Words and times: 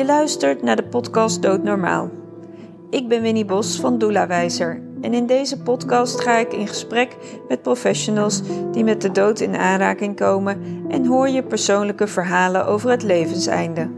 Je 0.00 0.06
luistert 0.06 0.62
naar 0.62 0.76
de 0.76 0.88
podcast 0.88 1.42
Doodnormaal. 1.42 2.10
Ik 2.90 3.08
ben 3.08 3.22
Winnie 3.22 3.44
Bos 3.44 3.76
van 3.76 3.98
Doelawijzer 3.98 4.82
en 5.00 5.14
in 5.14 5.26
deze 5.26 5.62
podcast 5.62 6.20
ga 6.20 6.38
ik 6.38 6.52
in 6.52 6.68
gesprek 6.68 7.16
met 7.48 7.62
professionals 7.62 8.42
die 8.72 8.84
met 8.84 9.02
de 9.02 9.10
dood 9.10 9.40
in 9.40 9.56
aanraking 9.56 10.16
komen 10.16 10.84
en 10.88 11.06
hoor 11.06 11.28
je 11.28 11.42
persoonlijke 11.42 12.06
verhalen 12.06 12.66
over 12.66 12.90
het 12.90 13.02
levenseinde. 13.02 13.90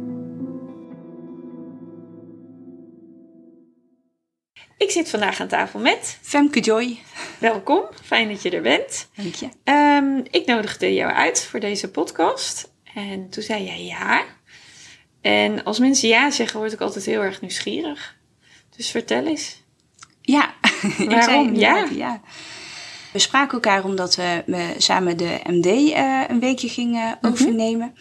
Ik 4.76 4.90
zit 4.90 5.10
vandaag 5.10 5.40
aan 5.40 5.48
tafel 5.48 5.80
met 5.80 6.18
Femke 6.22 6.60
Joy. 6.60 6.98
Welkom, 7.38 7.82
fijn 8.04 8.28
dat 8.28 8.42
je 8.42 8.50
er 8.50 8.62
bent. 8.62 9.08
Dank 9.16 9.34
je. 9.34 9.48
Um, 9.72 10.22
ik 10.30 10.46
nodigde 10.46 10.94
jou 10.94 11.12
uit 11.12 11.44
voor 11.44 11.60
deze 11.60 11.90
podcast 11.90 12.72
en 12.94 13.28
toen 13.28 13.42
zei 13.42 13.64
jij 13.64 13.84
ja. 13.84 14.24
En 15.22 15.64
als 15.64 15.78
mensen 15.78 16.08
ja 16.08 16.30
zeggen, 16.30 16.58
word 16.60 16.72
ik 16.72 16.80
altijd 16.80 17.04
heel 17.04 17.20
erg 17.20 17.40
nieuwsgierig. 17.40 18.16
Dus 18.76 18.90
vertel 18.90 19.26
eens. 19.26 19.62
Ja, 20.22 20.54
waarom 21.08 21.54
ja? 21.54 21.86
ja? 21.94 22.20
We 23.12 23.18
spraken 23.18 23.52
elkaar 23.52 23.84
omdat 23.84 24.16
we, 24.16 24.74
samen 24.78 25.16
de 25.16 25.40
MD 25.44 25.66
uh, 25.66 26.22
een 26.28 26.40
weekje 26.40 26.68
gingen 26.68 27.18
Mhm. 27.20 27.32
overnemen. 27.32 27.94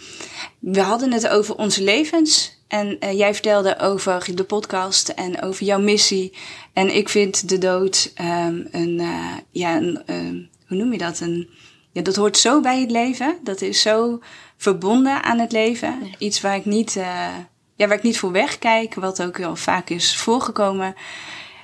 We 0.59 0.81
hadden 0.81 1.11
het 1.11 1.27
over 1.27 1.55
onze 1.55 1.83
levens. 1.83 2.59
En 2.67 2.97
uh, 2.99 3.11
jij 3.11 3.33
vertelde 3.33 3.79
over 3.79 4.35
de 4.35 4.43
podcast 4.43 5.09
en 5.09 5.41
over 5.41 5.65
jouw 5.65 5.79
missie. 5.79 6.33
En 6.73 6.95
ik 6.95 7.09
vind 7.09 7.49
de 7.49 7.57
dood 7.57 8.13
um, 8.21 8.67
een, 8.71 8.99
uh, 8.99 9.33
ja, 9.51 9.75
een, 9.77 10.01
um, 10.07 10.49
hoe 10.67 10.77
noem 10.77 10.91
je 10.91 10.97
dat? 10.97 11.19
Een, 11.19 11.49
ja, 11.91 12.01
dat 12.01 12.15
hoort 12.15 12.37
zo 12.37 12.61
bij 12.61 12.79
het 12.79 12.91
leven. 12.91 13.37
Dat 13.43 13.61
is 13.61 13.81
zo 13.81 14.19
verbonden 14.61 15.23
aan 15.23 15.39
het 15.39 15.51
leven. 15.51 16.13
Iets 16.17 16.41
waar 16.41 16.55
ik 16.55 16.65
niet, 16.65 16.95
uh, 16.95 17.27
ja, 17.75 17.87
waar 17.87 17.97
ik 17.97 18.03
niet 18.03 18.19
voor 18.19 18.31
wegkijk, 18.31 18.93
wat 18.93 19.23
ook 19.23 19.37
heel 19.37 19.55
vaak 19.55 19.89
is 19.89 20.15
voorgekomen. 20.15 20.95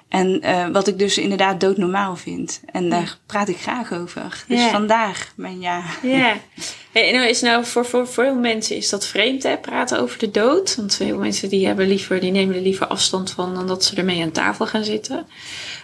En 0.09 0.45
uh, 0.45 0.67
wat 0.67 0.88
ik 0.88 1.00
dus 1.00 1.18
inderdaad 1.18 1.59
doodnormaal 1.59 2.16
vind. 2.16 2.62
En 2.72 2.90
daar 2.90 3.02
ja. 3.02 3.16
praat 3.25 3.48
ik 3.48 3.58
graag 3.58 3.94
over. 3.94 4.44
Dus 4.48 4.59
ja. 4.59 4.70
vandaar 4.70 5.31
mijn 5.36 5.59
ja. 5.59 5.84
Ja. 6.02 6.36
Hey, 6.92 7.12
nou 7.12 7.28
is 7.28 7.42
nou 7.42 7.66
voor, 7.66 7.86
voor, 7.86 8.08
voor 8.08 8.23
veel 8.23 8.36
mensen 8.36 8.75
is 8.75 8.90
dat 8.90 9.08
vreemd, 9.08 9.44
hè? 9.44 9.58
Praten 9.58 10.00
over 10.00 10.20
de 10.20 10.31
dood. 10.31 10.75
Want 10.75 10.95
veel 10.95 11.18
mensen 11.18 11.50
die 11.50 11.66
hebben 11.66 11.88
liever, 11.88 12.20
die 12.20 12.31
nemen 12.31 12.56
er 12.56 12.62
liever 12.62 12.88
afstand 12.88 13.31
van 13.31 13.53
dan 13.53 13.68
dat 13.68 13.84
ze 13.84 13.95
ermee 13.95 14.23
aan 14.23 14.31
tafel 14.31 14.66
gaan 14.66 14.84
zitten. 14.84 15.28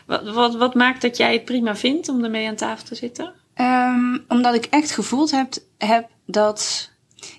Wat, 0.06 0.34
wat, 0.34 0.56
wat 0.56 0.73
maakt 0.73 1.02
dat 1.02 1.17
jij 1.17 1.34
het 1.34 1.45
prima 1.45 1.75
vindt 1.75 2.09
om 2.09 2.23
ermee 2.23 2.47
aan 2.47 2.56
tafel 2.56 2.86
te 2.86 2.95
zitten? 2.95 3.34
Um, 3.58 4.23
omdat 4.28 4.56
ik 4.56 4.66
echt 4.66 4.91
gevoeld 4.91 5.31
heb, 5.31 5.53
heb 5.78 6.09
dat, 6.25 6.91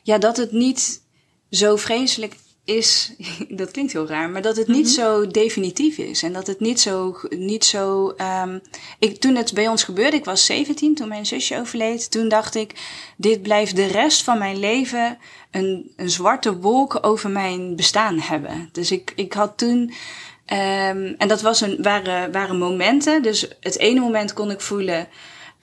ja, 0.03 0.19
dat 0.19 0.37
het 0.37 0.53
niet 0.53 1.03
zo 1.51 1.77
vreselijk 1.77 2.37
is, 2.65 3.13
dat 3.49 3.71
klinkt 3.71 3.93
heel 3.93 4.07
raar, 4.07 4.31
maar 4.31 4.43
dat 4.43 4.57
het 4.57 4.67
niet 4.67 4.77
mm 4.77 4.83
-hmm. 4.83 4.93
zo 4.93 5.27
definitief 5.27 5.99
is. 5.99 6.23
En 6.23 6.33
dat 6.33 6.47
het 6.47 6.61
niet 6.61 6.81
zo, 6.81 7.17
niet 7.29 7.65
zo, 7.65 8.15
um, 8.43 8.61
ik, 8.99 9.21
toen 9.21 9.37
het 9.37 9.55
bij 9.55 9.69
ons 9.69 9.85
gebeurde, 9.85 10.17
ik 10.17 10.25
was 10.25 10.47
17 10.47 10.95
toen 10.95 11.09
mijn 11.09 11.27
zusje 11.27 11.59
overleed, 11.59 12.11
toen 12.11 12.29
dacht 12.29 12.55
ik, 12.55 12.73
dit 13.17 13.43
blijft 13.43 13.77
de 13.77 13.87
rest 13.87 14.23
van 14.23 14.39
mijn 14.39 14.59
leven 14.59 15.19
een, 15.51 15.93
een 15.97 16.11
zwarte 16.11 16.59
wolk 16.59 16.99
over 17.01 17.31
mijn 17.31 17.77
bestaan 17.77 18.19
hebben. 18.19 18.69
Dus 18.73 18.91
ik, 18.91 19.13
ik 19.17 19.33
had 19.33 19.59
toen, 19.59 19.81
um, 19.81 21.15
en 21.19 21.29
dat 21.29 21.43
was 21.43 21.61
een, 21.61 21.83
waren, 21.83 22.33
waren 22.33 22.59
momenten, 22.59 23.23
dus 23.23 23.49
het 23.61 23.79
ene 23.79 24.01
moment 24.01 24.33
kon 24.33 24.51
ik 24.51 24.61
voelen, 24.61 25.09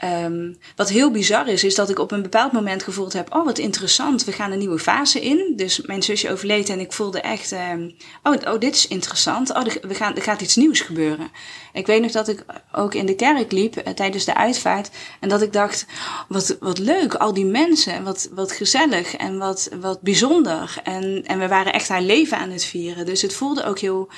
Um, 0.03 0.57
wat 0.75 0.89
heel 0.89 1.11
bizar 1.11 1.47
is, 1.47 1.63
is 1.63 1.75
dat 1.75 1.89
ik 1.89 1.99
op 1.99 2.11
een 2.11 2.21
bepaald 2.21 2.51
moment 2.51 2.83
gevoeld 2.83 3.13
heb: 3.13 3.35
oh, 3.35 3.45
wat 3.45 3.57
interessant, 3.57 4.23
we 4.23 4.31
gaan 4.31 4.51
een 4.51 4.59
nieuwe 4.59 4.79
fase 4.79 5.21
in. 5.21 5.53
Dus 5.55 5.81
mijn 5.81 6.03
zusje 6.03 6.31
overleed 6.31 6.69
en 6.69 6.79
ik 6.79 6.93
voelde 6.93 7.21
echt: 7.21 7.51
um, 7.51 7.95
oh, 8.23 8.35
oh, 8.47 8.59
dit 8.59 8.75
is 8.75 8.87
interessant. 8.87 9.53
Oh, 9.53 9.63
we 9.81 9.95
gaan, 9.95 10.15
er 10.15 10.21
gaat 10.21 10.41
iets 10.41 10.55
nieuws 10.55 10.81
gebeuren. 10.81 11.31
Ik 11.73 11.87
weet 11.87 12.01
nog 12.01 12.11
dat 12.11 12.27
ik 12.27 12.45
ook 12.71 12.93
in 12.93 13.05
de 13.05 13.15
kerk 13.15 13.51
liep 13.51 13.75
uh, 13.75 13.93
tijdens 13.93 14.25
de 14.25 14.35
uitvaart 14.35 14.89
en 15.19 15.29
dat 15.29 15.41
ik 15.41 15.53
dacht: 15.53 15.85
wat, 16.27 16.57
wat 16.59 16.77
leuk, 16.77 17.13
al 17.13 17.33
die 17.33 17.45
mensen, 17.45 18.03
wat, 18.03 18.29
wat 18.33 18.51
gezellig 18.51 19.15
en 19.15 19.37
wat, 19.37 19.69
wat 19.81 20.01
bijzonder. 20.01 20.75
En, 20.83 21.23
en 21.25 21.39
we 21.39 21.47
waren 21.47 21.73
echt 21.73 21.87
haar 21.87 22.01
leven 22.01 22.37
aan 22.37 22.51
het 22.51 22.63
vieren. 22.63 23.05
Dus 23.05 23.21
het 23.21 23.33
voelde 23.33 23.63
ook 23.63 23.79
heel 23.79 24.09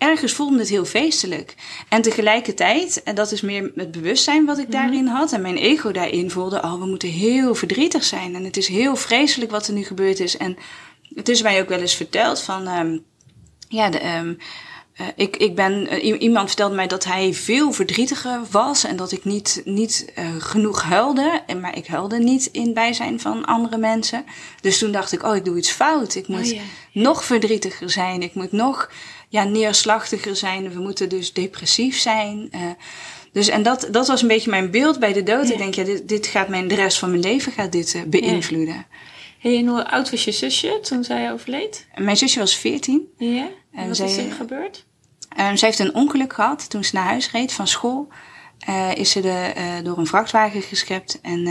ergens 0.00 0.32
voelde 0.32 0.58
het 0.58 0.68
heel 0.68 0.84
feestelijk. 0.84 1.54
En 1.88 2.02
tegelijkertijd, 2.02 3.02
en 3.02 3.14
dat 3.14 3.32
is 3.32 3.40
meer 3.40 3.72
het 3.74 3.90
bewustzijn 3.90 4.44
wat 4.44 4.58
ik 4.58 4.72
daarin 4.72 5.06
had 5.06 5.32
en 5.32 5.40
mijn 5.40 5.56
ego 5.56 5.92
daarin 5.92 6.30
voelde, 6.30 6.62
oh, 6.62 6.78
we 6.78 6.86
moeten 6.86 7.08
heel 7.08 7.54
verdrietig 7.54 8.04
zijn 8.04 8.34
en 8.34 8.44
het 8.44 8.56
is 8.56 8.68
heel 8.68 8.96
vreselijk 8.96 9.50
wat 9.50 9.66
er 9.66 9.74
nu 9.74 9.84
gebeurd 9.84 10.20
is. 10.20 10.36
En 10.36 10.56
het 11.14 11.28
is 11.28 11.42
mij 11.42 11.60
ook 11.60 11.68
wel 11.68 11.80
eens 11.80 11.94
verteld 11.94 12.42
van, 12.42 12.68
um, 12.68 13.04
ja, 13.68 13.90
de, 13.90 14.16
um, 14.16 14.38
uh, 15.00 15.06
ik, 15.16 15.36
ik 15.36 15.54
ben, 15.54 16.04
uh, 16.04 16.20
iemand 16.20 16.46
vertelde 16.46 16.74
mij 16.74 16.86
dat 16.86 17.04
hij 17.04 17.34
veel 17.34 17.72
verdrietiger 17.72 18.40
was 18.50 18.84
en 18.84 18.96
dat 18.96 19.12
ik 19.12 19.24
niet, 19.24 19.62
niet 19.64 20.12
uh, 20.18 20.24
genoeg 20.38 20.82
huilde, 20.82 21.42
maar 21.60 21.76
ik 21.76 21.86
huilde 21.86 22.18
niet 22.18 22.46
in 22.46 22.74
bijzijn 22.74 23.20
van 23.20 23.44
andere 23.44 23.78
mensen. 23.78 24.24
Dus 24.60 24.78
toen 24.78 24.92
dacht 24.92 25.12
ik, 25.12 25.22
oh, 25.22 25.36
ik 25.36 25.44
doe 25.44 25.56
iets 25.56 25.70
fout. 25.70 26.14
Ik 26.14 26.28
moet 26.28 26.40
oh, 26.40 26.52
ja. 26.52 26.60
nog 26.92 27.24
verdrietiger 27.24 27.90
zijn. 27.90 28.22
Ik 28.22 28.34
moet 28.34 28.52
nog 28.52 28.90
ja, 29.30 29.44
neerslachtiger 29.44 30.36
zijn. 30.36 30.72
We 30.72 30.80
moeten 30.80 31.08
dus 31.08 31.32
depressief 31.32 31.98
zijn. 31.98 32.48
Uh, 32.54 32.60
dus 33.32 33.48
en 33.48 33.62
dat, 33.62 33.88
dat 33.90 34.06
was 34.06 34.22
een 34.22 34.28
beetje 34.28 34.50
mijn 34.50 34.70
beeld 34.70 34.98
bij 34.98 35.12
de 35.12 35.22
dood. 35.22 35.46
Ja. 35.46 35.52
Ik 35.52 35.58
denk, 35.58 35.74
ja, 35.74 35.84
dit, 35.84 36.08
dit 36.08 36.26
gaat 36.26 36.48
mijn, 36.48 36.68
de 36.68 36.74
rest 36.74 36.98
van 36.98 37.10
mijn 37.10 37.22
leven 37.22 37.52
gaat 37.52 37.72
dit 37.72 37.94
uh, 37.94 38.02
beïnvloeden. 38.02 38.74
Ja. 38.74 38.86
Hey, 39.38 39.58
en 39.58 39.66
hoe 39.66 39.90
oud 39.90 40.10
was 40.10 40.24
je 40.24 40.32
zusje 40.32 40.78
toen 40.82 41.04
zij 41.04 41.32
overleed? 41.32 41.86
Mijn 41.94 42.16
zusje 42.16 42.38
was 42.38 42.56
14. 42.56 43.08
Ja? 43.16 43.48
En 43.72 43.86
wat 43.86 43.96
zij, 43.96 44.06
is 44.06 44.16
er 44.16 44.32
gebeurd? 44.32 44.86
Um, 45.40 45.56
zij 45.56 45.68
heeft 45.68 45.78
een 45.78 45.94
ongeluk 45.94 46.32
gehad 46.32 46.70
toen 46.70 46.84
ze 46.84 46.94
naar 46.94 47.04
huis 47.04 47.30
reed 47.30 47.52
van 47.52 47.66
school. 47.66 48.08
Uh, 48.68 48.94
is 48.94 49.10
ze 49.10 49.20
de, 49.20 49.52
door 49.84 49.98
een 49.98 50.06
vrachtwagen 50.06 50.62
geschept 50.62 51.20
en... 51.20 51.46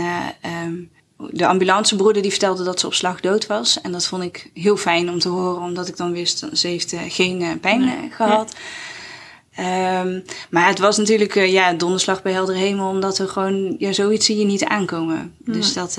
Um, 0.64 0.90
de 1.30 1.46
ambulancebroeder 1.46 2.22
die 2.22 2.30
vertelde 2.30 2.64
dat 2.64 2.80
ze 2.80 2.86
op 2.86 2.94
slag 2.94 3.20
dood 3.20 3.46
was. 3.46 3.80
En 3.80 3.92
dat 3.92 4.06
vond 4.06 4.22
ik 4.22 4.50
heel 4.54 4.76
fijn 4.76 5.10
om 5.10 5.18
te 5.18 5.28
horen, 5.28 5.62
omdat 5.62 5.88
ik 5.88 5.96
dan 5.96 6.12
wist, 6.12 6.46
ze 6.52 6.66
heeft 6.66 6.92
uh, 6.92 7.00
geen 7.08 7.40
uh, 7.40 7.48
pijn 7.60 7.82
uh, 7.82 7.92
gehad. 8.10 8.56
Ja. 9.50 10.00
Um, 10.00 10.24
maar 10.50 10.68
het 10.68 10.78
was 10.78 10.96
natuurlijk 10.96 11.34
ja, 11.34 11.72
donderslag 11.72 12.22
bij 12.22 12.32
helder 12.32 12.54
hemel, 12.54 12.88
omdat 12.88 13.18
er 13.18 13.28
gewoon, 13.28 13.74
ja, 13.78 13.92
zoiets 13.92 14.26
zie 14.26 14.38
je 14.38 14.44
niet 14.44 14.64
aankomen. 14.64 15.34
Ja. 15.44 15.52
Dus 15.52 15.72
dat, 15.72 15.98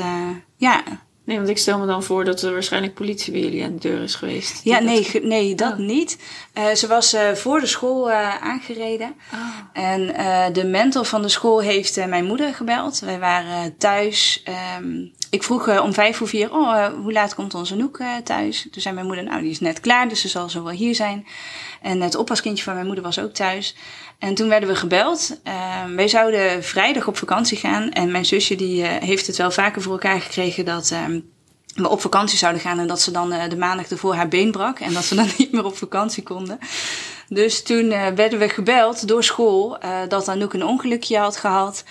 ja. 0.55 0.83
Nee, 1.31 1.39
want 1.39 1.51
ik 1.51 1.57
stel 1.57 1.79
me 1.79 1.85
dan 1.85 2.03
voor 2.03 2.25
dat 2.25 2.41
er 2.41 2.53
waarschijnlijk 2.53 2.93
politie 2.93 3.31
bij 3.31 3.41
jullie 3.41 3.63
aan 3.63 3.73
de 3.73 3.89
deur 3.89 4.01
is 4.01 4.15
geweest. 4.15 4.63
Ja, 4.63 4.79
nee, 4.79 5.09
dat... 5.11 5.23
nee, 5.23 5.55
dat 5.55 5.71
oh. 5.71 5.77
niet. 5.77 6.17
Uh, 6.57 6.71
ze 6.71 6.87
was 6.87 7.13
uh, 7.13 7.31
voor 7.31 7.59
de 7.59 7.65
school 7.65 8.09
uh, 8.09 8.43
aangereden. 8.43 9.15
Oh. 9.33 9.83
En 9.83 10.53
de 10.53 10.65
mentor 10.65 11.05
van 11.05 11.21
de 11.21 11.29
school 11.29 11.59
heeft 11.61 12.05
mijn 12.05 12.25
moeder 12.25 12.53
gebeld. 12.53 12.99
Wij 12.99 13.19
waren 13.19 13.77
thuis. 13.77 14.43
Um, 14.79 15.13
ik 15.31 15.43
vroeg 15.43 15.81
om 15.81 15.93
vijf 15.93 16.17
voor 16.17 16.27
vier, 16.27 16.53
oh, 16.53 16.85
hoe 17.01 17.11
laat 17.11 17.35
komt 17.35 17.53
onze 17.53 17.75
Noek 17.75 17.99
thuis? 18.23 18.67
Toen 18.71 18.81
zei 18.81 18.95
mijn 18.95 19.05
moeder, 19.05 19.23
nou, 19.23 19.41
die 19.41 19.51
is 19.51 19.59
net 19.59 19.79
klaar, 19.79 20.09
dus 20.09 20.21
ze 20.21 20.27
zal 20.27 20.49
zo 20.49 20.63
wel 20.63 20.73
hier 20.73 20.95
zijn. 20.95 21.25
En 21.81 22.01
het 22.01 22.15
oppaskindje 22.15 22.63
van 22.63 22.73
mijn 22.73 22.85
moeder 22.85 23.03
was 23.03 23.19
ook 23.19 23.33
thuis. 23.33 23.75
En 24.19 24.33
toen 24.33 24.49
werden 24.49 24.69
we 24.69 24.75
gebeld. 24.75 25.39
Uh, 25.43 25.83
wij 25.95 26.07
zouden 26.07 26.63
vrijdag 26.63 27.07
op 27.07 27.17
vakantie 27.17 27.57
gaan. 27.57 27.91
En 27.91 28.11
mijn 28.11 28.25
zusje 28.25 28.55
die 28.55 28.85
heeft 28.85 29.27
het 29.27 29.37
wel 29.37 29.51
vaker 29.51 29.81
voor 29.81 29.91
elkaar 29.91 30.21
gekregen 30.21 30.65
dat 30.65 30.91
uh, 30.93 31.05
we 31.75 31.89
op 31.89 32.01
vakantie 32.01 32.37
zouden 32.37 32.61
gaan. 32.61 32.79
En 32.79 32.87
dat 32.87 33.01
ze 33.01 33.11
dan 33.11 33.29
de 33.49 33.57
maandag 33.57 33.89
ervoor 33.89 34.15
haar 34.15 34.27
been 34.27 34.51
brak. 34.51 34.79
En 34.79 34.93
dat 34.93 35.03
ze 35.03 35.15
dan 35.15 35.27
niet 35.37 35.51
meer 35.51 35.65
op 35.65 35.77
vakantie 35.77 36.23
konden. 36.23 36.59
Dus 37.27 37.63
toen 37.63 37.89
werden 37.89 38.39
we 38.39 38.49
gebeld 38.49 39.07
door 39.07 39.23
school 39.23 39.77
dat 40.07 40.27
Anouk 40.27 40.53
een 40.53 40.65
ongelukje 40.65 41.17
had 41.17 41.37
gehad. 41.37 41.83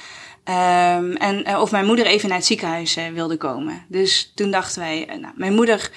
Um, 0.45 1.17
en 1.17 1.49
uh, 1.49 1.61
of 1.61 1.71
mijn 1.71 1.87
moeder 1.87 2.07
even 2.07 2.29
naar 2.29 2.39
het 2.39 2.47
ziekenhuis 2.47 2.97
uh, 2.97 3.09
wilde 3.09 3.37
komen. 3.37 3.85
Dus 3.89 4.33
toen 4.35 4.51
dachten 4.51 4.81
wij, 4.81 5.09
uh, 5.09 5.21
nou, 5.21 5.35
mijn 5.37 5.55
moeder 5.55 5.91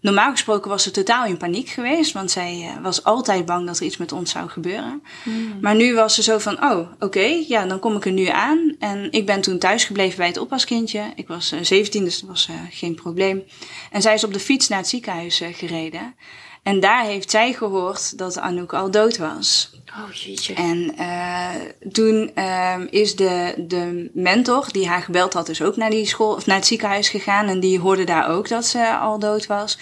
Normaal 0.00 0.30
gesproken 0.30 0.70
was 0.70 0.82
ze 0.82 0.90
totaal 0.90 1.26
in 1.26 1.36
paniek 1.36 1.68
geweest, 1.68 2.12
want 2.12 2.30
zij 2.30 2.72
was 2.82 3.04
altijd 3.04 3.46
bang 3.46 3.66
dat 3.66 3.78
er 3.78 3.84
iets 3.84 3.96
met 3.96 4.12
ons 4.12 4.30
zou 4.30 4.48
gebeuren. 4.48 5.02
Mm. 5.24 5.58
Maar 5.60 5.74
nu 5.74 5.94
was 5.94 6.14
ze 6.14 6.22
zo 6.22 6.38
van, 6.38 6.64
oh, 6.64 6.78
oké, 6.78 7.04
okay, 7.04 7.44
ja, 7.48 7.66
dan 7.66 7.78
kom 7.78 7.96
ik 7.96 8.04
er 8.04 8.12
nu 8.12 8.26
aan. 8.26 8.76
En 8.78 9.08
ik 9.10 9.26
ben 9.26 9.40
toen 9.40 9.58
thuisgebleven 9.58 10.16
bij 10.16 10.26
het 10.26 10.38
oppaskindje. 10.38 11.12
Ik 11.14 11.28
was 11.28 11.52
uh, 11.52 11.58
17, 11.62 12.04
dus 12.04 12.20
dat 12.20 12.28
was 12.28 12.48
geen 12.70 12.94
probleem. 12.94 13.42
En 13.90 14.02
zij 14.02 14.14
is 14.14 14.24
op 14.24 14.32
de 14.32 14.40
fiets 14.40 14.68
naar 14.68 14.78
het 14.78 14.88
ziekenhuis 14.88 15.42
gereden. 15.52 16.14
En 16.62 16.80
daar 16.80 17.04
heeft 17.04 17.30
zij 17.30 17.52
gehoord 17.52 18.18
dat 18.18 18.38
Anouk 18.38 18.72
al 18.72 18.90
dood 18.90 19.18
was. 19.18 19.70
Oh 19.98 20.12
jeetje. 20.12 20.54
En 20.54 20.94
uh, 20.98 21.48
toen 21.92 22.30
uh, 22.34 22.76
is 22.90 23.16
de, 23.16 23.54
de 23.58 24.10
mentor 24.12 24.68
die 24.72 24.88
haar 24.88 25.02
gebeld 25.02 25.32
had, 25.32 25.46
dus 25.46 25.62
ook 25.62 25.76
naar 25.76 25.90
die 25.90 26.06
school 26.06 26.34
of 26.34 26.46
naar 26.46 26.56
het 26.56 26.66
ziekenhuis 26.66 27.08
gegaan. 27.08 27.46
En 27.46 27.60
die 27.60 27.78
hoorde 27.78 28.04
daar 28.04 28.28
ook 28.28 28.48
dat 28.48 28.66
ze 28.66 28.96
al 28.96 29.18
dood 29.18 29.46
was. 29.46 29.78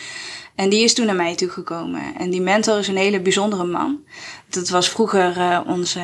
En 0.54 0.68
die 0.68 0.84
is 0.84 0.94
toen 0.94 1.06
naar 1.06 1.14
mij 1.14 1.34
toegekomen. 1.34 2.02
En 2.16 2.30
die 2.30 2.40
mentor 2.40 2.78
is 2.78 2.88
een 2.88 2.96
hele 2.96 3.20
bijzondere 3.20 3.64
man. 3.64 4.00
Dat 4.50 4.68
was 4.68 4.88
vroeger 4.88 5.36
uh, 5.36 5.60
onze. 5.66 6.00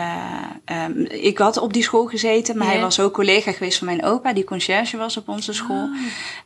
Uh, 0.72 1.24
ik 1.24 1.38
had 1.38 1.56
op 1.56 1.72
die 1.72 1.82
school 1.82 2.06
gezeten, 2.06 2.58
maar 2.58 2.66
hij 2.66 2.80
was 2.80 3.00
ook 3.00 3.12
collega 3.12 3.52
geweest 3.52 3.78
van 3.78 3.86
mijn 3.86 4.04
opa, 4.04 4.32
die 4.32 4.44
conciërge 4.44 4.96
was 4.96 5.16
op 5.16 5.28
onze 5.28 5.52
school. 5.52 5.82
Oh. 5.82 5.98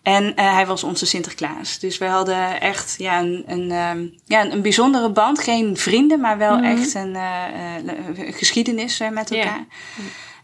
En 0.02 0.24
uh, 0.24 0.54
hij 0.54 0.66
was 0.66 0.84
onze 0.84 1.06
Sinterklaas. 1.06 1.78
Dus 1.78 1.98
we 1.98 2.04
hadden 2.04 2.60
echt 2.60 2.94
ja, 2.98 3.20
een, 3.20 3.44
een, 3.46 3.70
um, 3.70 4.14
ja, 4.24 4.50
een 4.50 4.62
bijzondere 4.62 5.10
band. 5.10 5.38
Geen 5.38 5.76
vrienden, 5.76 6.20
maar 6.20 6.38
wel 6.38 6.56
mm 6.56 6.64
-hmm. 6.64 6.76
echt 6.76 6.94
een 6.94 7.16
geschiedenis 8.32 8.98
met 9.12 9.30
elkaar. 9.30 9.66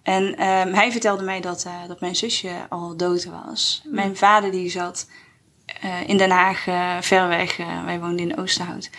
En 0.02 0.24
um, 0.24 0.74
hij 0.74 0.92
vertelde 0.92 1.22
mij 1.22 1.40
dat, 1.40 1.66
dat 1.88 2.00
mijn 2.00 2.16
zusje 2.16 2.50
al 2.68 2.96
dood 2.96 3.24
was. 3.24 3.82
Mm 3.84 3.94
Mijn 3.94 4.16
vader 4.16 4.50
die 4.50 4.70
zat 4.70 5.06
in 6.06 6.16
Den 6.16 6.30
Haag, 6.30 6.64
ver 7.04 7.28
weg. 7.28 7.56
wij 7.84 8.00
woonden 8.00 8.30
in 8.30 8.38
Oosterhout. 8.38 8.90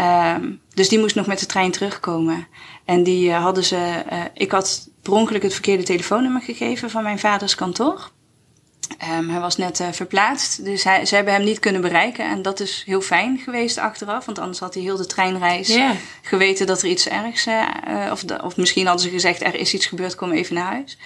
Um, 0.00 0.60
dus 0.74 0.88
die 0.88 0.98
moest 0.98 1.14
nog 1.14 1.26
met 1.26 1.38
de 1.38 1.46
trein 1.46 1.70
terugkomen. 1.70 2.46
En 2.84 3.02
die 3.02 3.28
uh, 3.28 3.42
hadden 3.42 3.64
ze. 3.64 4.04
Uh, 4.12 4.18
ik 4.34 4.50
had 4.50 4.88
per 5.02 5.12
ongeluk 5.12 5.42
het 5.42 5.52
verkeerde 5.52 5.82
telefoonnummer 5.82 6.42
gegeven 6.42 6.90
van 6.90 7.02
mijn 7.02 7.18
vaders 7.18 7.54
kantoor. 7.54 8.10
Um, 9.18 9.28
hij 9.28 9.40
was 9.40 9.56
net 9.56 9.80
uh, 9.80 9.88
verplaatst, 9.92 10.64
dus 10.64 10.84
hij, 10.84 11.04
ze 11.06 11.14
hebben 11.14 11.34
hem 11.34 11.44
niet 11.44 11.58
kunnen 11.58 11.80
bereiken. 11.80 12.30
En 12.30 12.42
dat 12.42 12.60
is 12.60 12.82
heel 12.86 13.00
fijn 13.00 13.38
geweest 13.38 13.78
achteraf, 13.78 14.24
want 14.24 14.38
anders 14.38 14.58
had 14.58 14.74
hij 14.74 14.82
heel 14.82 14.96
de 14.96 15.06
treinreis 15.06 15.68
yeah. 15.68 15.90
geweten 16.22 16.66
dat 16.66 16.82
er 16.82 16.88
iets 16.88 17.08
ergs. 17.08 17.46
of, 18.10 18.24
of 18.42 18.56
misschien 18.56 18.86
hadden 18.86 19.04
ze 19.04 19.10
gezegd: 19.10 19.42
er 19.42 19.54
is 19.54 19.74
iets 19.74 19.86
gebeurd, 19.86 20.14
kom 20.14 20.32
even 20.32 20.54
naar 20.54 20.72
huis. 20.72 20.98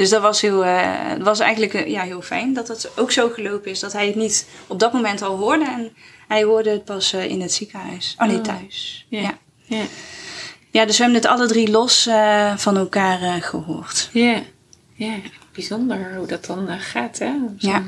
Dus 0.00 0.10
dat 0.10 0.22
was, 0.22 0.40
heel, 0.40 0.64
uh, 0.64 1.12
was 1.18 1.40
eigenlijk 1.40 1.88
ja, 1.88 2.02
heel 2.02 2.22
fijn 2.22 2.54
dat 2.54 2.68
het 2.68 2.90
ook 2.96 3.12
zo 3.12 3.28
gelopen 3.28 3.70
is. 3.70 3.80
Dat 3.80 3.92
hij 3.92 4.06
het 4.06 4.14
niet 4.14 4.48
op 4.66 4.78
dat 4.78 4.92
moment 4.92 5.22
al 5.22 5.36
hoorde. 5.36 5.64
En 5.64 5.92
hij 6.28 6.42
hoorde 6.42 6.70
het 6.70 6.84
pas 6.84 7.14
uh, 7.14 7.24
in 7.24 7.40
het 7.40 7.52
ziekenhuis. 7.52 8.14
Oh 8.18 8.26
nee, 8.26 8.36
oh. 8.36 8.42
thuis. 8.42 9.06
Yeah. 9.08 9.24
Ja. 9.24 9.38
Yeah. 9.64 9.86
ja, 10.70 10.84
dus 10.84 10.96
we 10.96 11.02
hebben 11.02 11.20
het 11.22 11.30
alle 11.30 11.46
drie 11.46 11.70
los 11.70 12.06
uh, 12.06 12.56
van 12.56 12.76
elkaar 12.76 13.42
gehoord. 13.42 14.10
Ja, 14.12 14.42
ja, 14.94 15.14
bijzonder 15.52 16.14
hoe 16.16 16.26
dat 16.26 16.44
dan 16.44 16.68
gaat, 16.68 17.18
hè? 17.18 17.32
ja. 17.56 17.82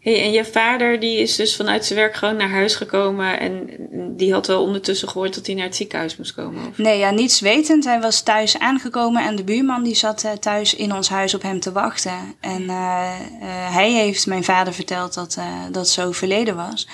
Hey, 0.00 0.22
en 0.22 0.32
je 0.32 0.44
vader 0.44 1.00
die 1.00 1.18
is 1.18 1.36
dus 1.36 1.56
vanuit 1.56 1.84
zijn 1.84 1.98
werk 1.98 2.14
gewoon 2.14 2.36
naar 2.36 2.50
huis 2.50 2.74
gekomen 2.74 3.40
en 3.40 3.68
die 4.16 4.32
had 4.32 4.46
wel 4.46 4.62
ondertussen 4.62 5.08
gehoord 5.08 5.34
dat 5.34 5.46
hij 5.46 5.54
naar 5.54 5.64
het 5.64 5.76
ziekenhuis 5.76 6.16
moest 6.16 6.34
komen? 6.34 6.66
Of? 6.68 6.78
Nee, 6.78 6.98
ja, 6.98 7.10
niets 7.10 7.40
wetend. 7.40 7.84
Hij 7.84 8.00
was 8.00 8.22
thuis 8.22 8.58
aangekomen 8.58 9.24
en 9.24 9.36
de 9.36 9.44
buurman 9.44 9.82
die 9.82 9.94
zat 9.94 10.24
uh, 10.24 10.32
thuis 10.32 10.74
in 10.74 10.94
ons 10.94 11.08
huis 11.08 11.34
op 11.34 11.42
hem 11.42 11.60
te 11.60 11.72
wachten. 11.72 12.34
En 12.40 12.62
uh, 12.62 12.68
uh, 12.68 13.74
hij 13.74 13.92
heeft 13.92 14.26
mijn 14.26 14.44
vader 14.44 14.72
verteld 14.72 15.14
dat 15.14 15.38
dat 15.70 15.88
zo 15.88 16.12
verleden 16.12 16.56
was. 16.56 16.88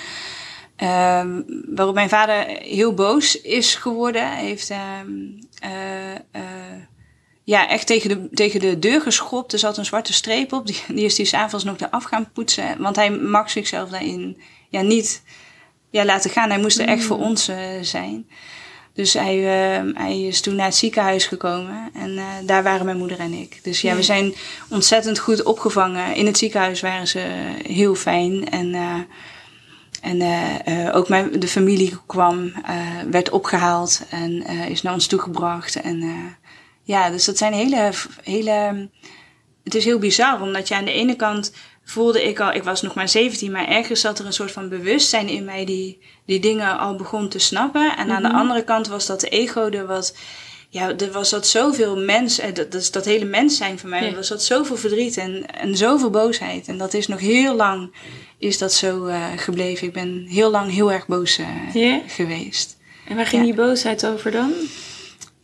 Ehm, 0.75 1.41
waarop 1.65 1.95
mijn 1.95 2.09
vader 2.09 2.45
heel 2.47 2.93
boos 2.93 3.41
is 3.41 3.75
geworden. 3.75 4.31
Heeft 4.31 4.69
ehm, 4.69 5.07
ja, 7.45 7.69
echt 7.69 7.87
tegen 7.87 8.09
de, 8.09 8.29
tegen 8.33 8.59
de 8.59 8.79
deur 8.79 9.01
geschopt. 9.01 9.53
Er 9.53 9.59
zat 9.59 9.77
een 9.77 9.85
zwarte 9.85 10.13
streep 10.13 10.53
op. 10.53 10.67
Die, 10.67 10.81
die 10.87 11.05
is 11.05 11.15
die 11.15 11.25
s'avonds 11.25 11.65
nog 11.65 11.79
eraf 11.79 12.03
gaan 12.03 12.31
poetsen. 12.33 12.75
Want 12.77 12.95
hij 12.95 13.11
mag 13.11 13.49
zichzelf 13.49 13.89
daarin 13.89 14.41
ja, 14.69 14.81
niet 14.81 15.23
ja, 15.89 16.05
laten 16.05 16.29
gaan. 16.29 16.49
Hij 16.49 16.59
moest 16.59 16.79
er 16.79 16.87
echt 16.87 17.03
voor 17.03 17.17
mm. 17.17 17.23
ons 17.23 17.49
uh, 17.49 17.57
zijn. 17.81 18.29
Dus 18.93 19.13
hij, 19.13 19.37
uh, 19.37 19.93
hij 19.93 20.21
is 20.21 20.41
toen 20.41 20.55
naar 20.55 20.65
het 20.65 20.75
ziekenhuis 20.75 21.25
gekomen. 21.25 21.89
En 21.93 22.11
uh, 22.11 22.23
daar 22.45 22.63
waren 22.63 22.85
mijn 22.85 22.97
moeder 22.97 23.19
en 23.19 23.33
ik. 23.33 23.59
Dus 23.63 23.81
ja, 23.81 23.95
we 23.95 24.03
zijn 24.03 24.33
ontzettend 24.69 25.19
goed 25.19 25.43
opgevangen. 25.43 26.15
In 26.15 26.25
het 26.25 26.37
ziekenhuis 26.37 26.81
waren 26.81 27.07
ze 27.07 27.19
heel 27.67 27.95
fijn. 27.95 28.49
En, 28.49 28.75
en 30.01 30.21
ook 30.93 31.09
mijn, 31.09 31.39
de 31.39 31.47
familie 31.47 31.97
kwam, 32.05 32.53
werd 33.11 33.29
opgehaald 33.29 34.01
en 34.09 34.47
is 34.69 34.81
naar 34.81 34.93
ons 34.93 35.07
toegebracht. 35.07 35.75
En 35.75 36.03
ja, 36.85 37.09
dus 37.09 37.25
dat 37.25 37.37
zijn 37.37 37.53
hele, 37.53 37.91
hele. 38.23 38.89
Het 39.63 39.75
is 39.75 39.85
heel 39.85 39.99
bizar, 39.99 40.41
omdat 40.41 40.67
je 40.67 40.75
aan 40.75 40.85
de 40.85 40.91
ene 40.91 41.15
kant 41.15 41.53
voelde 41.83 42.23
ik 42.23 42.39
al, 42.39 42.53
ik 42.53 42.63
was 42.63 42.81
nog 42.81 42.93
maar 42.93 43.09
17, 43.09 43.51
maar 43.51 43.67
ergens 43.67 44.01
zat 44.01 44.19
er 44.19 44.25
een 44.25 44.33
soort 44.33 44.51
van 44.51 44.69
bewustzijn 44.69 45.27
in 45.27 45.45
mij 45.45 45.65
die 45.65 45.99
die 46.25 46.39
dingen 46.39 46.77
al 46.77 46.95
begon 46.95 47.29
te 47.29 47.39
snappen. 47.39 47.97
En 47.97 48.11
aan 48.11 48.21
de 48.21 48.27
mhm. 48.27 48.37
andere 48.37 48.63
kant 48.63 48.87
was 48.87 49.05
dat 49.05 49.21
de 49.21 49.29
ego 49.29 49.69
er 49.69 49.87
wat. 49.87 50.15
Ja, 50.69 50.95
er 50.97 51.11
was 51.11 51.29
dat 51.29 51.47
zoveel 51.47 51.97
mens, 51.97 52.39
eh, 52.39 52.53
dat, 52.53 52.71
dat, 52.71 52.89
dat 52.91 53.05
hele 53.05 53.25
mens 53.25 53.57
zijn 53.57 53.79
van 53.79 53.89
mij, 53.89 54.07
er 54.07 54.15
was 54.15 54.27
dat 54.27 54.43
zoveel 54.43 54.77
verdriet 54.77 55.17
en, 55.17 55.45
en 55.53 55.77
zoveel 55.77 56.09
boosheid. 56.09 56.67
En 56.67 56.77
dat 56.77 56.93
is 56.93 57.07
nog 57.07 57.19
heel 57.19 57.55
lang, 57.55 57.95
is 58.37 58.57
dat 58.57 58.73
zo 58.73 59.05
uh, 59.05 59.25
gebleven. 59.35 59.87
Ik 59.87 59.93
ben 59.93 60.25
heel 60.29 60.51
lang 60.51 60.71
heel 60.71 60.91
erg 60.91 61.07
boos 61.07 61.39
uh, 61.39 61.47
geweest. 62.07 62.77
En 63.07 63.15
waar 63.15 63.25
ging 63.25 63.43
die 63.43 63.53
boosheid 63.53 64.05
over 64.05 64.31
dan? 64.31 64.53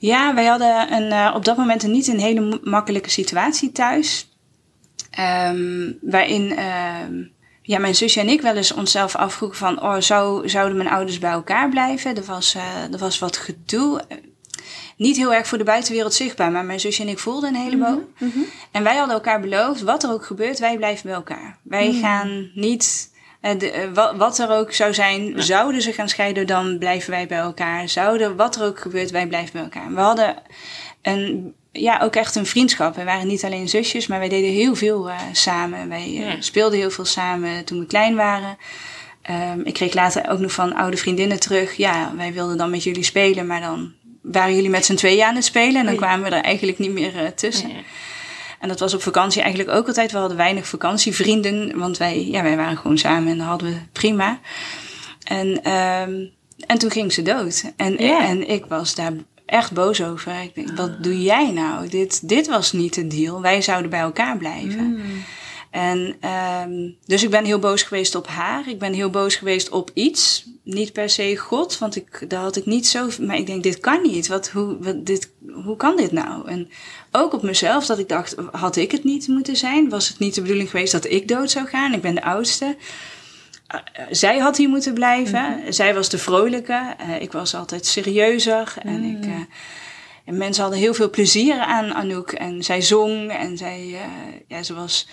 Ja, 0.01 0.33
wij 0.33 0.45
hadden 0.45 0.93
een, 0.93 1.11
uh, 1.11 1.31
op 1.35 1.45
dat 1.45 1.57
moment 1.57 1.83
een 1.83 1.91
niet 1.91 2.07
een 2.07 2.19
hele 2.19 2.59
makkelijke 2.63 3.09
situatie 3.09 3.71
thuis. 3.71 4.29
Um, 5.19 5.97
waarin 6.01 6.51
uh, 6.51 7.27
ja, 7.61 7.79
mijn 7.79 7.95
zusje 7.95 8.19
en 8.19 8.29
ik 8.29 8.41
wel 8.41 8.55
eens 8.55 8.73
onszelf 8.73 9.15
afvroegen 9.15 9.57
van... 9.57 9.81
Oh, 9.81 9.99
zou, 9.99 10.49
zouden 10.49 10.77
mijn 10.77 10.89
ouders 10.89 11.19
bij 11.19 11.31
elkaar 11.31 11.69
blijven? 11.69 12.15
Er 12.15 12.23
was, 12.23 12.55
uh, 12.55 12.93
er 12.93 12.97
was 12.97 13.19
wat 13.19 13.37
gedoe. 13.37 14.01
Niet 14.97 15.17
heel 15.17 15.33
erg 15.33 15.47
voor 15.47 15.57
de 15.57 15.63
buitenwereld 15.63 16.13
zichtbaar, 16.13 16.51
maar 16.51 16.65
mijn 16.65 16.79
zusje 16.79 17.01
en 17.01 17.09
ik 17.09 17.19
voelden 17.19 17.49
een 17.49 17.61
heleboel. 17.61 18.11
Mm 18.17 18.31
-hmm. 18.33 18.45
En 18.71 18.83
wij 18.83 18.95
hadden 18.95 19.15
elkaar 19.15 19.39
beloofd, 19.39 19.81
wat 19.81 20.03
er 20.03 20.11
ook 20.11 20.25
gebeurt, 20.25 20.59
wij 20.59 20.77
blijven 20.77 21.05
bij 21.05 21.15
elkaar. 21.15 21.57
Wij 21.63 21.91
mm. 21.91 22.01
gaan 22.01 22.51
niet 22.55 23.10
de, 23.41 23.89
uh, 23.95 24.17
wat 24.17 24.39
er 24.39 24.49
ook 24.49 24.73
zou 24.73 24.93
zijn, 24.93 25.25
ja. 25.25 25.41
zouden 25.41 25.81
ze 25.81 25.93
gaan 25.93 26.09
scheiden, 26.09 26.47
dan 26.47 26.77
blijven 26.77 27.11
wij 27.11 27.27
bij 27.27 27.37
elkaar. 27.37 27.89
Zouden, 27.89 28.35
wat 28.35 28.55
er 28.55 28.65
ook 28.65 28.79
gebeurt, 28.79 29.11
wij 29.11 29.27
blijven 29.27 29.51
bij 29.53 29.61
elkaar. 29.61 29.93
We 29.93 29.99
hadden 29.99 30.35
een, 31.01 31.53
ja, 31.71 31.99
ook 32.03 32.15
echt 32.15 32.35
een 32.35 32.45
vriendschap. 32.45 32.95
We 32.95 33.03
waren 33.03 33.27
niet 33.27 33.43
alleen 33.43 33.69
zusjes, 33.69 34.07
maar 34.07 34.19
wij 34.19 34.29
deden 34.29 34.51
heel 34.51 34.75
veel 34.75 35.09
uh, 35.09 35.15
samen. 35.31 35.89
Wij 35.89 36.11
ja. 36.11 36.35
speelden 36.39 36.79
heel 36.79 36.91
veel 36.91 37.05
samen 37.05 37.65
toen 37.65 37.79
we 37.79 37.85
klein 37.85 38.15
waren. 38.15 38.57
Um, 39.29 39.61
ik 39.65 39.73
kreeg 39.73 39.93
later 39.93 40.29
ook 40.29 40.39
nog 40.39 40.51
van 40.51 40.75
oude 40.75 40.97
vriendinnen 40.97 41.39
terug. 41.39 41.73
Ja, 41.73 42.13
wij 42.15 42.33
wilden 42.33 42.57
dan 42.57 42.69
met 42.69 42.83
jullie 42.83 43.03
spelen, 43.03 43.47
maar 43.47 43.61
dan 43.61 43.93
waren 44.21 44.55
jullie 44.55 44.69
met 44.69 44.85
z'n 44.85 44.95
tweeën 44.95 45.25
aan 45.25 45.35
het 45.35 45.45
spelen. 45.45 45.75
En 45.75 45.85
dan 45.85 45.95
kwamen 45.95 46.29
we 46.29 46.35
er 46.35 46.43
eigenlijk 46.43 46.79
niet 46.79 46.91
meer 46.91 47.33
tussen. 47.35 47.69
Ja. 47.69 47.75
En 48.61 48.67
dat 48.67 48.79
was 48.79 48.93
op 48.93 49.01
vakantie 49.01 49.41
eigenlijk 49.41 49.77
ook 49.77 49.87
altijd. 49.87 50.11
We 50.11 50.17
hadden 50.17 50.37
weinig 50.37 50.67
vakantievrienden, 50.67 51.77
want 51.77 51.97
wij, 51.97 52.27
ja, 52.27 52.43
wij 52.43 52.57
waren 52.57 52.77
gewoon 52.77 52.97
samen 52.97 53.31
en 53.31 53.37
dat 53.37 53.47
hadden 53.47 53.69
we 53.69 53.79
prima. 53.91 54.39
En, 55.23 55.47
um, 55.47 56.31
en 56.67 56.77
toen 56.77 56.91
ging 56.91 57.13
ze 57.13 57.21
dood. 57.21 57.63
En, 57.75 57.97
en 57.97 58.49
ik 58.49 58.65
was 58.65 58.95
daar 58.95 59.13
echt 59.45 59.71
boos 59.71 60.03
over. 60.03 60.41
Ik 60.41 60.55
denk, 60.55 60.71
wat 60.71 61.03
doe 61.03 61.21
jij 61.21 61.51
nou? 61.51 61.87
Dit, 61.87 62.29
dit 62.29 62.47
was 62.47 62.71
niet 62.71 62.93
de 62.93 63.07
deal. 63.07 63.41
Wij 63.41 63.61
zouden 63.61 63.89
bij 63.89 63.99
elkaar 63.99 64.37
blijven. 64.37 64.83
Mm. 64.83 65.23
En 65.71 66.15
um, 66.69 66.97
dus 67.05 67.23
ik 67.23 67.29
ben 67.29 67.45
heel 67.45 67.59
boos 67.59 67.83
geweest 67.83 68.15
op 68.15 68.27
haar. 68.27 68.69
Ik 68.69 68.79
ben 68.79 68.93
heel 68.93 69.09
boos 69.09 69.35
geweest 69.35 69.69
op 69.69 69.91
iets. 69.93 70.45
Niet 70.63 70.93
per 70.93 71.09
se 71.09 71.37
God, 71.37 71.77
want 71.77 71.95
ik, 71.95 72.25
daar 72.29 72.41
had 72.41 72.55
ik 72.55 72.65
niet 72.65 72.87
zo. 72.87 73.07
Maar 73.19 73.37
ik 73.37 73.45
denk, 73.45 73.63
dit 73.63 73.79
kan 73.79 74.01
niet. 74.01 74.27
Wat, 74.27 74.49
hoe, 74.49 74.77
wat, 74.79 75.05
dit, 75.05 75.31
hoe 75.63 75.75
kan 75.75 75.95
dit 75.95 76.11
nou? 76.11 76.49
En 76.49 76.69
ook 77.11 77.33
op 77.33 77.41
mezelf, 77.41 77.85
dat 77.85 77.99
ik 77.99 78.09
dacht, 78.09 78.35
had 78.51 78.75
ik 78.75 78.91
het 78.91 79.03
niet 79.03 79.27
moeten 79.27 79.55
zijn? 79.55 79.89
Was 79.89 80.07
het 80.07 80.19
niet 80.19 80.35
de 80.35 80.41
bedoeling 80.41 80.69
geweest 80.69 80.91
dat 80.91 81.05
ik 81.05 81.27
dood 81.27 81.51
zou 81.51 81.67
gaan? 81.67 81.93
Ik 81.93 82.01
ben 82.01 82.15
de 82.15 82.23
oudste. 82.23 82.75
Uh, 83.75 83.79
zij 84.09 84.37
had 84.37 84.57
hier 84.57 84.69
moeten 84.69 84.93
blijven. 84.93 85.41
Mm 85.41 85.61
-hmm. 85.61 85.71
Zij 85.71 85.93
was 85.93 86.09
de 86.09 86.17
vrolijke. 86.17 86.95
Uh, 87.01 87.21
ik 87.21 87.31
was 87.31 87.55
altijd 87.55 87.85
serieuzer. 87.85 88.73
Mm. 88.83 88.95
En 88.95 89.03
ik. 89.03 89.25
Uh, 89.25 89.35
en 90.25 90.37
mensen 90.37 90.61
hadden 90.61 90.81
heel 90.81 90.93
veel 90.93 91.09
plezier 91.09 91.59
aan 91.59 91.93
Anouk. 91.93 92.31
En 92.31 92.63
zij 92.63 92.81
zong 92.81 93.31
en 93.31 93.57
zij, 93.57 93.99
ja, 94.47 94.63
ze 94.63 94.73
was 94.73 95.07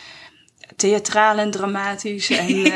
theatraal 0.77 1.39
en 1.39 1.51
dramatisch. 1.51 2.31
En, 2.39 2.51
uh, 2.51 2.73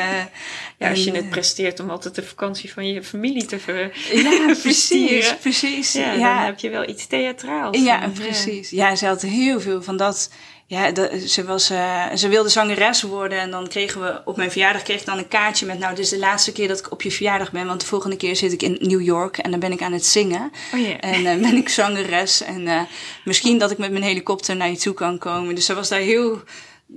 ja, 0.78 0.90
als 0.90 1.04
je 1.04 1.12
het 1.12 1.30
presteert 1.30 1.80
om 1.80 1.90
altijd 1.90 2.14
de 2.14 2.22
vakantie 2.22 2.72
van 2.72 2.86
je 2.86 3.02
familie 3.02 3.44
te 3.44 3.58
ver 3.58 3.92
Ja, 4.12 4.54
precies, 4.62 5.36
precies. 5.40 5.92
Ja, 5.92 6.12
ja, 6.12 6.36
dan 6.36 6.44
heb 6.44 6.58
je 6.58 6.70
wel 6.70 6.88
iets 6.88 7.06
theatraals. 7.06 7.78
Ja, 7.78 8.02
en, 8.02 8.12
precies. 8.12 8.70
Ja. 8.70 8.88
ja, 8.88 8.96
ze 8.96 9.06
had 9.06 9.22
heel 9.22 9.60
veel 9.60 9.82
van 9.82 9.96
dat... 9.96 10.30
Ja, 10.66 10.94
ze, 11.26 11.44
was, 11.44 11.70
uh, 11.70 12.14
ze 12.14 12.28
wilde 12.28 12.48
zangeres 12.48 13.02
worden 13.02 13.38
en 13.38 13.50
dan 13.50 13.68
kregen 13.68 14.00
we 14.00 14.22
op 14.24 14.36
mijn 14.36 14.50
verjaardag 14.50 14.82
kreeg 14.82 15.00
ik 15.00 15.06
dan 15.06 15.18
een 15.18 15.28
kaartje 15.28 15.66
met 15.66 15.78
nou, 15.78 15.94
dit 15.94 16.04
is 16.04 16.10
de 16.10 16.18
laatste 16.18 16.52
keer 16.52 16.68
dat 16.68 16.78
ik 16.78 16.92
op 16.92 17.02
je 17.02 17.10
verjaardag 17.10 17.52
ben, 17.52 17.66
want 17.66 17.80
de 17.80 17.86
volgende 17.86 18.16
keer 18.16 18.36
zit 18.36 18.52
ik 18.52 18.62
in 18.62 18.78
New 18.80 19.02
York 19.02 19.38
en 19.38 19.50
dan 19.50 19.60
ben 19.60 19.72
ik 19.72 19.82
aan 19.82 19.92
het 19.92 20.06
zingen. 20.06 20.52
Oh, 20.74 20.80
yeah. 20.80 20.96
En 21.00 21.20
uh, 21.20 21.42
ben 21.42 21.56
ik 21.56 21.68
zangeres 21.68 22.42
en 22.42 22.88
misschien 23.24 23.58
dat 23.58 23.70
ik 23.70 23.78
met 23.78 23.90
mijn 23.90 24.02
helikopter 24.02 24.56
naar 24.56 24.70
je 24.70 24.76
toe 24.76 24.94
kan 24.94 25.18
komen. 25.18 25.54
Dus 25.54 25.66
ze 25.66 25.74
was 25.74 25.88
daar 25.88 26.00
heel 26.00 26.42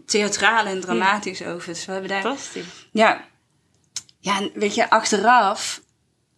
theatraal 0.05 0.65
en 0.65 0.81
dramatisch 0.81 1.39
ja. 1.39 1.51
over. 1.51 1.67
Dus 1.67 1.85
we 1.85 1.91
hebben 1.91 2.09
daar. 2.09 2.21
Fantastisch. 2.21 2.87
Ja. 2.91 3.25
Ja, 4.19 4.49
weet 4.53 4.75
je, 4.75 4.89
achteraf, 4.89 5.81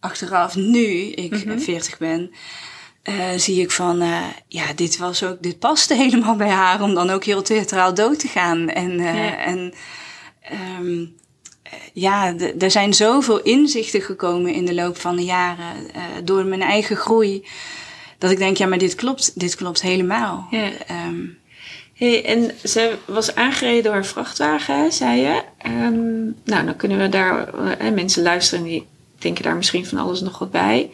achteraf, 0.00 0.56
nu 0.56 1.10
ik 1.10 1.30
mm 1.30 1.50
-hmm. 1.50 1.60
40 1.60 1.98
ben, 1.98 2.30
uh, 3.04 3.30
zie 3.36 3.60
ik 3.60 3.70
van, 3.70 4.02
uh, 4.02 4.26
ja, 4.48 4.72
dit 4.72 4.96
was 4.96 5.22
ook, 5.22 5.42
dit 5.42 5.58
paste 5.58 5.94
helemaal 6.04 6.36
bij 6.36 6.48
haar 6.48 6.82
om 6.82 6.94
dan 6.94 7.10
ook 7.10 7.24
heel 7.24 7.42
theatraal 7.42 7.94
dood 7.94 8.18
te 8.18 8.28
gaan. 8.28 8.68
En, 8.68 8.90
uh, 8.90 9.14
ja. 9.14 9.36
en 9.36 9.74
um, 10.80 11.16
ja, 11.92 12.34
er 12.58 12.70
zijn 12.70 12.94
zoveel 12.94 13.42
inzichten 13.42 14.02
gekomen 14.02 14.52
in 14.52 14.64
de 14.64 14.74
loop 14.74 14.98
van 14.98 15.16
de 15.16 15.24
jaren 15.24 15.92
eh, 15.94 16.02
door 16.24 16.44
mijn 16.44 16.62
eigen 16.62 16.96
groei. 16.96 17.46
Dat 18.18 18.30
ik 18.30 18.38
denk, 18.38 18.56
ja, 18.56 18.66
maar 18.66 18.78
dit 18.78 18.94
klopt, 18.94 19.40
dit 19.40 19.56
klopt 19.56 19.82
helemaal. 19.82 20.46
Ja. 20.50 20.70
Ehm, 20.86 21.26
Hey, 21.98 22.24
en 22.24 22.50
ze 22.64 22.96
was 23.04 23.34
aangereden 23.34 23.82
door 23.82 23.94
een 23.94 24.04
vrachtwagen, 24.04 24.92
zei 24.92 25.20
je. 25.20 25.42
Ehm, 25.58 26.24
nou, 26.44 26.64
dan 26.64 26.76
kunnen 26.76 26.98
we 26.98 27.08
daar... 27.08 27.54
eh, 27.78 27.92
mensen 27.92 28.22
luisteren 28.22 28.64
die 28.64 28.86
denken 29.18 29.44
daar 29.44 29.56
misschien 29.56 29.86
van 29.86 29.98
alles 29.98 30.20
nog 30.20 30.38
wat 30.38 30.50
bij. 30.50 30.90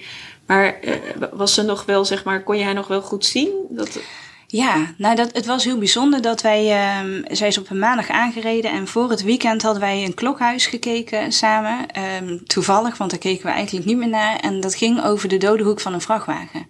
Maar 0.47 0.81
eh, 0.81 0.95
was 1.33 1.55
ze 1.55 1.63
nog 1.63 1.85
wel, 1.85 2.05
zeg 2.05 2.25
maar... 2.25 2.43
Kon 2.43 2.59
jij 2.59 2.73
nog 2.73 2.87
wel 2.87 3.03
goed 3.03 3.25
zien? 3.25 3.51
Dat, 3.69 3.99
Ja, 4.47 4.95
nou 4.97 5.17
dat, 5.17 5.33
het 5.33 5.47
was 5.47 5.65
heel 5.65 5.79
bijzonder 5.79 6.23
dat 6.23 6.43
wij, 6.43 6.71
ehm 6.71 7.23
zij 7.35 7.49
is 7.49 7.59
op 7.59 7.71
een 7.71 7.79
maandag 7.79 8.11
aangereden 8.11 8.71
en 8.71 8.89
voor 8.89 9.11
het 9.11 9.23
weekend 9.23 9.63
hadden 9.63 9.81
wij 9.81 10.05
een 10.05 10.15
klokhuis 10.15 10.67
gekeken 10.67 11.33
samen. 11.33 11.91
Ehm, 11.91 12.39
toevallig, 12.47 12.97
want 12.97 13.11
daar 13.11 13.21
keken 13.21 13.47
we 13.47 13.53
eigenlijk 13.53 13.87
niet 13.87 13.97
meer 13.97 14.09
naar. 14.09 14.37
En 14.37 14.61
dat 14.61 14.75
ging 14.75 15.05
over 15.05 15.29
de 15.29 15.37
dode 15.37 15.63
hoek 15.63 15.81
van 15.81 15.93
een 15.93 16.01
vrachtwagen. 16.01 16.67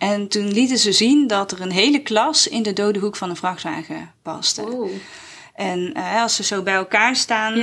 En 0.00 0.28
toen 0.28 0.52
lieten 0.52 0.78
ze 0.78 0.92
zien 0.92 1.26
dat 1.26 1.52
er 1.52 1.60
een 1.60 1.70
hele 1.72 2.02
klas 2.02 2.48
in 2.48 2.62
de 2.62 2.72
dode 2.72 2.98
hoek 2.98 3.16
van 3.16 3.30
een 3.30 3.36
vrachtwagen 3.36 4.12
paste. 4.22 4.62
oh. 4.62 4.90
En 5.54 5.92
eh, 5.94 6.22
als 6.22 6.36
ze 6.36 6.42
zo 6.44 6.62
bij 6.62 6.74
elkaar 6.74 7.16
staan 7.16 7.62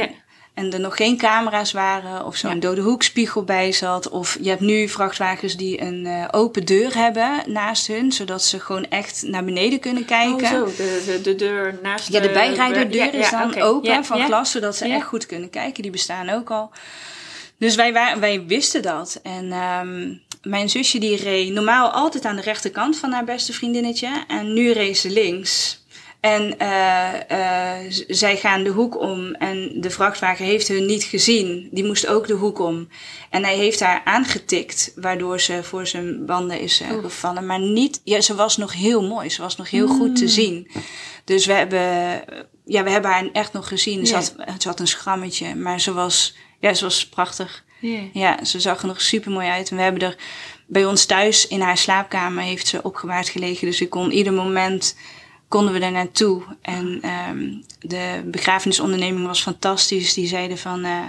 en 0.54 0.74
er 0.74 0.80
nog 0.80 0.96
geen 0.96 1.18
camera's 1.18 1.72
waren 1.72 2.26
of 2.26 2.36
zo'n 2.36 2.54
Ja. 2.54 2.60
dode 2.60 2.82
hoekspiegel 2.82 3.44
bij 3.44 3.72
zat. 3.72 4.10
Of 4.10 4.38
je 4.42 4.50
hebt 4.50 4.62
nu 4.62 4.88
vrachtwagens 4.90 5.58
die 5.58 5.82
een 5.82 6.06
eh, 6.06 6.28
open 6.32 6.66
deur 6.66 6.96
hebben 6.98 7.44
naast 7.46 7.88
hun, 7.88 8.12
zodat 8.12 8.44
ze 8.44 8.60
gewoon 8.60 8.86
echt 8.90 9.24
naar 9.26 9.44
beneden 9.46 9.80
kunnen 9.80 10.06
kijken. 10.06 10.46
Oh, 10.46 10.52
zo. 10.52 10.66
De, 10.66 11.04
de, 11.06 11.22
de 11.22 11.36
deur 11.36 11.80
naast 11.84 12.12
Ja, 12.12 12.20
de 12.20 12.30
bijrijderdeur 12.32 13.14
is 13.14 13.30
ja, 13.30 13.46
dan 13.46 13.62
open 13.62 14.06
van 14.06 14.18
ja. 14.18 14.26
glas, 14.26 14.52
zodat 14.52 14.76
ze 14.76 14.86
echt 14.88 15.06
goed 15.06 15.26
kunnen 15.26 15.50
kijken. 15.50 15.82
Die 15.82 15.92
bestaan 15.92 16.30
ook 16.30 16.52
al. 16.52 16.72
Dus 17.60 17.76
wij, 17.76 17.94
wij 18.20 18.44
wisten 18.46 18.82
dat. 18.82 19.20
En 19.24 19.52
ehm, 19.52 20.14
mijn 20.50 20.70
zusje 20.70 21.00
die 21.00 21.16
reed 21.16 21.54
normaal 21.54 21.90
altijd 21.90 22.26
aan 22.26 22.36
de 22.36 22.42
rechterkant 22.42 22.98
van 22.98 23.12
haar 23.12 23.26
beste 23.26 23.54
vriendinnetje. 23.54 24.24
En 24.28 24.54
nu 24.54 24.72
reed 24.72 24.98
ze 24.98 25.10
links. 25.10 25.86
En 26.20 26.58
eh, 26.60 27.32
eh, 27.32 27.92
zij 28.08 28.38
gaan 28.38 28.64
de 28.64 28.70
hoek 28.70 29.00
om 29.00 29.34
en 29.34 29.82
de 29.82 29.90
vrachtwagen 29.90 30.46
heeft 30.46 30.68
hun 30.68 30.86
niet 30.86 31.04
gezien. 31.04 31.70
Die 31.72 31.86
moest 31.86 32.08
ook 32.08 32.28
de 32.28 32.34
hoek 32.34 32.60
om. 32.60 32.88
En 33.30 33.44
hij 33.44 33.56
heeft 33.56 33.80
haar 33.80 34.02
aangetikt, 34.04 34.92
waardoor 34.96 35.40
ze 35.40 35.64
voor 35.64 35.88
zijn 35.88 36.26
banden 36.26 36.60
is 36.60 36.82
eh, 36.82 36.90
gevallen. 37.02 37.46
Maar 37.46 37.60
niet, 37.60 38.02
ja, 38.04 38.22
ze 38.22 38.36
was 38.36 38.58
nog 38.58 38.74
heel 38.74 39.08
mooi. 39.08 39.30
Ze 39.30 39.42
was 39.42 39.56
nog 39.56 39.70
heel 39.70 39.88
goed 39.88 40.16
te 40.16 40.28
zien. 40.28 40.68
Dus 41.24 41.46
we 41.46 41.54
hebben, 41.54 41.80
ja, 42.66 42.84
we 42.84 42.90
hebben 42.90 43.12
haar 43.12 43.30
echt 43.32 43.54
nog 43.54 43.68
gezien. 43.68 44.08
Ze, 44.08 44.16
had, 44.16 44.36
ze 44.58 44.68
had 44.68 44.80
een 44.80 44.88
schrammetje, 44.88 45.56
maar 45.56 45.82
ze 45.82 45.94
was, 45.94 46.36
ja, 46.60 46.74
ze 46.74 46.84
was 46.84 47.08
prachtig. 47.08 47.66
Ja. 48.14 48.46
Ze 48.46 48.60
zag 48.60 48.82
er 48.82 48.88
nog 48.88 49.02
super 49.02 49.32
mooi 49.32 49.48
uit. 49.48 49.70
En 49.70 49.76
we 49.76 49.82
hebben 49.82 50.02
er 50.02 50.18
bij 50.66 50.86
ons 50.86 51.06
thuis 51.06 51.48
in 51.48 51.62
haar 51.62 51.78
slaapkamer 51.78 52.44
heeft 52.44 52.68
ze 52.68 52.84
opgewaard 52.84 53.30
gelegen. 53.30 53.68
Dus 53.68 53.82
ik 53.82 53.90
kon 53.90 54.12
ieder 54.12 54.34
moment 54.34 54.96
konden 55.48 55.74
we 55.74 55.80
daar 55.80 55.92
naartoe. 55.92 56.44
En 56.62 57.00
ehm, 57.02 57.54
de 57.80 58.22
begrafenisonderneming 58.26 59.28
was 59.28 59.42
fantastisch. 59.42 60.14
Die 60.14 60.28
zeiden 60.28 60.58
van. 60.58 60.84
eh, 60.84 61.06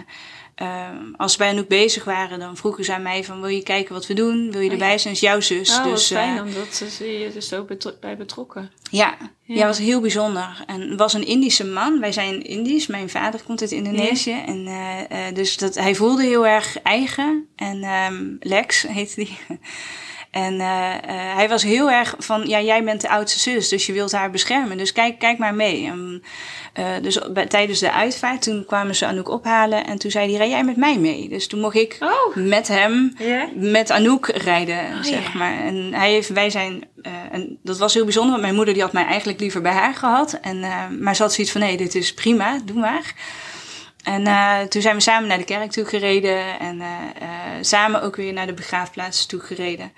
ehm, 0.59 0.97
als 1.17 1.37
wij 1.37 1.59
ook 1.59 1.69
bezig 1.69 2.05
waren, 2.05 2.39
dan 2.39 2.57
vroegen 2.57 2.85
ze 2.85 2.95
aan 2.95 3.03
mij 3.03 3.25
van 3.25 3.41
wil 3.41 3.51
je 3.51 3.63
kijken 3.63 3.95
wat 3.95 4.07
we 4.07 4.15
doen? 4.15 4.51
Wil 4.51 4.61
je 4.61 4.67
Oh, 4.67 4.73
erbij 4.73 4.91
ja. 4.91 4.99
zijn? 4.99 5.15
is 5.15 5.21
jouw 5.21 5.41
zus. 5.41 5.77
Oh, 5.77 5.83
dus, 5.85 5.93
wat 6.11 6.19
fijn 6.19 6.37
eh, 6.37 6.43
omdat 6.45 6.75
ze 6.75 6.91
ze 6.91 7.19
je 7.19 7.33
dus 7.33 7.53
ook 7.55 7.67
betro- 7.69 7.97
bij 8.01 8.17
betrokken. 8.17 8.71
ja, 8.91 9.17
Ja. 9.43 9.55
ja. 9.55 9.67
was 9.67 9.79
heel 9.79 10.01
bijzonder. 10.01 10.63
En 10.67 10.97
was 10.97 11.13
een 11.13 11.27
Indische 11.27 11.65
man. 11.67 12.01
Wij 12.01 12.13
zijn 12.13 12.43
Indisch. 12.43 12.87
Mijn 12.87 13.11
vader 13.11 13.43
komt 13.43 13.61
uit 13.61 13.73
Indonesië. 13.73 14.43
En, 14.47 14.67
eh, 14.67 15.29
eh, 15.29 15.35
dus 15.35 15.57
dat, 15.57 15.75
hij 15.75 15.95
voelde 15.95 16.23
heel 16.23 16.47
erg 16.47 16.83
eigen. 16.83 17.47
En 17.57 17.83
ehm, 17.83 18.25
Lex 18.41 18.83
heette 18.83 19.15
die. 19.25 19.39
En 20.31 20.61
eh, 20.61 20.95
eh, 20.95 21.01
hij 21.37 21.49
was 21.49 21.63
heel 21.63 21.91
erg 21.91 22.15
van, 22.19 22.47
ja, 22.47 22.61
jij 22.61 22.85
bent 22.85 23.01
de 23.01 23.09
oudste 23.09 23.39
zus, 23.39 23.69
dus 23.69 23.87
je 23.87 23.93
wilt 23.93 24.13
haar 24.13 24.31
beschermen. 24.31 24.77
Dus 24.77 24.93
kijk, 24.93 25.19
kijk 25.19 25.39
maar 25.39 25.55
mee. 25.55 25.87
En, 25.87 26.23
eh, 26.73 26.85
dus 27.03 27.19
bij, 27.33 27.47
tijdens 27.47 27.79
de 27.79 27.93
uitvaart, 27.93 28.43
toen 28.43 28.65
kwamen 28.67 28.95
ze 28.95 29.07
Anouk 29.07 29.29
ophalen. 29.29 29.87
En 29.87 29.99
toen 29.99 30.11
zei 30.11 30.29
hij, 30.29 30.37
rij 30.39 30.49
jij 30.49 30.65
met 30.65 30.77
mij 30.77 30.99
mee? 30.99 31.29
Dus 31.29 31.47
toen 31.47 31.61
mocht 31.61 31.77
ik 31.77 31.97
Oh. 32.01 32.37
met 32.37 32.69
hem 32.69 33.17
met 33.55 33.91
Anouk 33.91 34.27
rijden, 34.27 35.05
zeg 35.05 35.27
Oh, 35.27 35.33
ja. 35.33 35.39
maar. 35.39 35.59
En 35.59 35.95
hij 35.95 36.11
heeft, 36.11 36.29
wij 36.29 36.51
zijn, 36.51 36.85
en 37.33 37.59
dat 37.63 37.79
was 37.79 37.95
heel 37.95 38.05
bijzonder, 38.05 38.31
want 38.31 38.43
mijn 38.43 38.55
moeder 38.55 38.75
die 38.75 38.83
had 38.83 38.93
mij 38.93 39.05
eigenlijk 39.05 39.41
liever 39.41 39.61
bij 39.63 39.73
haar 39.73 39.95
gehad. 39.95 40.39
En, 40.43 40.61
maar 41.01 41.17
ze 41.17 41.23
had 41.23 41.33
zoiets 41.33 41.53
van, 41.53 41.61
nee, 41.61 41.77
dit 41.77 41.95
is 41.95 42.15
prima, 42.15 42.59
doe 42.65 42.79
maar. 42.79 43.15
En 44.13 44.27
eh, 44.27 44.61
toen 44.61 44.83
zijn 44.83 44.95
we 44.95 45.01
samen 45.03 45.29
naar 45.29 45.39
de 45.39 45.45
kerk 45.45 45.71
toe 45.71 45.85
gereden 45.85 46.59
en 46.59 46.81
eh, 46.81 46.89
eh, 47.21 47.29
samen 47.61 48.03
ook 48.03 48.17
weer 48.17 48.33
naar 48.33 48.47
de 48.47 48.53
begraafplaats 48.55 49.27
toe 49.27 49.41
gereden. 49.41 49.93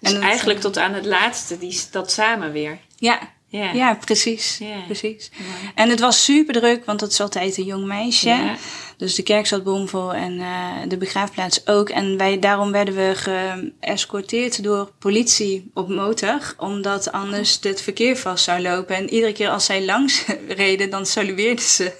Dus 0.00 0.12
dat- 0.12 0.22
eigenlijk 0.22 0.60
tot 0.60 0.78
aan 0.78 0.94
het 0.94 1.04
laatste, 1.06 1.58
die, 1.58 1.80
dat 1.90 2.12
samen 2.12 2.52
weer. 2.52 2.78
Ja, 2.96 3.18
Ja. 3.52 3.72
ja 3.72 3.94
precies. 3.94 4.60
Precies. 4.86 5.30
Mooi. 5.38 5.72
En 5.74 5.88
het 5.88 6.00
was 6.00 6.24
super 6.24 6.54
druk, 6.54 6.84
want 6.84 7.00
het 7.00 7.12
is 7.12 7.20
altijd 7.20 7.56
een 7.56 7.64
jong 7.64 7.86
meisje. 7.86 8.56
Dus 8.96 9.14
de 9.14 9.22
kerk 9.22 9.46
zat 9.46 9.64
bomvol 9.64 10.14
en 10.14 10.40
eh, 10.40 10.88
de 10.88 10.96
begraafplaats 10.96 11.66
ook. 11.66 11.88
En 11.88 12.16
wij, 12.16 12.38
daarom 12.38 12.72
werden 12.72 12.94
we 12.94 13.12
geëscorteerd 13.14 14.62
door 14.62 14.92
politie 14.98 15.70
op 15.74 15.88
motor. 15.88 16.54
Omdat 16.58 17.12
anders 17.12 17.58
het 17.60 17.82
verkeer 17.82 18.16
vast 18.16 18.44
zou 18.44 18.62
lopen. 18.62 18.96
En 18.96 19.10
iedere 19.10 19.32
keer 19.32 19.48
als 19.48 19.64
zij 19.64 19.84
langs 19.84 20.24
reden, 20.48 20.90
dan 20.90 21.06
salueerden 21.06 21.64
ze. 21.64 21.92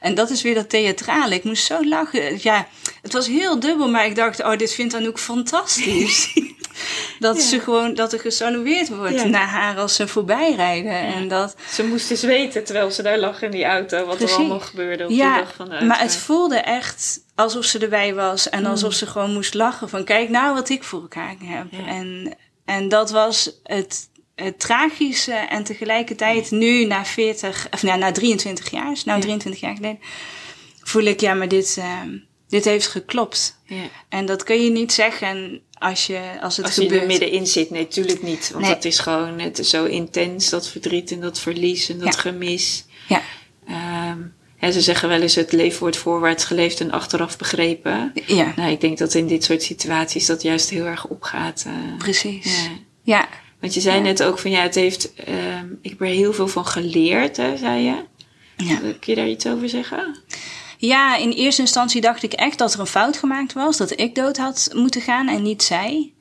En 0.00 0.14
dat 0.14 0.30
is 0.30 0.42
weer 0.42 0.54
dat 0.54 0.70
theatrale. 0.70 1.34
Ik 1.34 1.44
moest 1.44 1.64
zo 1.64 1.84
lachen. 1.84 2.38
Ja, 2.40 2.68
het 3.02 3.12
was 3.12 3.26
heel 3.26 3.60
dubbel, 3.60 3.90
maar 3.90 4.06
ik 4.06 4.16
dacht, 4.16 4.42
oh, 4.42 4.56
dit 4.56 4.74
vindt 4.74 4.94
Anouk 4.94 5.18
fantastisch. 5.18 6.32
dat, 7.18 7.36
Ja. 7.36 7.42
ze 7.42 7.60
gewoon, 7.60 7.94
dat 7.94 8.12
er 8.12 8.20
gesalueerd 8.20 8.88
wordt 8.88 9.14
Ja. 9.14 9.24
naar 9.24 9.46
haar 9.48 9.76
als 9.78 9.94
ze 9.94 10.08
voorbij 10.08 10.54
rijden. 10.54 10.92
En 10.92 11.28
dat, 11.28 11.56
Ze 11.70 11.86
moest 11.86 12.10
eens 12.10 12.22
weten, 12.22 12.64
terwijl 12.64 12.90
ze 12.90 13.02
daar 13.02 13.18
lag 13.18 13.42
in 13.42 13.50
die 13.50 13.64
auto, 13.64 14.04
wat 14.06 14.16
Precies. 14.16 14.34
er 14.34 14.40
allemaal 14.40 14.60
gebeurde 14.60 15.04
op 15.04 15.10
ja, 15.10 15.34
die 15.34 15.44
dag 15.44 15.54
van 15.54 15.68
de 15.68 15.84
maar 15.84 16.00
het 16.00 16.16
voelde 16.16 16.56
echt 16.56 17.20
alsof 17.34 17.64
ze 17.64 17.78
erbij 17.78 18.14
was. 18.14 18.48
En 18.48 18.66
alsof 18.66 18.92
ze 18.92 19.06
gewoon 19.06 19.32
moest 19.32 19.54
lachen 19.54 19.88
van 19.88 20.04
kijk 20.04 20.28
nou 20.28 20.54
wat 20.54 20.68
ik 20.68 20.82
voor 20.84 21.00
elkaar 21.00 21.34
heb. 21.44 21.66
Ja. 21.70 21.86
En, 21.86 22.36
en 22.64 22.88
dat 22.88 23.10
was 23.10 23.50
het, 23.62 24.08
het 24.34 24.60
tragische. 24.60 25.32
En 25.32 25.64
tegelijkertijd 25.64 26.50
nu 26.50 26.84
na 26.84 27.04
40, 27.04 27.66
of 27.70 27.82
nou, 27.82 27.98
na 27.98 28.12
23 28.12 28.70
jaar, 28.70 28.92
is 28.92 29.04
nou 29.04 29.18
Ja. 29.18 29.24
23 29.24 29.60
jaar 29.60 29.74
geleden, 29.76 29.98
voel 30.82 31.02
ik 31.04 31.20
ja 31.20 31.34
maar 31.34 31.48
dit, 31.48 31.76
eh, 31.78 32.00
dit 32.48 32.64
heeft 32.64 32.86
geklopt. 32.86 33.58
Ja. 33.64 33.76
En 34.08 34.26
dat 34.26 34.42
kun 34.42 34.62
je 34.62 34.70
niet 34.70 34.92
zeggen 34.92 35.60
als, 35.72 36.06
je, 36.06 36.20
als 36.40 36.56
het 36.56 36.66
Als 36.66 36.74
je 36.74 36.80
gebeurt. 36.82 37.00
er 37.00 37.06
middenin 37.06 37.46
zit, 37.46 37.70
nee, 37.70 37.88
tuurlijk 37.88 38.22
niet. 38.22 38.50
Want 38.50 38.64
Nee. 38.64 38.74
dat 38.74 38.84
is 38.84 38.98
gewoon, 38.98 39.38
het 39.40 39.58
is 39.58 39.70
zo 39.70 39.84
intens, 39.84 40.48
dat 40.48 40.68
verdriet 40.68 41.10
en 41.10 41.20
dat 41.20 41.40
verlies 41.40 41.88
en 41.88 41.98
dat 41.98 42.14
Ja. 42.14 42.20
gemis. 42.20 42.84
Ja, 43.08 43.22
hè, 44.56 44.72
ze 44.72 44.80
zeggen 44.80 45.08
wel 45.08 45.20
eens, 45.20 45.34
het 45.34 45.52
leven 45.52 45.80
wordt 45.80 45.96
voorwaarts 45.96 46.44
geleefd 46.44 46.80
en 46.80 46.90
achteraf 46.90 47.36
begrepen. 47.38 48.12
ja, 48.26 48.52
Nou, 48.56 48.70
ik 48.70 48.80
denk 48.80 48.98
dat 48.98 49.14
in 49.14 49.26
dit 49.26 49.44
soort 49.44 49.62
situaties 49.62 50.26
dat 50.26 50.42
juist 50.42 50.70
heel 50.70 50.84
erg 50.84 51.06
opgaat. 51.06 51.64
eh. 51.66 51.96
precies. 51.98 52.64
ja. 52.64 52.70
Ja. 53.02 53.28
Want 53.60 53.74
je 53.74 53.80
zei 53.80 53.96
Ja. 53.96 54.02
net 54.02 54.22
ook 54.22 54.38
van, 54.38 54.50
ja, 54.50 54.62
het 54.62 54.74
heeft, 54.74 55.14
ehm, 55.14 55.66
ik 55.82 55.90
heb 55.90 56.00
er 56.00 56.06
heel 56.06 56.32
veel 56.32 56.48
van 56.48 56.66
geleerd, 56.66 57.36
hè, 57.36 57.56
zei 57.56 57.82
je. 57.82 57.94
Ja. 58.56 58.76
Kun 58.78 58.94
je 59.00 59.14
daar 59.14 59.28
iets 59.28 59.46
over 59.46 59.68
zeggen? 59.68 60.16
Ja, 60.80 61.16
in 61.16 61.30
eerste 61.30 61.60
instantie 61.60 62.00
dacht 62.00 62.22
ik 62.22 62.32
echt 62.32 62.58
dat 62.58 62.74
er 62.74 62.80
een 62.80 62.86
fout 62.86 63.16
gemaakt 63.16 63.52
was. 63.52 63.76
Dat 63.76 64.00
ik 64.00 64.14
dood 64.14 64.36
had 64.36 64.70
moeten 64.74 65.00
gaan 65.00 65.28
en 65.28 65.42
niet 65.42 65.62
zij. 65.62 66.12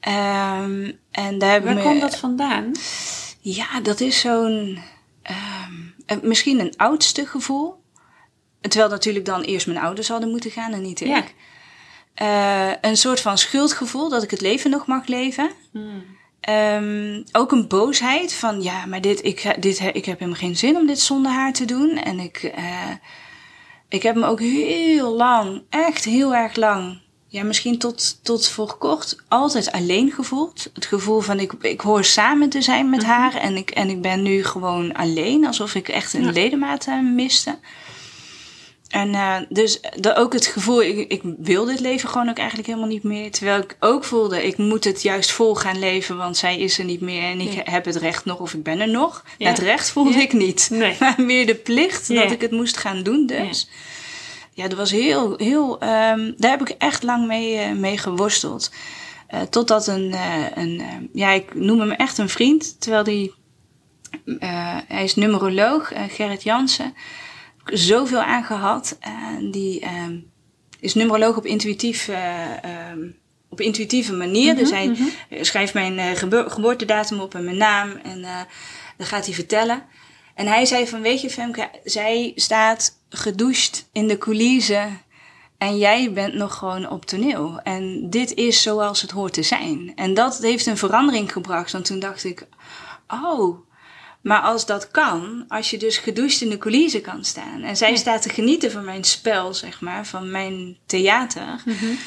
Ehm, 0.00 0.92
en 1.10 1.38
daar 1.38 1.50
hebben 1.50 1.74
Waar 1.74 1.84
komt 1.84 2.00
dat 2.00 2.16
vandaan? 2.16 2.72
Ja, 3.40 3.80
dat 3.80 4.00
is 4.00 4.20
zo'n... 4.20 4.78
ehm, 5.22 5.72
eh, 6.06 6.16
misschien 6.22 6.60
een 6.60 6.76
oudste 6.76 7.26
gevoel. 7.26 7.82
Terwijl 8.60 8.90
natuurlijk 8.90 9.24
dan 9.24 9.42
eerst 9.42 9.66
mijn 9.66 9.78
ouders 9.78 10.08
hadden 10.08 10.30
moeten 10.30 10.50
gaan 10.50 10.72
en 10.72 10.82
niet 10.82 11.00
ik. 11.00 11.34
Eh, 12.14 12.70
een 12.80 12.96
soort 12.96 13.20
van 13.20 13.38
schuldgevoel 13.38 14.08
dat 14.08 14.22
ik 14.22 14.30
het 14.30 14.40
leven 14.40 14.70
nog 14.70 14.86
mag 14.86 15.06
leven. 15.06 15.50
Hmm. 15.72 16.04
Ehm, 16.40 17.22
ook 17.32 17.52
een 17.52 17.68
boosheid 17.68 18.34
van 18.34 18.62
ja, 18.62 18.86
maar 18.86 19.00
dit, 19.00 19.24
ik, 19.24 19.54
dit, 19.58 19.80
ik 19.80 20.04
heb 20.04 20.18
helemaal 20.18 20.40
geen 20.40 20.56
zin 20.56 20.76
om 20.76 20.86
dit 20.86 21.00
zonder 21.00 21.32
haar 21.32 21.52
te 21.52 21.64
doen. 21.64 21.96
En 21.96 22.18
ik, 22.18 22.42
eh, 22.42 22.90
ik 23.94 24.02
heb 24.02 24.14
me 24.14 24.26
ook 24.26 24.40
heel 24.40 25.12
lang, 25.16 25.62
echt 25.68 26.04
heel 26.04 26.34
erg 26.34 26.56
lang, 26.56 26.98
ja, 27.28 27.44
misschien 27.44 27.78
tot, 27.78 28.18
tot 28.22 28.48
voor 28.48 28.76
kort, 28.78 29.16
altijd 29.28 29.72
alleen 29.72 30.10
gevoeld. 30.12 30.70
Het 30.74 30.86
gevoel 30.86 31.20
van 31.20 31.40
ik, 31.40 31.52
ik 31.60 31.80
hoor 31.80 32.04
samen 32.04 32.48
te 32.48 32.62
zijn 32.62 32.90
met 32.90 33.04
haar 33.04 33.34
en 33.34 33.56
ik, 33.56 33.70
en 33.70 33.88
ik 33.88 34.02
ben 34.02 34.22
nu 34.22 34.44
gewoon 34.44 34.92
alleen, 34.92 35.46
alsof 35.46 35.74
ik 35.74 35.88
echt 35.88 36.14
een 36.14 36.24
Ja. 36.24 36.30
ledemaat 36.30 36.86
miste. 37.14 37.58
En 38.94 39.14
eh, 39.14 39.36
dus 39.48 39.80
de, 39.96 40.14
ook 40.16 40.32
het 40.32 40.46
gevoel, 40.46 40.82
ik, 40.82 41.12
ik 41.12 41.22
wil 41.38 41.64
dit 41.64 41.80
leven 41.80 42.08
gewoon 42.08 42.28
ook 42.28 42.36
eigenlijk 42.38 42.68
helemaal 42.68 42.88
niet 42.88 43.02
meer. 43.02 43.30
Terwijl 43.30 43.60
ik 43.62 43.76
ook 43.80 44.04
voelde, 44.04 44.46
ik 44.46 44.56
moet 44.56 44.84
het 44.84 45.02
juist 45.02 45.30
vol 45.30 45.54
gaan 45.54 45.78
leven, 45.78 46.16
want 46.16 46.36
zij 46.36 46.58
is 46.58 46.78
er 46.78 46.84
niet 46.84 47.00
meer 47.00 47.22
en 47.22 47.40
ik 47.40 47.52
Ja. 47.52 47.62
heb 47.64 47.84
het 47.84 47.96
recht 47.96 48.24
nog 48.24 48.38
of 48.38 48.54
ik 48.54 48.62
ben 48.62 48.80
er 48.80 48.88
nog. 48.88 49.24
Ja. 49.38 49.48
Het 49.48 49.58
recht 49.58 49.90
voelde 49.90 50.10
Ja. 50.12 50.20
ik 50.20 50.32
niet, 50.32 50.68
Nee. 50.72 50.96
maar 51.00 51.14
meer 51.16 51.46
de 51.46 51.54
plicht 51.54 52.08
dat 52.14 52.30
ik 52.30 52.40
het 52.40 52.50
moest 52.50 52.76
gaan 52.76 53.02
doen 53.02 53.26
dus. 53.26 53.68
ja, 54.52 54.68
dat 54.68 54.78
was 54.78 54.90
heel, 54.90 55.34
heel, 55.36 55.80
ehm, 55.80 56.32
daar 56.36 56.50
heb 56.50 56.60
ik 56.60 56.74
echt 56.78 57.02
lang 57.02 57.26
mee, 57.26 57.56
eh, 57.56 57.72
mee 57.72 57.98
geworsteld. 57.98 58.70
Uh, 59.34 59.40
totdat 59.40 59.86
een, 59.86 60.14
een 60.54 60.82
ja, 61.12 61.30
ik 61.30 61.54
noem 61.54 61.80
hem 61.80 61.90
echt 61.90 62.18
een 62.18 62.28
vriend, 62.28 62.80
terwijl 62.80 63.04
die, 63.04 63.34
hij 64.88 65.04
is 65.04 65.14
numeroloog, 65.14 65.92
Gerrit 66.08 66.42
Jansen. 66.42 66.94
Zoveel 67.64 68.22
aangehad. 68.22 68.98
die 69.50 69.80
ehm, 69.80 70.18
is 70.80 70.94
numeroloog 70.94 71.36
op 71.36 71.46
intuïtief, 71.46 72.10
um, 72.92 73.16
op 73.48 73.60
intuïtieve 73.60 74.12
manier. 74.12 74.52
Mm 74.52 74.58
-hmm, 74.58 74.58
dus 74.58 74.70
hij 74.70 74.86
mm 74.86 74.94
-hmm. 74.94 75.44
schrijft 75.44 75.74
mijn 75.74 76.16
geboortedatum 76.50 77.20
op 77.20 77.34
en 77.34 77.44
mijn 77.44 77.56
naam 77.56 77.90
en 77.90 78.22
dan 78.96 79.06
gaat 79.06 79.26
hij 79.26 79.34
vertellen. 79.34 79.82
En 80.34 80.46
hij 80.46 80.64
zei 80.64 80.88
van, 80.88 81.00
weet 81.02 81.20
je 81.20 81.30
Femke, 81.30 81.70
zij 81.84 82.32
staat 82.34 82.98
gedoucht 83.08 83.88
in 83.92 84.08
de 84.08 84.18
coulissen 84.18 85.00
en 85.58 85.78
jij 85.78 86.12
bent 86.12 86.34
nog 86.34 86.54
gewoon 86.54 86.90
op 86.90 87.04
toneel. 87.04 87.60
En 87.62 88.10
dit 88.10 88.34
is 88.34 88.62
zoals 88.62 89.02
het 89.02 89.10
hoort 89.10 89.32
te 89.32 89.42
zijn. 89.42 89.92
En 89.94 90.14
dat 90.14 90.38
heeft 90.38 90.66
een 90.66 90.76
verandering 90.76 91.32
gebracht. 91.32 91.72
Want 91.72 91.84
toen 91.84 91.98
dacht 91.98 92.24
ik, 92.24 92.46
oh, 93.08 93.58
maar 94.24 94.40
als 94.40 94.66
dat 94.66 94.90
kan, 94.90 95.44
als 95.48 95.70
je 95.70 95.78
dus 95.78 95.98
gedoucht 95.98 96.40
in 96.40 96.48
de 96.48 96.58
coulissen 96.58 97.00
kan 97.00 97.24
staan. 97.24 97.62
En 97.62 97.76
zij 97.76 97.96
staat 97.96 98.22
te 98.22 98.28
genieten 98.28 98.70
van 98.70 98.84
mijn 98.84 99.04
spel, 99.04 99.54
zeg 99.54 99.80
maar, 99.80 100.06
van 100.06 100.30
mijn 100.30 100.76
theater. 100.86 101.62
Mm 101.64 101.76
-hmm. 101.76 101.98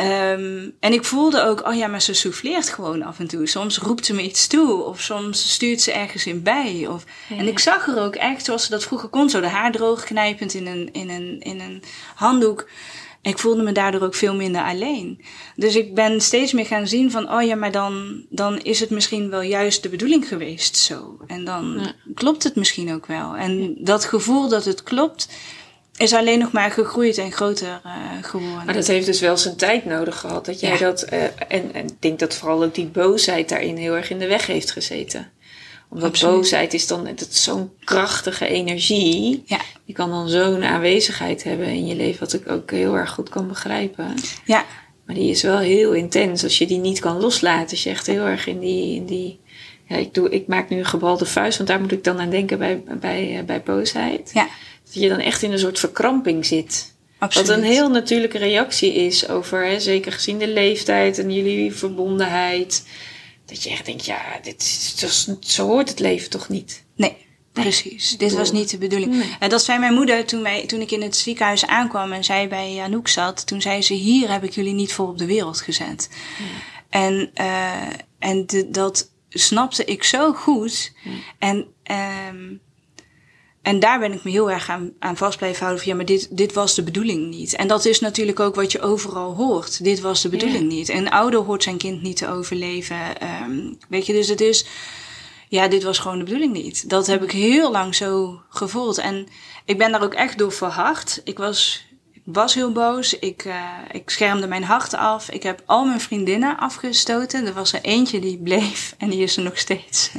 Um, 0.00 0.76
en 0.80 0.92
ik 0.92 1.04
voelde 1.04 1.42
ook, 1.42 1.66
oh 1.66 1.74
ja, 1.74 1.86
maar 1.86 2.02
ze 2.02 2.14
souffleert 2.14 2.68
gewoon 2.68 3.02
af 3.02 3.18
en 3.18 3.26
toe. 3.26 3.46
Soms 3.46 3.78
roept 3.78 4.06
ze 4.06 4.14
me 4.14 4.22
iets 4.22 4.46
toe, 4.46 4.82
of 4.82 5.00
soms 5.00 5.52
stuurt 5.52 5.80
ze 5.80 5.92
ergens 5.92 6.26
in 6.26 6.42
bij. 6.42 6.86
Of, 6.90 7.04
ja. 7.28 7.36
En 7.36 7.46
ik 7.46 7.58
zag 7.58 7.86
er 7.86 7.98
ook 7.98 8.14
echt, 8.14 8.44
zoals 8.44 8.64
ze 8.64 8.70
dat 8.70 8.84
vroeger 8.84 9.08
kon, 9.08 9.30
zo 9.30 9.40
de 9.40 9.48
haar 9.48 9.72
droog 9.72 10.04
knijpend 10.04 10.54
in 10.54 10.66
een, 10.66 10.92
in 10.92 11.08
een, 11.08 11.40
in 11.40 11.60
een 11.60 11.82
handdoek. 12.14 12.68
Ik 13.26 13.38
voelde 13.38 13.62
me 13.62 13.72
daardoor 13.72 14.00
ook 14.00 14.14
veel 14.14 14.34
minder 14.34 14.62
alleen. 14.62 15.20
Dus 15.56 15.76
ik 15.76 15.94
ben 15.94 16.20
steeds 16.20 16.52
meer 16.52 16.66
gaan 16.66 16.88
zien 16.88 17.10
van, 17.10 17.32
oh 17.32 17.42
ja, 17.42 17.54
maar 17.54 17.70
dan, 17.72 18.24
dan 18.28 18.60
is 18.60 18.80
het 18.80 18.90
misschien 18.90 19.30
wel 19.30 19.40
juist 19.40 19.82
de 19.82 19.88
bedoeling 19.88 20.28
geweest 20.28 20.76
zo. 20.76 21.16
En 21.26 21.44
dan 21.44 21.78
ja. 21.80 22.12
klopt 22.14 22.42
het 22.42 22.54
misschien 22.54 22.94
ook 22.94 23.06
wel. 23.06 23.36
En 23.36 23.62
ja. 23.62 23.70
dat 23.78 24.04
gevoel 24.04 24.48
dat 24.48 24.64
het 24.64 24.82
klopt, 24.82 25.28
is 25.96 26.12
alleen 26.12 26.38
nog 26.38 26.52
maar 26.52 26.70
gegroeid 26.70 27.18
en 27.18 27.32
groter 27.32 27.80
uh, 27.86 27.92
geworden. 28.22 28.64
Maar 28.64 28.74
dat 28.74 28.86
heeft 28.86 29.06
dus 29.06 29.20
wel 29.20 29.36
zijn 29.36 29.56
tijd 29.56 29.84
nodig 29.84 30.18
gehad. 30.18 30.44
Dat 30.44 30.60
jij 30.60 30.72
ja. 30.72 30.78
dat. 30.78 31.12
Uh, 31.12 31.22
en, 31.48 31.74
en 31.74 31.86
ik 31.86 32.02
denk 32.02 32.18
dat 32.18 32.34
vooral 32.34 32.64
ook 32.64 32.74
die 32.74 32.86
boosheid 32.86 33.48
daarin 33.48 33.76
heel 33.76 33.94
erg 33.96 34.10
in 34.10 34.18
de 34.18 34.26
weg 34.26 34.46
heeft 34.46 34.70
gezeten. 34.70 35.30
Omdat 35.88 36.08
Absoluut. 36.08 36.34
boosheid 36.34 36.74
is 36.74 36.86
dan 36.86 37.08
zo'n 37.30 37.70
krachtige 37.84 38.46
energie. 38.46 39.42
Ja. 39.46 39.60
Die 39.84 39.94
kan 39.94 40.10
dan 40.10 40.28
zo'n 40.28 40.64
aanwezigheid 40.64 41.44
hebben 41.44 41.66
in 41.66 41.86
je 41.86 41.94
leven, 41.94 42.20
wat 42.20 42.32
ik 42.32 42.50
ook 42.50 42.70
heel 42.70 42.96
erg 42.96 43.10
goed 43.10 43.28
kan 43.28 43.48
begrijpen. 43.48 44.14
Ja. 44.44 44.64
Maar 45.06 45.14
die 45.14 45.30
is 45.30 45.42
wel 45.42 45.58
heel 45.58 45.92
intens 45.92 46.42
als 46.42 46.58
je 46.58 46.66
die 46.66 46.78
niet 46.78 46.98
kan 46.98 47.20
loslaten. 47.20 47.70
Als 47.70 47.82
je 47.82 47.90
echt 47.90 48.06
heel 48.06 48.24
erg 48.24 48.46
in 48.46 48.60
die. 48.60 48.94
In 48.94 49.06
die 49.06 49.40
ja, 49.88 49.96
ik, 49.96 50.14
doe, 50.14 50.30
ik 50.30 50.46
maak 50.46 50.68
nu 50.68 50.78
een 50.78 50.84
gebalde 50.84 51.26
vuist, 51.26 51.56
want 51.56 51.68
daar 51.68 51.80
moet 51.80 51.92
ik 51.92 52.04
dan 52.04 52.20
aan 52.20 52.30
denken 52.30 52.58
bij, 52.58 52.82
bij, 53.00 53.42
bij 53.46 53.62
boosheid. 53.62 54.30
Ja 54.34 54.48
dat 54.92 55.02
je 55.02 55.08
dan 55.08 55.18
echt 55.18 55.42
in 55.42 55.52
een 55.52 55.58
soort 55.58 55.78
verkramping 55.78 56.46
zit. 56.46 56.94
Absoluut. 57.18 57.48
Wat 57.48 57.56
een 57.56 57.64
heel 57.64 57.88
natuurlijke 57.88 58.38
reactie 58.38 58.94
is 58.94 59.28
over, 59.28 59.66
hè, 59.66 59.80
zeker 59.80 60.12
gezien 60.12 60.38
de 60.38 60.48
leeftijd 60.48 61.18
en 61.18 61.32
jullie 61.32 61.72
verbondenheid. 61.72 62.86
Dat 63.46 63.62
je 63.62 63.70
echt 63.70 63.86
denkt, 63.86 64.04
ja, 64.04 64.38
dit 64.42 64.62
is, 64.62 65.26
zo 65.40 65.66
hoort 65.66 65.88
het 65.88 65.98
leven 65.98 66.30
toch 66.30 66.48
niet? 66.48 66.84
Nee, 66.96 67.16
precies. 67.52 68.10
Nee. 68.10 68.18
Dit 68.18 68.38
was 68.38 68.52
niet 68.52 68.70
de 68.70 68.78
bedoeling. 68.78 69.14
Nee. 69.14 69.36
En 69.38 69.48
dat 69.48 69.62
zei 69.62 69.78
mijn 69.78 69.94
moeder 69.94 70.26
toen, 70.26 70.42
wij, 70.42 70.66
toen 70.66 70.80
ik 70.80 70.90
in 70.90 71.02
het 71.02 71.16
ziekenhuis 71.16 71.66
aankwam 71.66 72.12
en 72.12 72.24
zij 72.24 72.48
bij 72.48 72.80
Anouk 72.80 73.08
zat. 73.08 73.46
Toen 73.46 73.60
zei 73.60 73.82
ze, 73.82 73.94
hier 73.94 74.32
heb 74.32 74.44
ik 74.44 74.52
jullie 74.52 74.74
niet 74.74 74.92
voor 74.92 75.08
op 75.08 75.18
de 75.18 75.26
wereld 75.26 75.60
gezet. 75.60 76.08
En, 76.90 77.30
uh, 77.34 77.88
en 78.18 78.46
de, 78.46 78.70
dat 78.70 79.10
snapte 79.28 79.84
ik 79.84 80.04
zo 80.04 80.32
goed. 80.32 80.92
En... 81.38 81.66
Um, 82.30 82.64
en 83.66 83.80
daar 83.80 83.98
ben 83.98 84.12
ik 84.12 84.24
me 84.24 84.30
heel 84.30 84.50
erg 84.50 84.68
aan, 84.68 84.92
aan 84.98 85.16
vast 85.16 85.36
blijven 85.36 85.60
houden 85.60 85.82
van 85.82 85.90
ja, 85.90 85.96
maar 85.96 86.06
dit, 86.06 86.36
dit 86.36 86.52
was 86.52 86.74
de 86.74 86.82
bedoeling 86.82 87.30
niet. 87.30 87.54
En 87.54 87.68
dat 87.68 87.84
is 87.84 88.00
natuurlijk 88.00 88.40
ook 88.40 88.54
wat 88.54 88.72
je 88.72 88.80
overal 88.80 89.34
hoort. 89.34 89.84
Dit 89.84 90.00
was 90.00 90.22
de 90.22 90.28
bedoeling 90.28 90.62
yeah. 90.62 90.74
niet. 90.74 90.88
Een 90.88 91.10
ouder 91.10 91.40
hoort 91.40 91.62
zijn 91.62 91.76
kind 91.76 92.02
niet 92.02 92.16
te 92.16 92.28
overleven. 92.28 92.96
Um, 93.42 93.78
weet 93.88 94.06
je, 94.06 94.12
dus 94.12 94.28
het 94.28 94.40
is, 94.40 94.66
ja, 95.48 95.68
dit 95.68 95.82
was 95.82 95.98
gewoon 95.98 96.18
de 96.18 96.24
bedoeling 96.24 96.52
niet. 96.52 96.88
Dat 96.90 97.06
heb 97.06 97.22
ik 97.22 97.30
heel 97.30 97.70
lang 97.70 97.94
zo 97.94 98.40
gevoeld. 98.48 98.98
En 98.98 99.26
ik 99.64 99.78
ben 99.78 99.92
daar 99.92 100.02
ook 100.02 100.14
echt 100.14 100.38
door 100.38 100.52
verhard. 100.52 101.20
Ik 101.24 101.38
was 101.38 101.86
was 102.26 102.54
heel 102.54 102.72
boos. 102.72 103.18
Ik, 103.18 103.44
uh, 103.44 103.54
ik 103.90 104.10
schermde 104.10 104.46
mijn 104.46 104.64
hart 104.64 104.94
af. 104.94 105.30
Ik 105.30 105.42
heb 105.42 105.62
al 105.66 105.84
mijn 105.84 106.00
vriendinnen 106.00 106.58
afgestoten. 106.58 107.46
Er 107.46 107.52
was 107.52 107.72
er 107.72 107.80
eentje 107.82 108.20
die 108.20 108.38
bleef 108.38 108.94
en 108.98 109.10
die 109.10 109.22
is 109.22 109.36
er 109.36 109.42
nog 109.42 109.58
steeds. 109.58 110.10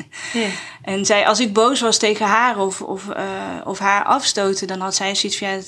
En 0.82 1.06
zij, 1.06 1.28
als 1.28 1.40
ik 1.40 1.54
boos 1.54 1.82
was 1.82 1.98
tegen 1.98 2.26
haar 2.26 2.60
of, 2.60 2.82
of, 2.82 3.06
uh, 3.06 3.62
of 3.64 3.80
haar 3.80 4.04
afstoten, 4.04 4.68
dan 4.68 4.80
had 4.80 4.96
zij 4.96 5.16
zoiets 5.16 5.38
van 5.38 5.48
ja, 5.48 5.60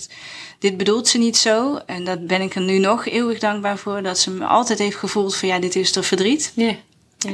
dit 0.59 0.77
bedoelt 0.77 1.07
ze 1.07 1.17
niet 1.17 1.37
zo. 1.37 1.79
En 1.85 2.03
dat 2.03 2.27
ben 2.27 2.41
ik 2.41 2.55
er 2.55 2.61
nu 2.61 2.77
nog 2.77 3.05
eeuwig 3.05 3.39
dankbaar 3.39 3.77
voor. 3.77 4.01
Dat 4.01 4.19
ze 4.19 4.31
me 4.31 4.45
altijd 4.45 4.79
heeft 4.79 4.97
gevoeld 4.97 5.35
van 5.35 5.47
ja, 5.47 5.59
dit 5.59 5.75
is 5.75 5.91
toch 5.91 6.05
verdriet. 6.05 6.53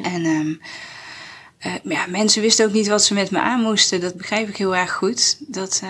En 0.01 0.25
um, 0.25 0.61
uh, 1.65 1.73
ja, 1.83 2.05
mensen 2.07 2.41
wisten 2.41 2.65
ook 2.65 2.73
niet 2.73 2.87
wat 2.87 3.03
ze 3.03 3.13
met 3.13 3.31
me 3.31 3.39
aan 3.39 3.61
moesten. 3.61 4.01
Dat 4.01 4.15
begrijp 4.15 4.49
ik 4.49 4.57
heel 4.57 4.75
erg 4.75 4.93
goed. 4.93 5.37
Dat, 5.39 5.81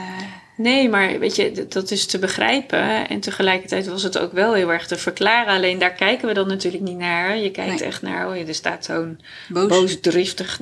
Nee, 0.58 0.90
maar 0.90 1.20
weet 1.20 1.36
je, 1.36 1.66
dat 1.70 1.92
is 1.92 2.06
te 2.06 2.20
begrijpen. 2.20 3.08
En 3.10 3.20
tegelijkertijd 3.20 3.88
was 3.88 4.04
het 4.04 4.18
ook 4.18 4.32
wel 4.32 4.54
heel 4.54 4.72
erg 4.72 4.88
te 4.88 4.96
verklaren. 4.96 5.54
Alleen 5.54 5.80
daar 5.80 5.94
kijken 5.94 6.28
we 6.28 6.34
dan 6.34 6.48
natuurlijk 6.48 6.84
niet 6.84 6.98
naar. 6.98 7.38
Je 7.38 7.52
kijkt 7.52 7.80
nee. 7.80 7.88
echt 7.88 8.02
naar, 8.02 8.30
oh 8.30 8.36
ja, 8.36 8.46
er 8.46 8.56
staat 8.56 8.86
zo'n 8.86 9.20
Boos. 9.48 9.68
boosdriftig 9.68 10.60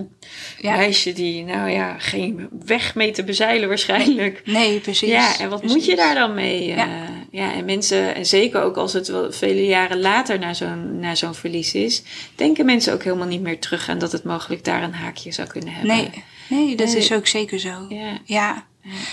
ja. 0.60 0.76
meisje 0.76 1.14
die, 1.14 1.44
nou 1.44 1.70
ja, 1.70 2.00
geen 2.00 2.50
weg 2.66 2.96
mee 2.96 3.12
te 3.12 3.24
bezeilen 3.24 3.68
waarschijnlijk. 3.68 4.42
Nee, 4.46 4.80
precies. 4.80 5.10
Ja, 5.10 5.40
en 5.40 5.50
wat 5.50 5.60
precies. 5.60 5.78
moet 5.78 5.86
je 5.86 5.96
daar 5.96 6.16
dan 6.16 6.34
mee? 6.34 6.66
Ja. 6.66 6.88
Uh, 6.88 6.94
ja, 7.32 7.54
en 7.54 7.66
mensen, 7.66 8.16
en 8.16 8.26
zeker 8.26 8.62
ook 8.62 8.78
als 8.78 8.94
het 8.94 9.08
wel 9.08 9.32
vele 9.32 9.66
jaren 9.66 10.00
later 10.00 10.40
naar 10.40 10.56
zo'n, 10.56 11.00
naar 11.00 11.18
zo'n 11.18 11.36
verlies 11.36 11.74
is, 11.74 12.04
denken 12.36 12.66
mensen 12.66 12.94
ook 12.94 13.04
helemaal 13.04 13.28
niet 13.28 13.42
meer 13.42 13.60
terug 13.60 13.90
aan 13.90 13.98
dat 13.98 14.12
het 14.12 14.24
mogelijk 14.24 14.64
daar 14.64 14.84
een 14.84 14.94
haakje 14.94 15.32
zou 15.32 15.48
kunnen 15.48 15.74
hebben. 15.74 15.96
Nee, 15.96 16.24
nee 16.48 16.76
dat 16.76 16.88
nee. 16.88 16.98
is 16.98 17.14
ook 17.14 17.28
zeker 17.28 17.60
zo. 17.60 17.86
Ja. 17.90 18.20
ja. 18.26 18.66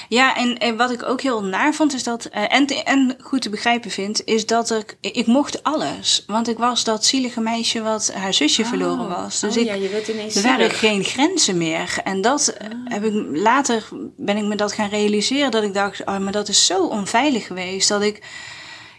Ja, 0.08 0.36
en, 0.36 0.58
en 0.58 0.76
wat 0.76 0.90
ik 0.90 1.02
ook 1.02 1.20
heel 1.20 1.44
naar 1.44 1.74
vond, 1.74 1.94
is 1.94 2.02
dat, 2.02 2.28
uh, 2.34 2.54
en, 2.54 2.66
en 2.66 3.16
goed 3.20 3.42
te 3.42 3.50
begrijpen 3.50 3.90
vind, 3.90 4.24
is 4.24 4.46
dat 4.46 4.70
ik, 4.70 4.96
ik 5.00 5.26
mocht 5.26 5.62
alles. 5.62 6.24
Want 6.26 6.48
ik 6.48 6.58
was 6.58 6.84
dat 6.84 7.04
zielige 7.04 7.40
meisje 7.40 7.82
wat 7.82 8.12
haar 8.12 8.34
zusje 8.34 8.62
oh. 8.62 8.68
verloren 8.68 9.08
was. 9.08 9.40
Dus 9.40 9.56
oh, 9.56 9.62
ik, 9.62 9.68
ja, 9.68 9.74
je 9.74 9.88
werd 9.88 10.08
ineens 10.08 10.34
er 10.34 10.42
waren 10.42 10.70
geen 10.70 11.04
grenzen 11.04 11.58
meer. 11.58 11.96
En 12.04 12.20
dat 12.20 12.56
oh. 12.60 12.68
heb 12.84 13.04
ik 13.04 13.26
later, 13.32 13.88
ben 14.16 14.36
ik 14.36 14.44
me 14.44 14.54
dat 14.54 14.72
gaan 14.72 14.88
realiseren, 14.88 15.50
dat 15.50 15.62
ik 15.62 15.74
dacht, 15.74 16.04
oh, 16.04 16.18
maar 16.18 16.32
dat 16.32 16.48
is 16.48 16.66
zo 16.66 16.86
onveilig 16.86 17.46
geweest, 17.46 17.88
dat 17.88 18.02
ik, 18.02 18.22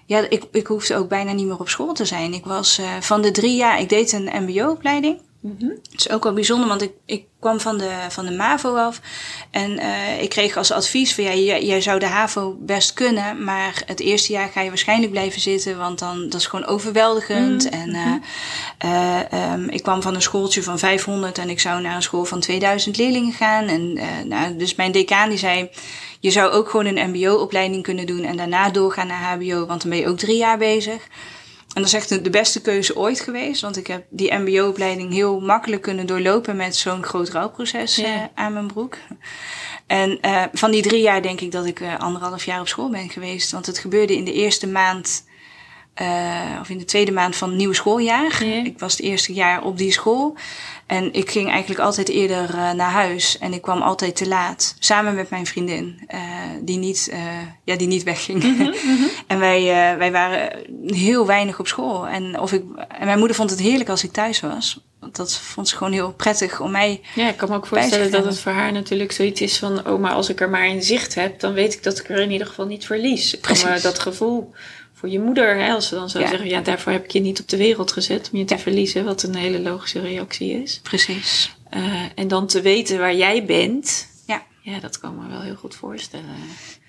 ja, 0.06 0.26
ik, 0.30 0.44
ik 0.52 0.68
hoefde 0.68 0.96
ook 0.96 1.10
bijna 1.10 1.32
niet 1.32 1.46
meer 1.46 1.60
op 1.60 1.70
school 1.70 1.94
te 1.94 2.06
zijn. 2.06 2.34
Ik 2.34 2.46
was 2.46 2.80
uh, 2.80 2.86
van 3.00 3.22
de 3.22 3.32
drie 3.32 3.56
jaar, 3.56 3.80
ik 3.80 3.90
deed 3.90 4.12
een 4.12 4.44
mbo-opleiding. 4.44 5.22
Mm 5.42 5.56
-hmm. 5.60 5.70
Het 5.70 6.00
is 6.00 6.10
ook 6.10 6.24
wel 6.24 6.34
bijzonder, 6.34 6.68
want 6.68 6.82
ik, 6.82 6.92
ik 7.06 7.26
kwam 7.40 7.60
van 7.60 7.78
de, 7.78 7.92
van 8.10 8.26
de 8.26 8.32
MAVO 8.32 8.76
af. 8.76 9.02
En 9.52 9.72
uh, 9.72 10.22
ik 10.22 10.30
kreeg 10.30 10.58
als 10.58 10.72
advies 10.72 11.16
van 11.16 11.24
ja, 11.24 11.34
jij, 11.34 11.66
jij 11.66 11.82
zou 11.82 12.00
de 12.00 12.06
HAVO 12.06 12.58
best 12.60 12.94
kunnen. 12.94 13.44
Maar 13.44 13.84
het 13.86 14.00
eerste 14.00 14.32
jaar 14.32 14.50
ga 14.50 14.62
je 14.62 14.70
waarschijnlijk 14.70 15.12
blijven 15.12 15.42
zitten, 15.42 15.78
want 15.78 16.00
dan 16.00 16.30
dat 16.30 16.40
is 16.40 16.48
gewoon 16.48 16.66
overweldigend. 16.66 17.72
Mm 17.72 17.80
-hmm. 17.80 17.96
En 17.96 18.22
uh, 18.86 19.22
uh, 19.32 19.54
um, 19.54 19.70
ik 19.70 19.84
kwam 19.84 20.02
van 20.02 20.16
een 20.16 20.22
schooltje 20.22 20.64
van 20.64 20.80
500 20.80 21.38
en 21.38 21.50
ik 21.50 21.60
zou 21.60 21.82
naar 21.82 21.96
een 21.96 22.02
school 22.02 22.26
van 22.26 22.40
2000 22.40 22.98
leerlingen 22.98 23.34
gaan. 23.34 23.68
En 23.68 24.00
nou, 24.28 24.56
dus 24.56 24.76
mijn 24.76 24.92
decaan 24.92 25.30
die 25.30 25.38
zei. 25.38 25.70
Je 26.20 26.32
zou 26.32 26.52
ook 26.52 26.70
gewoon 26.70 26.86
een 26.86 27.10
MBO-opleiding 27.10 27.84
kunnen 27.84 28.06
doen 28.06 28.24
en 28.24 28.38
daarna 28.38 28.70
doorgaan 28.70 29.08
naar 29.08 29.34
HBO, 29.34 29.66
want 29.66 29.82
dan 29.82 29.90
ben 29.90 30.00
je 30.00 30.08
ook 30.08 30.18
drie 30.18 30.38
jaar 30.38 30.58
bezig. 30.58 31.08
En 31.74 31.82
dat 31.82 31.86
is 31.86 31.94
echt 31.94 32.24
de 32.24 32.30
beste 32.30 32.62
keuze 32.62 32.96
ooit 32.96 33.20
geweest. 33.20 33.62
Want 33.62 33.78
ik 33.78 33.88
heb 33.88 34.06
die 34.10 34.34
mbo-opleiding 34.34 35.14
heel 35.14 35.40
makkelijk 35.40 35.82
kunnen 35.82 36.06
doorlopen 36.06 36.56
met 36.56 36.76
zo'n 36.76 37.04
groot 37.04 37.30
rouwproces 37.30 37.96
ja. 37.96 38.16
uh, 38.16 38.24
aan 38.34 38.54
mijn 38.54 38.68
broek. 38.68 38.98
En 39.88 40.18
uh, 40.22 40.44
van 40.54 40.72
die 40.72 40.82
drie 40.82 41.02
jaar 41.02 41.22
denk 41.22 41.42
ik 41.42 41.52
dat 41.52 41.66
ik 41.66 41.80
uh, 41.80 42.00
anderhalf 42.00 42.46
jaar 42.46 42.60
op 42.60 42.68
school 42.68 42.90
ben 42.90 43.10
geweest. 43.10 43.52
Want 43.52 43.66
het 43.66 43.78
gebeurde 43.78 44.16
in 44.16 44.24
de 44.24 44.34
eerste 44.34 44.68
maand, 44.68 45.24
of 46.62 46.70
in 46.70 46.78
de 46.78 46.86
tweede 46.86 47.12
maand 47.12 47.36
van 47.36 47.50
het 47.50 47.58
nieuwe 47.58 47.74
schooljaar. 47.76 48.46
Ja. 48.46 48.64
Ik 48.64 48.80
was 48.80 48.92
het 48.92 49.02
eerste 49.02 49.34
jaar 49.34 49.64
op 49.64 49.78
die 49.78 49.92
school. 49.92 50.36
En 50.86 51.14
ik 51.14 51.32
ging 51.32 51.50
eigenlijk 51.50 51.80
altijd 51.80 52.10
eerder 52.10 52.50
uh, 52.50 52.72
naar 52.72 52.92
huis. 52.92 53.38
En 53.38 53.54
ik 53.54 53.62
kwam 53.62 53.82
altijd 53.82 54.16
te 54.16 54.28
laat. 54.28 54.76
Samen 54.80 55.16
met 55.16 55.30
mijn 55.30 55.46
vriendin. 55.46 56.02
Uh, 56.14 56.20
die, 56.62 56.78
niet, 56.78 57.14
ja, 57.64 57.76
die 57.76 57.88
niet 57.88 58.04
wegging. 58.04 58.44
Mm 58.44 58.58
-hmm, 58.58 58.66
mm 58.66 58.98
-hmm. 58.98 59.10
en 59.28 59.40
wij, 59.40 59.64
wij 59.98 60.12
waren 60.12 60.64
heel 60.86 61.26
weinig 61.26 61.60
op 61.60 61.68
school. 61.68 62.08
En, 62.08 62.40
of 62.40 62.52
ik, 62.52 62.64
en 62.88 63.06
mijn 63.06 63.18
moeder 63.18 63.36
vond 63.36 63.50
het 63.50 63.60
heerlijk 63.60 63.90
als 63.90 64.04
ik 64.04 64.12
thuis 64.12 64.40
was. 64.40 64.80
dat 65.12 65.38
vond 65.38 65.68
ze 65.70 65.78
gewoon 65.78 65.94
heel 65.94 66.14
prettig 66.14 66.60
om 66.60 66.72
mij. 66.72 67.02
Ja, 67.16 67.30
ik 67.30 67.38
kan 67.38 67.50
me 67.50 67.56
ook 67.56 67.68
voorstellen 67.68 68.12
dat 68.12 68.26
het 68.26 68.40
voor 68.40 68.52
haar 68.52 68.72
natuurlijk 68.72 69.12
zoiets 69.12 69.42
is 69.42 69.60
van: 69.60 69.88
oh, 69.88 70.00
maar 70.00 70.14
als 70.14 70.30
ik 70.30 70.42
er 70.42 70.50
maar 70.50 70.68
in 70.68 70.84
zicht 70.84 71.16
heb, 71.16 71.40
dan 71.40 71.54
weet 71.54 71.74
ik 71.74 71.84
dat 71.84 72.00
ik 72.00 72.10
er 72.10 72.20
in 72.20 72.32
ieder 72.32 72.48
geval 72.48 72.66
niet 72.66 72.86
verlies. 72.86 73.34
Ik 73.34 73.42
kan 73.42 73.58
me 73.64 73.80
dat 73.82 74.00
gevoel 74.00 74.54
voor 75.02 75.10
je 75.10 75.20
moeder, 75.20 75.56
hè, 75.56 75.74
als 75.74 75.88
ze 75.88 75.96
dan 75.96 76.10
zou 76.10 76.28
zeggen: 76.28 76.48
ja, 76.48 76.62
daarvoor 76.62 76.92
heb 76.92 77.04
ik 77.04 77.12
je 77.12 77.20
niet 77.20 77.40
op 77.40 77.50
de 77.50 77.58
wereld 77.58 77.92
gezet 77.92 78.30
om 78.32 78.40
je 78.40 78.46
te 78.46 78.58
verliezen, 78.58 79.06
wat 79.06 79.24
een 79.24 79.36
hele 79.36 79.60
logische 79.60 80.00
reactie 80.00 80.62
is. 80.62 80.80
Precies. 80.84 81.56
Uh, 81.74 82.04
en 82.16 82.28
dan 82.28 82.48
te 82.48 82.62
weten 82.62 83.00
waar 83.00 83.16
jij 83.16 83.46
bent, 83.46 84.08
ja, 84.28 84.44
ja 84.62 84.80
dat 84.80 85.00
kan 85.00 85.16
me 85.16 85.28
wel 85.28 85.42
heel 85.42 85.56
goed 85.56 85.76
voorstellen. 85.76 86.36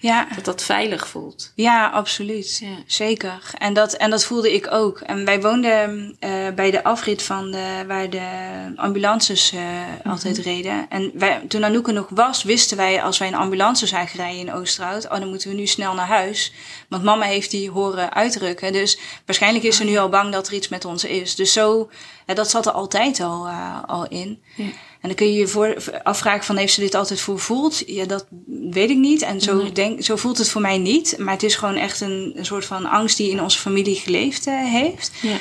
Ja. 0.03 0.27
Dat 0.35 0.45
dat 0.45 0.63
veilig 0.63 1.09
voelt. 1.09 1.53
Ja, 1.55 1.89
absoluut. 1.89 2.59
Ja. 2.59 2.69
Zeker. 2.87 3.51
En 3.59 3.75
dat, 3.75 3.93
en 3.93 4.11
dat 4.11 4.25
voelde 4.25 4.55
ik 4.55 4.73
ook. 4.73 5.01
En 5.01 5.25
wij 5.25 5.41
woonden 5.41 6.17
uh, 6.21 6.49
bij 6.55 6.71
de 6.71 6.85
afrit 6.85 7.23
van 7.23 7.51
de, 7.51 7.85
waar 7.87 8.11
de 8.11 8.29
ambulances 8.77 9.53
uh, 9.53 9.61
altijd 10.05 10.39
reden. 10.39 10.87
En 10.89 11.11
wij, 11.15 11.43
toen 11.49 11.65
Anouk 11.65 11.87
er 11.87 11.93
nog 11.93 12.07
was, 12.11 12.43
wisten 12.43 12.77
wij 12.77 13.03
als 13.03 13.19
wij 13.19 13.29
een 13.29 13.35
ambulance 13.35 13.87
zagen 13.87 14.19
rijden 14.19 14.41
in 14.41 14.53
Oosterhout, 14.53 15.05
oh, 15.05 15.19
dan 15.19 15.29
moeten 15.29 15.49
we 15.49 15.57
nu 15.57 15.67
snel 15.67 15.95
naar 15.95 16.07
huis. 16.07 16.53
Want 16.89 17.03
mama 17.03 17.25
heeft 17.25 17.51
die 17.51 17.71
horen 17.71 18.13
uitrukken. 18.13 18.73
Dus 18.73 18.99
waarschijnlijk 19.27 19.65
is 19.65 19.77
ze 19.77 19.85
nu 19.85 19.97
al 19.97 20.09
bang 20.09 20.33
dat 20.33 20.47
er 20.47 20.55
iets 20.55 20.69
met 20.69 20.85
ons 20.85 21.05
is. 21.05 21.35
Dus 21.35 21.53
zo, 21.53 21.91
dat 22.27 22.51
zat 22.51 22.67
er 22.67 22.73
altijd 22.73 23.21
al, 23.21 23.49
al 23.87 24.07
in. 24.09 24.43
Ja. 24.57 24.65
En 25.03 25.09
dan 25.09 25.17
kun 25.17 25.27
je 25.27 25.39
je 25.39 25.49
voor, 25.49 25.75
afvragen 26.03 26.45
van 26.45 26.57
heeft 26.57 26.73
ze 26.73 26.81
dit 26.81 26.95
altijd 26.95 27.21
voor 27.21 27.39
voelt? 27.39 27.83
Ja, 27.87 28.05
dat 28.05 28.27
weet 28.71 28.91
ik 28.91 28.97
niet. 28.97 29.23
En 29.23 29.41
zo, 29.41 29.63
nee. 29.63 29.73
denk, 29.73 30.05
zo 30.05 30.17
voelt 30.17 30.39
het 30.39 30.49
voor 30.49 30.61
mij 30.61 30.79
niet. 30.79 31.15
Maar 31.19 31.33
het 31.33 31.43
is 31.43 31.55
gewoon 31.55 31.77
echt 31.77 32.01
een, 32.01 32.33
een 32.35 32.45
soort 32.45 32.65
van 32.65 32.87
angst 32.87 33.17
die 33.17 33.31
in 33.31 33.41
onze 33.41 33.59
familie 33.59 33.97
geleefd 33.97 34.47
uh, 34.47 34.71
heeft. 34.71 35.13
Ja. 35.23 35.37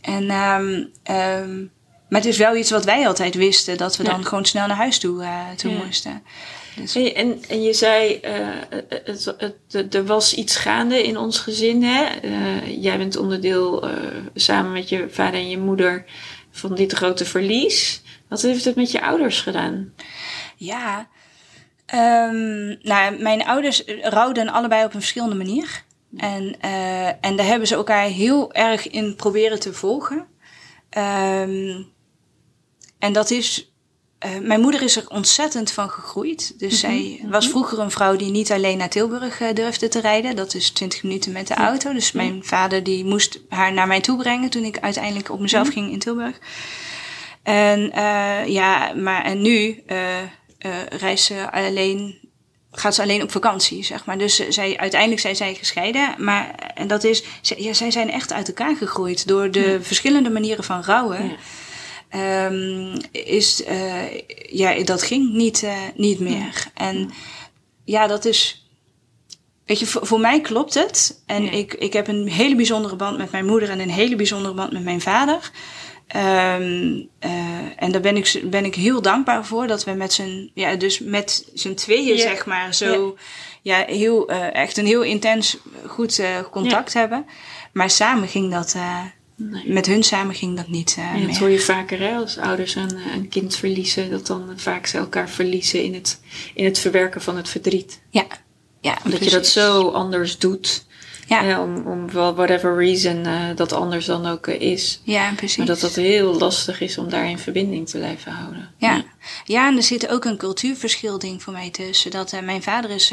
En, 0.00 0.30
um, 0.30 0.90
um, 1.16 1.70
maar 2.08 2.20
het 2.20 2.24
is 2.24 2.38
wel 2.38 2.56
iets 2.56 2.70
wat 2.70 2.84
wij 2.84 3.06
altijd 3.06 3.34
wisten. 3.34 3.76
Dat 3.76 3.96
we 3.96 4.04
ja. 4.04 4.10
dan 4.10 4.24
gewoon 4.24 4.44
snel 4.44 4.66
naar 4.66 4.76
huis 4.76 4.98
toe, 4.98 5.22
uh, 5.22 5.50
toe 5.56 5.70
ja. 5.70 5.84
moesten. 5.84 6.22
Dus. 6.76 6.94
Hey, 6.94 7.14
en, 7.14 7.42
en 7.48 7.62
je 7.62 7.72
zei, 7.72 8.20
uh, 8.24 8.80
het, 9.04 9.34
het, 9.68 9.94
er 9.94 10.06
was 10.06 10.34
iets 10.34 10.56
gaande 10.56 11.02
in 11.02 11.18
ons 11.18 11.38
gezin. 11.38 11.82
Hè? 11.82 12.06
jij 12.66 12.98
bent 12.98 13.16
onderdeel 13.16 13.88
samen 14.34 14.72
met 14.72 14.88
je 14.88 15.06
vader 15.10 15.40
en 15.40 15.48
je 15.48 15.58
moeder 15.58 16.04
van 16.50 16.74
dit 16.74 16.92
grote 16.92 17.24
verlies. 17.24 18.02
Wat 18.34 18.42
heeft 18.42 18.64
het 18.64 18.76
met 18.76 18.90
je 18.90 19.02
ouders 19.02 19.40
gedaan? 19.40 19.92
Ja, 20.56 21.08
um, 21.94 22.78
nou, 22.82 23.22
mijn 23.22 23.44
ouders 23.44 23.82
rouwden 24.02 24.48
allebei 24.48 24.84
op 24.84 24.94
een 24.94 25.00
verschillende 25.00 25.34
manier. 25.34 25.84
En, 26.16 26.56
uh, 26.64 27.06
en 27.06 27.36
daar 27.36 27.46
hebben 27.46 27.68
ze 27.68 27.74
elkaar 27.74 28.06
heel 28.06 28.52
erg 28.52 28.88
in 28.88 29.16
proberen 29.16 29.60
te 29.60 29.72
volgen. 29.72 30.26
Um, 30.98 31.86
en 32.98 33.12
dat 33.12 33.30
is. 33.30 33.72
Uh, 34.26 34.38
mijn 34.38 34.60
moeder 34.60 34.82
is 34.82 34.96
er 34.96 35.08
ontzettend 35.08 35.70
van 35.70 35.90
gegroeid. 35.90 36.58
Dus 36.58 36.82
mm 36.82 36.90
-hmm. 36.90 36.98
zij 36.98 37.28
was 37.28 37.48
vroeger 37.48 37.78
een 37.78 37.90
vrouw 37.90 38.16
die 38.16 38.30
niet 38.30 38.52
alleen 38.52 38.78
naar 38.78 38.88
Tilburg 38.88 39.40
uh, 39.40 39.52
durfde 39.52 39.88
te 39.88 40.00
rijden. 40.00 40.36
Dat 40.36 40.54
is 40.54 40.70
20 40.70 41.02
minuten 41.02 41.32
met 41.32 41.46
de 41.46 41.54
auto. 41.54 41.92
Dus 41.92 42.12
mijn 42.12 42.44
vader 42.44 42.82
die 42.82 43.04
moest 43.04 43.40
haar 43.48 43.72
naar 43.72 43.86
mij 43.86 44.00
toe 44.00 44.16
brengen 44.16 44.50
toen 44.50 44.64
ik 44.64 44.78
uiteindelijk 44.78 45.30
op 45.30 45.40
mezelf 45.40 45.66
mm 45.66 45.72
-hmm. 45.72 45.82
ging 45.82 45.92
in 45.92 45.98
Tilburg. 45.98 46.38
En 47.44 47.92
uh, 47.94 48.46
ja, 48.46 48.94
maar 48.94 49.24
en 49.24 49.42
nu 49.42 49.82
uh, 49.86 49.96
uh, 50.66 50.86
reist 50.88 51.24
ze 51.24 51.50
alleen, 51.52 52.18
gaat 52.70 52.94
ze 52.94 53.02
alleen 53.02 53.22
op 53.22 53.30
vakantie, 53.30 53.84
zeg 53.84 54.04
maar. 54.04 54.18
Dus 54.18 54.48
zij, 54.48 54.76
uiteindelijk 54.76 55.20
zijn 55.20 55.36
zij 55.36 55.54
gescheiden. 55.54 56.14
Maar 56.18 56.54
en 56.74 56.88
dat 56.88 57.04
is, 57.04 57.24
ja, 57.40 57.72
zij 57.72 57.90
zijn 57.90 58.10
echt 58.10 58.32
uit 58.32 58.48
elkaar 58.48 58.76
gegroeid 58.76 59.28
door 59.28 59.50
de 59.50 59.70
ja. 59.70 59.80
verschillende 59.80 60.30
manieren 60.30 60.64
van 60.64 60.82
rouwen. 60.82 61.28
Ja. 61.28 61.36
Um, 62.46 62.96
is, 63.10 63.64
uh, 63.68 64.18
ja, 64.50 64.84
dat 64.84 65.02
ging 65.02 65.32
niet, 65.32 65.62
uh, 65.62 65.76
niet 65.94 66.20
meer. 66.20 66.66
En 66.74 67.10
ja, 67.84 68.06
dat 68.06 68.24
is. 68.24 68.68
Weet 69.64 69.78
je, 69.78 69.86
voor, 69.86 70.06
voor 70.06 70.20
mij 70.20 70.40
klopt 70.40 70.74
het. 70.74 71.22
En 71.26 71.52
ik, 71.52 71.74
ik 71.74 71.92
heb 71.92 72.08
een 72.08 72.28
hele 72.28 72.54
bijzondere 72.54 72.96
band 72.96 73.18
met 73.18 73.30
mijn 73.30 73.46
moeder 73.46 73.70
en 73.70 73.80
een 73.80 73.90
hele 73.90 74.16
bijzondere 74.16 74.54
band 74.54 74.72
met 74.72 74.84
mijn 74.84 75.00
vader. 75.00 75.50
Um, 76.16 77.08
uh, 77.20 77.30
en 77.76 77.92
daar 77.92 78.00
ben 78.00 78.16
ik, 78.16 78.42
ben 78.44 78.64
ik 78.64 78.74
heel 78.74 79.02
dankbaar 79.02 79.44
voor 79.46 79.66
dat 79.66 79.84
we 79.84 79.92
met 79.92 80.12
z'n, 80.12 80.50
ja, 80.54 80.74
dus 80.74 80.98
met 80.98 81.50
z'n 81.54 81.74
tweeën, 81.74 82.18
zeg 82.18 82.46
maar, 82.46 82.74
zo, 82.74 83.16
ja, 83.62 83.78
ja 83.78 83.94
heel, 83.94 84.30
uh, 84.30 84.54
echt 84.54 84.76
een 84.76 84.86
heel 84.86 85.02
intens 85.02 85.56
goed 85.86 86.18
uh, 86.18 86.26
contact 86.50 86.92
hebben. 86.92 87.26
Maar 87.72 87.90
samen 87.90 88.28
ging 88.28 88.52
dat, 88.52 88.76
nee. 89.36 89.72
met 89.72 89.86
hun 89.86 90.02
samen 90.02 90.34
ging 90.34 90.56
dat 90.56 90.68
niet. 90.68 90.96
Ja, 90.96 91.26
dat 91.26 91.36
hoor 91.36 91.50
je 91.50 91.60
vaker 91.60 92.00
hè, 92.00 92.16
als 92.16 92.38
ouders 92.38 92.74
een, 92.74 92.96
een 93.14 93.28
kind 93.28 93.56
verliezen, 93.56 94.10
dat 94.10 94.26
dan 94.26 94.52
vaak 94.56 94.86
ze 94.86 94.98
elkaar 94.98 95.28
verliezen 95.28 95.82
in 95.82 95.94
het, 95.94 96.20
in 96.54 96.64
het 96.64 96.78
verwerken 96.78 97.22
van 97.22 97.36
het 97.36 97.48
verdriet. 97.48 98.00
Ja. 98.10 98.26
Ja, 98.80 98.94
dat 98.94 99.02
precies. 99.02 99.26
je 99.26 99.30
dat 99.30 99.46
zo 99.46 99.88
anders 99.88 100.38
doet. 100.38 100.86
Ja. 101.26 101.42
ja 101.42 101.62
om, 101.62 101.86
om 101.86 102.10
whatever 102.10 102.76
reason 102.76 103.26
uh, 103.26 103.56
dat 103.56 103.72
anders 103.72 104.06
dan 104.06 104.26
ook 104.26 104.46
uh, 104.46 104.60
is. 104.60 105.00
Ja, 105.02 105.32
precies. 105.36 105.56
Maar 105.56 105.66
dat 105.66 105.80
dat 105.80 105.94
heel 105.94 106.38
lastig 106.38 106.80
is 106.80 106.98
om 106.98 107.08
daar 107.08 107.30
in 107.30 107.38
verbinding 107.38 107.88
te 107.88 107.98
blijven 107.98 108.32
houden. 108.32 108.70
Ja, 108.78 108.94
ja. 108.94 109.04
ja 109.44 109.68
en 109.68 109.76
er 109.76 109.82
zit 109.82 110.08
ook 110.08 110.24
een 110.24 110.36
cultuurverschil 110.36 111.18
ding 111.18 111.42
voor 111.42 111.52
mij 111.52 111.70
tussen. 111.70 112.10
Dat 112.10 112.32
uh, 112.32 112.40
mijn 112.40 112.62
vader 112.62 112.90
is, 112.90 113.12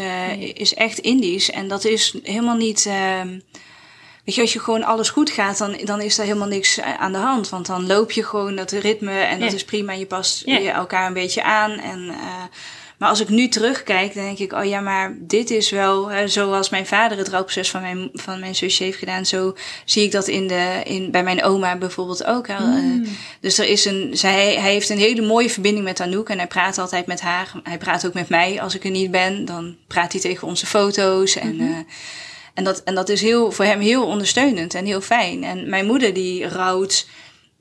is 0.54 0.74
echt 0.74 0.98
Indisch 0.98 1.52
en 1.52 1.68
dat 1.68 1.86
is 1.86 2.16
helemaal 2.24 2.58
niet... 2.58 2.86
Ehm, 2.86 3.40
weet 4.26 4.36
je, 4.36 4.42
als 4.42 4.54
je 4.54 4.60
gewoon 4.60 4.84
alles 4.84 5.10
goed 5.10 5.30
gaat, 5.30 5.58
dan, 5.58 5.78
dan 5.84 6.02
is 6.02 6.18
er 6.18 6.24
helemaal 6.24 6.48
niks 6.48 6.82
aan 6.82 7.12
de 7.12 7.18
hand. 7.18 7.50
Want 7.50 7.66
dan 7.66 7.88
loop 7.88 8.12
je 8.12 8.24
gewoon 8.24 8.56
dat 8.56 8.72
ritme 8.72 9.20
en 9.20 9.40
dat 9.40 9.54
is 9.54 9.66
prima. 9.66 9.94
Je 9.94 10.06
past 10.06 10.42
je 10.46 10.70
elkaar 10.70 11.08
een 11.08 11.14
beetje 11.14 11.44
aan 11.44 11.72
en... 11.72 12.16
Maar 13.02 13.10
als 13.10 13.20
ik 13.20 13.30
nu 13.30 13.48
terugkijk, 13.48 14.14
dan 14.14 14.24
denk 14.24 14.38
ik, 14.38 14.54
oh 14.54 14.66
ja, 14.66 14.80
maar 14.80 15.16
dit 15.20 15.50
is 15.50 15.70
wel 15.70 16.08
hè, 16.08 16.28
zoals 16.28 16.70
mijn 16.70 16.86
vader 16.86 17.18
het 17.18 17.28
rouwproces 17.28 17.70
van 17.70 17.82
mijn, 17.82 18.10
van 18.14 18.40
mijn 18.40 18.56
zusje 18.56 18.84
heeft 18.84 18.98
gedaan. 18.98 19.26
Zo 19.26 19.56
zie 19.86 20.04
ik 20.04 20.12
dat 20.12 20.28
in 20.28 20.48
de, 20.48 20.82
in, 20.84 21.12
bij 21.12 21.24
mijn 21.24 21.44
oma 21.44 21.78
bijvoorbeeld 21.78 22.26
ook. 22.26 22.48
Mm. 22.48 23.02
Uh, 23.02 23.08
dus 23.40 23.58
er 23.58 23.68
is 23.68 23.86
een, 23.86 24.10
zij, 24.14 24.56
hij 24.56 24.72
heeft 24.72 24.90
een 24.90 24.98
hele 24.98 25.22
mooie 25.22 25.50
verbinding 25.50 25.86
met 25.86 26.00
Anouk 26.00 26.30
en 26.30 26.38
hij 26.38 26.48
praat 26.48 26.78
altijd 26.78 27.06
met 27.06 27.22
haar. 27.22 27.52
Hij 27.64 27.78
praat 27.78 28.06
ook 28.06 28.14
met 28.14 28.30
mij 28.30 28.62
als 28.62 28.76
ik 28.76 28.84
er 28.84 28.92
niet 28.92 29.12
ben. 29.12 29.46
Dan 29.46 29.76
praat 29.88 30.12
hij 30.12 30.22
tegen 30.22 30.48
onze 30.48 30.66
foto's 30.66 31.36
en... 31.36 31.54
Mm-hmm. 31.54 31.70
Uh, 31.70 31.78
en 32.54 32.64
dat, 32.64 32.84
en 32.84 32.96
dat 32.96 33.10
is 33.10 33.22
heel, 33.22 33.52
voor 33.52 33.66
hem 33.66 33.80
heel 33.80 34.06
ondersteunend 34.06 34.74
en 34.74 34.86
heel 34.86 35.02
fijn. 35.02 35.44
En 35.44 35.70
mijn 35.70 35.86
moeder 35.86 36.14
die 36.14 36.48
rouwt 36.48 37.08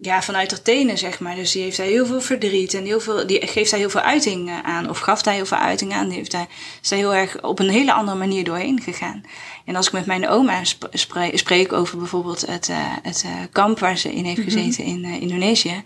ja, 0.01 0.23
vanuit 0.23 0.51
haar 0.51 0.63
tenen, 0.63 0.99
zeg 0.99 1.21
maar. 1.21 1.35
Dus 1.35 1.53
die 1.53 1.63
heeft 1.63 1.77
daar 1.77 1.87
heel 1.87 2.07
veel 2.07 2.21
verdriet 2.21 2.75
en 2.75 2.85
heel 2.85 3.01
veel, 3.01 3.27
die 3.27 3.47
geeft 3.47 3.71
daar 3.71 3.81
heel 3.81 3.91
veel 3.91 4.01
uiting 4.01 4.51
aan. 4.63 4.89
Of 4.89 4.99
gaf 4.99 5.23
daar 5.23 5.35
heel 5.35 5.47
veel 5.47 5.59
uiting 5.59 5.93
aan. 5.93 6.09
Die 6.09 6.17
heeft 6.17 6.31
daar, 6.31 6.47
is 6.83 6.89
daar 6.89 6.99
heel 6.99 7.15
erg 7.15 7.43
op 7.43 7.59
een 7.59 7.69
hele 7.69 7.93
andere 7.93 8.19
manier 8.19 8.45
doorheen 8.45 8.81
gegaan. 8.81 9.23
En 9.65 9.77
als 9.77 9.87
ik 9.87 9.93
met 9.93 10.07
mijn 10.07 10.29
oma 10.29 10.65
spreek, 10.93 11.39
spreek 11.39 11.73
over 11.73 11.99
bijvoorbeeld 11.99 12.47
het, 12.47 12.69
uh, 12.69 12.77
het 13.03 13.23
uh, 13.27 13.33
kamp 13.53 13.79
waar 13.79 13.99
ze 13.99 14.15
in 14.15 14.25
heeft 14.25 14.43
gezeten 14.43 14.85
mm 14.85 14.91
-hmm. 14.95 15.05
in 15.05 15.11
uh, 15.11 15.21
Indonesië. 15.21 15.83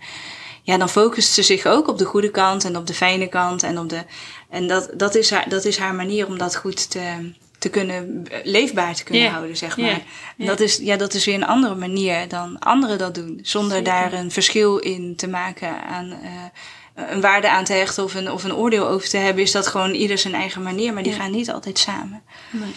Ja, 0.61 0.77
dan 0.77 0.89
focust 0.89 1.33
ze 1.33 1.43
zich 1.43 1.65
ook 1.65 1.87
op 1.87 1.97
de 1.97 2.05
goede 2.05 2.31
kant 2.31 2.65
en 2.65 2.77
op 2.77 2.87
de 2.87 2.93
fijne 2.93 3.27
kant. 3.27 3.63
En, 3.63 3.79
op 3.79 3.89
de, 3.89 4.03
en 4.49 4.67
dat, 4.67 4.89
dat, 4.93 5.15
is 5.15 5.31
haar, 5.31 5.49
dat 5.49 5.65
is 5.65 5.77
haar 5.77 5.95
manier 5.95 6.27
om 6.27 6.37
dat 6.37 6.55
goed 6.55 6.89
te, 6.89 7.31
te 7.65 7.71
kunnen 7.71 8.25
leefbaar 8.43 8.95
te 8.95 9.03
kunnen 9.03 9.21
yeah. 9.21 9.35
houden, 9.35 9.57
zeg 9.57 9.77
maar. 9.77 10.01
Yeah. 10.37 10.47
Dat, 10.47 10.59
is, 10.59 10.77
ja, 10.77 10.97
dat 10.97 11.13
is 11.13 11.25
weer 11.25 11.35
een 11.35 11.45
andere 11.45 11.75
manier 11.75 12.27
dan 12.27 12.59
anderen 12.59 12.97
dat 12.97 13.15
doen. 13.15 13.39
Zonder 13.41 13.77
Zeker. 13.77 13.91
daar 13.91 14.13
een 14.13 14.31
verschil 14.31 14.77
in 14.77 15.15
te 15.15 15.27
maken 15.27 15.83
aan 15.83 16.05
uh, 16.05 17.07
een 17.09 17.21
waarde 17.21 17.49
aan 17.49 17.63
te 17.63 17.73
hechten 17.73 18.03
of 18.03 18.15
een, 18.15 18.31
of 18.31 18.43
een 18.43 18.55
oordeel 18.55 18.87
over 18.87 19.09
te 19.09 19.17
hebben, 19.17 19.43
is 19.43 19.51
dat 19.51 19.67
gewoon 19.67 19.93
ieder 19.93 20.17
zijn 20.17 20.33
eigen 20.33 20.63
manier, 20.63 20.93
maar 20.93 21.03
die 21.03 21.13
gaan 21.13 21.31
niet 21.31 21.51
altijd 21.51 21.79
samen. 21.79 22.23
Nee. 22.49 22.75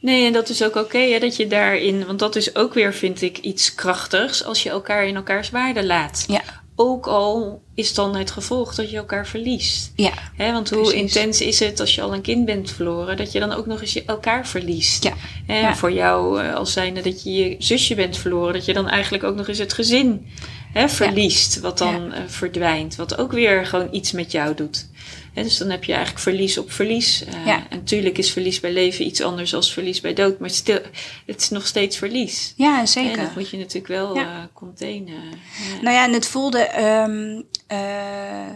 Nee, 0.00 0.26
en 0.26 0.32
dat 0.32 0.48
is 0.48 0.62
ook 0.62 0.76
oké, 0.76 0.78
okay, 0.78 1.18
dat 1.18 1.36
je 1.36 1.46
daarin, 1.46 2.06
want 2.06 2.18
dat 2.18 2.36
is 2.36 2.54
ook 2.54 2.74
weer, 2.74 2.94
vind 2.94 3.22
ik, 3.22 3.38
iets 3.38 3.74
krachtigs 3.74 4.44
als 4.44 4.62
je 4.62 4.70
elkaar 4.70 5.06
in 5.06 5.16
elkaars 5.16 5.50
waarde 5.50 5.84
laat. 5.84 6.24
Ja 6.28 6.61
ook 6.76 7.06
al 7.06 7.62
is 7.74 7.94
dan 7.94 8.16
het 8.16 8.30
gevolg 8.30 8.74
dat 8.74 8.90
je 8.90 8.96
elkaar 8.96 9.26
verliest. 9.26 9.92
Ja. 9.96 10.12
He, 10.36 10.52
want 10.52 10.70
hoe 10.70 10.82
precies. 10.82 11.00
intens 11.00 11.40
is 11.40 11.60
het 11.60 11.80
als 11.80 11.94
je 11.94 12.02
al 12.02 12.14
een 12.14 12.20
kind 12.20 12.44
bent 12.44 12.70
verloren, 12.70 13.16
dat 13.16 13.32
je 13.32 13.40
dan 13.40 13.52
ook 13.52 13.66
nog 13.66 13.80
eens 13.80 13.92
je 13.92 14.04
elkaar 14.04 14.46
verliest. 14.46 15.02
Ja. 15.02 15.12
En 15.46 15.60
ja. 15.60 15.74
voor 15.74 15.92
jou 15.92 16.42
eh, 16.42 16.54
als 16.54 16.72
zijnde 16.72 17.00
dat 17.02 17.22
je 17.22 17.32
je 17.32 17.56
zusje 17.58 17.94
bent 17.94 18.16
verloren, 18.16 18.52
dat 18.52 18.64
je 18.64 18.72
dan 18.72 18.88
eigenlijk 18.88 19.24
ook 19.24 19.36
nog 19.36 19.48
eens 19.48 19.58
het 19.58 19.72
gezin 19.72 20.26
he, 20.72 20.88
verliest, 20.88 21.60
wat 21.60 21.78
dan 21.78 22.06
uh, 22.06 22.18
verdwijnt. 22.26 22.96
Wat 22.96 23.18
ook 23.18 23.32
weer 23.32 23.66
gewoon 23.66 23.88
iets 23.90 24.12
met 24.12 24.32
jou 24.32 24.54
doet. 24.54 24.88
He, 25.32 25.42
dus 25.42 25.58
dan 25.58 25.70
heb 25.70 25.84
je 25.84 25.92
eigenlijk 25.92 26.22
verlies 26.22 26.58
op 26.58 26.72
verlies. 26.72 27.24
Uh, 27.26 27.46
ja. 27.46 27.66
En 27.68 27.78
natuurlijk 27.78 28.18
is 28.18 28.30
verlies 28.30 28.60
bij 28.60 28.72
leven 28.72 29.06
iets 29.06 29.20
anders 29.20 29.50
dan 29.50 29.62
verlies 29.62 30.00
bij 30.00 30.14
dood. 30.14 30.38
Maar 30.38 30.50
stil, 30.50 30.80
het 31.26 31.40
is 31.40 31.48
nog 31.48 31.66
steeds 31.66 31.96
verlies. 31.98 32.54
Ja, 32.56 32.86
zeker. 32.86 33.18
En 33.18 33.24
dat 33.24 33.34
moet 33.34 33.50
je 33.50 33.56
natuurlijk 33.56 33.86
wel 33.86 34.14
ja. 34.14 34.38
uh, 34.38 34.44
containen. 34.52 35.14
Ja. 35.14 35.82
Nou 35.82 35.94
ja, 35.94 36.04
en 36.04 36.12
het 36.12 36.26
voelde... 36.26 36.80
Um, 37.08 37.44
uh, 37.72 38.54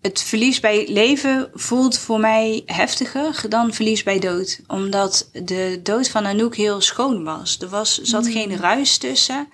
het 0.00 0.22
verlies 0.22 0.60
bij 0.60 0.88
leven 0.88 1.50
voelt 1.54 1.98
voor 1.98 2.20
mij 2.20 2.62
heftiger 2.66 3.48
dan 3.48 3.74
verlies 3.74 4.02
bij 4.02 4.18
dood. 4.18 4.60
Omdat 4.66 5.30
de 5.32 5.80
dood 5.82 6.08
van 6.08 6.26
Anouk 6.26 6.56
heel 6.56 6.80
schoon 6.80 7.24
was. 7.24 7.58
Er 7.60 7.68
was, 7.68 7.98
zat 7.98 8.24
mm. 8.24 8.32
geen 8.32 8.56
ruis 8.56 8.98
tussen. 8.98 9.48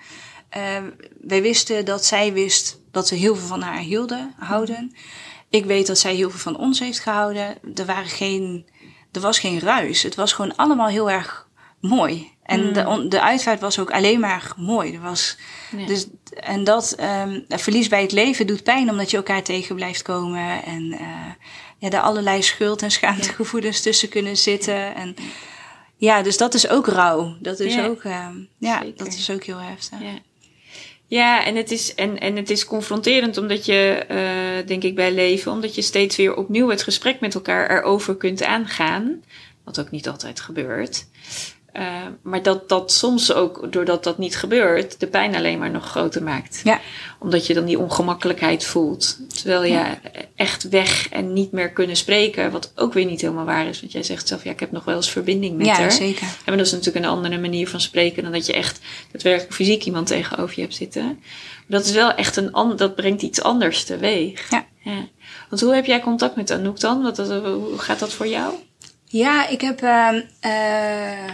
wij 1.21 1.41
wisten 1.41 1.85
dat 1.85 2.05
zij 2.05 2.33
wist 2.33 2.79
dat 2.91 3.09
we 3.09 3.15
heel 3.15 3.35
veel 3.35 3.47
van 3.47 3.61
haar 3.61 3.79
hielden, 3.79 4.33
houden. 4.37 4.93
Ik 5.51 5.65
weet 5.65 5.87
dat 5.87 5.97
zij 5.99 6.15
heel 6.15 6.29
veel 6.29 6.39
van 6.39 6.57
ons 6.57 6.79
heeft 6.79 6.99
gehouden. 6.99 7.57
Er, 7.75 7.85
waren 7.85 8.09
geen, 8.09 8.65
er 9.11 9.21
was 9.21 9.39
geen 9.39 9.59
ruis. 9.59 10.03
Het 10.03 10.15
was 10.15 10.33
gewoon 10.33 10.55
allemaal 10.55 10.87
heel 10.87 11.11
erg 11.11 11.47
mooi. 11.79 12.29
En 12.43 12.73
de, 12.73 12.87
on- 12.87 13.09
de 13.09 13.21
uitvaart 13.21 13.59
was 13.61 13.79
ook 13.79 13.91
alleen 13.91 14.19
maar 14.19 14.53
mooi. 14.57 14.93
Er 14.93 15.01
was, 15.01 15.37
Ja. 15.77 15.85
dus, 15.85 16.07
en 16.33 16.63
dat 16.63 16.91
ehm, 16.91 17.39
verlies 17.47 17.87
bij 17.87 18.01
het 18.01 18.11
leven 18.11 18.47
doet 18.47 18.63
pijn 18.63 18.89
omdat 18.89 19.11
je 19.11 19.17
elkaar 19.17 19.43
tegen 19.43 19.75
blijft 19.75 20.01
komen. 20.01 20.63
En 20.63 20.91
eh, 20.91 21.07
ja, 21.77 21.89
er 21.89 21.99
allerlei 22.01 22.41
schuld- 22.43 22.81
en 22.81 22.91
schaamtegevoelens 22.91 23.81
tussen 23.81 24.09
kunnen 24.09 24.37
zitten. 24.37 24.95
En 24.95 25.15
ja, 25.97 26.21
dus 26.21 26.37
dat 26.37 26.53
is 26.53 26.67
ook 26.69 26.87
rouw. 26.87 27.35
Dat 27.39 27.59
is 27.59 27.73
Ja. 27.73 27.85
ook, 27.85 28.03
ehm, 28.03 28.35
ja, 28.57 28.79
Zeker. 28.81 28.97
dat 29.03 29.13
is 29.13 29.29
ook 29.29 29.43
heel 29.43 29.59
heftig. 29.59 29.99
Ja. 30.01 30.13
Ja, 31.11 31.45
en 31.45 31.55
het 31.55 31.71
is, 31.71 31.95
en, 31.95 32.19
en 32.19 32.35
het 32.35 32.49
is 32.49 32.65
confronterend 32.65 33.37
omdat 33.37 33.65
je, 33.65 34.05
eh, 34.07 34.67
denk 34.67 34.83
ik, 34.83 34.95
bij 34.95 35.13
leven, 35.13 35.51
omdat 35.51 35.75
je 35.75 35.81
steeds 35.81 36.15
weer 36.15 36.35
opnieuw 36.35 36.69
het 36.69 36.83
gesprek 36.83 37.19
met 37.19 37.35
elkaar 37.35 37.69
erover 37.69 38.15
kunt 38.15 38.43
aangaan. 38.43 39.23
Wat 39.63 39.79
ook 39.79 39.91
niet 39.91 40.07
altijd 40.07 40.39
gebeurt. 40.39 41.05
Eh, 41.71 41.85
maar 42.23 42.43
dat 42.43 42.69
dat 42.69 42.91
soms 42.91 43.33
ook, 43.33 43.67
doordat 43.71 44.03
dat 44.03 44.17
niet 44.17 44.37
gebeurt, 44.37 44.99
de 44.99 45.07
pijn 45.07 45.35
alleen 45.35 45.59
maar 45.59 45.71
nog 45.71 45.89
groter 45.89 46.23
maakt. 46.23 46.61
Ja. 46.63 46.79
Omdat 47.19 47.47
je 47.47 47.53
dan 47.53 47.65
die 47.65 47.79
ongemakkelijkheid 47.79 48.65
voelt. 48.65 49.17
Terwijl 49.41 49.63
ja, 49.63 49.99
echt 50.35 50.69
weg 50.69 51.09
en 51.09 51.33
niet 51.33 51.51
meer 51.51 51.69
kunnen 51.71 51.95
spreken, 51.95 52.51
wat 52.51 52.71
ook 52.75 52.93
weer 52.93 53.05
niet 53.05 53.21
helemaal 53.21 53.45
waar 53.45 53.67
is. 53.67 53.79
Want 53.81 53.91
jij 53.91 54.03
zegt 54.03 54.27
zelf, 54.27 54.43
ja, 54.43 54.51
ik 54.51 54.59
heb 54.59 54.71
nog 54.71 54.83
wel 54.83 54.95
eens 54.95 55.09
verbinding 55.09 55.57
met 55.57 55.65
Ja, 55.65 55.73
haar. 55.73 55.91
zeker. 55.91 56.25
Ja, 56.27 56.33
maar 56.45 56.57
dat 56.57 56.65
is 56.65 56.71
natuurlijk 56.71 57.05
een 57.05 57.11
andere 57.11 57.37
manier 57.39 57.67
van 57.69 57.81
spreken 57.81 58.23
dan 58.23 58.31
dat 58.31 58.45
je 58.45 58.53
echt 58.53 58.79
daadwerkelijk 59.11 59.53
fysiek 59.53 59.83
iemand 59.85 60.07
tegenover 60.07 60.55
je 60.55 60.61
hebt 60.61 60.75
zitten. 60.75 61.05
Maar 61.05 61.79
dat 61.79 61.85
is 61.85 61.91
wel 61.91 62.13
echt 62.13 62.35
een 62.35 62.51
an- 62.51 62.75
dat 62.75 62.95
brengt 62.95 63.21
iets 63.21 63.41
anders 63.41 63.83
teweeg. 63.83 64.49
Ja. 64.49 64.65
Want 65.49 65.61
hoe 65.61 65.73
heb 65.73 65.85
jij 65.85 65.99
contact 65.99 66.35
met 66.35 66.51
Anouk 66.51 66.79
dan? 66.79 67.01
Wat, 67.01 67.17
hoe 67.17 67.77
gaat 67.77 67.99
dat 67.99 68.13
voor 68.13 68.27
jou? 68.27 68.53
Ja, 69.05 69.47
ik 69.47 69.61
heb. 69.61 69.81
ehm, 69.81 70.21
eh, 70.39 71.31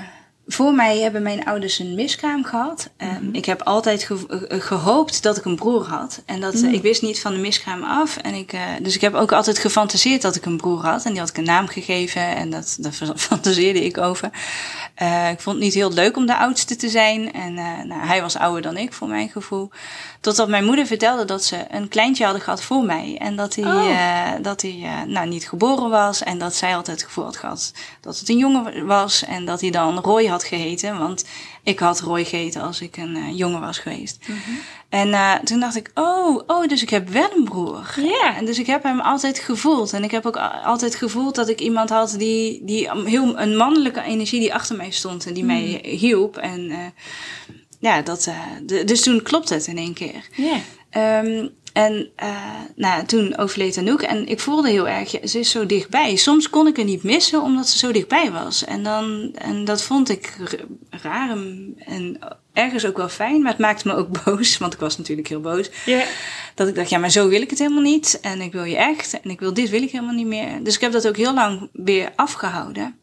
voor 0.50 0.74
mij 0.74 1.00
hebben 1.00 1.22
mijn 1.22 1.46
ouders 1.46 1.80
een 1.80 1.96
miskraam 1.96 2.44
gehad. 2.44 2.90
Ehm, 2.98 3.30
Ik 3.32 3.46
heb 3.46 3.62
altijd 3.62 4.04
ge- 4.04 4.46
eh, 4.50 4.62
gehoopt 4.62 5.24
dat 5.24 5.38
ik 5.38 5.46
een 5.46 5.56
broer 5.56 5.86
had. 5.88 6.22
En 6.26 6.40
dat, 6.42 6.54
eh, 6.54 6.74
ik 6.74 6.82
wist 6.82 7.02
niet 7.02 7.22
van 7.22 7.34
de 7.34 7.40
miskraam 7.40 7.84
af. 7.84 8.18
En 8.18 8.34
ik, 8.34 8.54
eh, 8.54 8.62
dus 8.82 8.96
ik 8.96 9.02
heb 9.02 9.14
ook 9.14 9.32
altijd 9.32 9.58
gefantaseerd 9.60 10.22
dat 10.22 10.36
ik 10.36 10.46
een 10.46 10.58
broer 10.58 10.86
had. 10.86 11.06
En 11.06 11.12
die 11.12 11.20
had 11.20 11.30
ik 11.30 11.38
een 11.38 11.44
naam 11.44 11.68
gegeven. 11.68 12.22
En 12.36 12.50
dat, 12.50 12.78
daar 12.80 12.94
fantaseerde 13.16 13.86
ik 13.86 13.98
over. 13.98 14.30
Eh, 14.96 15.30
ik 15.30 15.40
vond 15.40 15.56
het 15.56 15.66
niet 15.66 15.74
heel 15.74 15.92
leuk 15.94 16.18
om 16.18 16.26
de 16.26 16.38
oudste 16.38 16.76
te 16.76 16.90
zijn. 16.90 17.34
En 17.34 17.58
eh, 17.58 17.84
nou, 17.84 18.06
hij 18.08 18.22
was 18.22 18.38
ouder 18.38 18.62
dan 18.62 18.78
ik, 18.78 18.94
voor 18.94 19.08
mijn 19.08 19.30
gevoel. 19.30 19.70
Totdat 20.21 20.47
mijn 20.47 20.65
moeder 20.65 20.86
vertelde 20.86 21.25
dat 21.25 21.43
ze 21.43 21.65
een 21.69 21.88
kleintje 21.88 22.23
hadden 22.23 22.41
gehad 22.41 22.63
voor 22.63 22.84
mij. 22.84 23.17
En 23.19 23.36
dat 23.36 23.56
hij, 23.56 23.65
Oh. 23.65 23.89
eh, 23.89 24.43
dat 24.43 24.62
hij 24.62 24.80
eh, 24.84 25.01
nou, 25.01 25.27
niet 25.27 25.47
geboren 25.49 25.89
was. 25.89 26.23
En 26.23 26.38
dat 26.38 26.56
zij 26.56 26.75
altijd 26.75 26.97
het 26.97 27.06
gevoel 27.06 27.23
had 27.25 27.38
gehad 27.38 27.73
dat 28.01 28.19
het 28.19 28.30
een 28.30 28.38
jongen 28.38 28.86
was. 28.86 29.23
En 29.23 29.45
dat 29.45 29.62
hij 29.62 29.69
dan 29.69 29.99
Roy 29.99 30.25
had 30.25 30.43
geheten. 30.43 30.97
Want 30.97 31.25
ik 31.63 31.80
had 31.80 31.99
Roy 31.99 32.25
geheten 32.25 32.62
als 32.62 32.82
ik 32.82 32.97
een 32.97 33.15
eh, 33.15 33.38
jongen 33.38 33.62
was 33.62 33.77
geweest. 33.80 34.25
En 34.89 35.13
eh, 35.13 35.34
toen 35.36 35.60
dacht 35.60 35.75
ik, 35.75 35.91
oh, 35.93 36.41
oh, 36.47 36.67
dus 36.67 36.82
ik 36.82 36.89
heb 36.89 37.10
wel 37.10 37.30
een 37.36 37.43
broer. 37.43 37.93
Ja. 37.95 38.36
En 38.36 38.45
dus 38.45 38.60
ik 38.60 38.67
heb 38.67 38.84
hem 38.84 38.99
altijd 38.99 39.39
gevoeld. 39.39 39.93
En 39.93 40.03
ik 40.03 40.12
heb 40.12 40.25
ook 40.25 40.38
altijd 40.63 40.95
gevoeld 40.95 41.36
dat 41.36 41.49
ik 41.49 41.60
iemand 41.60 41.89
had 41.89 42.15
die, 42.17 42.62
die 42.65 42.89
heel 43.06 43.39
een 43.39 43.56
mannelijke 43.58 44.01
energie 44.01 44.39
die 44.39 44.53
achter 44.53 44.75
mij 44.75 44.91
stond 44.91 45.25
en 45.25 45.34
die 45.34 45.43
mij 45.45 45.80
hielp. 45.84 46.38
En 46.38 46.93
ja, 47.80 48.02
dat, 48.02 48.26
eh, 48.28 48.40
de- 48.63 48.84
dus 48.84 49.02
toen 49.02 49.22
klopte 49.22 49.54
het 49.54 49.68
in 49.68 49.78
één 49.78 49.94
keer. 49.94 50.28
Ja. 50.36 50.60
Ehm, 50.90 51.48
en 51.74 52.10
eh, 52.16 52.36
nou, 52.76 53.06
toen 53.06 53.38
overleed 53.38 53.78
Anouk 53.78 54.02
en 54.02 54.28
ik 54.28 54.40
voelde 54.40 54.70
heel 54.70 54.88
erg, 54.88 55.10
ze 55.24 55.40
is 55.40 55.50
zo 55.52 55.66
dichtbij. 55.66 56.16
Soms 56.16 56.50
kon 56.50 56.68
ik 56.68 56.78
er 56.78 56.84
niet 56.84 57.04
missen 57.04 57.42
omdat 57.42 57.68
ze 57.68 57.78
zo 57.78 57.92
dichtbij 57.92 58.32
was. 58.32 58.66
En, 58.66 58.84
dan, 58.84 59.32
en 59.36 59.66
dat 59.66 59.84
vond 59.84 60.10
ik 60.10 60.38
raar 60.90 61.30
en, 61.30 61.74
en 61.78 62.20
ergens 62.54 62.86
ook 62.86 62.98
wel 62.98 63.10
fijn, 63.10 63.42
maar 63.42 63.52
het 63.52 63.62
maakte 63.62 63.88
me 63.88 63.94
ook 63.96 64.10
boos, 64.26 64.58
want 64.58 64.74
ik 64.74 64.80
was 64.80 64.98
natuurlijk 64.98 65.28
heel 65.28 65.42
boos. 65.42 65.70
Ja. 65.86 66.04
Dat 66.56 66.68
ik 66.68 66.76
dacht, 66.76 66.90
ja, 66.90 66.98
maar 66.98 67.12
zo 67.12 67.28
wil 67.28 67.42
ik 67.42 67.50
het 67.50 67.60
helemaal 67.60 67.82
niet. 67.82 68.20
En 68.22 68.42
ik 68.42 68.52
wil 68.52 68.63
je 68.63 68.78
echt. 68.78 69.20
En 69.22 69.30
ik 69.30 69.40
wil 69.40 69.54
dit 69.54 69.70
wil 69.70 69.82
ik 69.82 69.92
helemaal 69.92 70.16
niet 70.16 70.28
meer. 70.28 70.63
Dus 70.63 70.76
ik 70.76 70.82
heb 70.82 70.92
dat 70.92 71.08
ook 71.08 71.18
heel 71.18 71.34
lang 71.34 71.70
weer 71.74 72.12
afgehouden. 72.16 72.96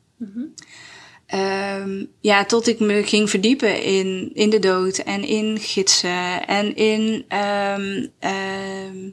Ehm, 1.34 2.04
ja, 2.20 2.44
tot 2.44 2.66
ik 2.66 2.80
me 2.80 3.02
ging 3.04 3.30
verdiepen 3.30 3.82
in, 3.82 4.30
in 4.34 4.50
de 4.50 4.58
dood 4.58 4.98
en 4.98 5.24
in 5.24 5.58
gidsen 5.60 6.46
en 6.46 6.76
in 6.76 7.24
ehm, 7.28 8.06
ehm, 8.18 9.10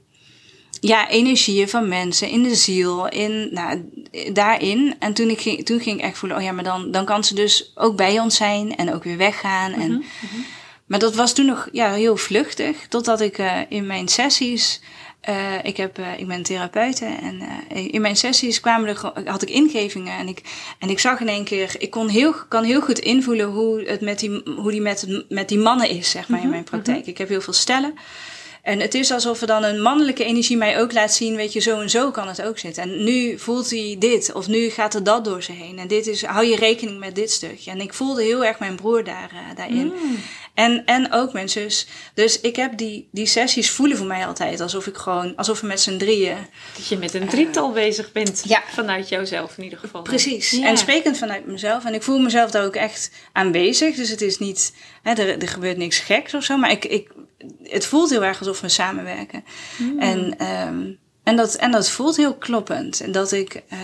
ja, 0.80 1.10
energieën 1.10 1.70
van 1.70 1.88
mensen, 1.88 2.30
in 2.30 2.44
de 2.44 2.56
ziel, 2.56 3.08
in, 3.08 3.50
nou, 3.52 3.90
daarin. 4.34 4.96
En 5.00 5.14
toen, 5.14 5.30
ik 5.30 5.42
ging, 5.42 5.66
toen 5.66 5.80
ging 5.80 5.98
ik 5.98 6.06
echt 6.06 6.18
voelen, 6.18 6.38
oh 6.38 6.44
ja, 6.44 6.52
maar 6.52 6.64
dan, 6.64 6.92
dan 6.92 7.06
kan 7.06 7.24
ze 7.24 7.36
dus 7.36 7.72
ook 7.76 7.96
bij 7.96 8.20
ons 8.20 8.36
zijn 8.36 8.76
en 8.76 8.94
ook 8.94 9.04
weer 9.04 9.18
weggaan. 9.18 9.74
En, 9.74 10.04
maar 10.86 11.00
dat 11.00 11.16
was 11.16 11.34
toen 11.34 11.46
nog 11.46 11.70
ja, 11.72 11.94
heel 11.94 12.18
vluchtig, 12.18 12.88
totdat 12.88 13.22
ik 13.22 13.38
eh, 13.38 13.58
in 13.70 13.86
mijn 13.86 14.08
sessies. 14.08 14.82
Eh, 15.22 15.64
ik, 15.64 15.78
heb, 15.78 15.98
eh, 15.98 16.20
ik 16.20 16.28
ben 16.28 16.44
therapeute 16.44 17.06
en 17.06 17.42
eh, 17.70 17.94
in 17.94 18.02
mijn 18.02 18.16
sessies 18.16 18.60
kwamen 18.60 18.90
er, 18.90 19.12
had 19.26 19.42
ik 19.42 19.50
ingevingen 19.50 20.18
en 20.18 20.28
ik, 20.28 20.42
en 20.80 20.90
ik 20.90 21.00
zag 21.00 21.20
in 21.20 21.28
één 21.28 21.44
keer, 21.44 21.76
ik 21.78 21.90
kon 21.90 22.08
heel, 22.08 22.34
kan 22.48 22.64
heel 22.64 22.82
goed 22.82 23.00
invoelen 23.00 23.46
hoe 23.46 23.84
het 23.84 24.02
met 24.02 24.20
die, 24.20 24.42
hoe 24.56 24.72
die 24.72 24.82
met, 24.82 25.24
met 25.30 25.50
die 25.50 25.58
mannen 25.58 25.90
is, 25.90 26.10
zeg 26.10 26.28
maar, 26.28 26.42
in 26.42 26.50
mijn 26.50 26.64
praktijk. 26.64 27.06
Ik 27.06 27.18
heb 27.18 27.28
heel 27.28 27.42
veel 27.42 27.54
stellen. 27.54 27.94
En 28.62 28.80
het 28.80 28.94
is 28.94 29.12
alsof 29.12 29.42
er 29.42 29.48
dan 29.48 29.64
een 29.64 29.82
mannelijke 29.82 30.24
energie 30.24 30.58
mij 30.58 30.80
ook 30.80 30.94
laat 30.94 31.14
zien, 31.14 31.36
weet 31.36 31.54
je, 31.54 31.60
zo 31.60 31.80
en 31.80 31.90
zo 31.90 32.12
kan 32.12 32.28
het 32.28 32.42
ook 32.42 32.58
zitten. 32.58 32.84
En 32.84 33.04
nu 33.04 33.40
voelt 33.40 33.70
hij 33.70 33.96
dit, 34.00 34.34
of 34.34 34.48
nu 34.48 34.70
gaat 34.70 34.94
er 34.94 35.04
dat 35.04 35.26
door 35.26 35.44
ze 35.44 35.52
heen. 35.52 35.80
En 35.80 35.88
dit 35.88 36.08
is, 36.08 36.26
hou 36.26 36.46
je 36.46 36.56
rekening 36.56 37.00
met 37.00 37.16
dit 37.16 37.32
stukje. 37.32 37.72
En 37.72 37.82
ik 37.82 37.94
voelde 37.94 38.24
heel 38.24 38.46
erg 38.46 38.60
mijn 38.60 38.76
broer 38.76 39.04
daar, 39.04 39.32
daarin. 39.56 39.94
En, 40.54 40.86
en 40.86 41.12
ook 41.12 41.32
zus. 41.46 41.88
Dus 42.14 42.42
ik 42.42 42.56
heb 42.56 42.78
die, 42.78 43.08
die 43.12 43.26
sessies 43.26 43.70
voelen 43.70 43.98
voor 43.98 44.06
mij 44.06 44.26
altijd 44.26 44.62
alsof 44.62 44.88
ik 44.88 44.98
gewoon, 44.98 45.36
alsof 45.36 45.62
we 45.62 45.68
met 45.68 45.82
z'n 45.82 45.98
drieën. 45.98 46.38
Dat 46.76 46.88
je 46.88 46.98
met 46.98 47.14
een 47.14 47.28
drietal 47.28 47.72
bezig 47.72 48.12
bent. 48.12 48.44
ja. 48.46 48.64
Vanuit 48.68 49.10
jouzelf 49.10 49.58
in 49.58 49.64
ieder 49.64 49.80
geval. 49.80 50.02
Precies. 50.02 50.52
Ja. 50.52 50.68
En 50.68 50.78
sprekend 50.78 51.18
vanuit 51.18 51.46
mezelf. 51.46 51.86
En 51.86 51.94
ik 51.94 52.04
voel 52.04 52.20
mezelf 52.20 52.52
daar 52.52 52.66
ook 52.66 52.76
echt 52.76 53.12
aanwezig. 53.32 53.96
Dus 53.96 54.10
het 54.10 54.22
is 54.22 54.40
niet, 54.40 54.76
hè, 55.02 55.12
er, 55.12 55.42
er 55.42 55.48
gebeurt 55.48 55.78
niks 55.78 56.00
geks 56.00 56.34
of 56.34 56.44
zo. 56.44 56.58
Maar 56.58 56.72
ik, 56.72 56.86
ik, 56.86 57.10
het 57.64 57.86
voelt 57.86 58.10
heel 58.10 58.24
erg 58.24 58.40
alsof 58.40 58.62
we 58.62 58.70
samenwerken. 58.70 59.44
En, 60.00 60.38
ehm, 60.38 60.92
en, 61.24 61.36
dat, 61.36 61.56
en 61.56 61.72
dat 61.72 61.90
voelt 61.90 62.18
heel 62.18 62.36
kloppend. 62.36 63.02
En 63.02 63.12
dat 63.12 63.32
ik, 63.32 63.62
eh, 63.70 63.80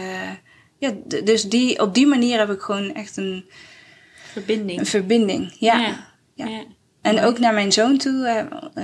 ja, 0.77 0.93
dus 1.23 1.43
die, 1.43 1.80
op 1.80 1.93
die 1.93 2.08
manier 2.08 2.39
heb 2.39 2.51
ik 2.51 2.62
gewoon 2.62 2.93
echt 2.93 3.17
een, 3.17 3.45
Verbinding. 4.32 4.80
een 4.80 4.86
verbinding. 4.86 5.56
Ja. 5.60 5.80
Ja. 5.80 6.07
Ja. 6.38 6.45
Ja. 6.45 6.63
En 7.02 7.23
ook 7.23 7.39
naar 7.39 7.54
mijn 7.54 7.71
zoon 7.71 7.97
toe. 7.97 8.26
eh, 8.28 8.39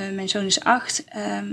eh, 0.06 0.14
mijn 0.14 0.30
zoon 0.30 0.46
is 0.46 0.64
acht. 0.64 1.04
ehm, 1.08 1.46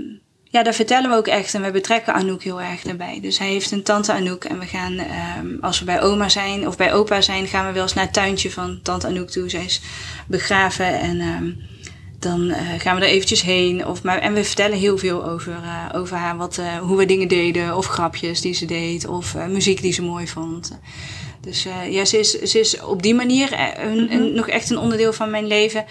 ja, 0.43 0.63
daar 0.63 0.73
vertellen 0.73 1.09
we 1.09 1.15
ook 1.15 1.27
echt. 1.27 1.53
En 1.53 1.61
we 1.61 1.71
betrekken 1.71 2.13
Anouk 2.13 2.43
heel 2.43 2.61
erg 2.61 2.81
daarbij. 2.81 3.19
Dus 3.21 3.37
hij 3.39 3.47
heeft 3.49 3.71
een 3.71 3.83
tante 3.83 4.13
Anouk. 4.13 4.43
En 4.43 4.59
we 4.59 4.65
gaan, 4.65 4.97
ehm, 4.97 5.47
als 5.61 5.79
we 5.79 5.85
bij 5.85 6.01
oma 6.01 6.29
zijn 6.29 6.67
of 6.67 6.77
bij 6.77 6.93
opa 6.93 7.21
zijn, 7.21 7.47
gaan 7.47 7.67
we 7.67 7.71
wel 7.73 7.83
eens 7.83 7.93
naar 7.93 8.03
het 8.03 8.13
tuintje 8.13 8.51
van 8.51 8.79
tante 8.83 9.07
Anouk 9.07 9.29
toe. 9.29 9.49
Zij 9.49 9.63
is 9.65 9.81
begraven. 10.27 10.99
En 10.99 11.19
ehm, 11.19 11.51
dan 12.21 12.49
eh, 12.49 12.79
gaan 12.79 12.95
we 12.95 13.01
er 13.01 13.07
eventjes 13.11 13.41
heen. 13.41 13.87
Of, 13.87 14.03
maar, 14.03 14.17
en 14.19 14.33
we 14.33 14.43
vertellen 14.43 14.77
heel 14.77 14.97
veel 14.97 15.25
over, 15.25 15.51
eh, 15.53 15.85
over 15.99 16.17
haar. 16.17 16.37
Wat, 16.37 16.57
eh, 16.57 16.77
hoe 16.77 16.97
we 16.97 17.05
dingen 17.05 17.27
deden. 17.27 17.77
Of 17.77 17.85
grapjes 17.85 18.41
die 18.41 18.53
ze 18.53 18.65
deed. 18.65 19.07
Of 19.07 19.35
muziek 19.47 19.81
die 19.81 19.93
ze 19.93 20.01
mooi 20.01 20.27
vond. 20.27 20.79
Dus 21.41 21.63
ja, 21.89 22.05
ze 22.05 22.19
is, 22.19 22.31
ze 22.41 22.59
is 22.59 22.81
op 22.81 23.01
die 23.01 23.15
manier 23.15 23.53
een, 23.79 24.11
een- 24.13 24.33
nog 24.33 24.47
echt 24.47 24.69
een 24.69 24.77
onderdeel 24.77 25.13
van 25.13 25.29
mijn 25.29 25.47
leven. 25.47 25.85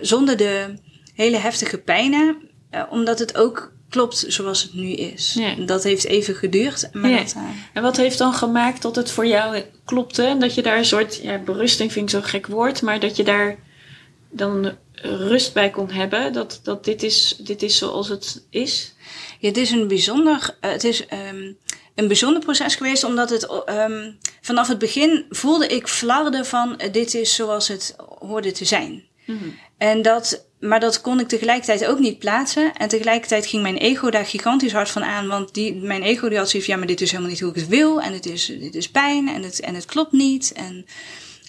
Zonder 0.00 0.36
de 0.36 0.74
hele 1.14 1.36
heftige 1.36 1.78
pijnen. 1.78 2.36
omdat 2.90 3.18
het 3.18 3.36
ook 3.36 3.72
klopt 3.88 4.24
zoals 4.28 4.62
het 4.62 4.74
nu 4.74 4.92
is. 4.92 5.34
Ja. 5.38 5.54
Dat 5.66 5.82
heeft 5.82 6.04
even 6.04 6.34
geduurd. 6.34 6.88
Maar 6.92 7.10
Ja. 7.10 7.16
dat, 7.16 7.36
En 7.72 7.82
wat 7.82 7.96
heeft 7.96 8.18
dan 8.18 8.32
gemaakt 8.32 8.82
dat 8.82 8.96
het 8.96 9.10
voor 9.10 9.26
jou 9.26 9.62
klopte? 9.84 10.22
En 10.22 10.38
dat 10.40 10.54
je 10.54 10.62
daar 10.62 10.78
een 10.78 10.84
soort 10.84 11.20
ja, 11.22 11.38
berusting, 11.38 11.92
vind 11.92 12.04
ik 12.04 12.10
zo'n 12.10 12.28
gek 12.28 12.46
woord, 12.46 12.82
maar 12.82 13.00
dat 13.00 13.16
je 13.16 13.22
daar 13.24 13.56
dan 14.30 14.72
rust 15.02 15.52
bij 15.54 15.70
kon 15.70 15.90
hebben. 15.90 16.32
Dat, 16.32 16.60
dat 16.62 16.84
dit, 16.84 17.02
is, 17.02 17.36
dit 17.38 17.62
is 17.62 17.78
zoals 17.78 18.08
het 18.08 18.46
is. 18.50 18.94
Ja, 19.38 19.48
het 19.48 19.56
is 19.56 19.70
een 19.70 19.88
bijzonder, 19.88 20.56
eh, 20.60 20.70
het 20.70 20.84
is, 20.84 21.06
ehm, 21.06 21.52
een 21.94 22.06
bijzonder 22.08 22.42
proces 22.42 22.74
geweest, 22.74 23.04
omdat 23.04 23.30
het 23.30 23.46
ehm, 23.64 24.10
vanaf 24.40 24.68
het 24.68 24.78
begin 24.78 25.24
voelde 25.30 25.66
ik 25.66 25.88
flarden 25.88 26.46
van 26.46 26.78
eh, 26.78 26.92
dit 26.92 27.14
is 27.14 27.34
zoals 27.34 27.68
het 27.68 27.96
hoorde 28.18 28.52
te 28.52 28.64
zijn. 28.64 29.08
En 29.78 30.02
dat, 30.02 30.46
maar 30.60 30.80
dat 30.80 31.00
kon 31.00 31.20
ik 31.20 31.28
tegelijkertijd 31.28 31.86
ook 31.86 31.98
niet 31.98 32.18
plaatsen. 32.18 32.72
En 32.74 32.88
tegelijkertijd 32.88 33.46
ging 33.46 33.62
mijn 33.62 33.76
ego 33.76 34.10
daar 34.10 34.26
gigantisch 34.26 34.72
hard 34.72 34.90
van 34.90 35.02
aan. 35.04 35.26
Want 35.26 35.54
die, 35.54 35.74
mijn 35.74 36.02
ego 36.02 36.28
die 36.28 36.38
had 36.38 36.50
zoiets 36.50 36.68
van, 36.68 36.78
ja, 36.78 36.84
maar 36.84 36.94
dit 36.94 37.00
is 37.00 37.10
helemaal 37.10 37.30
niet 37.30 37.40
hoe 37.40 37.50
ik 37.50 37.56
het 37.56 37.68
wil. 37.68 38.00
En 38.00 38.12
het 38.12 38.26
is, 38.26 38.46
dit 38.46 38.74
is 38.74 38.90
pijn 38.90 39.28
en 39.28 39.42
het, 39.42 39.60
en 39.60 39.74
het 39.74 39.84
klopt 39.84 40.12
niet. 40.12 40.52
En, 40.52 40.86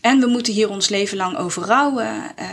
en 0.02 0.20
we 0.20 0.28
moeten 0.28 0.54
hier 0.54 0.70
ons 0.70 0.90
leven 0.90 1.18
lang 1.18 1.38
over 1.38 1.64
rouwen. 1.64 2.36
eh. 2.36 2.50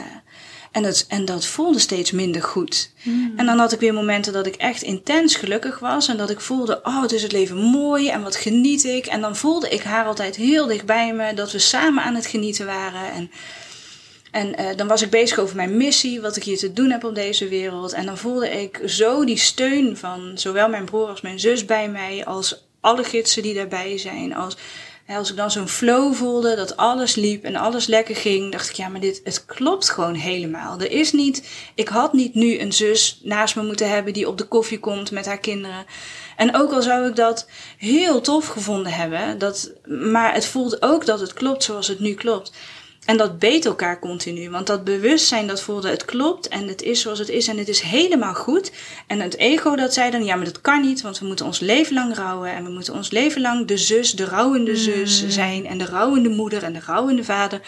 En 0.78 0.84
dat, 0.84 1.04
en 1.08 1.24
dat 1.24 1.46
voelde 1.46 1.78
steeds 1.78 2.10
minder 2.10 2.42
goed. 2.42 2.90
En 3.36 3.46
dan 3.46 3.58
had 3.58 3.72
ik 3.72 3.80
weer 3.80 3.94
momenten 3.94 4.32
dat 4.32 4.46
ik 4.46 4.54
echt 4.54 4.82
intens 4.82 5.36
gelukkig 5.36 5.78
was. 5.78 6.08
En 6.08 6.16
dat 6.16 6.30
ik 6.30 6.40
voelde, 6.40 6.80
oh, 6.82 7.02
het 7.02 7.12
is 7.12 7.22
het 7.22 7.32
leven 7.32 7.56
mooi 7.56 8.08
en 8.08 8.22
wat 8.22 8.36
geniet 8.36 8.84
ik. 8.84 9.06
En 9.06 9.20
dan 9.20 9.36
voelde 9.36 9.68
ik 9.68 9.82
haar 9.82 10.04
altijd 10.04 10.36
heel 10.36 10.66
dicht 10.66 10.86
bij 10.86 11.12
me. 11.12 11.34
Dat 11.34 11.52
we 11.52 11.58
samen 11.58 12.02
aan 12.02 12.14
het 12.14 12.26
genieten 12.26 12.66
waren. 12.66 13.12
En, 13.12 13.30
en 14.30 14.60
uh, 14.60 14.76
dan 14.76 14.86
was 14.86 15.02
ik 15.02 15.10
bezig 15.10 15.38
over 15.38 15.56
mijn 15.56 15.76
missie, 15.76 16.20
wat 16.20 16.36
ik 16.36 16.42
hier 16.44 16.58
te 16.58 16.72
doen 16.72 16.90
heb 16.90 17.04
op 17.04 17.14
deze 17.14 17.48
wereld. 17.48 17.92
En 17.92 18.06
dan 18.06 18.18
voelde 18.18 18.50
ik 18.50 18.80
zo 18.86 19.24
die 19.24 19.38
steun 19.38 19.96
van 19.96 20.32
zowel 20.34 20.68
mijn 20.68 20.84
broer 20.84 21.08
als 21.08 21.20
mijn 21.20 21.40
zus 21.40 21.64
bij 21.64 21.88
mij. 21.88 22.24
Als 22.24 22.66
alle 22.80 23.04
gidsen 23.04 23.42
die 23.42 23.54
daarbij 23.54 23.98
zijn. 23.98 24.34
Als 24.34 24.56
als 25.16 25.30
ik 25.30 25.36
dan 25.36 25.50
zo'n 25.50 25.68
flow 25.68 26.14
voelde, 26.14 26.56
dat 26.56 26.76
alles 26.76 27.14
liep 27.14 27.44
en 27.44 27.56
alles 27.56 27.86
lekker 27.86 28.16
ging, 28.16 28.52
dacht 28.52 28.68
ik, 28.68 28.74
ja, 28.74 28.88
maar 28.88 29.00
dit, 29.00 29.20
het 29.24 29.44
klopt 29.44 29.90
gewoon 29.90 30.14
helemaal. 30.14 30.80
Er 30.80 30.90
is 30.90 31.12
niet, 31.12 31.48
ik 31.74 31.88
had 31.88 32.12
niet 32.12 32.34
nu 32.34 32.58
een 32.58 32.72
zus 32.72 33.20
naast 33.22 33.56
me 33.56 33.62
moeten 33.62 33.90
hebben 33.90 34.12
die 34.12 34.28
op 34.28 34.38
de 34.38 34.44
koffie 34.44 34.78
komt 34.78 35.10
met 35.10 35.26
haar 35.26 35.38
kinderen. 35.38 35.84
En 36.36 36.56
ook 36.56 36.72
al 36.72 36.82
zou 36.82 37.08
ik 37.08 37.16
dat 37.16 37.48
heel 37.76 38.20
tof 38.20 38.46
gevonden 38.46 38.92
hebben, 38.92 39.38
dat, 39.38 39.72
maar 39.84 40.34
het 40.34 40.46
voelde 40.46 40.76
ook 40.80 41.06
dat 41.06 41.20
het 41.20 41.32
klopt 41.32 41.64
zoals 41.64 41.88
het 41.88 42.00
nu 42.00 42.14
klopt. 42.14 42.52
En 43.08 43.16
dat 43.16 43.38
beet 43.38 43.64
elkaar 43.64 43.98
continu. 43.98 44.50
Want 44.50 44.66
dat 44.66 44.84
bewustzijn 44.84 45.46
dat 45.46 45.62
voelde 45.62 45.88
het 45.88 46.04
klopt 46.04 46.48
en 46.48 46.68
het 46.68 46.82
is 46.82 47.00
zoals 47.00 47.18
het 47.18 47.28
is 47.28 47.48
en 47.48 47.58
het 47.58 47.68
is 47.68 47.80
helemaal 47.80 48.34
goed. 48.34 48.72
En 49.06 49.20
het 49.20 49.36
ego 49.36 49.76
dat 49.76 49.92
zei 49.92 50.10
dan 50.10 50.24
ja 50.24 50.36
maar 50.36 50.44
dat 50.44 50.60
kan 50.60 50.80
niet 50.80 51.00
want 51.00 51.18
we 51.18 51.26
moeten 51.26 51.46
ons 51.46 51.60
leven 51.60 51.94
lang 51.94 52.16
rouwen. 52.16 52.52
En 52.52 52.64
we 52.64 52.70
moeten 52.70 52.94
ons 52.94 53.10
leven 53.10 53.40
lang 53.40 53.66
de 53.66 53.76
zus, 53.76 54.12
de 54.12 54.24
rouwende 54.24 54.76
zus 54.76 55.22
mm. 55.22 55.30
zijn. 55.30 55.66
En 55.66 55.78
de 55.78 55.84
rouwende 55.84 56.28
moeder 56.28 56.62
en 56.62 56.72
de 56.72 56.80
rouwende 56.86 57.24
vader. 57.24 57.60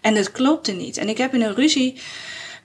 En 0.00 0.14
het 0.14 0.32
klopte 0.32 0.72
niet. 0.72 0.96
En 0.96 1.08
ik 1.08 1.18
heb 1.18 1.34
in 1.34 1.42
een 1.42 1.54
ruzie, 1.54 2.00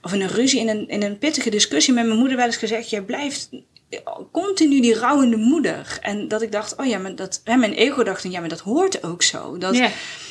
of 0.02 0.12
in 0.12 0.20
een 0.20 0.28
ruzie, 0.28 0.60
in 0.60 0.68
een, 0.68 0.88
in 0.88 1.02
een 1.02 1.18
pittige 1.18 1.50
discussie 1.50 1.94
met 1.94 2.06
mijn 2.06 2.18
moeder 2.18 2.36
wel 2.36 2.46
eens 2.46 2.56
gezegd: 2.56 2.90
jij 2.90 3.02
blijft 3.02 3.48
continu 4.32 4.80
die 4.80 4.94
rouwende 4.94 5.36
moeder. 5.36 5.98
En 6.00 6.28
dat 6.28 6.42
ik 6.42 6.52
dacht, 6.52 6.76
oh 6.76 6.86
ja, 6.86 6.98
maar 6.98 7.14
dat. 7.14 7.40
En 7.44 7.58
mijn 7.58 7.72
ego 7.72 8.02
dacht, 8.02 8.22
ja, 8.22 8.40
maar 8.40 8.48
dat 8.48 8.60
hoort 8.60 9.04
ook 9.04 9.22
zo. 9.22 9.58
Dat, 9.58 9.76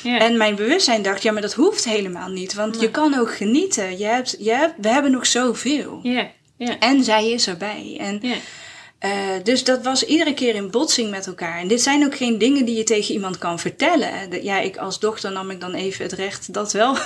En 0.02 0.36
mijn 0.36 0.54
bewustzijn 0.54 1.02
dacht, 1.02 1.22
ja, 1.22 1.32
maar 1.32 1.42
dat 1.42 1.54
hoeft 1.54 1.84
helemaal 1.84 2.28
niet. 2.28 2.54
Want 2.54 2.80
je 2.80 2.90
kan 2.90 3.18
ook 3.18 3.34
genieten. 3.34 3.98
Je 3.98 4.04
hebt, 4.04 4.36
je 4.38 4.52
hebt, 4.52 4.74
we 4.76 4.88
hebben 4.88 5.10
nog 5.10 5.26
zoveel. 5.26 6.00
En 6.78 7.04
zij 7.04 7.30
is 7.30 7.46
erbij. 7.46 7.96
En 8.00 8.20
uh, 9.04 9.10
dus 9.42 9.64
dat 9.64 9.82
was 9.82 10.04
iedere 10.04 10.34
keer 10.34 10.54
in 10.54 10.70
botsing 10.70 11.10
met 11.10 11.26
elkaar. 11.26 11.58
En 11.58 11.68
dit 11.68 11.82
zijn 11.82 12.04
ook 12.04 12.16
geen 12.16 12.38
dingen 12.38 12.64
die 12.64 12.76
je 12.76 12.84
tegen 12.84 13.14
iemand 13.14 13.38
kan 13.38 13.58
vertellen. 13.58 14.42
Ja, 14.42 14.60
ik 14.60 14.76
als 14.76 14.98
dochter 14.98 15.32
nam 15.32 15.50
ik 15.50 15.60
dan 15.60 15.74
even 15.74 16.04
het 16.04 16.12
recht 16.12 16.52
dat 16.52 16.72
wel 16.72 16.90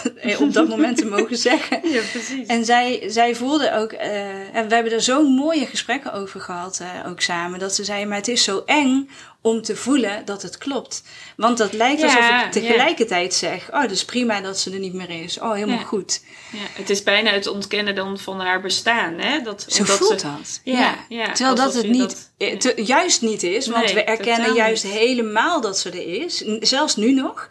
op 0.41 0.53
dat 0.53 0.69
moment 0.75 0.97
te 0.97 1.07
mogen 1.07 1.37
zeggen. 1.37 1.81
Ja, 1.89 2.01
precies. 2.13 2.47
En 2.47 2.65
zij, 2.65 3.03
zij 3.07 3.35
voelde 3.35 3.75
ook, 3.75 3.93
uh, 3.93 4.57
en 4.57 4.69
we 4.69 4.75
hebben 4.75 4.93
er 4.93 5.03
zo 5.03 5.29
mooie 5.29 5.67
gesprekken 5.67 6.13
over 6.13 6.41
gehad, 6.41 6.81
uh, 6.83 7.11
ook 7.11 7.21
samen, 7.21 7.59
dat 7.59 7.75
ze 7.75 7.85
zei, 7.85 8.07
maar 8.07 8.17
het 8.17 8.29
is 8.29 8.45
zo 8.45 8.63
eng 8.67 9.09
om 9.41 9.63
te 9.63 9.77
voelen 9.77 10.25
dat 10.25 10.43
het 10.43 10.59
klopt. 10.59 11.03
Want 11.37 11.59
dat 11.59 11.73
lijkt 11.73 12.03
alsof 12.03 12.29
ik 12.45 12.53
tegelijkertijd 12.53 13.35
zeg: 13.35 13.73
Oh, 13.73 13.89
dus 13.89 14.05
prima 14.05 14.41
dat 14.41 14.59
ze 14.59 14.73
er 14.73 14.79
niet 14.79 14.93
meer 14.93 15.11
is. 15.11 15.39
Oh, 15.39 15.53
helemaal 15.53 15.85
goed. 15.85 16.23
Ja, 16.53 16.59
het 16.73 16.91
is 16.91 17.03
bijna 17.03 17.31
het 17.31 17.47
ontkennen 17.47 17.95
dan 17.95 18.19
van 18.19 18.41
haar 18.41 18.61
bestaan. 18.61 19.19
Hè? 19.19 19.41
Dat, 19.41 19.67
Zo 19.69 19.85
voelt 19.85 20.23
dat. 20.23 20.61
Ja. 20.65 21.05
ja. 21.09 21.33
Terwijl 21.33 21.57
dat 21.57 21.75
het 21.75 21.89
niet, 21.89 22.31
dat, 22.37 22.65
eh, 22.65 22.87
juist 22.87 23.23
niet 23.23 23.43
is, 23.43 23.67
want 23.67 23.93
we 23.93 24.05
erkennen 24.05 24.55
juist 24.55 24.83
helemaal 24.83 25.61
dat 25.61 25.79
ze 25.79 25.91
er 25.91 26.23
is. 26.23 26.37
Zelfs 26.61 26.97
nu 26.97 27.13
nog. 27.13 27.51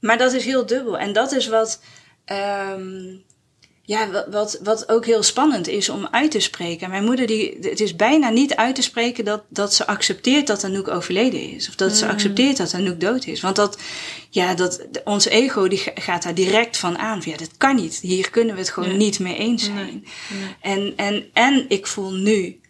Maar 0.00 0.18
dat 0.18 0.32
is 0.32 0.44
heel 0.44 0.66
dubbel. 0.66 0.98
En 0.98 1.12
dat 1.12 1.32
is 1.32 1.46
wat. 1.46 1.80
Um, 2.26 3.24
ja, 3.86 4.24
wat, 4.30 4.58
wat 4.62 4.88
ook 4.88 5.06
heel 5.06 5.22
spannend 5.22 5.68
is 5.68 5.88
om 5.88 6.08
uit 6.10 6.30
te 6.30 6.40
spreken. 6.40 6.90
Mijn 6.90 7.04
moeder, 7.04 7.26
die, 7.26 7.56
het 7.60 7.80
is 7.80 7.96
bijna 7.96 8.28
niet 8.28 8.54
uit 8.54 8.74
te 8.74 8.82
spreken 8.82 9.24
dat, 9.24 9.42
dat 9.48 9.74
ze 9.74 9.86
accepteert 9.86 10.46
dat 10.46 10.64
Anouk 10.64 10.88
overleden 10.88 11.40
is. 11.50 11.68
Of 11.68 11.74
dat 11.74 11.96
ze 11.96 12.04
mm. 12.04 12.10
accepteert 12.10 12.56
dat 12.56 12.74
Anouk 12.74 13.00
dood 13.00 13.26
is. 13.26 13.40
Want 13.40 13.56
dat, 13.56 13.78
ja, 14.30 14.54
dat, 14.54 14.86
ons 15.04 15.24
ego 15.24 15.68
die 15.68 15.82
gaat 15.94 16.22
daar 16.22 16.34
direct 16.34 16.76
van 16.76 16.98
aan. 16.98 17.22
Ja, 17.24 17.36
dat 17.36 17.56
kan 17.56 17.76
niet. 17.76 17.98
Hier 18.00 18.30
kunnen 18.30 18.54
we 18.54 18.60
het 18.60 18.70
gewoon 18.70 18.96
niet 18.96 19.18
mee 19.18 19.36
eens 19.36 19.64
zijn. 19.64 20.04
En, 20.60 20.92
en, 20.96 21.26
en 21.32 21.64
ik 21.68 21.86
voel 21.86 22.12
nu 22.12 22.60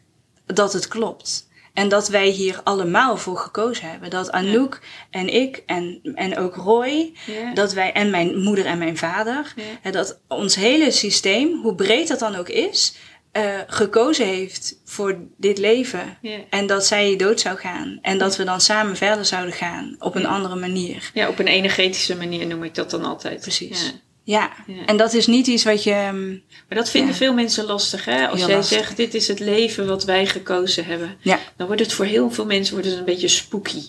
dat 0.46 0.72
het 0.72 0.88
klopt. 0.88 1.43
En 1.74 1.88
dat 1.88 2.08
wij 2.08 2.28
hier 2.28 2.60
allemaal 2.64 3.16
voor 3.16 3.36
gekozen 3.36 3.90
hebben. 3.90 4.10
Dat 4.10 4.32
Anouk 4.32 4.80
en 5.10 5.28
ik 5.28 5.62
en, 5.66 6.00
en 6.14 6.38
ook 6.38 6.54
Roy, 6.54 7.12
dat 7.54 7.72
wij, 7.72 7.92
en 7.92 8.10
mijn 8.10 8.38
moeder 8.38 8.66
en 8.66 8.78
mijn 8.78 8.96
vader, 8.96 9.54
dat 9.90 10.20
ons 10.28 10.54
hele 10.54 10.90
systeem, 10.90 11.60
hoe 11.62 11.74
breed 11.74 12.08
dat 12.08 12.18
dan 12.18 12.34
ook 12.34 12.48
is, 12.48 12.94
uh, 13.36 13.60
gekozen 13.66 14.26
heeft 14.26 14.80
voor 14.84 15.18
dit 15.36 15.58
leven. 15.58 16.18
En 16.50 16.66
dat 16.66 16.86
zij 16.86 17.16
dood 17.16 17.40
zou 17.40 17.58
gaan. 17.58 17.98
En 18.02 18.18
dat 18.18 18.36
we 18.36 18.44
dan 18.44 18.60
samen 18.60 18.96
verder 18.96 19.24
zouden 19.24 19.54
gaan 19.54 19.96
op 19.98 20.14
een 20.14 20.26
andere 20.26 20.56
manier. 20.56 21.10
Ja, 21.14 21.28
op 21.28 21.38
een 21.38 21.46
energetische 21.46 22.16
manier 22.16 22.46
noem 22.46 22.64
ik 22.64 22.74
dat 22.74 22.90
dan 22.90 23.04
altijd. 23.04 23.40
Precies. 23.40 23.94
Ja. 24.24 24.52
en 24.86 24.96
dat 24.96 25.12
is 25.12 25.26
niet 25.26 25.46
iets 25.46 25.64
wat 25.64 25.82
je. 25.82 25.90
Ehm, 25.90 26.28
maar 26.68 26.78
dat 26.78 26.90
vinden 26.90 27.14
veel 27.14 27.34
mensen 27.34 27.64
lastig, 27.64 28.04
hè? 28.04 28.28
Als 28.28 28.44
jij 28.44 28.62
zegt: 28.62 28.96
dit 28.96 29.14
is 29.14 29.28
het 29.28 29.40
leven 29.40 29.86
wat 29.86 30.04
wij 30.04 30.26
gekozen 30.26 30.84
hebben, 30.84 31.16
ja. 31.22 31.38
dan 31.56 31.66
wordt 31.66 31.82
het 31.82 31.92
voor 31.92 32.04
heel 32.04 32.30
veel 32.30 32.46
mensen 32.46 32.74
wordt 32.74 32.88
het 32.88 32.98
een 32.98 33.04
beetje 33.04 33.28
spooky. 33.28 33.82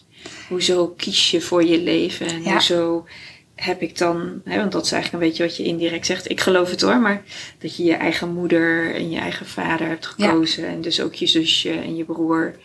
Hoezo 0.48 0.88
kies 0.98 1.32
je 1.32 1.42
voor 1.42 1.66
je 1.66 1.82
leven? 1.82 2.28
En 2.28 2.52
hoezo 2.52 3.06
heb 3.56 3.82
ik 3.82 3.98
dan, 3.98 4.42
hè, 4.44 4.58
want 4.58 4.72
dat 4.72 4.86
is 4.86 4.92
eigenlijk 4.92 5.24
een 5.24 5.30
beetje 5.30 5.46
wat 5.46 5.58
je 5.58 5.64
indirect 5.64 6.06
zegt. 6.06 6.30
Ik 6.30 6.42
geloof 6.42 6.70
het 6.70 6.82
hoor, 6.82 7.00
maar 7.00 7.24
dat 7.60 7.76
je 7.76 7.84
je 7.84 7.94
eigen 7.94 8.34
moeder 8.34 8.96
en 8.96 9.10
je 9.10 9.20
eigen 9.20 9.46
vader 9.46 9.88
hebt 9.88 10.06
gekozen. 10.06 10.68
En 10.68 10.82
dus 10.82 11.02
ook 11.02 11.14
je 11.14 11.28
zusje 11.28 11.72
en 11.72 11.96
je 11.96 12.04
broer. 12.04 12.56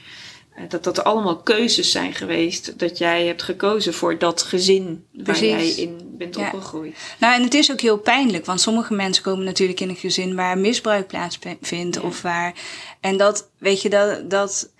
Eh, 0.60 0.68
dat 0.68 0.84
dat 0.84 1.04
allemaal 1.04 1.36
keuzes 1.36 1.90
zijn 1.90 2.14
geweest. 2.14 2.78
Dat 2.78 2.98
jij 2.98 3.26
hebt 3.26 3.42
gekozen 3.42 3.94
voor 3.94 4.18
dat 4.18 4.42
gezin 4.42 5.04
waar 5.12 5.44
jij 5.44 5.68
in 5.68 6.14
bent 6.18 6.36
ja. 6.36 6.50
opgegroeid. 6.52 6.96
Nou, 7.18 7.34
en 7.34 7.42
het 7.42 7.54
is 7.54 7.72
ook 7.72 7.80
heel 7.80 7.98
pijnlijk. 7.98 8.46
Want 8.46 8.60
sommige 8.60 8.94
mensen 8.94 9.22
komen 9.22 9.44
natuurlijk 9.44 9.80
in 9.80 9.88
een 9.88 9.96
gezin 9.96 10.34
waar 10.34 10.58
misbruik 10.58 11.06
plaatsvindt. 11.06 11.94
Ja. 11.94 12.02
Of 12.02 12.22
waar. 12.22 12.54
En 13.00 13.16
dat, 13.16 13.50
weet 13.58 13.82
je, 13.82 13.90
dat, 13.90 14.30
dat. 14.30 14.70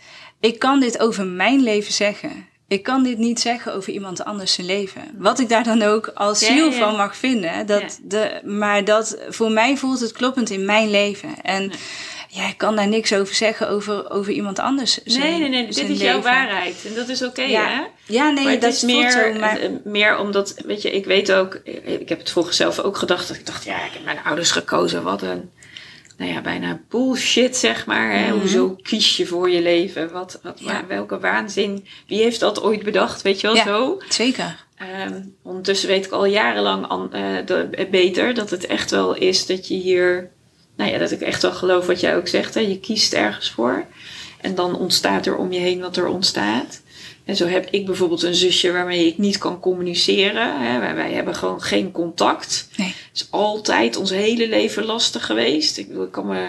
Ik 0.41 0.59
kan 0.59 0.81
dit 0.81 0.99
over 0.99 1.27
mijn 1.27 1.63
leven 1.63 1.93
zeggen. 1.93 2.49
Ik 2.69 2.83
kan 2.83 3.03
dit 3.03 3.19
niet 3.19 3.41
zeggen 3.41 3.75
over 3.75 3.93
iemand 3.93 4.25
anders 4.25 4.53
zijn 4.53 4.67
leven. 4.67 5.03
Wat 5.19 5.39
ik 5.39 5.49
daar 5.49 5.65
dan 5.65 5.83
ook 5.83 6.11
als 6.15 6.39
ziel 6.39 6.73
van 6.73 6.97
mag 6.97 7.17
vinden. 7.17 7.67
Dat 7.67 8.01
de, 8.03 8.41
maar 8.45 8.85
dat 8.85 9.19
voor 9.29 9.51
mij 9.51 9.77
voelt 9.77 10.01
het 10.01 10.13
kloppend 10.13 10.51
in 10.51 10.65
mijn 10.65 10.91
leven. 10.91 11.43
En 11.43 11.73
ik 12.31 12.55
kan 12.57 12.77
daar 12.77 12.89
niks 12.89 13.13
over 13.13 13.35
zeggen 13.35 13.69
over, 13.69 14.11
over 14.11 14.33
iemand 14.33 14.59
anders. 14.59 14.99
Zijn, 15.05 15.31
nee, 15.31 15.39
nee, 15.39 15.49
nee. 15.49 15.67
Dit 15.67 15.89
is 15.89 16.01
jouw 16.01 16.21
waarheid. 16.21 16.85
En 16.87 16.95
dat 16.95 17.09
is 17.09 17.23
oké, 17.23 17.43
ja. 17.43 17.69
hè? 17.69 17.83
Ja, 18.07 18.31
nee, 18.31 18.59
dat 18.59 18.73
is 18.73 18.83
meer, 18.83 19.11
zo, 19.11 19.33
maar... 19.39 19.59
Eh, 19.59 19.71
meer 19.85 20.19
omdat, 20.19 20.55
weet 20.67 20.83
je, 20.83 20.91
ik 20.91 21.05
weet 21.05 21.33
ook, 21.33 21.55
ik 21.85 22.09
heb 22.09 22.19
het 22.19 22.31
vroeger 22.31 22.55
zelf 22.55 22.79
ook 22.79 22.97
gedacht. 22.97 23.29
Dat 23.29 23.37
ik 23.37 23.47
dacht, 23.47 23.65
ja, 23.65 23.85
ik 23.85 23.93
heb 23.93 24.05
mijn 24.05 24.25
ouders 24.25 24.51
gekozen. 24.51 25.03
Wat 25.03 25.23
een, 25.23 25.51
nou 26.17 26.33
ja, 26.33 26.41
bijna 26.41 26.81
bullshit, 26.89 27.57
zeg 27.57 27.87
maar. 27.87 28.13
Hè? 28.13 28.33
Mm 28.33 28.41
Hoezo 28.41 28.77
kies 28.83 29.17
je 29.17 29.27
voor 29.27 29.51
je 29.51 29.63
leven? 29.63 30.13
Wat, 30.13 30.41
wat, 30.43 30.61
welke 30.89 31.19
waanzin? 31.19 31.87
Wie 32.07 32.23
heeft 32.23 32.41
dat 32.41 32.63
ooit 32.63 32.83
bedacht, 32.83 33.23
weet 33.23 33.41
je 33.41 33.47
wel, 33.47 33.57
ja, 33.57 33.65
zo? 33.65 34.03
zeker. 34.09 34.69
Um, 35.07 35.37
ondertussen 35.43 35.89
weet 35.89 36.05
ik 36.05 36.13
al 36.13 36.25
jarenlang 36.25 37.15
uh, 37.15 37.37
de, 37.47 37.89
beter 37.91 38.35
dat 38.35 38.51
het 38.51 38.67
echt 38.67 38.91
wel 38.91 39.15
is 39.15 39.47
dat 39.47 39.69
je 39.69 39.75
hier 39.75 40.31
nou 40.81 40.93
ja, 40.93 40.99
dat 40.99 41.11
ik 41.11 41.21
echt 41.21 41.43
wel 41.43 41.53
geloof 41.53 41.87
wat 41.87 42.01
jij 42.01 42.17
ook 42.17 42.29
zegt. 42.29 42.55
Hè? 42.55 42.61
Je 42.61 42.81
kiest 42.81 43.13
ergens 43.13 43.51
voor. 43.51 43.85
En 44.41 44.55
dan 44.55 44.77
ontstaat 44.77 45.27
er 45.27 45.37
om 45.37 45.53
je 45.53 45.59
heen 45.59 45.81
wat 45.81 45.97
er 45.97 46.07
ontstaat. 46.07 46.83
En 47.25 47.37
zo 47.37 47.47
heb 47.47 47.69
ik 47.71 47.87
bijvoorbeeld 47.87 48.23
een 48.23 48.35
zusje 48.35 48.73
waarmee 48.73 49.07
ik 49.07 49.19
niet 49.19 49.39
kan 49.39 49.61
communiceren. 49.61 50.61
Hè? 50.61 50.95
Wij, 50.95 51.13
hebben 51.13 51.35
gewoon 51.35 51.63
geen 51.63 51.91
contact. 51.91 52.69
Nee. 52.77 52.87
Het 52.87 52.97
is 53.13 53.27
altijd 53.31 53.97
ons 53.97 54.11
hele 54.11 54.49
leven 54.49 54.85
lastig 54.85 55.27
geweest. 55.27 55.79
Ik, 55.79 55.89
ik 55.89 56.11
kan 56.11 56.27
me 56.27 56.49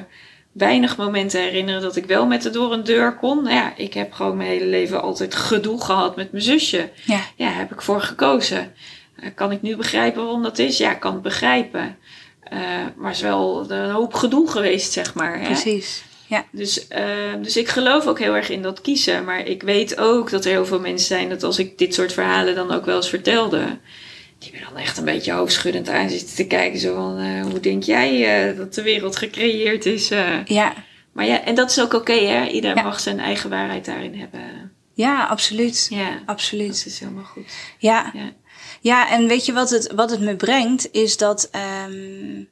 weinig 0.51 0.97
momenten 0.97 1.41
herinneren 1.41 1.81
dat 1.81 1.95
ik 1.95 2.05
wel 2.05 2.25
met 2.25 2.43
haar 2.43 2.53
door 2.53 2.73
een 2.73 2.83
deur 2.83 3.15
kon. 3.15 3.43
Nou 3.43 3.55
ja, 3.55 3.73
ik 3.77 3.93
heb 3.93 4.13
gewoon 4.13 4.37
mijn 4.37 4.49
hele 4.49 4.65
leven 4.65 5.01
altijd 5.01 5.35
gedoe 5.35 5.81
gehad 5.81 6.15
met 6.15 6.31
mijn 6.31 6.43
zusje. 6.43 6.89
Ja, 7.05 7.21
ja 7.35 7.49
heb 7.49 7.71
ik 7.71 7.81
voor 7.81 8.01
gekozen. 8.01 8.73
Eh, 9.15 9.29
kan 9.35 9.51
ik 9.51 9.61
nu 9.61 9.75
begrijpen 9.75 10.23
waarom 10.23 10.43
dat 10.43 10.59
is? 10.59 10.77
Ja, 10.77 10.91
ik 10.91 10.99
kan 10.99 11.13
het 11.13 11.21
begrijpen. 11.21 11.97
Uh, 12.53 12.59
maar 12.95 13.07
het 13.07 13.15
is 13.15 13.21
wel 13.21 13.71
een 13.71 13.91
hoop 13.91 14.13
gedoe 14.13 14.49
geweest, 14.49 14.91
zeg 14.91 15.13
maar. 15.13 15.39
Hè? 15.39 15.45
Precies. 15.45 16.03
Ja. 16.27 16.45
Dus, 16.51 16.87
uh, 16.89 17.43
dus 17.43 17.57
ik 17.57 17.67
geloof 17.67 18.07
ook 18.07 18.19
heel 18.19 18.35
erg 18.35 18.49
in 18.49 18.61
dat 18.61 18.81
kiezen. 18.81 19.23
Maar 19.23 19.45
ik 19.45 19.63
weet 19.63 19.97
ook 19.97 20.29
dat 20.29 20.45
er 20.45 20.51
heel 20.51 20.65
veel 20.65 20.79
mensen 20.79 21.07
zijn 21.07 21.29
dat 21.29 21.43
als 21.43 21.59
ik 21.59 21.77
dit 21.77 21.93
soort 21.93 22.13
verhalen 22.13 22.55
dan 22.55 22.71
ook 22.71 22.85
wel 22.85 22.95
eens 22.95 23.09
vertelde. 23.09 23.77
Die 24.39 24.51
me 24.53 24.59
dan 24.69 24.77
echt 24.77 24.97
een 24.97 25.05
beetje 25.05 25.31
hoofdschuddend 25.31 25.89
aan 25.89 26.09
zitten 26.09 26.35
te 26.35 26.47
kijken. 26.47 26.79
Zo 26.79 26.95
van, 26.95 27.19
uh, 27.19 27.41
hoe 27.41 27.59
denk 27.59 27.83
jij 27.83 28.53
dat 28.55 28.73
de 28.73 28.81
wereld 28.81 29.15
gecreëerd 29.15 29.85
is? 29.85 30.07
ja. 30.45 30.73
Maar 31.11 31.25
ja, 31.25 31.43
en 31.43 31.55
dat 31.55 31.69
is 31.69 31.81
ook 31.81 31.93
oké, 31.93 32.13
hè? 32.13 32.47
Iedereen 32.47 32.83
mag 32.83 32.99
zijn 32.99 33.19
eigen 33.19 33.49
waarheid 33.49 33.85
daarin 33.85 34.19
hebben. 34.19 34.71
Ja, 34.93 35.25
absoluut. 35.25 35.87
Ja, 35.89 36.21
absoluut. 36.25 36.67
Dat 36.67 36.85
is 36.85 36.99
helemaal 36.99 37.23
goed. 37.23 37.51
Ja. 37.77 38.11
ja. 38.13 38.31
Ja, 38.81 39.09
en 39.09 39.27
weet 39.27 39.45
je 39.45 39.53
wat 39.53 39.69
het, 39.69 39.91
wat 39.95 40.09
het 40.09 40.19
me 40.19 40.35
brengt, 40.35 40.91
is 40.91 41.17
dat. 41.17 41.49
Um, 41.87 42.49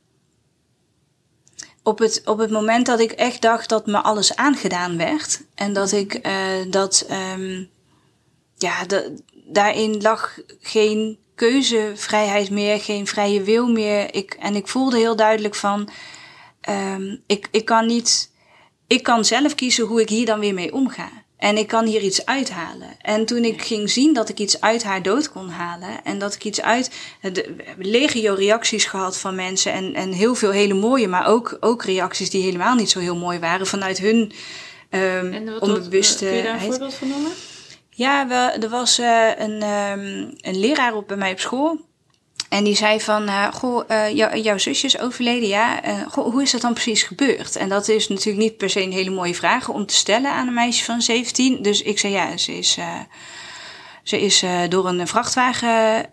op 1.84 2.00
het, 2.00 2.22
op 2.26 2.38
het 2.38 2.52
moment 2.52 2.86
dat 2.86 3.00
ik 3.00 3.12
echt 3.12 3.42
dacht 3.42 3.70
dat 3.70 3.86
me 3.86 4.02
alles 4.02 4.36
aangedaan 4.36 4.98
werd. 4.98 5.42
En 5.56 5.74
dat 5.74 5.92
ik 5.92 6.28
uh, 6.28 6.72
dat, 6.72 7.08
um, 7.36 7.70
ja, 8.58 8.86
daarin 9.46 10.02
lag 10.02 10.40
geen 10.60 11.18
keuzevrijheid 11.36 12.50
meer, 12.50 12.80
geen 12.80 13.08
vrije 13.08 13.42
wil 13.42 13.68
meer. 13.68 14.16
Ik, 14.16 14.34
en 14.40 14.56
ik 14.56 14.68
voelde 14.68 14.98
heel 14.98 15.16
duidelijk 15.16 15.56
van, 15.56 15.90
um, 16.70 17.24
ik, 17.28 17.48
ik 17.52 17.66
kan 17.66 17.86
niet, 17.86 18.32
ik 18.88 19.04
kan 19.04 19.26
zelf 19.26 19.56
kiezen 19.56 19.86
hoe 19.86 20.02
ik 20.02 20.10
hier 20.10 20.26
dan 20.26 20.40
weer 20.40 20.54
mee 20.54 20.74
omga. 20.74 21.10
En 21.40 21.58
ik 21.58 21.68
kan 21.68 21.86
hier 21.86 22.02
iets 22.02 22.26
uithalen. 22.26 22.90
En 23.02 23.26
toen 23.26 23.44
ik 23.44 23.62
ging 23.62 23.90
zien 23.90 24.14
dat 24.14 24.30
ik 24.30 24.40
iets 24.40 24.62
uit 24.62 24.84
haar 24.84 25.02
dood 25.02 25.32
kon 25.32 25.50
halen. 25.50 26.04
En 26.04 26.20
dat 26.20 26.34
ik 26.34 26.44
iets 26.44 26.62
uit. 26.62 26.92
De, 27.22 27.54
we 27.58 27.64
hebben 27.66 27.88
legio 27.88 28.34
reacties 28.34 28.86
gehad 28.86 29.18
van 29.18 29.36
mensen. 29.36 29.72
En, 29.74 29.94
en 29.94 30.12
heel 30.12 30.36
veel 30.36 30.52
hele 30.52 30.74
mooie, 30.74 31.08
maar 31.08 31.28
ook, 31.28 31.58
ook 31.60 31.84
reacties 31.84 32.30
die 32.30 32.44
helemaal 32.44 32.76
niet 32.76 32.90
zo 32.90 33.00
heel 33.00 33.16
mooi 33.16 33.40
waren. 33.40 33.68
Vanuit 33.68 33.98
hun 33.98 34.18
um, 34.90 35.34
en 35.34 35.52
wat, 35.52 35.62
onbewuste. 35.62 36.26
Kun 36.26 36.36
je 36.36 36.44
daar 36.44 36.54
een 36.54 36.60
voorbeeld 36.60 36.94
van 36.94 37.08
noemen? 37.08 37.32
Ja, 37.90 38.28
wel, 38.28 38.50
er 38.50 38.70
was 38.70 39.00
uh, 39.00 39.30
een, 39.38 39.64
um, 39.64 40.34
een 40.42 40.60
leraar 40.60 40.96
op 40.96 41.08
bij 41.08 41.18
mij 41.18 41.32
op 41.32 41.40
school. 41.40 41.89
En 42.50 42.64
die 42.64 42.76
zei 42.76 43.02
van, 43.02 43.24
uh, 43.24 43.54
goh, 43.54 43.84
uh, 43.90 44.16
jou, 44.16 44.38
jouw 44.38 44.58
zusje 44.58 44.86
is 44.86 45.00
overleden, 45.00 45.48
ja. 45.48 45.88
Uh, 45.88 46.08
goh, 46.08 46.32
hoe 46.32 46.42
is 46.42 46.52
dat 46.52 46.62
dan 46.62 46.74
precies 46.74 47.04
gebeurd? 47.04 47.56
En 47.56 47.70
dat 47.70 47.88
is 47.88 48.08
natuurlijk 48.08 48.44
niet 48.44 48.58
per 48.58 48.70
se 48.70 48.82
een 48.82 48.92
hele 48.92 49.10
mooie 49.10 49.36
vraag 49.36 49.70
om 49.70 49.86
te 49.86 49.94
stellen 49.94 50.32
aan 50.32 50.48
een 50.48 50.54
meisje 50.54 50.84
van 50.84 51.02
17. 51.02 51.62
Dus 51.62 51.82
ik 51.82 52.00
zei, 52.00 52.14
ja, 52.14 52.38
ze 52.38 52.58
is, 52.58 52.78
ze 54.04 54.22
is 54.22 54.44
door 54.70 54.88
een 54.88 55.08
vrachtwagen 55.08 56.08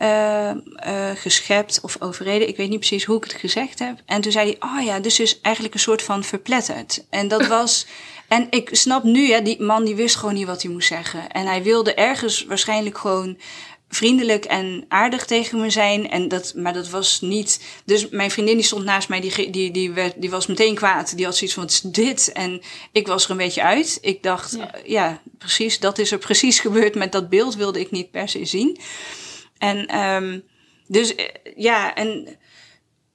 geschept 1.15 1.81
of 1.83 1.97
overreden. 2.01 2.49
Ik 2.49 2.57
weet 2.57 2.69
niet 2.69 2.79
precies 2.79 3.05
hoe 3.05 3.17
ik 3.17 3.25
het 3.25 3.33
gezegd 3.33 3.79
heb. 3.79 4.03
En 4.07 4.21
toen 4.21 4.33
zei 4.33 4.57
hij, 4.59 4.71
oh 4.71 4.85
ja, 4.85 5.01
dus 5.01 5.21
is 5.21 5.41
eigenlijk 5.41 5.75
een 5.75 5.81
soort 5.81 6.03
van 6.03 6.25
verpletterd. 6.25 7.05
En 7.11 7.29
dat 7.29 7.47
was... 7.47 7.87
En 8.29 8.47
ik 8.51 8.69
snap 8.73 9.03
nu, 9.03 9.29
ja, 9.29 9.41
die 9.41 9.63
man 9.63 9.85
die 9.85 9.95
wist 9.95 10.17
gewoon 10.17 10.35
niet 10.35 10.47
wat 10.47 10.63
hij 10.63 10.71
moest 10.71 10.89
zeggen. 10.89 11.31
En 11.31 11.47
hij 11.47 11.63
wilde 11.63 11.95
ergens 11.95 12.45
waarschijnlijk 12.45 12.99
gewoon 12.99 13.37
vriendelijk 13.89 14.45
en 14.45 14.85
aardig 14.89 15.25
tegen 15.25 15.61
me 15.61 15.71
zijn. 15.71 16.11
En 16.11 16.29
dat, 16.29 16.53
maar 16.55 16.73
dat 16.73 16.89
was 16.89 17.21
niet. 17.21 17.61
Dus 17.85 18.09
mijn 18.09 18.31
vriendin 18.31 18.57
die 18.57 18.65
stond 18.65 18.85
naast 18.85 19.09
mij, 19.09 19.21
die, 19.21 19.51
die, 19.51 19.71
die, 19.71 19.93
werd, 19.93 20.15
die 20.21 20.31
was 20.31 20.47
meteen 20.47 20.75
kwaad. 20.75 21.17
Die 21.17 21.25
had 21.25 21.37
zoiets 21.37 21.55
van: 21.55 21.63
wat 21.63 21.73
is 21.73 21.81
dit? 21.81 22.33
En 22.33 22.61
ik 22.93 23.07
was 23.07 23.25
er 23.25 23.31
een 23.31 23.37
beetje 23.37 23.63
uit. 23.63 23.99
Ik 24.01 24.23
dacht, 24.23 24.53
ja. 24.53 24.71
ja, 24.85 25.23
precies, 25.39 25.79
dat 25.79 25.99
is 25.99 26.13
er 26.13 26.19
precies 26.19 26.61
gebeurd 26.67 26.95
met 26.95 27.13
dat 27.13 27.29
beeld, 27.29 27.57
wilde 27.57 27.81
ik 27.81 27.91
niet 27.91 28.11
per 28.11 28.29
se 28.29 28.45
zien. 28.45 28.79
En 29.59 29.99
um, 29.99 30.43
dus 30.87 31.15
ja, 31.57 31.95
en 31.95 32.37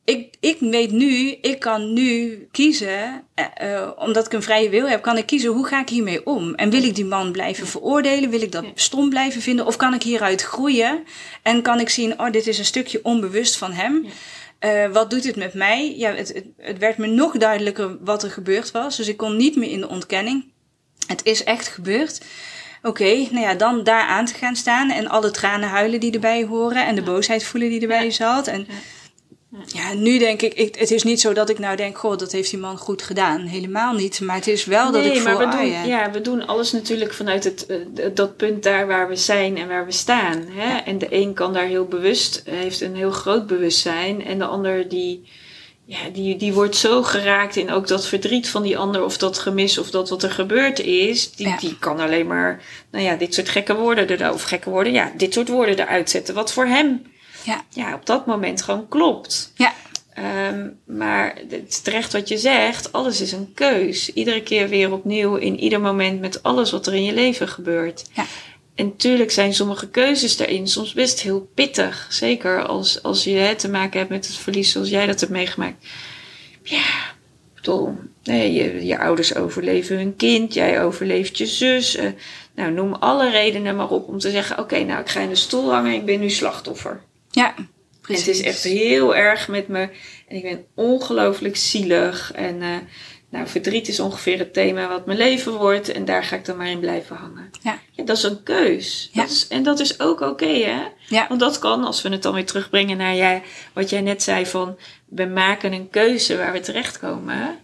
ik, 0.03 0.35
ik 0.39 0.57
weet 0.59 0.91
nu, 0.91 1.37
ik 1.41 1.59
kan 1.59 1.93
nu 1.93 2.47
kiezen, 2.51 3.23
uh, 3.63 3.89
omdat 3.95 4.25
ik 4.25 4.33
een 4.33 4.41
vrije 4.41 4.69
wil 4.69 4.89
heb, 4.89 5.01
kan 5.01 5.17
ik 5.17 5.25
kiezen 5.25 5.51
hoe 5.51 5.67
ga 5.67 5.81
ik 5.81 5.89
hiermee 5.89 6.25
om? 6.25 6.55
En 6.55 6.69
wil 6.69 6.83
ik 6.83 6.95
die 6.95 7.05
man 7.05 7.31
blijven 7.31 7.67
veroordelen? 7.67 8.29
Wil 8.29 8.41
ik 8.41 8.51
dat 8.51 8.65
stom 8.75 9.09
blijven 9.09 9.41
vinden? 9.41 9.65
Of 9.65 9.75
kan 9.75 9.93
ik 9.93 10.03
hieruit 10.03 10.41
groeien? 10.41 11.03
En 11.41 11.61
kan 11.61 11.79
ik 11.79 11.89
zien, 11.89 12.19
oh, 12.19 12.31
dit 12.31 12.47
is 12.47 12.57
een 12.57 12.65
stukje 12.65 12.99
onbewust 13.03 13.57
van 13.57 13.71
hem. 13.71 14.05
Uh, 14.65 14.87
wat 14.91 15.09
doet 15.09 15.23
het 15.23 15.35
met 15.35 15.53
mij? 15.53 15.97
Ja, 15.97 16.13
het, 16.13 16.33
het, 16.33 16.45
het, 16.57 16.77
werd 16.77 16.97
me 16.97 17.07
nog 17.07 17.37
duidelijker 17.37 17.97
wat 17.99 18.23
er 18.23 18.31
gebeurd 18.31 18.71
was. 18.71 18.97
Dus 18.97 19.07
ik 19.07 19.17
kon 19.17 19.37
niet 19.37 19.55
meer 19.55 19.71
in 19.71 19.79
de 19.79 19.89
ontkenning. 19.89 20.45
Het 21.07 21.25
is 21.25 21.43
echt 21.43 21.67
gebeurd. 21.67 22.21
Oké, 22.83 22.89
okay, 22.89 23.27
nou 23.31 23.45
ja, 23.45 23.53
dan 23.53 23.83
daar 23.83 24.07
aan 24.07 24.25
te 24.25 24.33
gaan 24.33 24.55
staan 24.55 24.91
en 24.91 25.07
alle 25.07 25.31
tranen 25.31 25.69
huilen 25.69 25.99
die 25.99 26.11
erbij 26.11 26.43
horen 26.43 26.85
en 26.85 26.95
de 26.95 27.03
boosheid 27.03 27.43
voelen 27.43 27.69
die 27.69 27.81
erbij 27.81 28.11
zat. 28.11 28.47
En 28.47 28.67
ja 28.67 28.75
ja, 29.65 29.93
nu 29.93 30.17
denk 30.17 30.41
ik, 30.41 30.53
ik, 30.53 30.75
het 30.75 30.91
is 30.91 31.03
niet 31.03 31.21
zo 31.21 31.33
dat 31.33 31.49
ik 31.49 31.59
nou 31.59 31.75
denk, 31.75 31.97
goh, 31.97 32.17
dat 32.17 32.31
heeft 32.31 32.49
die 32.49 32.59
man 32.59 32.77
goed 32.77 33.01
gedaan. 33.01 33.41
Helemaal 33.41 33.93
niet. 33.93 34.21
Maar 34.21 34.35
het 34.35 34.47
is 34.47 34.65
wel 34.65 34.91
dat 34.91 35.05
ik 35.05 35.15
voor 35.15 35.23
maar 35.23 35.37
we 35.37 35.57
doen, 35.57 35.67
ja. 35.67 35.83
ja, 35.83 36.11
we 36.11 36.21
doen 36.21 36.47
alles 36.47 36.71
natuurlijk 36.71 37.13
vanuit 37.13 37.43
het, 37.43 37.65
uh, 37.67 38.05
dat 38.13 38.37
punt 38.37 38.63
daar 38.63 38.87
waar 38.87 39.07
we 39.07 39.15
zijn 39.15 39.57
en 39.57 39.67
waar 39.67 39.85
we 39.85 39.91
staan. 39.91 40.45
Hè? 40.47 40.71
Ja. 40.71 40.85
En 40.85 40.97
de 40.97 41.07
een 41.09 41.33
kan 41.33 41.53
daar 41.53 41.65
heel 41.65 41.85
bewust, 41.85 42.43
heeft 42.49 42.81
een 42.81 42.95
heel 42.95 43.11
groot 43.11 43.47
bewustzijn. 43.47 44.25
En 44.25 44.37
de 44.37 44.45
ander 44.45 44.89
die, 44.89 45.29
ja, 45.85 46.09
die, 46.13 46.37
die 46.37 46.53
wordt 46.53 46.75
zo 46.75 47.03
geraakt 47.03 47.55
in 47.55 47.71
ook 47.71 47.87
dat 47.87 48.07
verdriet 48.07 48.49
van 48.49 48.61
die 48.61 48.77
ander 48.77 49.03
of 49.03 49.17
dat 49.17 49.37
gemis 49.37 49.77
of 49.77 49.89
dat 49.89 50.09
wat 50.09 50.23
er 50.23 50.31
gebeurd 50.31 50.79
is. 50.79 51.31
Die, 51.31 51.47
ja. 51.47 51.57
die 51.57 51.77
kan 51.79 51.99
alleen 51.99 52.27
maar, 52.27 52.63
nou 52.91 53.03
ja, 53.03 53.15
dit 53.15 53.33
soort 53.33 53.49
gekke 53.49 53.75
woorden 53.75 54.19
er, 54.19 54.33
of 54.33 54.43
gekke 54.43 54.69
woorden, 54.69 54.93
ja, 54.93 55.11
dit 55.17 55.33
soort 55.33 55.47
woorden 55.47 55.79
eruit 55.79 56.09
zetten. 56.09 56.35
Wat 56.35 56.53
voor 56.53 56.65
hem 56.65 57.01
ja. 57.43 57.63
ja, 57.69 57.93
op 57.93 58.05
dat 58.05 58.25
moment 58.25 58.61
gewoon 58.61 58.87
klopt. 58.87 59.51
Ja. 59.55 59.73
Um, 60.49 60.79
maar 60.85 61.35
het 61.49 61.63
is 61.67 61.79
terecht 61.79 62.13
wat 62.13 62.27
je 62.27 62.37
zegt, 62.37 62.91
alles 62.91 63.21
is 63.21 63.31
een 63.31 63.53
keus. 63.53 64.13
Iedere 64.13 64.43
keer 64.43 64.69
weer 64.69 64.91
opnieuw, 64.91 65.35
in 65.35 65.59
ieder 65.59 65.81
moment 65.81 66.19
met 66.19 66.43
alles 66.43 66.71
wat 66.71 66.87
er 66.87 66.93
in 66.93 67.03
je 67.03 67.13
leven 67.13 67.47
gebeurt. 67.47 68.05
Ja. 68.13 68.25
En 68.75 68.85
natuurlijk 68.85 69.31
zijn 69.31 69.53
sommige 69.53 69.89
keuzes 69.89 70.37
daarin 70.37 70.67
soms 70.67 70.93
best 70.93 71.21
heel 71.21 71.49
pittig. 71.53 72.07
Zeker 72.09 72.65
als, 72.65 73.03
als 73.03 73.23
je 73.23 73.31
hè, 73.31 73.55
te 73.55 73.69
maken 73.69 73.99
hebt 73.99 74.11
met 74.11 74.27
het 74.27 74.35
verlies 74.35 74.71
zoals 74.71 74.89
jij 74.89 75.05
dat 75.05 75.19
hebt 75.19 75.31
meegemaakt. 75.31 75.85
Ja, 76.63 77.13
bedoel, 77.55 77.95
nee, 78.23 78.53
je, 78.53 78.85
je 78.85 78.99
ouders 78.99 79.35
overleven 79.35 79.97
hun 79.97 80.15
kind, 80.15 80.53
jij 80.53 80.83
overleeft 80.83 81.37
je 81.37 81.45
zus. 81.45 81.97
Uh, 81.97 82.05
nou, 82.55 82.71
noem 82.71 82.93
alle 82.93 83.29
redenen 83.29 83.75
maar 83.75 83.89
op 83.89 84.07
om 84.07 84.19
te 84.19 84.31
zeggen: 84.31 84.59
Oké, 84.59 84.73
okay, 84.73 84.83
nou, 84.83 85.01
ik 85.01 85.09
ga 85.09 85.19
in 85.19 85.29
de 85.29 85.35
stoel 85.35 85.71
hangen, 85.71 85.93
ik 85.93 86.05
ben 86.05 86.19
nu 86.19 86.29
slachtoffer. 86.29 87.01
Ja, 87.31 87.55
precies. 88.01 88.25
En 88.25 88.31
het 88.31 88.39
is 88.39 88.47
echt 88.47 88.63
heel 88.63 89.15
erg 89.15 89.47
met 89.47 89.67
me. 89.67 89.89
En 90.27 90.35
ik 90.35 90.43
ben 90.43 90.65
ongelooflijk 90.75 91.55
zielig. 91.55 92.31
En 92.31 92.61
uh, 92.61 92.75
nou, 93.29 93.47
verdriet 93.47 93.87
is 93.87 93.99
ongeveer 93.99 94.39
het 94.39 94.53
thema 94.53 94.87
wat 94.87 95.05
mijn 95.05 95.17
leven 95.17 95.53
wordt. 95.53 95.91
En 95.91 96.05
daar 96.05 96.23
ga 96.23 96.35
ik 96.35 96.45
dan 96.45 96.57
maar 96.57 96.69
in 96.69 96.79
blijven 96.79 97.15
hangen. 97.15 97.49
Ja. 97.61 97.79
ja 97.91 98.03
dat 98.03 98.17
is 98.17 98.23
een 98.23 98.43
keus. 98.43 99.09
Ja. 99.11 99.21
Dat 99.21 99.31
is, 99.31 99.47
en 99.47 99.63
dat 99.63 99.79
is 99.79 99.99
ook 99.99 100.21
oké, 100.21 100.29
okay, 100.29 100.61
hè? 100.61 100.83
Ja. 101.07 101.27
Want 101.27 101.39
dat 101.39 101.59
kan, 101.59 101.83
als 101.83 102.01
we 102.01 102.09
het 102.09 102.21
dan 102.21 102.33
weer 102.33 102.45
terugbrengen 102.45 102.97
naar 102.97 103.15
jij, 103.15 103.43
wat 103.73 103.89
jij 103.89 104.01
net 104.01 104.23
zei 104.23 104.45
van... 104.45 104.77
We 105.05 105.25
maken 105.25 105.73
een 105.73 105.89
keuze 105.89 106.37
waar 106.37 106.51
we 106.51 106.59
terechtkomen. 106.59 107.59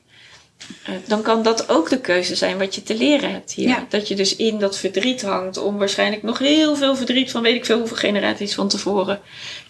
Uh, 0.89 0.95
dan 1.07 1.21
kan 1.21 1.43
dat 1.43 1.69
ook 1.69 1.89
de 1.89 2.01
keuze 2.01 2.35
zijn 2.35 2.57
wat 2.57 2.75
je 2.75 2.83
te 2.83 2.95
leren 2.95 3.31
hebt 3.31 3.51
hier. 3.53 3.67
Ja. 3.67 3.85
Dat 3.89 4.07
je 4.07 4.15
dus 4.15 4.35
in 4.35 4.59
dat 4.59 4.77
verdriet 4.77 5.21
hangt 5.21 5.57
om 5.57 5.77
waarschijnlijk 5.77 6.23
nog 6.23 6.39
heel 6.39 6.75
veel 6.75 6.95
verdriet 6.95 7.31
van 7.31 7.41
weet 7.41 7.55
ik 7.55 7.65
veel 7.65 7.77
hoeveel 7.77 7.97
generaties 7.97 8.55
van 8.55 8.67
tevoren 8.67 9.19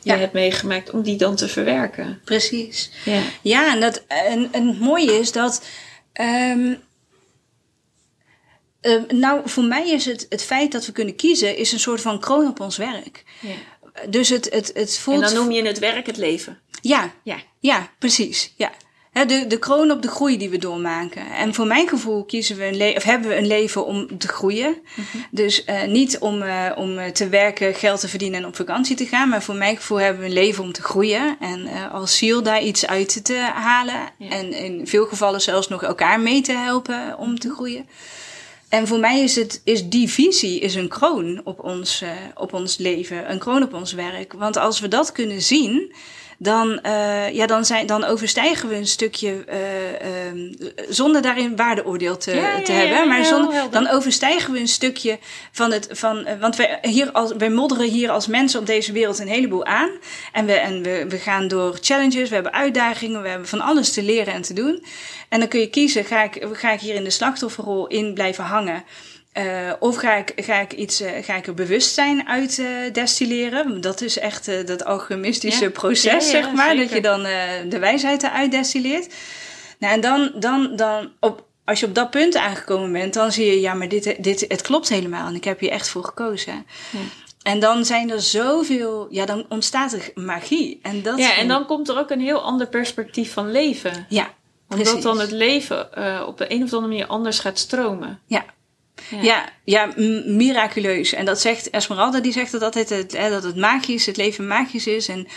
je 0.01 0.11
Ja. 0.11 0.17
hebt 0.17 0.33
meegemaakt, 0.33 0.89
om 0.91 1.01
die 1.01 1.15
dan 1.17 1.35
te 1.35 1.47
verwerken. 1.47 2.21
Precies. 2.25 2.91
Ja. 3.05 3.21
Ja, 3.41 3.73
en, 3.73 3.79
dat, 3.79 4.03
en, 4.07 4.49
en 4.51 4.67
het 4.67 4.79
mooie 4.79 5.19
is 5.19 5.31
dat. 5.31 5.61
Um, 6.21 6.77
uh, 8.81 9.01
nou, 9.07 9.41
voor 9.49 9.63
mij 9.63 9.89
is 9.89 10.05
het, 10.05 10.25
het 10.29 10.43
feit 10.43 10.71
dat 10.71 10.85
we 10.85 10.91
kunnen 10.91 11.15
kiezen, 11.15 11.57
is 11.57 11.71
een 11.71 11.79
soort 11.79 12.01
van 12.01 12.19
kroon 12.19 12.47
op 12.47 12.59
ons 12.59 12.77
werk. 12.77 13.23
Ja. 13.39 14.07
Dus 14.09 14.29
het, 14.29 14.49
het, 14.53 14.71
het 14.73 14.97
voelt. 14.97 15.21
En 15.23 15.33
dan 15.33 15.33
noem 15.43 15.51
je 15.51 15.65
het 15.65 15.79
werk 15.79 16.05
het 16.05 16.17
leven. 16.17 16.59
Ja, 16.81 17.13
Ja. 17.23 17.37
ja, 17.59 17.91
precies. 17.99 18.53
Ja. 18.55 18.71
De, 19.25 19.47
de 19.47 19.59
kroon 19.59 19.91
op 19.91 20.01
de 20.01 20.07
groei 20.07 20.37
die 20.37 20.49
we 20.49 20.57
doormaken. 20.57 21.31
En 21.31 21.53
voor 21.53 21.67
mijn 21.67 21.87
gevoel 21.87 22.23
kiezen 22.23 22.57
we 22.57 22.65
een 22.65 22.77
le- 22.77 22.93
of 22.95 23.03
hebben 23.03 23.29
we 23.29 23.35
een 23.37 23.47
leven 23.47 23.85
om 23.85 24.17
te 24.17 24.27
groeien. 24.27 24.77
Mhm. 24.95 25.17
Dus 25.31 25.65
uh, 25.65 25.83
niet 25.83 26.19
om, 26.19 26.41
uh, 26.41 26.71
om 26.75 27.13
te 27.13 27.29
werken, 27.29 27.73
geld 27.73 27.99
te 27.99 28.07
verdienen 28.07 28.39
en 28.39 28.45
op 28.47 28.55
vakantie 28.55 28.95
te 28.95 29.05
gaan. 29.05 29.29
Maar 29.29 29.43
voor 29.43 29.55
mijn 29.55 29.75
gevoel 29.75 29.99
hebben 29.99 30.21
we 30.21 30.27
een 30.27 30.33
leven 30.33 30.63
om 30.63 30.71
te 30.71 30.81
groeien. 30.81 31.37
En 31.39 31.59
uh, 31.59 31.93
als 31.93 32.17
ziel 32.17 32.43
daar 32.43 32.61
iets 32.61 32.87
uit 32.87 33.25
te 33.25 33.37
halen. 33.53 34.09
Ja. 34.17 34.29
En 34.29 34.53
in 34.53 34.87
veel 34.87 35.05
gevallen 35.05 35.41
zelfs 35.41 35.67
nog 35.67 35.83
elkaar 35.83 36.19
mee 36.19 36.41
te 36.41 36.53
helpen 36.53 37.17
om 37.17 37.39
te 37.39 37.53
groeien. 37.53 37.87
En 38.69 38.87
voor 38.87 38.99
mij 38.99 39.19
is, 39.19 39.35
het, 39.35 39.61
is 39.63 39.89
die 39.89 40.09
visie 40.09 40.59
is 40.59 40.75
een 40.75 40.87
kroon 40.87 41.41
op 41.43 41.63
ons, 41.63 42.03
op 42.35 42.53
ons 42.53 42.77
leven, 42.77 43.31
een 43.31 43.39
kroon 43.39 43.63
op 43.63 43.73
ons 43.73 43.93
werk. 43.93 44.33
Want 44.33 44.57
als 44.57 44.79
we 44.79 44.87
dat 44.87 45.11
kunnen 45.11 45.41
zien, 45.41 45.93
dan, 46.37 46.79
uh, 46.85 47.33
ja, 47.33 47.45
dan, 47.45 47.65
zijn, 47.65 47.85
dan 47.85 48.03
overstijgen 48.03 48.69
we 48.69 48.75
een 48.75 48.87
stukje, 48.87 49.45
uh, 49.49 50.27
um, 50.27 50.55
zonder 50.89 51.21
daarin 51.21 51.55
waardeoordeel 51.55 52.17
te, 52.17 52.35
Ja, 52.35 52.61
te 52.61 52.71
ja, 52.71 52.77
hebben, 52.77 52.97
ja, 52.97 53.05
maar 53.05 53.25
zonder, 53.25 53.69
dan 53.71 53.87
overstijgen 53.89 54.53
we 54.53 54.59
een 54.59 54.67
stukje 54.67 55.19
van 55.51 55.71
het, 55.71 55.87
van, 55.91 56.27
want 56.39 56.55
wij, 56.55 56.79
hier 56.81 57.11
als, 57.11 57.33
wij 57.37 57.49
modderen 57.49 57.89
hier 57.89 58.09
als 58.09 58.27
mensen 58.27 58.59
op 58.59 58.65
deze 58.65 58.91
wereld 58.91 59.19
een 59.19 59.27
heleboel 59.27 59.65
aan. 59.65 59.89
En, 60.31 60.45
we, 60.45 60.53
en 60.53 60.83
we, 60.83 61.05
we 61.07 61.17
gaan 61.17 61.47
door 61.47 61.77
challenges, 61.81 62.29
we 62.29 62.35
hebben 62.35 62.53
uitdagingen, 62.53 63.21
we 63.21 63.29
hebben 63.29 63.47
van 63.47 63.61
alles 63.61 63.93
te 63.93 64.03
leren 64.03 64.33
en 64.33 64.41
te 64.41 64.53
doen. 64.53 64.83
En 65.29 65.39
dan 65.39 65.47
kun 65.47 65.59
je 65.59 65.69
kiezen, 65.69 66.05
ga 66.05 66.23
ik, 66.23 66.47
ga 66.51 66.71
ik 66.71 66.79
hier 66.79 66.95
in 66.95 67.03
de 67.03 67.09
slachtofferrol 67.09 67.87
in 67.87 68.13
blijven 68.13 68.43
hangen? 68.43 68.83
Uh, 69.37 69.73
of 69.79 69.95
ga 69.95 70.13
ik, 70.15 70.33
ga, 70.35 70.59
ik 70.59 70.73
iets, 70.73 71.01
uh, 71.01 71.09
ga 71.21 71.35
ik 71.35 71.47
er 71.47 71.53
bewustzijn 71.53 72.27
uit 72.27 72.57
uh, 72.57 72.67
destilleren? 72.93 73.81
Dat 73.81 74.01
is 74.01 74.19
echt 74.19 74.67
dat 74.67 74.85
alchemistische 74.85 75.63
Ja. 75.63 75.69
proces, 75.69 76.03
Ja, 76.03 76.13
ja, 76.13 76.19
zeg 76.19 76.51
maar. 76.53 76.69
zeker. 76.69 76.83
Dat 76.85 76.93
je 76.95 77.01
dan 77.01 77.23
de 77.69 77.79
wijsheid 77.79 78.23
eruit 78.23 78.51
destilleert. 78.51 79.13
Nou, 79.79 79.93
en 79.93 80.01
dan, 80.01 80.31
dan, 80.35 80.75
dan 80.75 81.11
op, 81.19 81.45
als 81.65 81.79
je 81.79 81.85
op 81.85 81.95
dat 81.95 82.09
punt 82.09 82.35
aangekomen 82.35 82.91
bent, 82.91 83.13
dan 83.13 83.31
zie 83.31 83.45
je, 83.45 83.59
ja, 83.59 83.73
maar 83.73 83.87
dit, 83.89 84.23
dit, 84.23 84.45
het 84.47 84.61
klopt 84.61 84.89
helemaal. 84.89 85.27
En 85.27 85.35
ik 85.35 85.43
heb 85.43 85.59
hier 85.59 85.71
echt 85.71 85.89
voor 85.89 86.03
gekozen. 86.03 86.65
Ja. 86.91 86.99
En 87.43 87.59
dan 87.59 87.85
zijn 87.85 88.11
er 88.11 88.21
zoveel, 88.21 89.07
ja, 89.09 89.25
dan 89.25 89.45
ontstaat 89.49 89.93
er 89.93 90.11
magie. 90.15 90.79
En 90.81 91.01
dat 91.01 91.17
Ja, 91.17 91.35
en 91.35 91.47
dan 91.47 91.65
komt 91.65 91.89
er 91.89 91.97
ook 91.97 92.09
een 92.09 92.21
heel 92.21 92.41
ander 92.41 92.67
perspectief 92.67 93.33
van 93.33 93.51
leven. 93.51 94.05
Ja, 94.09 94.29
Omdat 94.69 94.85
Precies. 94.85 95.03
dan 95.03 95.19
het 95.19 95.31
leven 95.31 95.93
eh, 95.93 96.23
op 96.27 96.37
de 96.37 96.45
een 96.53 96.63
of 96.63 96.73
andere 96.73 96.91
manier 96.91 97.05
anders 97.07 97.39
gaat 97.39 97.59
stromen. 97.59 98.19
Ja. 98.25 98.45
Ja. 99.21 99.49
Ja, 99.63 99.89
miraculeus. 100.25 101.13
En 101.13 101.25
dat 101.25 101.41
zegt 101.41 101.69
Esmeralda, 101.69 102.19
die 102.19 102.31
zegt 102.31 102.51
dat 102.51 102.61
altijd 102.61 102.89
het, 102.89 103.11
dat 103.11 103.43
het 103.43 103.55
magisch, 103.55 104.05
het 104.05 104.17
leven 104.17 104.47
magisch 104.47 104.87
is. 104.87 105.07
En, 105.07 105.27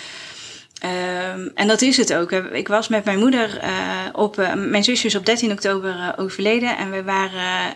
ehm, 0.81 1.49
en 1.55 1.69
dat 1.69 1.83
is 1.83 1.97
het 1.97 2.15
ook. 2.15 2.33
Ik 2.33 2.69
was 2.69 2.89
met 2.89 3.05
mijn 3.05 3.19
moeder 3.19 3.59
eh, 3.59 3.71
op, 4.13 4.39
eh, 4.39 4.55
mijn 4.55 4.85
zusje 4.85 5.07
is 5.07 5.15
op 5.15 5.27
13 5.27 5.53
oktober 5.53 5.91
eh, 5.91 6.09
overleden. 6.17 6.77
En 6.77 6.91
we 6.91 7.03
waren 7.03 7.75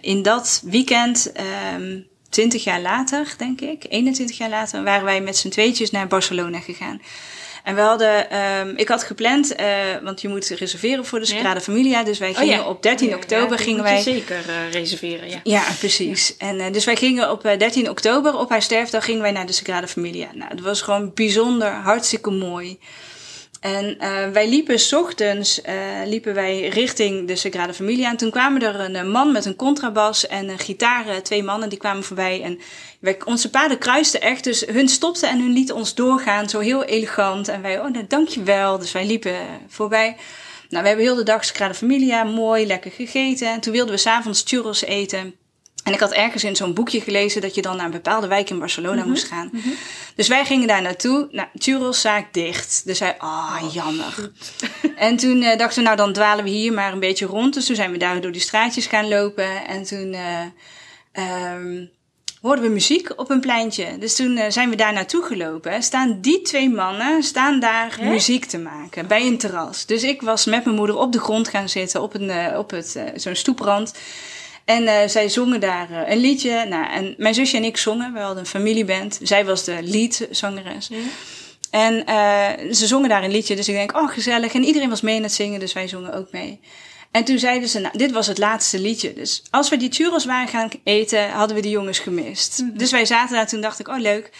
in 0.00 0.22
dat 0.22 0.62
weekend, 0.64 1.32
ehm 1.32 2.00
20 2.32 2.64
jaar 2.64 2.80
later, 2.80 3.34
denk 3.38 3.60
ik, 3.60 3.84
21 3.88 4.38
jaar 4.38 4.48
later, 4.48 4.82
waren 4.82 5.04
wij 5.04 5.20
met 5.20 5.36
z'n 5.36 5.48
tweetjes 5.48 5.90
naar 5.90 6.06
Barcelona 6.06 6.60
gegaan. 6.60 7.00
En 7.62 7.74
we 7.74 7.80
hadden, 7.80 8.30
ehm, 8.30 8.72
ik 8.76 8.88
had 8.88 9.04
gepland, 9.04 9.54
eh, 9.54 9.66
want 10.02 10.20
je 10.20 10.28
moet 10.28 10.48
reserveren 10.48 11.06
voor 11.06 11.18
de. 11.18 11.26
Sagrada 11.26 11.60
Familia. 11.60 12.04
Dus 12.04 12.18
wij 12.18 12.34
gingen 12.34 12.66
op 12.66 12.82
13 12.82 13.06
Oh 13.06 13.12
ja, 13.12 13.18
oktober 13.18 13.58
gingen 13.58 13.80
moet 13.80 13.88
je 13.88 13.94
wij 13.94 14.02
zeker 14.02 14.48
eh, 14.48 14.70
reserveren, 14.72 15.30
ja. 15.30 15.40
ja, 15.42 15.64
precies. 15.78 16.36
En 16.36 16.56
uh, 16.56 16.72
dus 16.72 16.84
wij 16.84 16.96
gingen 16.96 17.30
op 17.30 17.46
uh, 17.46 17.58
13 17.58 17.90
oktober, 17.90 18.38
op 18.38 18.50
haar 18.50 18.62
sterfdag, 18.62 19.04
gingen 19.04 19.22
wij 19.22 19.30
naar 19.30 19.46
de 19.46 19.52
Sagrada 19.52 19.86
Familia. 19.86 20.28
Nou, 20.34 20.50
het 20.50 20.60
was 20.60 20.82
gewoon 20.82 21.10
bijzonder, 21.14 21.72
hartstikke 21.72 22.30
mooi. 22.30 22.78
En 23.62 23.96
uh, 24.00 24.28
wij 24.28 24.48
liepen 24.48 24.78
s 24.78 24.92
ochtends 24.92 25.60
uh, 25.68 25.74
liepen 26.04 26.34
wij 26.34 26.68
richting 26.68 27.28
de 27.28 27.36
Sagrada 27.36 27.72
Familia. 27.74 28.10
En 28.10 28.16
toen 28.16 28.30
kwamen 28.30 28.62
er 28.62 28.80
een, 28.80 28.94
een 28.94 29.10
man 29.10 29.32
met 29.32 29.44
een 29.44 29.56
contrabas 29.56 30.26
en 30.26 30.48
een 30.48 30.58
gitaar. 30.58 31.22
Twee 31.22 31.42
mannen 31.42 31.68
die 31.68 31.78
kwamen 31.78 32.04
voorbij. 32.04 32.42
En 32.42 32.60
wij, 33.00 33.18
onze 33.24 33.50
paden 33.50 33.78
kruisten 33.78 34.20
echt. 34.20 34.44
Dus 34.44 34.64
hun 34.66 34.88
stopten 34.88 35.28
en 35.28 35.40
hun 35.40 35.52
lieten 35.52 35.74
ons 35.74 35.94
doorgaan. 35.94 36.48
Zo 36.48 36.58
heel 36.58 36.84
elegant. 36.84 37.48
En 37.48 37.62
wij, 37.62 37.80
oh, 37.80 37.90
nou, 37.90 38.04
dankjewel. 38.08 38.78
Dus 38.78 38.92
wij 38.92 39.06
liepen 39.06 39.36
voorbij. 39.68 40.16
Nou, 40.68 40.82
we 40.82 40.88
hebben 40.88 41.06
heel 41.06 41.16
de 41.16 41.22
dag 41.22 41.44
Sagrada 41.44 41.74
Familia 41.74 42.24
mooi, 42.24 42.66
lekker 42.66 42.90
gegeten. 42.90 43.48
En 43.48 43.60
toen 43.60 43.72
wilden 43.72 43.94
we 43.94 44.00
s'avonds 44.00 44.42
churros 44.46 44.82
eten. 44.82 45.34
En 45.82 45.92
ik 45.92 46.00
had 46.00 46.12
ergens 46.12 46.44
in 46.44 46.56
zo'n 46.56 46.74
boekje 46.74 47.00
gelezen 47.00 47.40
dat 47.40 47.54
je 47.54 47.62
dan 47.62 47.76
naar 47.76 47.84
een 47.84 47.90
bepaalde 47.90 48.26
wijk 48.26 48.50
in 48.50 48.58
Barcelona 48.58 48.94
mm-hmm. 48.94 49.10
moest 49.10 49.26
gaan. 49.26 49.48
Mm-hmm. 49.52 49.74
Dus 50.14 50.28
wij 50.28 50.44
gingen 50.44 50.68
daar 50.68 50.82
naartoe. 50.82 51.28
Nou, 51.30 51.48
churroszaak 51.54 52.32
dicht. 52.32 52.82
Dus 52.84 52.98
wij, 52.98 53.18
ah, 53.18 53.60
oh, 53.62 53.72
jammer. 53.72 54.30
en 54.96 55.16
toen 55.16 55.42
uh, 55.42 55.56
dachten 55.56 55.78
we, 55.78 55.84
nou 55.84 55.96
dan 55.96 56.12
dwalen 56.12 56.44
we 56.44 56.50
hier 56.50 56.72
maar 56.72 56.92
een 56.92 57.00
beetje 57.00 57.26
rond. 57.26 57.54
Dus 57.54 57.66
toen 57.66 57.76
zijn 57.76 57.90
we 57.90 57.96
daar 57.96 58.20
door 58.20 58.32
die 58.32 58.40
straatjes 58.40 58.86
gaan 58.86 59.08
lopen. 59.08 59.66
En 59.66 59.82
toen 59.82 60.12
uh, 60.12 61.54
um, 61.54 61.90
hoorden 62.40 62.64
we 62.64 62.70
muziek 62.70 63.12
op 63.16 63.30
een 63.30 63.40
pleintje. 63.40 63.98
Dus 63.98 64.16
toen 64.16 64.36
uh, 64.36 64.44
zijn 64.48 64.70
we 64.70 64.76
daar 64.76 64.92
naartoe 64.92 65.22
gelopen. 65.22 65.82
Staan 65.82 66.20
die 66.20 66.42
twee 66.42 66.70
mannen, 66.70 67.22
staan 67.22 67.60
daar 67.60 67.96
Hè? 68.00 68.08
muziek 68.08 68.44
te 68.44 68.58
maken 68.58 69.06
bij 69.06 69.26
een 69.26 69.38
terras. 69.38 69.86
Dus 69.86 70.02
ik 70.02 70.22
was 70.22 70.44
met 70.44 70.64
mijn 70.64 70.76
moeder 70.76 70.96
op 70.96 71.12
de 71.12 71.20
grond 71.20 71.48
gaan 71.48 71.68
zitten, 71.68 72.02
op, 72.02 72.14
een, 72.14 72.56
op 72.56 72.70
het, 72.70 73.00
zo'n 73.14 73.34
stoeprand. 73.34 73.92
En 74.64 74.82
uh, 74.82 74.98
zij 75.06 75.28
zongen 75.28 75.60
daar 75.60 75.90
uh, 75.90 76.10
een 76.10 76.18
liedje. 76.18 76.64
Nou, 76.64 76.90
en 76.90 77.14
mijn 77.18 77.34
zusje 77.34 77.56
en 77.56 77.64
ik 77.64 77.76
zongen. 77.76 78.12
We 78.12 78.18
hadden 78.18 78.38
een 78.38 78.46
familieband. 78.46 79.20
Zij 79.22 79.44
was 79.44 79.64
de 79.64 79.78
leadzangeres. 79.82 80.90
En 81.70 81.94
uh, 82.08 82.72
ze 82.74 82.86
zongen 82.86 83.08
daar 83.08 83.24
een 83.24 83.30
liedje. 83.30 83.56
Dus 83.56 83.68
ik 83.68 83.74
denk, 83.74 83.96
oh 83.96 84.08
gezellig. 84.08 84.54
En 84.54 84.64
iedereen 84.64 84.88
was 84.88 85.00
mee 85.00 85.16
aan 85.16 85.22
het 85.22 85.32
zingen. 85.32 85.60
Dus 85.60 85.72
wij 85.72 85.88
zongen 85.88 86.14
ook 86.14 86.32
mee. 86.32 86.60
En 87.10 87.24
toen 87.24 87.38
zeiden 87.38 87.68
ze, 87.68 87.78
nou, 87.78 87.98
dit 87.98 88.12
was 88.12 88.26
het 88.26 88.38
laatste 88.38 88.80
liedje. 88.80 89.12
Dus 89.12 89.42
als 89.50 89.68
we 89.68 89.76
die 89.76 89.92
churros 89.92 90.24
waren 90.24 90.48
gaan 90.48 90.70
eten, 90.84 91.30
hadden 91.30 91.56
we 91.56 91.62
die 91.62 91.70
jongens 91.70 91.98
gemist. 91.98 92.58
Mm-hmm. 92.60 92.78
Dus 92.78 92.90
wij 92.90 93.04
zaten 93.04 93.34
daar. 93.34 93.48
Toen 93.48 93.60
dacht 93.60 93.78
ik, 93.78 93.88
oh 93.88 93.98
leuk. 93.98 94.30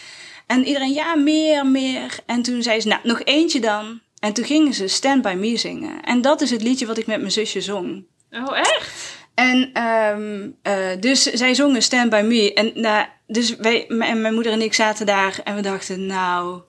En 0.46 0.64
iedereen, 0.64 0.92
ja, 0.92 1.14
meer, 1.14 1.66
meer. 1.66 2.18
En 2.26 2.42
toen 2.42 2.62
zei 2.62 2.80
ze, 2.80 2.88
nou, 2.88 3.00
nog 3.02 3.22
eentje 3.24 3.60
dan. 3.60 4.00
En 4.18 4.32
toen 4.32 4.44
gingen 4.44 4.74
ze 4.74 4.88
Stand 4.88 5.22
By 5.22 5.34
Me 5.36 5.56
zingen. 5.56 6.02
En 6.02 6.20
dat 6.20 6.40
is 6.40 6.50
het 6.50 6.62
liedje 6.62 6.86
wat 6.86 6.98
ik 6.98 7.06
met 7.06 7.18
mijn 7.18 7.32
zusje 7.32 7.60
zong. 7.60 8.04
Oh, 8.30 8.58
echt? 8.58 9.20
En 9.34 9.82
um, 9.82 10.56
uh, 10.62 11.00
dus 11.00 11.22
zij 11.22 11.54
zongen 11.54 11.82
Stand 11.82 12.10
By 12.10 12.22
Me. 12.24 12.54
En 12.54 12.72
nou, 12.74 13.06
dus 13.26 13.56
wij, 13.56 13.86
en 13.86 14.20
mijn 14.20 14.34
moeder 14.34 14.52
en 14.52 14.62
ik 14.62 14.74
zaten 14.74 15.06
daar 15.06 15.40
en 15.44 15.54
we 15.54 15.62
dachten, 15.62 16.06
nou, 16.06 16.60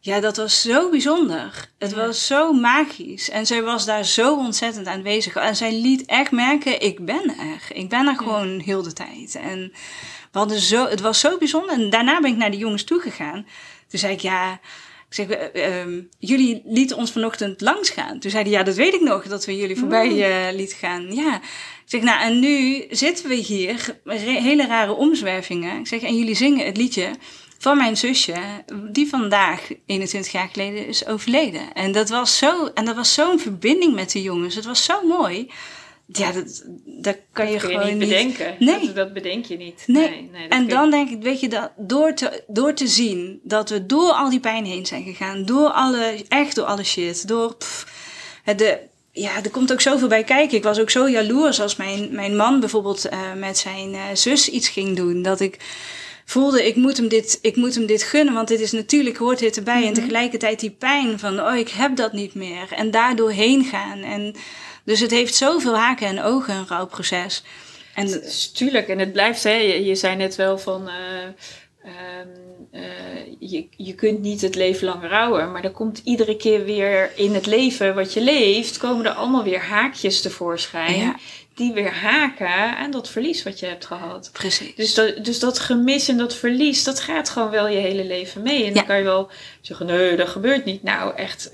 ja, 0.00 0.20
dat 0.20 0.36
was 0.36 0.60
zo 0.62 0.90
bijzonder. 0.90 1.68
Het 1.78 1.90
ja. 1.90 1.96
was 1.96 2.26
zo 2.26 2.52
magisch. 2.52 3.30
En 3.30 3.46
zij 3.46 3.62
was 3.62 3.86
daar 3.86 4.04
zo 4.04 4.36
ontzettend 4.36 4.86
aanwezig. 4.86 5.34
En 5.34 5.56
zij 5.56 5.72
liet 5.72 6.06
echt 6.06 6.30
merken, 6.30 6.80
ik 6.80 7.04
ben 7.04 7.24
er. 7.24 7.76
Ik 7.76 7.88
ben 7.88 8.06
er 8.06 8.12
ja. 8.12 8.14
gewoon 8.14 8.60
heel 8.60 8.82
de 8.82 8.92
tijd. 8.92 9.38
En 9.42 9.72
we 10.32 10.38
hadden 10.38 10.60
zo, 10.60 10.86
het 10.86 11.00
was 11.00 11.20
zo 11.20 11.38
bijzonder. 11.38 11.74
En 11.74 11.90
daarna 11.90 12.20
ben 12.20 12.30
ik 12.30 12.36
naar 12.36 12.50
de 12.50 12.56
jongens 12.56 12.84
toegegaan. 12.84 13.46
Toen 13.88 13.98
zei 13.98 14.12
ik, 14.12 14.20
ja... 14.20 14.60
Ik 15.10 15.14
zeg, 15.14 15.52
uh, 15.54 15.80
um, 15.80 16.08
jullie 16.18 16.62
lieten 16.64 16.96
ons 16.96 17.12
vanochtend 17.12 17.60
langs 17.60 17.90
gaan. 17.90 18.18
Toen 18.18 18.30
zeiden 18.30 18.52
ja, 18.52 18.62
dat 18.62 18.74
weet 18.74 18.94
ik 18.94 19.00
nog, 19.00 19.22
dat 19.22 19.44
we 19.44 19.56
jullie 19.56 19.78
voorbij 19.78 20.08
uh, 20.08 20.56
lieten 20.56 20.76
gaan. 20.76 21.14
Ja. 21.14 21.40
Ik 21.88 21.94
zeg, 21.94 22.02
nou, 22.02 22.20
en 22.20 22.38
nu 22.38 22.84
zitten 22.90 23.28
we 23.28 23.34
hier, 23.34 23.98
hele 24.04 24.66
rare 24.66 24.92
omzwervingen. 24.92 25.78
Ik 25.78 25.86
zeg, 25.86 26.02
en 26.02 26.16
jullie 26.16 26.34
zingen 26.34 26.66
het 26.66 26.76
liedje 26.76 27.10
van 27.58 27.76
mijn 27.76 27.96
zusje, 27.96 28.34
die 28.90 29.08
vandaag, 29.08 29.68
21 29.86 30.32
jaar 30.32 30.48
geleden, 30.52 30.86
is 30.86 31.06
overleden. 31.06 31.72
En 31.72 31.92
dat 31.92 32.08
was 32.08 32.38
zo, 32.38 32.66
en 32.66 32.84
dat 32.84 32.96
was 32.96 33.14
zo'n 33.14 33.38
verbinding 33.38 33.94
met 33.94 34.12
de 34.12 34.22
jongens. 34.22 34.54
Het 34.54 34.64
was 34.64 34.84
zo 34.84 35.06
mooi. 35.06 35.50
Ja, 36.06 36.32
dat, 36.32 36.64
dat 36.84 37.16
kan 37.32 37.50
je 37.50 37.58
kun 37.58 37.70
gewoon 37.70 37.86
je 37.86 37.94
niet 37.94 38.08
bedenken. 38.08 38.56
Nee. 38.58 38.86
Dat, 38.86 38.96
dat 38.96 39.12
bedenk 39.12 39.44
je 39.44 39.56
niet. 39.56 39.84
Nee. 39.86 40.08
nee, 40.08 40.28
nee 40.32 40.48
en 40.48 40.68
dan 40.68 40.90
denk 40.90 41.10
ik, 41.10 41.22
weet 41.22 41.40
je, 41.40 41.48
dat 41.48 41.70
door 41.76 42.14
te, 42.14 42.44
door 42.46 42.74
te 42.74 42.86
zien 42.86 43.40
dat 43.42 43.70
we 43.70 43.86
door 43.86 44.12
al 44.12 44.30
die 44.30 44.40
pijn 44.40 44.64
heen 44.64 44.86
zijn 44.86 45.04
gegaan, 45.04 45.44
door 45.44 45.68
alle, 45.68 46.24
echt 46.28 46.54
door 46.54 46.64
alle 46.64 46.84
shit, 46.84 47.28
door 47.28 47.54
pff, 47.56 47.86
de, 48.44 48.87
ja, 49.20 49.42
er 49.42 49.50
komt 49.50 49.72
ook 49.72 49.80
zoveel 49.80 50.08
bij 50.08 50.24
kijken. 50.24 50.56
Ik 50.56 50.62
was 50.62 50.80
ook 50.80 50.90
zo 50.90 51.08
jaloers 51.08 51.60
als 51.60 51.76
mijn, 51.76 52.08
mijn 52.12 52.36
man 52.36 52.60
bijvoorbeeld 52.60 53.06
uh, 53.12 53.32
met 53.36 53.58
zijn 53.58 53.94
uh, 53.94 54.02
zus 54.12 54.48
iets 54.48 54.68
ging 54.68 54.96
doen. 54.96 55.22
Dat 55.22 55.40
ik 55.40 55.56
voelde, 56.24 56.66
ik 56.66 56.76
moet, 56.76 56.96
hem 56.96 57.08
dit, 57.08 57.38
ik 57.42 57.56
moet 57.56 57.74
hem 57.74 57.86
dit 57.86 58.02
gunnen, 58.02 58.34
want 58.34 58.48
dit 58.48 58.60
is 58.60 58.72
natuurlijk, 58.72 59.16
hoort 59.16 59.38
dit 59.38 59.56
erbij. 59.56 59.86
En 59.86 59.92
tegelijkertijd 59.92 60.60
die 60.60 60.70
pijn 60.70 61.18
van, 61.18 61.40
oh, 61.40 61.56
ik 61.56 61.68
heb 61.68 61.96
dat 61.96 62.12
niet 62.12 62.34
meer. 62.34 62.68
En 62.70 62.90
daardoor 62.90 63.30
heen 63.30 63.64
gaan. 63.64 63.98
En 63.98 64.34
dus 64.84 65.00
het 65.00 65.10
heeft 65.10 65.34
zoveel 65.34 65.76
haken 65.76 66.06
en 66.06 66.22
ogen, 66.22 66.54
een 66.54 66.68
rouwproces. 66.68 67.44
En, 67.94 68.22
Tuurlijk, 68.54 68.88
en 68.88 68.98
het 68.98 69.12
blijft, 69.12 69.42
hè, 69.42 69.52
je, 69.54 69.84
je 69.84 69.94
zei 69.94 70.16
net 70.16 70.36
wel 70.36 70.58
van... 70.58 70.88
Uh, 70.88 71.92
uh, 72.72 72.82
je, 73.38 73.66
je 73.76 73.94
kunt 73.94 74.20
niet 74.20 74.40
het 74.40 74.54
leven 74.54 74.86
lang 74.86 75.02
rouwen, 75.02 75.52
maar 75.52 75.64
er 75.64 75.70
komt 75.70 76.00
iedere 76.04 76.36
keer 76.36 76.64
weer 76.64 77.12
in 77.16 77.34
het 77.34 77.46
leven 77.46 77.94
wat 77.94 78.12
je 78.12 78.20
leeft, 78.20 78.78
komen 78.78 79.06
er 79.06 79.12
allemaal 79.12 79.44
weer 79.44 79.60
haakjes 79.60 80.20
tevoorschijn. 80.20 81.16
Die 81.58 81.72
weer 81.72 81.94
haken 81.94 82.76
aan 82.76 82.90
dat 82.90 83.08
verlies 83.08 83.42
wat 83.42 83.60
je 83.60 83.66
hebt 83.66 83.86
gehad. 83.86 84.30
Precies. 84.32 84.74
Dus 84.74 84.94
dat, 84.94 85.24
dus 85.24 85.38
dat 85.38 85.58
gemis 85.58 86.08
en 86.08 86.16
dat 86.16 86.34
verlies, 86.34 86.84
dat 86.84 87.00
gaat 87.00 87.30
gewoon 87.30 87.50
wel 87.50 87.68
je 87.68 87.78
hele 87.78 88.04
leven 88.04 88.42
mee. 88.42 88.64
En 88.64 88.74
dan 88.74 88.86
kan 88.86 88.96
je 88.96 89.02
wel 89.02 89.30
zeggen, 89.60 89.86
nee, 89.86 90.16
dat 90.16 90.28
gebeurt 90.28 90.64
niet. 90.64 90.82
Nou, 90.82 91.16
echt, 91.16 91.50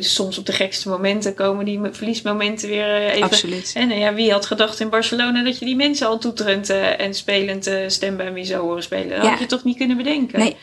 soms 0.00 0.38
op 0.38 0.46
de 0.46 0.52
gekste 0.52 0.88
momenten 0.88 1.34
komen 1.34 1.64
die 1.64 1.80
verliesmomenten 1.90 2.68
weer 2.68 2.96
even. 2.96 3.22
Absoluut. 3.22 3.72
En 3.74 3.98
ja, 3.98 4.14
wie 4.14 4.32
had 4.32 4.46
gedacht 4.46 4.80
in 4.80 4.88
Barcelona 4.88 5.42
dat 5.42 5.58
je 5.58 5.64
die 5.64 5.76
mensen 5.76 6.06
al 6.06 6.18
toeterend 6.18 6.68
en 6.70 7.14
spelend 7.14 7.68
uh, 7.68 7.78
stem 7.86 8.16
bij 8.16 8.30
me 8.30 8.44
zou 8.44 8.62
horen 8.62 8.82
spelen? 8.82 9.08
Dat 9.08 9.24
ja. 9.24 9.30
had 9.30 9.38
je 9.38 9.46
toch 9.46 9.64
niet 9.64 9.76
kunnen 9.76 9.96
bedenken? 9.96 10.38
Nee. 10.38 10.56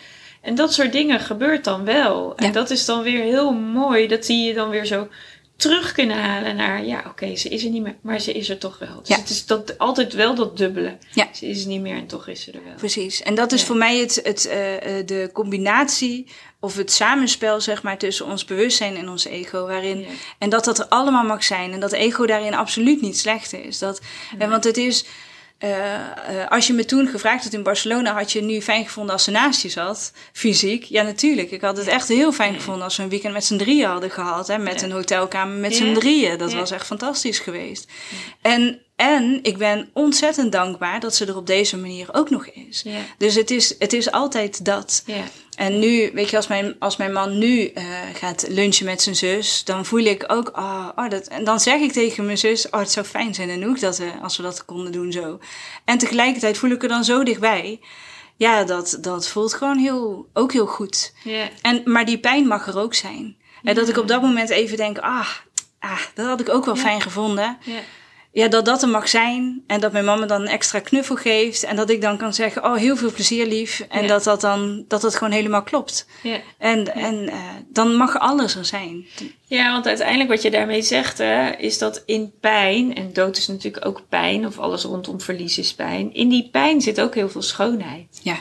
En 0.44 0.56
dat 0.56 0.74
soort 0.74 0.92
dingen 0.92 1.20
gebeurt 1.20 1.64
dan 1.64 1.86
wel. 1.86 2.34
En 2.36 2.52
dat 2.52 2.70
is 2.70 2.86
dan 2.86 3.02
weer 3.02 3.24
heel 3.24 3.52
mooi. 3.52 4.08
Dat 4.08 4.26
zie 4.26 4.48
je 4.48 4.54
dan 4.54 4.70
weer 4.70 4.86
zo 4.86 5.08
terug 5.64 5.92
kunnen 5.92 6.18
halen 6.18 6.56
naar, 6.56 6.86
ja, 6.86 7.00
oké, 7.00 7.08
okay, 7.08 7.36
ze 7.36 7.50
is 7.50 7.64
er 7.64 7.70
niet 7.70 7.82
meer, 7.82 7.96
maar 8.02 8.20
ze 8.20 8.34
is 8.34 8.50
er 8.50 8.58
toch 8.58 8.80
wel. 8.80 9.00
Dus 9.00 9.08
ja. 9.08 9.16
het 9.16 9.30
is 9.30 9.46
dat, 9.46 9.78
altijd 9.78 10.14
wel 10.14 10.36
dat 10.36 10.58
dubbele. 10.58 10.98
Ja. 11.12 11.28
Ze 11.34 11.46
is 11.46 11.62
er 11.62 11.68
niet 11.68 11.82
meer 11.82 11.96
en 11.96 12.08
toch 12.08 12.28
is 12.28 12.44
ze 12.44 12.52
er 12.52 12.64
wel. 12.64 12.74
Precies. 12.74 13.22
En 13.22 13.36
dat 13.36 13.52
is 13.52 13.60
ja. 13.60 13.66
voor 13.66 13.76
mij 13.76 13.98
het, 13.98 14.20
het, 14.24 14.46
uh, 14.46 14.54
de 15.06 15.30
combinatie 15.34 16.28
of 16.60 16.76
het 16.76 16.92
samenspel, 16.92 17.62
zeg 17.62 17.84
maar, 17.84 17.98
tussen 17.98 18.26
ons 18.26 18.46
bewustzijn 18.46 18.96
en 18.96 19.10
ons 19.10 19.26
ego. 19.26 19.66
Waarin. 19.66 20.06
En 20.38 20.50
dat 20.50 20.66
dat 20.66 20.80
er 20.80 20.88
allemaal 20.88 21.24
mag 21.24 21.44
zijn. 21.44 21.72
En 21.72 21.80
dat 21.80 21.92
ego 21.92 22.26
daarin 22.26 22.54
absoluut 22.54 23.02
niet 23.02 23.18
slecht 23.18 23.54
is. 23.54 23.80
Dat, 23.80 24.02
nee. 24.38 24.48
Want 24.48 24.64
het 24.64 24.78
is... 24.78 25.06
Uh, 25.64 25.70
uh, 25.70 26.48
als 26.50 26.68
je 26.68 26.74
me 26.74 26.86
toen 26.86 27.08
gevraagd 27.08 27.44
had 27.44 27.54
in 27.54 27.64
Barcelona, 27.64 28.14
had 28.14 28.32
je 28.32 28.42
nu 28.42 28.62
fijn 28.62 28.86
gevonden 28.86 29.14
als 29.14 29.24
ze 29.24 29.32
naast 29.32 29.62
je 29.62 29.70
zat, 29.70 30.12
fysiek? 30.34 30.84
Ja, 30.84 31.04
natuurlijk. 31.04 31.52
Ik 31.52 31.62
had 31.62 31.78
het 31.78 31.88
echt 31.88 32.08
heel 32.08 32.32
fijn 32.32 32.54
gevonden 32.54 32.84
als 32.84 32.98
we 32.98 33.04
een 33.04 33.10
weekend 33.10 33.34
met 33.34 33.46
z'n 33.46 33.58
drieën 33.58 33.90
hadden 33.90 34.12
gehad. 34.12 34.48
Hè, 34.48 34.58
met 34.58 34.80
ja. 34.80 34.86
een 34.86 34.92
hotelkamer 34.92 35.58
met 35.58 35.76
z'n 35.76 35.94
drieën. 35.94 36.38
Dat 36.38 36.54
was 36.54 36.72
echt 36.72 36.86
fantastisch 36.86 37.40
geweest. 37.40 37.92
En, 38.42 38.82
en 38.96 39.40
ik 39.42 39.58
ben 39.58 39.90
ontzettend 39.94 40.52
dankbaar 40.52 41.00
dat 41.00 41.16
ze 41.16 41.26
er 41.26 41.38
op 41.38 41.48
deze 41.48 41.78
manier 41.78 42.14
ook 42.14 42.30
nog 42.30 42.48
is. 42.48 42.86
Dus 43.18 43.36
het 43.36 43.52
is, 43.52 43.76
het 43.80 43.94
is 43.94 44.12
altijd 44.12 44.66
dat. 44.66 45.04
En 45.56 45.80
nu, 45.80 46.12
weet 46.14 46.30
je, 46.30 46.36
als 46.36 46.48
mijn, 46.48 46.76
als 46.80 46.98
mijn 46.98 47.12
man 47.12 47.38
nu 47.38 47.72
uh, 47.74 47.84
gaat 48.14 48.46
lunchen 48.48 48.86
met 48.86 49.02
zijn 49.02 49.16
zus, 49.16 49.64
dan 49.64 49.86
voel 49.86 50.00
ik 50.00 50.24
ook, 50.28 50.58
oh, 50.58 50.90
oh, 50.96 51.10
dat. 51.10 51.28
En 51.28 51.44
dan 51.44 51.60
zeg 51.60 51.80
ik 51.80 51.92
tegen 51.92 52.26
mijn 52.26 52.38
zus, 52.38 52.70
oh, 52.70 52.80
het 52.80 52.92
zou 52.92 53.06
fijn 53.06 53.34
zijn 53.34 53.50
en 53.50 53.68
ook 53.68 53.80
dat 53.80 53.98
we, 53.98 54.12
als 54.22 54.38
we 54.38 54.44
dat 54.44 54.66
konden 54.66 54.92
doen 54.92 55.12
zo. 55.12 55.40
En 55.86 55.98
tegelijkertijd 55.98 56.58
voel 56.58 56.72
ik 56.72 56.84
er 56.84 56.90
dan 56.90 57.04
zo 57.04 57.24
dichtbij. 57.24 57.80
Ja, 58.36 58.64
dat, 58.64 58.98
dat 59.02 59.28
voelt 59.28 59.54
gewoon 59.54 59.78
heel, 59.78 60.30
ook 60.34 60.54
heel 60.54 60.66
goed. 60.66 61.14
Yeah. 61.24 61.48
En, 61.62 61.82
maar 61.86 62.06
die 62.06 62.20
pijn 62.20 62.48
mag 62.48 62.68
er 62.68 62.80
ook 62.80 62.94
zijn. 62.94 63.38
En 63.64 63.76
dat 63.76 63.90
ik 63.90 63.98
op 63.98 64.08
dat 64.08 64.22
moment 64.22 64.50
even 64.50 64.78
denk, 64.78 64.98
ah, 64.98 65.30
ah, 65.80 66.00
dat 66.14 66.26
had 66.26 66.40
ik 66.40 66.50
ook 66.50 66.66
wel 66.66 66.76
fijn 66.76 67.02
gevonden. 67.02 67.58
Ja. 68.34 68.48
Dat 68.48 68.66
dat 68.66 68.82
er 68.82 68.90
mag 68.90 69.10
zijn. 69.10 69.64
En 69.68 69.80
dat 69.80 69.92
mijn 69.92 70.06
mama 70.06 70.26
dan 70.26 70.42
een 70.42 70.48
extra 70.48 70.80
knuffel 70.80 71.16
geeft. 71.16 71.64
En 71.64 71.76
dat 71.76 71.90
ik 71.90 72.02
dan 72.02 72.18
kan 72.18 72.34
zeggen, 72.34 72.64
oh, 72.64 72.76
heel 72.76 72.96
veel 72.96 73.12
plezier 73.12 73.48
lief. 73.48 73.86
En 73.90 74.02
Ja. 74.02 74.08
dat 74.08 74.24
dat 74.24 74.42
dan, 74.42 74.86
dat 74.88 75.02
het 75.02 75.16
gewoon 75.16 75.34
helemaal 75.34 75.64
klopt. 75.64 76.08
Ja. 76.24 76.40
En, 76.58 76.94
en 76.94 77.30
eh, 77.30 77.40
dan 77.70 77.96
mag 77.96 78.20
alles 78.20 78.56
er 78.56 78.66
zijn. 78.66 79.06
Ja, 79.46 79.72
want 79.72 79.88
uiteindelijk 79.88 80.30
wat 80.30 80.42
je 80.42 80.52
daarmee 80.52 80.82
zegt, 80.82 81.18
hè, 81.18 81.50
is 81.50 81.78
dat 81.78 82.04
in 82.06 82.34
pijn, 82.40 82.96
en 82.96 83.14
dood 83.14 83.38
is 83.38 83.48
natuurlijk 83.48 83.86
ook 83.86 84.02
pijn, 84.10 84.46
of 84.46 84.60
alles 84.60 84.84
rondom 84.84 85.22
verlies 85.22 85.58
is 85.58 85.74
pijn. 85.74 86.14
In 86.14 86.30
die 86.30 86.50
pijn 86.52 86.82
zit 86.82 87.02
ook 87.02 87.16
heel 87.16 87.30
veel 87.30 87.42
schoonheid. 87.42 88.20
Ja. 88.24 88.38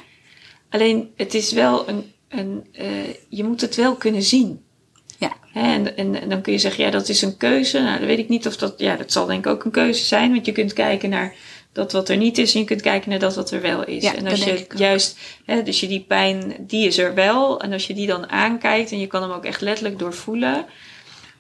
Alleen 0.71 1.13
het 1.17 1.35
is 1.35 1.53
wel 1.53 1.89
een, 1.89 2.13
een 2.29 2.67
eh, 2.73 2.89
je 3.29 3.45
moet 3.45 3.61
het 3.61 3.77
wel 3.77 3.95
kunnen 3.95 4.23
zien. 4.23 4.65
Ja. 5.23 5.33
En, 5.53 5.97
en, 5.97 6.21
en 6.23 6.29
dan 6.29 6.41
kun 6.41 6.53
je 6.53 6.59
zeggen, 6.59 6.85
ja, 6.85 6.91
dat 6.91 7.09
is 7.09 7.23
een 7.23 7.37
keuze. 7.37 7.81
Nou, 7.81 7.99
dan 7.99 8.07
weet 8.07 8.19
ik 8.19 8.29
niet 8.29 8.47
of 8.47 8.57
dat, 8.57 8.75
ja, 8.77 8.97
dat 8.97 9.13
zal 9.13 9.27
denk 9.27 9.47
ik 9.47 9.53
ook 9.53 9.65
een 9.65 9.71
keuze 9.71 10.05
zijn. 10.05 10.33
Want 10.33 10.47
je 10.47 10.53
kunt 10.53 10.73
kijken 10.73 11.11
naar 11.11 11.35
dat 11.73 11.93
wat 11.93 12.09
er 12.09 12.17
niet 12.17 12.39
is 12.39 12.55
en 12.55 12.61
je 12.61 12.67
kunt 12.67 12.81
kijken 12.81 13.11
naar 13.11 13.19
dat 13.19 13.35
wat 13.35 13.51
er 13.51 13.61
wel 13.61 13.85
is. 13.85 14.03
Ja, 14.03 14.15
en 14.15 14.27
als 14.27 14.45
je 14.45 14.67
juist, 14.77 15.19
hè, 15.45 15.63
dus 15.63 15.81
je 15.81 15.87
die 15.87 16.05
pijn, 16.09 16.55
die 16.61 16.87
is 16.87 16.99
er 16.99 17.15
wel. 17.15 17.61
En 17.61 17.73
als 17.73 17.87
je 17.87 17.95
die 17.95 18.07
dan 18.07 18.31
aankijkt 18.31 18.91
en 18.91 19.01
je 19.01 19.07
kan 19.07 19.23
hem 19.23 19.31
ook 19.31 19.45
echt 19.45 19.61
letterlijk 19.61 19.99
doorvoelen. 19.99 20.67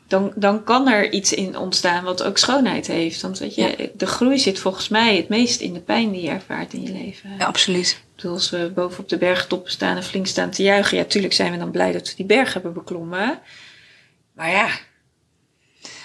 Dan, 0.09 0.33
dan 0.35 0.65
kan 0.65 0.89
er 0.89 1.13
iets 1.13 1.33
in 1.33 1.59
ontstaan 1.59 2.05
wat 2.05 2.23
ook 2.23 2.39
schoonheid 2.39 2.87
heeft. 2.87 3.23
Want 3.23 3.39
weet 3.39 3.55
je, 3.55 3.91
de 3.97 4.07
groei 4.07 4.39
zit 4.39 4.59
volgens 4.59 4.89
mij 4.89 5.17
het 5.17 5.29
meest 5.29 5.61
in 5.61 5.73
de 5.73 5.81
pijn 5.81 6.13
die 6.13 6.23
je 6.23 6.29
ervaart 6.29 6.73
in 6.73 6.83
je 6.83 6.93
leven. 6.93 7.31
Ja, 7.39 7.47
absoluut. 7.47 7.91
Ik 7.91 8.17
bedoel, 8.17 8.33
als 8.33 8.51
we 8.51 8.73
boven 8.75 9.03
op 9.03 9.09
de 9.09 9.19
bergtoppen 9.19 9.73
staan 9.73 9.97
en 9.97 10.03
flink 10.03 10.27
staan 10.27 10.51
te 10.51 10.63
juichen. 10.63 10.97
Ja, 10.97 11.05
tuurlijk 11.05 11.33
zijn 11.33 11.53
we 11.53 11.59
dan 11.59 11.71
blij 11.71 11.93
dat 11.93 12.09
we 12.09 12.17
die 12.17 12.27
berg 12.27 12.53
hebben 12.53 12.73
beklommen. 12.73 13.39
Maar 14.43 14.51
ja, 14.51 14.69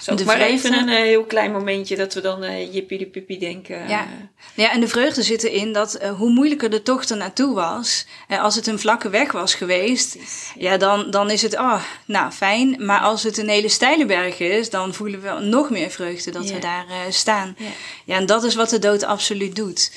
zo 0.01 0.15
De 0.15 0.25
maar 0.25 0.35
vreugde- 0.35 0.53
even 0.67 0.73
een 0.79 0.89
eh, 0.89 0.95
heel 1.03 1.23
klein 1.23 1.51
momentje 1.51 1.95
dat 1.95 2.13
we 2.13 2.21
dan 2.21 2.43
eh 2.43 2.73
jippie 2.73 2.97
de 2.97 3.05
puppie 3.05 3.39
denken. 3.39 3.87
Ja. 3.87 4.07
Ja, 4.53 4.71
en 4.71 4.79
de 4.79 4.87
vreugde 4.87 5.23
zit 5.23 5.43
erin 5.43 5.73
dat 5.73 5.93
eh, 5.93 6.11
hoe 6.11 6.29
moeilijker 6.29 6.69
de 6.69 6.81
tocht 6.81 7.09
er 7.09 7.17
naartoe 7.17 7.53
was, 7.55 8.05
eh, 8.27 8.43
als 8.43 8.55
het 8.55 8.67
een 8.67 8.79
vlakke 8.79 9.09
weg 9.09 9.31
was 9.31 9.53
geweest, 9.53 10.17
ja, 10.57 10.77
dan, 10.77 11.11
dan 11.11 11.29
is 11.31 11.41
het, 11.41 11.53
oh, 11.53 11.83
nou 12.05 12.31
fijn. 12.31 12.85
Maar 12.85 12.99
als 12.99 13.23
het 13.23 13.37
een 13.37 13.49
hele 13.49 13.69
steile 13.69 14.05
berg 14.05 14.39
is, 14.39 14.69
dan 14.69 14.93
voelen 14.93 15.21
we 15.21 15.29
nog 15.45 15.69
meer 15.69 15.89
vreugde 15.89 16.31
dat 16.31 16.49
we 16.49 16.59
daar 16.59 16.85
eh, 16.89 16.95
staan. 17.09 17.55
Ja. 17.57 17.65
Ja, 18.05 18.15
en 18.15 18.25
dat 18.25 18.43
is 18.43 18.55
wat 18.55 18.69
de 18.69 18.79
dood 18.79 19.03
absoluut 19.03 19.55
doet. 19.55 19.91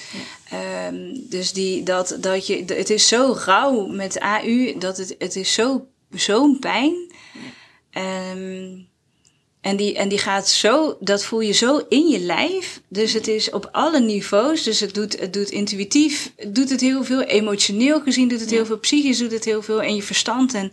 Ehm, 0.51 0.95
dus 1.15 1.53
die, 1.53 1.83
dat, 1.83 2.17
dat 2.21 2.47
je, 2.47 2.65
het 2.67 2.91
is 2.91 3.09
zo 3.09 3.37
rauw 3.45 3.87
met 3.87 4.19
AU, 4.21 4.75
dat 4.79 4.97
het, 4.97 5.15
het 5.19 5.37
is 5.37 5.53
zo, 5.55 5.87
zo'n 6.11 6.59
pijn. 6.59 7.10
Ehm, 8.05 8.79
en, 9.61 9.77
die, 9.77 9.95
en 9.97 10.09
die 10.09 10.19
gaat 10.19 10.49
zo, 10.49 10.97
dat 11.01 11.25
voel 11.25 11.41
je 11.41 11.53
zo 11.53 11.83
in 11.89 12.09
je 12.09 12.19
lijf. 12.19 12.81
Dus 12.89 13.13
het 13.13 13.29
is 13.29 13.51
op 13.51 13.69
alle 13.73 14.01
niveaus. 14.01 14.63
Dus 14.63 14.81
het 14.81 14.95
doet, 14.95 15.21
het 15.21 15.33
doet 15.33 15.51
intuïtief, 15.51 16.33
doet 16.49 16.71
het 16.71 16.81
heel 16.81 17.05
veel. 17.05 17.23
Emotioneel 17.23 18.01
gezien 18.01 18.29
doet 18.29 18.41
het 18.41 18.51
heel 18.51 18.67
veel. 18.67 18.79
Psychisch 18.79 19.19
doet 19.19 19.33
het 19.33 19.45
heel 19.45 19.63
veel. 19.63 19.83
En 19.83 19.95
je 19.95 20.03
verstand. 20.03 20.55
En, 20.55 20.73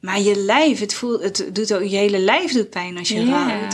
maar 0.00 0.20
je 0.20 0.36
lijf, 0.36 0.80
het, 0.80 0.94
voelt, 0.94 1.22
het 1.22 1.50
doet 1.52 1.74
ook, 1.74 1.82
je 1.82 1.96
hele 1.96 2.18
lijf 2.18 2.52
doet 2.52 2.70
pijn 2.70 2.98
als 2.98 3.08
je 3.08 3.24
Ja, 3.26 3.46
rouwt. 3.46 3.72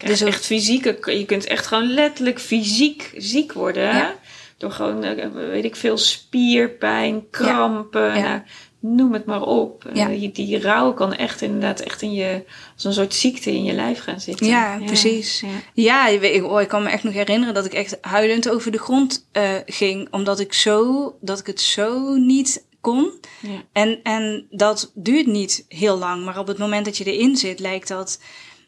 ja, 0.00 0.06
Dus 0.06 0.22
ook- 0.22 0.28
echt 0.28 0.46
fysieke, 0.46 0.98
je 1.12 1.24
kunt 1.24 1.44
echt 1.46 1.66
gewoon 1.66 1.94
letterlijk 1.94 2.40
fysiek 2.40 3.10
ziek 3.16 3.52
worden. 3.52 4.14
Door 4.58 4.70
gewoon, 4.70 5.04
eh, 5.04 5.28
weet 5.50 5.64
ik 5.64 5.76
veel, 5.76 5.96
spierpijn, 5.98 7.30
krampen, 7.30 8.14
Ja. 8.16 8.28
nou, 8.28 8.40
noem 8.82 9.12
het 9.12 9.24
maar 9.26 9.42
op. 9.42 9.90
Ja. 9.94 10.10
Eh, 10.10 10.18
Die, 10.18 10.32
die 10.32 10.60
rouw 10.60 10.92
kan 10.92 11.14
echt 11.14 11.42
inderdaad 11.42 11.80
echt 11.80 12.02
in 12.02 12.12
je, 12.12 12.44
als 12.74 12.84
een 12.84 12.92
soort 12.92 13.14
ziekte 13.14 13.50
in 13.50 13.64
je 13.64 13.72
lijf 13.72 14.00
gaan 14.02 14.20
zitten. 14.20 14.46
Ja, 14.46 14.78
precies. 14.86 15.40
Ja. 15.40 15.48
Ja, 15.74 16.06
je 16.08 16.18
weet- 16.18 16.34
ik, 16.34 16.44
oh, 16.44 16.60
ik 16.60 16.68
kan 16.68 16.82
me 16.82 16.88
echt 16.88 17.02
nog 17.04 17.12
herinneren 17.12 17.54
dat 17.54 17.64
ik 17.64 17.72
echt 17.72 17.98
huilend 18.00 18.48
over 18.48 18.72
de 18.72 18.78
grond 18.78 19.26
eh, 19.32 19.50
ging. 19.66 20.08
Omdat 20.10 20.40
ik, 20.40 20.52
zo, 20.52 21.14
dat 21.20 21.38
ik 21.38 21.46
het 21.46 21.60
zo 21.60 22.14
niet 22.16 22.64
kon. 22.80 23.10
Ja. 23.40 23.62
En, 23.72 24.00
en 24.02 24.46
dat 24.50 24.90
duurt 24.94 25.26
niet 25.26 25.64
heel 25.68 25.98
lang. 25.98 26.24
Maar 26.24 26.38
op 26.38 26.46
het 26.46 26.58
moment 26.58 26.84
dat 26.84 26.96
je 26.98 27.04
erin 27.04 27.36
zit, 27.36 27.60
lijkt 27.60 27.88
dat 27.88 28.20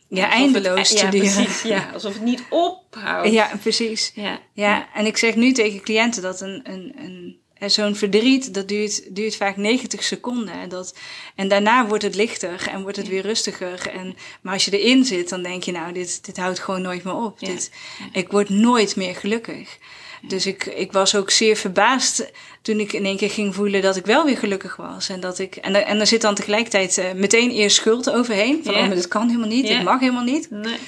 ja, 0.09 0.25
Alsof 0.25 0.39
eindeloos 0.39 0.89
het, 0.91 0.99
te 0.99 1.09
duren. 1.09 1.33
Precies, 1.45 1.63
ja, 1.63 1.91
alsof 1.95 2.13
het 2.13 2.23
niet 2.23 2.45
ophoudt. 2.51 3.31
Ja, 3.33 3.51
precies. 3.61 4.13
ja. 4.15 4.39
Ja, 4.53 4.89
en 4.95 5.07
ik 5.07 5.17
zeg 5.17 5.35
nu 5.37 5.53
tegen 5.53 5.81
cliënten 5.81 6.23
dat 6.23 6.41
een, 6.41 6.61
een, 6.65 6.93
een, 6.97 7.39
zo'n 7.71 7.97
verdriet, 7.97 8.55
dat 8.55 8.69
duurt, 8.69 9.15
duurt 9.15 9.37
vaak 9.37 9.57
90 9.57 10.03
seconden. 10.05 10.55
En, 10.55 10.69
dat, 10.69 10.95
en 11.35 11.49
daarna 11.49 11.87
wordt 11.87 12.03
het 12.03 12.15
lichter 12.15 12.69
en 12.71 12.83
wordt 12.83 12.97
het 12.97 13.09
weer 13.09 13.23
rustiger. 13.23 13.89
En, 13.89 14.17
maar 14.41 14.53
als 14.53 14.65
je 14.65 14.79
erin 14.81 15.05
zit, 15.05 15.29
dan 15.29 15.43
denk 15.43 15.63
je, 15.63 15.73
nou, 15.73 15.93
dit, 15.93 16.25
dit 16.25 16.37
houdt 16.37 16.59
gewoon 16.59 16.83
nooit 16.83 17.05
meer 17.05 17.15
op. 17.15 17.39
Ja. 17.39 17.49
Dit, 17.49 17.71
ik 18.13 18.31
word 18.31 18.49
nooit 18.49 18.97
meer 18.97 19.15
gelukkig. 19.15 19.79
Dus 20.27 20.47
ik, 20.47 20.65
ik 20.65 20.93
was 20.93 21.15
ook 21.15 21.31
zeer 21.31 21.57
verbaasd 21.57 22.31
toen 22.63 22.81
ik 22.81 22.93
in 22.93 23.05
één 23.05 23.17
keer 23.17 23.31
ging 23.31 23.55
voelen 23.55 23.83
dat 23.83 23.97
ik 23.97 24.07
wel 24.07 24.25
weer 24.25 24.37
gelukkig 24.37 24.77
was. 24.77 25.09
En, 25.09 25.21
dat 25.21 25.39
ik, 25.39 25.57
en, 25.57 25.87
en 25.87 26.01
er 26.01 26.07
zit 26.07 26.21
dan 26.21 26.35
tegelijkertijd 26.35 26.99
eh, 26.99 27.13
meteen 27.13 27.51
eerst 27.51 27.77
schuld 27.77 28.11
overheen. 28.11 28.61
Van, 28.65 28.75
oh, 28.75 28.81
maar 28.81 28.95
dit 28.95 29.09
kan 29.09 29.27
helemaal 29.27 29.49
niet, 29.49 29.67
dit 29.67 29.83
mag 29.83 30.01
helemaal 30.01 30.25
niet. 30.25 30.51
Nee. 30.51 30.79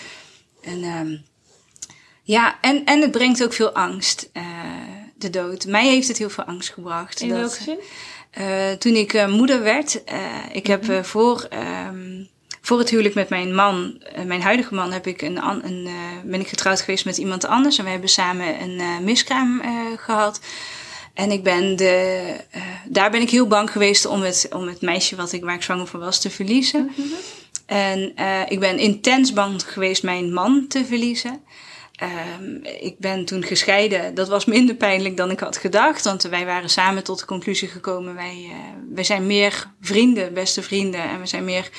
En, 0.63 0.83
ehm, 0.83 1.17
ja, 2.23 2.59
en, 2.61 2.85
en 2.85 3.01
het 3.01 3.11
brengt 3.11 3.45
ook 3.45 3.53
veel 3.53 3.71
angst, 3.71 4.31
eh, 4.33 4.43
de 5.33 5.39
dood. 5.39 5.67
Mij 5.67 5.87
heeft 5.87 6.09
het 6.09 6.19
heel 6.19 6.31
veel 6.31 6.45
angst 6.45 6.73
gebracht. 6.73 7.21
In 7.21 7.29
dat, 7.29 7.39
welke 7.39 7.63
zin? 7.63 7.79
eh, 8.31 8.73
toen 8.73 8.95
ik 8.95 9.13
eh, 9.13 9.29
moeder 9.29 9.63
werd, 9.63 10.05
eh, 10.05 10.19
ik 10.53 10.67
heb 10.67 10.89
eh, 10.89 11.03
voor, 11.03 11.47
ehm, 11.51 12.25
voor 12.61 12.79
het 12.79 12.91
huwelijk 12.91 13.15
met 13.15 13.29
mijn 13.29 13.55
man, 13.55 14.03
mijn 14.27 14.43
huidige 14.43 14.75
man, 14.75 14.93
heb 14.93 15.07
ik 15.07 15.23
een, 15.23 15.43
een, 15.65 15.89
ben 16.25 16.41
ik 16.41 16.49
getrouwd 16.49 16.81
geweest 16.81 17.05
met 17.05 17.17
iemand 17.17 17.45
anders. 17.47 17.79
En 17.79 17.85
we 17.85 17.91
hebben 17.91 18.09
samen 18.09 18.63
een 18.63 19.05
miskraam 19.05 19.61
eh, 19.61 19.71
gehad. 19.97 20.41
En 21.15 21.31
ik 21.31 21.43
ben 21.43 21.77
de, 21.77 22.23
daar 22.85 23.11
ben 23.11 23.21
ik 23.21 23.31
heel 23.31 23.47
bang 23.47 23.71
geweest 23.71 24.07
om 24.07 24.23
het, 24.23 24.49
om 24.53 24.67
het 24.69 24.81
meisje 24.81 25.17
wat 25.17 25.33
ik, 25.33 25.45
waar 25.45 25.55
ik 25.55 25.63
zwanger 25.63 25.87
voor 25.87 26.01
was 26.01 26.21
te 26.21 26.31
verliezen. 26.31 26.91
En 27.67 28.13
eh, 28.15 28.41
ik 28.49 28.61
ben 28.61 28.79
intens 28.79 29.33
bang 29.33 29.63
geweest 29.67 30.03
mijn 30.03 30.33
man 30.33 30.67
te 30.69 30.85
verliezen. 30.85 31.43
Ehm, 31.97 32.55
ik 32.81 32.99
ben 32.99 33.25
toen 33.25 33.45
gescheiden. 33.45 34.15
Dat 34.15 34.29
was 34.29 34.45
minder 34.45 34.75
pijnlijk 34.75 35.17
dan 35.17 35.31
ik 35.31 35.41
had 35.41 35.57
gedacht. 35.57 36.05
Want 36.05 36.23
wij 36.23 36.45
waren 36.45 36.71
samen 36.71 37.05
tot 37.05 37.19
de 37.19 37.25
conclusie 37.27 37.69
gekomen. 37.69 38.15
Wij, 38.15 38.47
eh, 38.51 38.57
wij 38.95 39.05
zijn 39.05 39.27
meer 39.27 39.67
vrienden, 39.81 40.35
beste 40.35 40.63
vrienden. 40.63 41.03
En 41.03 41.21
we 41.21 41.27
zijn 41.27 41.45
meer... 41.45 41.71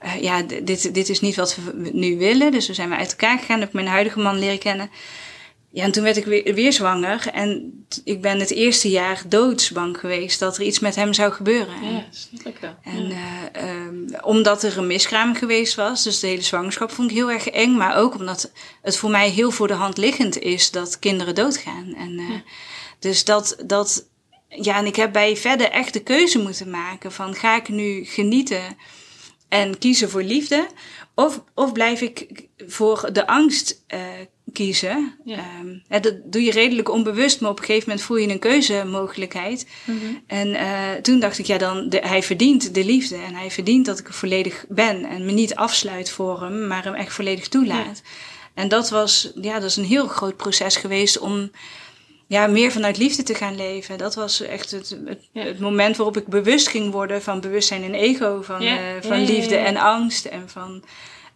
eh, 0.00 0.22
ja, 0.22 0.42
dit, 0.42 0.94
dit 0.94 1.08
is 1.08 1.20
niet 1.20 1.36
wat 1.36 1.56
we 1.56 1.90
nu 1.92 2.18
willen. 2.18 2.50
Dus 2.52 2.66
we 2.66 2.74
zijn 2.74 2.88
we 2.88 2.96
uit 2.96 3.10
elkaar 3.10 3.38
gegaan. 3.38 3.58
Heb 3.58 3.68
ik 3.68 3.74
mijn 3.74 3.86
huidige 3.86 4.18
man 4.18 4.38
leren 4.38 4.58
kennen. 4.58 4.90
Ja, 5.76 5.82
en 5.84 5.92
toen 5.92 6.02
werd 6.02 6.16
ik 6.16 6.24
weer, 6.24 6.54
weer 6.54 6.72
zwanger. 6.72 7.28
En 7.32 7.72
ik 8.04 8.20
ben 8.20 8.38
het 8.38 8.50
eerste 8.50 8.90
jaar 8.90 9.22
doodsbang 9.28 9.98
geweest 9.98 10.38
dat 10.38 10.56
er 10.56 10.62
iets 10.62 10.78
met 10.78 10.94
hem 10.94 11.12
zou 11.12 11.32
gebeuren. 11.32 11.92
Ja, 11.92 12.04
snap 12.10 12.58
wel. 12.60 12.74
En 12.82 13.10
eh, 13.10 13.62
ehm, 13.62 13.96
omdat 14.20 14.62
er 14.62 14.78
een 14.78 14.86
miskraam 14.86 15.34
geweest 15.34 15.74
was, 15.74 16.02
dus 16.02 16.20
de 16.20 16.26
hele 16.26 16.42
zwangerschap 16.42 16.90
vond 16.90 17.10
ik 17.10 17.16
heel 17.16 17.30
erg 17.30 17.48
eng. 17.48 17.76
Maar 17.76 17.96
ook 17.96 18.14
omdat 18.14 18.52
het 18.82 18.96
voor 18.96 19.10
mij 19.10 19.28
heel 19.28 19.50
voor 19.50 19.66
de 19.66 19.74
hand 19.74 19.96
liggend 19.96 20.38
is 20.38 20.70
dat 20.70 20.98
kinderen 20.98 21.34
doodgaan. 21.34 21.94
En, 21.94 22.18
eh, 22.18 22.40
Dus 22.98 23.24
dat, 23.24 23.56
dat, 23.66 24.08
ja, 24.48 24.76
en 24.76 24.86
ik 24.86 24.96
heb 24.96 25.12
bij 25.12 25.36
verder 25.36 25.70
echt 25.70 25.92
de 25.92 26.02
keuze 26.02 26.38
moeten 26.38 26.70
maken 26.70 27.12
van 27.12 27.34
ga 27.34 27.56
ik 27.56 27.68
nu 27.68 28.04
genieten 28.04 28.76
en 29.48 29.78
kiezen 29.78 30.10
voor 30.10 30.22
liefde? 30.22 30.68
Of, 31.14 31.42
of 31.54 31.72
blijf 31.72 32.00
ik 32.00 32.46
voor 32.66 33.08
de 33.12 33.26
angst 33.26 33.84
eh, 33.86 34.00
kiezen? 34.56 35.14
Ja. 35.24 35.36
Ehm, 35.36 35.78
hè, 35.88 36.00
dat 36.00 36.14
doe 36.24 36.42
je 36.42 36.50
redelijk 36.50 36.90
onbewust, 36.90 37.40
maar 37.40 37.50
op 37.50 37.58
een 37.58 37.64
gegeven 37.64 37.88
moment 37.88 38.06
voel 38.06 38.16
je 38.16 38.28
een 38.28 38.38
keuzemogelijkheid. 38.38 39.66
Mhm. 39.84 39.96
En 40.26 40.54
eh, 40.54 41.00
toen 41.02 41.20
dacht 41.20 41.38
ik, 41.38 41.46
ja, 41.46 41.58
dan, 41.58 41.88
de, 41.88 41.98
hij 41.98 42.22
verdient 42.22 42.74
de 42.74 42.84
liefde. 42.84 43.16
En 43.16 43.34
hij 43.34 43.50
verdient 43.50 43.86
dat 43.86 43.98
ik 43.98 44.08
er 44.08 44.14
volledig 44.14 44.64
ben. 44.68 45.04
En 45.04 45.24
me 45.24 45.32
niet 45.32 45.54
afsluit 45.54 46.10
voor 46.10 46.42
hem, 46.42 46.66
maar 46.66 46.84
hem 46.84 46.94
echt 46.94 47.12
volledig 47.12 47.48
toelaat. 47.48 48.02
En 48.54 48.68
dat 48.68 48.90
was, 48.90 49.32
ja, 49.40 49.54
dat 49.54 49.70
is 49.70 49.76
een 49.76 49.84
heel 49.84 50.06
groot 50.06 50.36
proces 50.36 50.76
geweest 50.76 51.18
om 51.18 51.50
ja, 52.26 52.46
meer 52.46 52.72
vanuit 52.72 52.98
liefde 52.98 53.22
te 53.22 53.34
gaan 53.34 53.56
leven. 53.56 53.98
Dat 53.98 54.14
was 54.14 54.40
echt 54.40 54.70
het, 54.70 54.98
het, 55.04 55.28
Ja. 55.32 55.44
het 55.44 55.60
moment 55.60 55.96
waarop 55.96 56.16
ik 56.16 56.26
bewust 56.26 56.68
ging 56.68 56.92
worden 56.92 57.22
van 57.22 57.40
bewustzijn 57.40 57.82
en 57.82 57.94
ego. 57.94 58.42
Van, 58.42 58.60
eh, 58.60 58.76
van 59.00 59.24
liefde 59.24 59.56
en 59.56 59.76
angst 59.76 60.24
en 60.24 60.48
van 60.48 60.84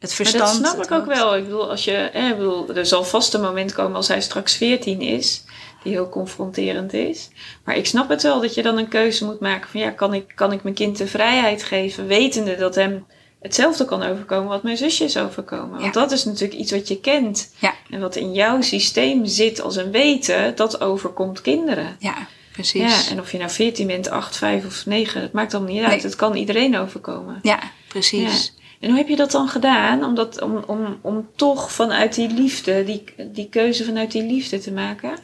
het 0.01 0.19
Maar 0.19 0.27
verstand. 0.27 0.45
dat 0.45 0.55
snap 0.55 0.77
het 0.77 0.87
ik 0.87 0.93
ook 0.93 1.07
wel. 1.07 1.37
Ik 1.37 1.45
bedoel, 1.45 1.71
als 1.71 1.85
je, 1.85 1.93
eh, 1.93 2.29
ik 2.29 2.37
bedoel, 2.37 2.75
er 2.75 2.87
zal 2.87 3.05
vast 3.05 3.35
een 3.35 3.41
moment 3.41 3.73
komen 3.73 3.97
als 3.97 4.09
hij 4.09 4.21
straks 4.21 4.57
14 4.57 5.01
is, 5.01 5.45
die 5.83 5.93
heel 5.93 6.09
confronterend 6.09 6.93
is. 6.93 7.29
Maar 7.65 7.77
ik 7.77 7.87
snap 7.87 8.09
het 8.09 8.23
wel 8.23 8.41
dat 8.41 8.55
je 8.55 8.63
dan 8.63 8.79
een 8.79 8.89
keuze 8.89 9.25
moet 9.25 9.41
maken 9.41 9.71
van 9.71 9.81
ja, 9.81 9.91
kan 9.91 10.15
ik, 10.15 10.33
kan 10.35 10.53
ik 10.53 10.63
mijn 10.63 10.75
kind 10.75 10.99
de 10.99 11.07
vrijheid 11.07 11.63
geven, 11.63 12.07
wetende 12.07 12.57
dat 12.57 12.75
hem 12.75 13.07
hetzelfde 13.41 13.85
kan 13.85 14.03
overkomen 14.03 14.49
wat 14.49 14.63
mijn 14.63 14.77
zusje 14.77 15.05
is 15.05 15.17
overkomen. 15.17 15.81
Want 15.81 15.95
dat 15.95 16.13
is 16.13 16.25
natuurlijk 16.25 16.61
iets 16.61 16.73
wat 16.73 16.89
je 16.89 17.01
kent. 17.01 17.55
Ja. 17.59 17.75
En 17.91 18.01
wat 18.01 18.17
in 18.17 18.33
jouw 18.33 18.61
systeem 18.61 19.27
zit 19.27 19.61
als 19.61 19.77
een 19.77 19.91
weten, 19.91 20.57
dat 20.57 20.81
overkomt 20.81 21.41
kinderen. 21.41 21.97
Ja, 21.99 22.15
precies. 22.53 23.07
Ja, 23.07 23.11
en 23.11 23.21
of 23.21 23.33
je 23.33 23.39
nou 23.39 23.51
14 23.51 23.87
bent, 23.87 24.11
8, 24.11 24.37
5 24.37 24.67
of 24.67 24.87
9, 24.87 25.21
dat 25.21 25.33
maakt 25.33 25.55
allemaal 25.55 25.73
niet 25.73 25.83
uit. 25.83 25.91
Nee. 25.91 26.01
Het 26.01 26.17
kan 26.17 26.37
iedereen 26.37 26.79
overkomen. 26.79 27.39
Ja, 27.43 27.59
precies. 27.89 28.55
En 28.81 28.89
hoe 28.89 28.99
heb 28.99 29.09
je 29.09 29.17
dat 29.17 29.31
dan 29.31 29.49
gedaan? 29.49 30.05
Om, 30.05 30.15
dat, 30.15 30.43
om, 30.43 30.65
om, 30.67 30.99
om 31.03 31.29
toch 31.37 31.73
vanuit 31.73 32.15
die 32.15 32.29
liefde, 32.29 32.85
die, 32.85 33.05
die 33.33 33.49
keuze 33.49 33.85
vanuit 33.85 34.13
die 34.13 34.23
liefde 34.23 34.59
te 34.59 34.73
maken? 34.73 35.19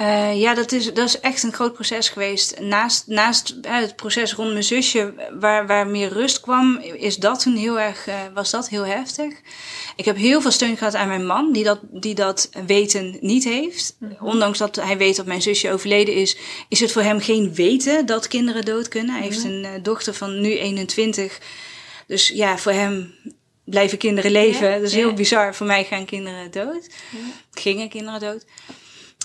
Uh, 0.00 0.40
ja, 0.40 0.54
dat 0.54 0.72
is, 0.72 0.94
dat 0.94 1.08
is 1.08 1.20
echt 1.20 1.42
een 1.42 1.52
groot 1.52 1.72
proces 1.72 2.08
geweest. 2.08 2.60
Naast, 2.60 3.06
naast 3.06 3.54
uh, 3.62 3.76
het 3.76 3.96
proces 3.96 4.32
rond 4.32 4.50
mijn 4.52 4.64
zusje, 4.64 5.14
waar, 5.40 5.66
waar 5.66 5.86
meer 5.86 6.08
rust 6.08 6.40
kwam, 6.40 6.76
is 6.78 7.16
dat 7.16 7.40
toen 7.40 7.56
heel 7.56 7.80
erg, 7.80 8.08
uh, 8.08 8.14
was 8.34 8.50
dat 8.50 8.68
heel 8.68 8.86
heftig. 8.86 9.34
Ik 9.96 10.04
heb 10.04 10.16
heel 10.16 10.40
veel 10.40 10.50
steun 10.50 10.76
gehad 10.76 10.94
aan 10.94 11.08
mijn 11.08 11.26
man, 11.26 11.52
die 11.52 11.64
dat, 11.64 11.78
die 11.82 12.14
dat 12.14 12.50
weten 12.66 13.16
niet 13.20 13.44
heeft. 13.44 13.96
-hmm. 13.98 14.16
Ondanks 14.20 14.58
dat 14.58 14.76
hij 14.76 14.98
weet 14.98 15.16
dat 15.16 15.26
mijn 15.26 15.42
zusje 15.42 15.72
overleden 15.72 16.14
is, 16.14 16.36
is 16.68 16.80
het 16.80 16.92
voor 16.92 17.02
hem 17.02 17.20
geen 17.20 17.54
weten 17.54 18.06
dat 18.06 18.28
kinderen 18.28 18.64
dood 18.64 18.88
kunnen. 18.88 19.14
Hij 19.14 19.22
heeft 19.22 19.44
een 19.44 19.66
dochter 19.82 20.14
van 20.14 20.40
nu 20.40 20.58
21. 20.58 21.38
Dus 22.06 22.28
ja, 22.28 22.58
voor 22.58 22.72
hem 22.72 23.14
blijven 23.64 23.98
kinderen 23.98 24.30
leven. 24.30 24.68
Ja, 24.68 24.74
dat 24.74 24.86
is 24.88 24.94
heel 24.94 25.12
bizar. 25.12 25.54
Voor 25.54 25.66
mij 25.66 25.84
gaan 25.84 26.04
kinderen 26.04 26.50
dood. 26.50 26.88
Ja. 27.10 27.18
Gingen 27.52 27.88
kinderen 27.88 28.20
dood. 28.20 28.44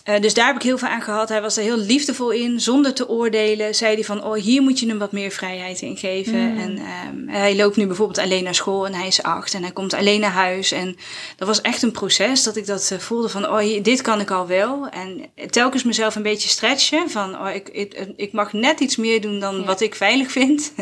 Uh, 0.10 0.20
dus 0.20 0.34
daar 0.34 0.48
heb 0.48 0.56
ik 0.56 0.62
heel 0.62 0.78
veel 0.78 0.88
aan 0.88 1.02
gehad. 1.02 1.30
Hij 1.30 1.42
was 1.42 1.58
er 1.58 1.64
heel 1.64 1.78
liefdevol 1.78 2.32
in, 2.32 2.60
zonder 2.60 2.94
te 2.94 3.10
oordelen. 3.10 3.76
Zei 3.76 3.94
hij 3.94 4.04
van, 4.04 4.24
oh, 4.24 4.34
hier 4.34 4.62
moet 4.62 4.80
je 4.80 4.88
hem 4.88 5.00
wat 5.00 5.12
meer 5.12 5.32
vrijheid 5.32 5.82
in 5.82 5.98
geven. 5.98 6.52
Mm. 6.52 6.60
En 6.60 6.82
um, 7.08 7.30
hij 7.30 7.56
loopt 7.56 7.76
nu 7.76 7.88
bijvoorbeeld 7.88 8.18
alleen 8.18 8.44
naar 8.44 8.56
school 8.56 8.86
en 8.86 8.94
hij 8.94 9.08
is 9.08 9.24
acht. 9.24 9.54
En 9.54 9.62
hij 9.62 9.72
komt 9.72 9.94
alleen 9.94 10.20
naar 10.20 10.32
huis. 10.32 10.72
En 10.72 10.98
dat 11.36 11.48
was 11.48 11.62
echt 11.62 11.82
een 11.82 11.92
proces 11.92 12.44
dat 12.44 12.56
ik 12.56 12.66
dat 12.66 12.90
uh, 12.94 13.00
voelde 13.00 13.30
van, 13.30 13.50
oh, 13.50 13.84
dit 13.84 14.02
kan 14.02 14.20
ik 14.20 14.32
al 14.32 14.48
wel. 14.48 14.88
En 14.90 15.26
telkens 15.50 15.84
mezelf 15.84 16.16
een 16.16 16.24
beetje 16.24 16.50
stretchen. 16.50 17.10
Van, 17.10 17.40
oh, 17.40 17.54
ik, 17.54 17.70
ik, 17.70 18.14
ik 18.16 18.32
mag 18.32 18.54
net 18.54 18.80
iets 18.80 18.96
meer 18.96 19.22
doen 19.22 19.40
dan 19.40 19.56
ja. 19.56 19.64
wat 19.64 19.82
ik 19.82 19.96
veilig 19.96 20.32
vind. 20.32 20.74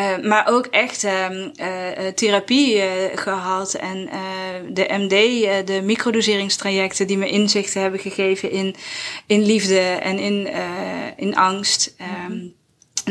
Uh, 0.00 0.18
maar 0.18 0.48
ook 0.48 0.66
echt 0.66 1.04
uh, 1.04 1.30
uh, 1.30 2.06
therapie 2.14 2.82
gehad 3.14 3.74
en 3.74 4.08
de 4.72 4.86
MD, 4.88 5.10
de 5.66 5.80
microdoseringstrajecten 5.82 7.06
die 7.06 7.18
me 7.18 7.28
inzichten 7.28 7.80
hebben 7.80 8.00
gegeven 8.00 8.50
in, 8.50 8.74
in 9.26 9.42
liefde 9.42 9.80
en 9.80 10.18
in, 10.18 10.48
in 11.16 11.36
angst. 11.36 11.94
Um, 12.28 12.54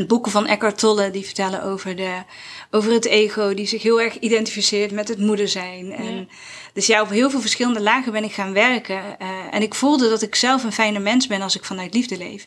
boeken 0.07 0.31
van 0.31 0.47
Eckhart 0.47 0.77
Tolle 0.77 1.11
die 1.11 1.25
vertellen 1.25 1.63
over, 1.63 1.95
de, 1.95 2.23
over 2.71 2.91
het 2.91 3.05
ego, 3.05 3.53
die 3.53 3.67
zich 3.67 3.83
heel 3.83 4.01
erg 4.01 4.19
identificeert 4.19 4.91
met 4.91 5.07
het 5.07 5.19
moeder 5.19 5.47
zijn. 5.47 5.91
En. 5.91 6.29
Dus 6.73 6.87
ja, 6.87 7.01
op 7.01 7.09
heel 7.09 7.29
veel 7.29 7.41
verschillende 7.41 7.81
lagen 7.81 8.11
ben 8.11 8.23
ik 8.23 8.33
gaan 8.33 8.53
werken. 8.53 9.19
en 9.51 9.61
ik 9.61 9.75
voelde 9.75 10.09
dat 10.09 10.21
ik 10.21 10.35
zelf 10.35 10.63
een 10.63 10.71
fijne 10.71 10.99
mens 10.99 11.27
ben 11.27 11.41
als 11.41 11.55
ik 11.55 11.65
vanuit 11.65 11.93
liefde 11.93 12.17
leef 12.17 12.45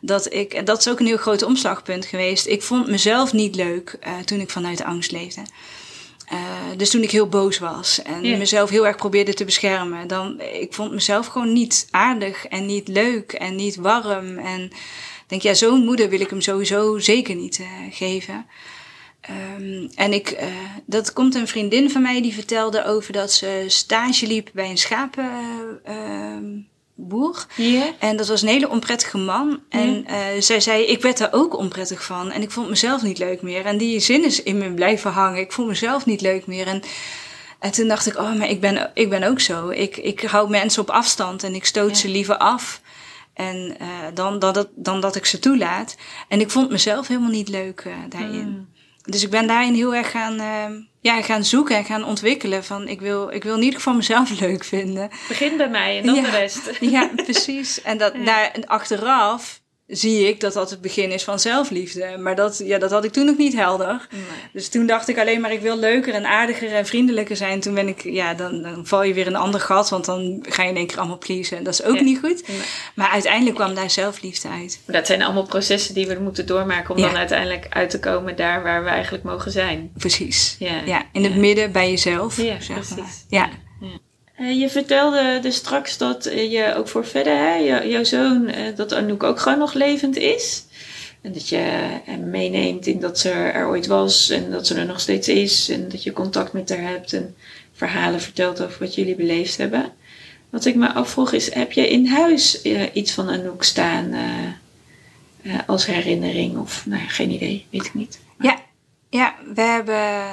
dat 0.00 0.32
ik, 0.32 0.54
en 0.54 0.64
dat 0.64 0.78
is 0.78 0.88
ook 0.88 1.00
een 1.00 1.06
heel 1.06 1.16
groot 1.16 1.42
omslagpunt 1.42 2.06
geweest. 2.06 2.46
Ik 2.46 2.62
vond 2.62 2.86
mezelf 2.86 3.32
niet 3.32 3.54
leuk 3.54 3.96
uh, 4.06 4.18
toen 4.18 4.40
ik 4.40 4.50
vanuit 4.50 4.84
angst 4.84 5.12
leefde. 5.12 5.42
Uh, 6.32 6.38
dus 6.76 6.90
toen 6.90 7.02
ik 7.02 7.10
heel 7.10 7.28
boos 7.28 7.58
was 7.58 8.02
en 8.02 8.22
yeah. 8.24 8.38
mezelf 8.38 8.70
heel 8.70 8.86
erg 8.86 8.96
probeerde 8.96 9.34
te 9.34 9.44
beschermen, 9.44 10.08
dan 10.08 10.40
ik 10.40 10.74
vond 10.74 10.92
mezelf 10.92 11.26
gewoon 11.26 11.52
niet 11.52 11.88
aardig 11.90 12.46
en 12.46 12.66
niet 12.66 12.88
leuk 12.88 13.32
en 13.32 13.54
niet 13.54 13.76
warm. 13.76 14.38
En 14.38 14.70
denk, 15.26 15.42
ja, 15.42 15.54
zo'n 15.54 15.84
moeder 15.84 16.08
wil 16.08 16.20
ik 16.20 16.30
hem 16.30 16.40
sowieso 16.40 16.98
zeker 16.98 17.34
niet 17.34 17.58
uh, 17.58 17.66
geven. 17.90 18.46
Um, 19.58 19.90
en 19.94 20.12
ik, 20.12 20.30
uh, 20.30 20.46
dat 20.86 21.12
komt 21.12 21.34
een 21.34 21.48
vriendin 21.48 21.90
van 21.90 22.02
mij 22.02 22.22
die 22.22 22.34
vertelde 22.34 22.84
over 22.84 23.12
dat 23.12 23.32
ze 23.32 23.64
stage 23.66 24.26
liep 24.26 24.50
bij 24.52 24.70
een 24.70 24.78
schapen 24.78 25.30
boer. 27.00 27.46
Yeah. 27.56 27.86
En 27.98 28.16
dat 28.16 28.28
was 28.28 28.42
een 28.42 28.48
hele 28.48 28.68
onprettige 28.68 29.18
man. 29.18 29.60
En 29.68 30.06
uh, 30.10 30.16
zij 30.38 30.60
zei, 30.60 30.82
ik 30.82 31.02
werd 31.02 31.18
daar 31.18 31.32
ook 31.32 31.56
onprettig 31.56 32.04
van. 32.04 32.30
En 32.30 32.42
ik 32.42 32.50
vond 32.50 32.68
mezelf 32.68 33.02
niet 33.02 33.18
leuk 33.18 33.42
meer. 33.42 33.64
En 33.64 33.78
die 33.78 34.00
zin 34.00 34.24
is 34.24 34.42
in 34.42 34.58
me 34.58 34.74
blijven 34.74 35.10
hangen. 35.10 35.40
Ik 35.40 35.52
vond 35.52 35.68
mezelf 35.68 36.06
niet 36.06 36.20
leuk 36.20 36.46
meer. 36.46 36.66
En, 36.66 36.82
en 37.58 37.72
toen 37.72 37.88
dacht 37.88 38.06
ik, 38.06 38.18
oh, 38.18 38.34
maar 38.34 38.48
ik 38.48 38.60
ben, 38.60 38.90
ik 38.94 39.10
ben 39.10 39.22
ook 39.22 39.40
zo. 39.40 39.68
Ik, 39.68 39.96
ik 39.96 40.20
hou 40.20 40.50
mensen 40.50 40.82
op 40.82 40.90
afstand 40.90 41.42
en 41.42 41.54
ik 41.54 41.64
stoot 41.64 41.88
yeah. 41.88 42.00
ze 42.00 42.08
liever 42.08 42.36
af. 42.36 42.80
En 43.34 43.76
uh, 43.80 43.86
dan, 44.14 44.38
dan, 44.38 44.52
dat, 44.52 44.68
dan 44.74 45.00
dat 45.00 45.16
ik 45.16 45.24
ze 45.24 45.38
toelaat. 45.38 45.96
En 46.28 46.40
ik 46.40 46.50
vond 46.50 46.70
mezelf 46.70 47.08
helemaal 47.08 47.30
niet 47.30 47.48
leuk 47.48 47.84
uh, 47.86 47.92
daarin. 48.08 48.48
Mm. 48.48 48.68
Dus 49.10 49.22
ik 49.22 49.30
ben 49.30 49.46
daarin 49.46 49.74
heel 49.74 49.94
erg 49.94 50.10
gaan, 50.10 50.40
uh, 50.40 50.64
ja, 51.00 51.22
gaan 51.22 51.44
zoeken 51.44 51.76
en 51.76 51.84
gaan 51.84 52.04
ontwikkelen. 52.04 52.64
Van 52.64 52.88
ik 52.88 53.00
wil, 53.00 53.30
ik 53.30 53.42
wil 53.42 53.54
in 53.54 53.62
ieder 53.62 53.78
geval 53.78 53.94
mezelf 53.94 54.30
leuk 54.40 54.64
vinden. 54.64 55.10
Begin 55.28 55.56
bij 55.56 55.68
mij 55.68 55.98
en 55.98 56.06
dan 56.06 56.14
ja, 56.14 56.22
de 56.22 56.30
rest. 56.30 56.70
Ja, 56.80 57.10
precies. 57.14 57.82
En 57.82 57.98
dat, 57.98 58.12
ja. 58.14 58.24
daar, 58.24 58.52
achteraf 58.66 59.60
zie 59.88 60.28
ik 60.28 60.40
dat 60.40 60.52
dat 60.52 60.70
het 60.70 60.80
begin 60.80 61.10
is 61.10 61.24
van 61.24 61.40
zelfliefde. 61.40 62.16
Maar 62.18 62.36
dat, 62.36 62.62
ja, 62.64 62.78
dat 62.78 62.90
had 62.90 63.04
ik 63.04 63.12
toen 63.12 63.26
nog 63.26 63.36
niet 63.36 63.54
helder. 63.54 64.06
Nee. 64.10 64.22
Dus 64.52 64.68
toen 64.68 64.86
dacht 64.86 65.08
ik 65.08 65.18
alleen 65.18 65.40
maar, 65.40 65.52
ik 65.52 65.60
wil 65.60 65.78
leuker 65.78 66.14
en 66.14 66.26
aardiger 66.26 66.74
en 66.74 66.86
vriendelijker 66.86 67.36
zijn. 67.36 67.60
Toen 67.60 67.74
ben 67.74 67.88
ik, 67.88 68.02
ja, 68.02 68.34
dan, 68.34 68.62
dan 68.62 68.86
val 68.86 69.02
je 69.02 69.14
weer 69.14 69.26
in 69.26 69.34
een 69.34 69.40
ander 69.40 69.60
gat, 69.60 69.88
want 69.88 70.04
dan 70.04 70.44
ga 70.48 70.62
je 70.62 70.68
in 70.68 70.76
één 70.76 70.86
keer 70.86 70.98
allemaal 70.98 71.18
pleasen. 71.18 71.64
Dat 71.64 71.72
is 71.72 71.82
ook 71.82 71.96
ja. 71.96 72.02
niet 72.02 72.18
goed. 72.18 72.48
Nee. 72.48 72.60
Maar 72.94 73.10
uiteindelijk 73.10 73.56
kwam 73.56 73.74
daar 73.74 73.90
zelfliefde 73.90 74.48
uit. 74.48 74.80
Dat 74.86 75.06
zijn 75.06 75.22
allemaal 75.22 75.46
processen 75.46 75.94
die 75.94 76.06
we 76.06 76.18
moeten 76.20 76.46
doormaken 76.46 76.94
om 76.94 77.00
ja. 77.00 77.06
dan 77.06 77.16
uiteindelijk 77.16 77.66
uit 77.70 77.90
te 77.90 78.00
komen 78.00 78.36
daar 78.36 78.62
waar 78.62 78.84
we 78.84 78.90
eigenlijk 78.90 79.24
mogen 79.24 79.50
zijn. 79.50 79.90
Precies. 79.96 80.56
Ja, 80.58 80.82
ja 80.84 81.02
in 81.12 81.24
het 81.24 81.36
midden 81.36 81.72
bij 81.72 81.90
jezelf. 81.90 82.36
Ja, 82.36 82.60
zeg 82.60 82.76
precies. 82.76 82.96
Maar. 82.96 83.12
Ja. 83.28 83.48
Uh, 84.40 84.60
je 84.60 84.68
vertelde 84.68 85.38
dus 85.40 85.56
straks 85.56 85.96
dat 85.96 86.24
je 86.24 86.74
ook 86.76 86.88
voor 86.88 87.06
verder, 87.06 87.36
hè, 87.36 87.54
jouw 87.82 88.04
zoon, 88.04 88.48
uh, 88.48 88.54
dat 88.76 88.92
Anouk 88.92 89.22
ook 89.22 89.40
gewoon 89.40 89.58
nog 89.58 89.72
levend 89.72 90.16
is. 90.16 90.64
En 91.20 91.32
dat 91.32 91.48
je 91.48 91.56
hem 92.04 92.30
meeneemt 92.30 92.86
in 92.86 93.00
dat 93.00 93.18
ze 93.18 93.30
er 93.30 93.66
ooit 93.66 93.86
was 93.86 94.30
en 94.30 94.50
dat 94.50 94.66
ze 94.66 94.74
er 94.74 94.86
nog 94.86 95.00
steeds 95.00 95.28
is. 95.28 95.68
En 95.68 95.88
dat 95.88 96.02
je 96.02 96.12
contact 96.12 96.52
met 96.52 96.68
haar 96.68 96.88
hebt 96.88 97.12
en 97.12 97.34
verhalen 97.72 98.20
vertelt 98.20 98.62
over 98.62 98.76
wat 98.80 98.94
jullie 98.94 99.16
beleefd 99.16 99.56
hebben. 99.56 99.92
Wat 100.50 100.64
ik 100.64 100.74
me 100.74 100.92
afvroeg 100.92 101.32
is, 101.32 101.54
heb 101.54 101.72
je 101.72 101.88
in 101.88 102.06
huis 102.06 102.62
iets 102.92 103.12
van 103.12 103.28
Anouk 103.28 103.62
staan 103.62 104.14
als 105.66 105.86
herinnering? 105.86 106.58
Of, 106.58 106.86
nou 106.86 107.02
geen 107.08 107.30
idee, 107.30 107.66
weet 107.70 107.84
ik 107.84 107.94
niet. 107.94 108.18
Ja, 109.10 109.34
we 109.54 109.60
hebben, 109.60 110.26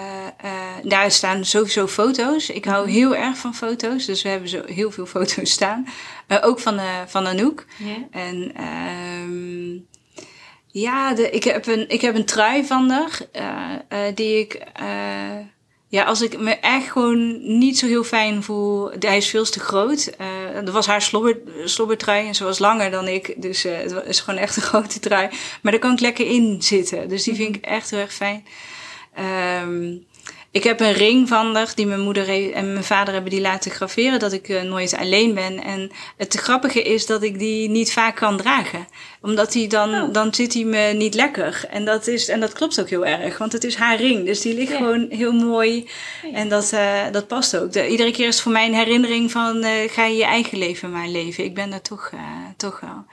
uh, 0.46 0.52
daar 0.84 1.12
staan 1.12 1.46
sowieso 1.46 1.88
foto's. 1.88 2.50
Ik 2.50 2.66
hou 2.66 2.90
heel 2.90 3.16
erg 3.16 3.38
van 3.38 3.56
foto's, 3.56 4.06
dus 4.06 4.22
we 4.22 4.30
hebben 4.30 4.50
zo 4.50 4.62
heel 4.66 4.92
veel 4.92 5.06
foto's 5.16 5.52
staan. 5.52 5.88
Uh, 6.28 6.38
ook 6.42 6.60
van, 6.60 6.80
uh, 6.80 7.02
van 7.08 7.28
Anouk. 7.28 7.66
Yeah. 7.78 7.98
En 8.12 8.64
um, 8.64 9.88
ja, 10.68 11.14
de, 11.14 11.30
ik, 11.30 11.44
heb 11.44 11.68
een, 11.68 11.90
ik 11.90 12.02
heb 12.02 12.16
een 12.16 12.26
trui 12.26 12.66
van 12.66 12.90
haar, 12.90 13.22
die 14.16 14.40
ik, 14.40 14.64
ja, 15.96 16.04
als 16.04 16.22
ik 16.22 16.40
me 16.40 16.52
echt 16.52 16.92
gewoon 16.92 17.40
niet 17.58 17.78
zo 17.78 17.88
heel 17.88 18.04
fijn 18.04 18.44
voel, 18.44 18.92
hij 19.00 19.18
is 19.18 19.30
veel 19.30 19.46
te 19.46 19.60
groot. 19.60 20.12
dat 20.64 20.74
was 20.74 20.88
haar 20.88 21.02
slobber, 21.02 21.38
slobbertrui 21.66 22.28
en 22.28 22.36
ze 22.36 22.44
was 22.44 22.60
langer 22.60 22.92
dan 22.92 23.08
ik, 23.08 23.34
dus 23.38 23.64
het 23.64 24.04
is 24.06 24.20
gewoon 24.20 24.40
echt 24.40 24.56
een 24.56 24.62
grote 24.72 25.00
trui. 25.00 25.30
Maar 25.62 25.72
daar 25.72 25.82
kan 25.82 25.94
ik 25.94 26.00
lekker 26.00 26.28
in 26.28 26.62
zitten, 26.62 27.10
dus 27.10 27.24
die 27.24 27.36
vind 27.36 27.56
ik 27.56 27.66
echt 27.66 27.90
heel 27.90 28.00
erg 28.00 28.14
fijn. 28.14 28.46
Um, 29.64 30.06
ik 30.56 30.64
heb 30.64 30.80
een 30.80 30.94
ring 30.94 31.28
van 31.28 31.56
haar 31.56 31.72
die 31.76 31.86
mijn 31.86 32.00
moeder 32.00 32.54
en 32.54 32.74
mijn 32.74 32.84
vader 32.84 33.14
hebben 33.14 33.32
die 33.32 33.42
laten 33.42 33.72
graveren, 33.72 34.20
dat 34.20 34.34
ik 34.34 34.50
uh, 34.50 34.62
nooit 34.62 34.98
alleen 34.98 35.34
ben. 35.34 35.64
En 35.64 35.92
het 36.18 36.36
grappige 36.36 36.82
is 36.82 37.06
dat 37.06 37.24
ik 37.24 37.40
die 37.40 37.70
niet 37.70 37.94
vaak 37.94 38.16
kan 38.16 38.38
dragen. 38.38 38.88
Omdat 39.22 39.52
die 39.52 39.68
dan, 39.68 39.96
oh. 39.96 40.14
dan 40.14 40.34
zit 40.34 40.54
hij 40.54 40.64
me 40.64 40.94
niet 40.94 41.14
lekker. 41.14 41.66
En 41.70 41.86
dat, 41.86 42.08
is, 42.08 42.28
en 42.28 42.40
dat 42.40 42.54
klopt 42.54 42.80
ook 42.80 42.90
heel 42.90 43.06
erg, 43.06 43.38
want 43.38 43.52
het 43.52 43.64
is 43.64 43.76
haar 43.76 43.98
ring. 43.98 44.26
Dus 44.26 44.42
die 44.42 44.54
ligt 44.54 44.72
ja. 44.72 44.78
gewoon 44.78 45.06
heel 45.10 45.32
mooi. 45.32 45.90
Ja. 46.24 46.38
En 46.38 46.50
dat, 46.50 46.72
uh, 46.74 47.02
dat 47.12 47.28
past 47.28 47.58
ook. 47.58 47.72
De, 47.72 47.88
iedere 47.88 48.12
keer 48.12 48.28
is 48.28 48.34
het 48.34 48.44
voor 48.44 48.52
mij 48.52 48.68
een 48.68 48.74
herinnering 48.74 49.32
van 49.32 49.64
uh, 49.64 49.70
ga 49.88 50.06
je 50.06 50.18
je 50.18 50.26
eigen 50.26 50.58
leven 50.58 50.92
maar 50.92 51.08
leven. 51.08 51.44
Ik 51.44 51.54
ben 51.54 51.70
daar 51.70 51.82
toch, 51.82 52.12
toch 52.58 52.80
wel. 52.80 53.06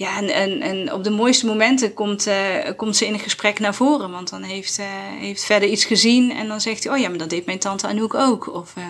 Ja, 0.00 0.16
en, 0.16 0.28
en, 0.28 0.60
en 0.60 0.92
op 0.92 1.04
de 1.04 1.10
mooiste 1.10 1.46
momenten 1.46 1.94
komt, 1.94 2.26
uh, 2.26 2.34
komt 2.76 2.96
ze 2.96 3.06
in 3.06 3.12
een 3.12 3.20
gesprek 3.20 3.58
naar 3.58 3.74
voren. 3.74 4.10
Want 4.10 4.30
dan 4.30 4.42
heeft, 4.42 4.78
uh, 4.78 4.86
heeft 5.18 5.44
verder 5.44 5.68
iets 5.68 5.84
gezien 5.84 6.30
en 6.30 6.48
dan 6.48 6.60
zegt 6.60 6.84
hij... 6.84 6.92
oh 6.92 6.98
ja, 6.98 7.08
maar 7.08 7.18
dat 7.18 7.30
deed 7.30 7.46
mijn 7.46 7.58
tante 7.58 7.86
Anouk 7.86 8.14
ook. 8.14 8.54
Of 8.54 8.74
uh, 8.78 8.84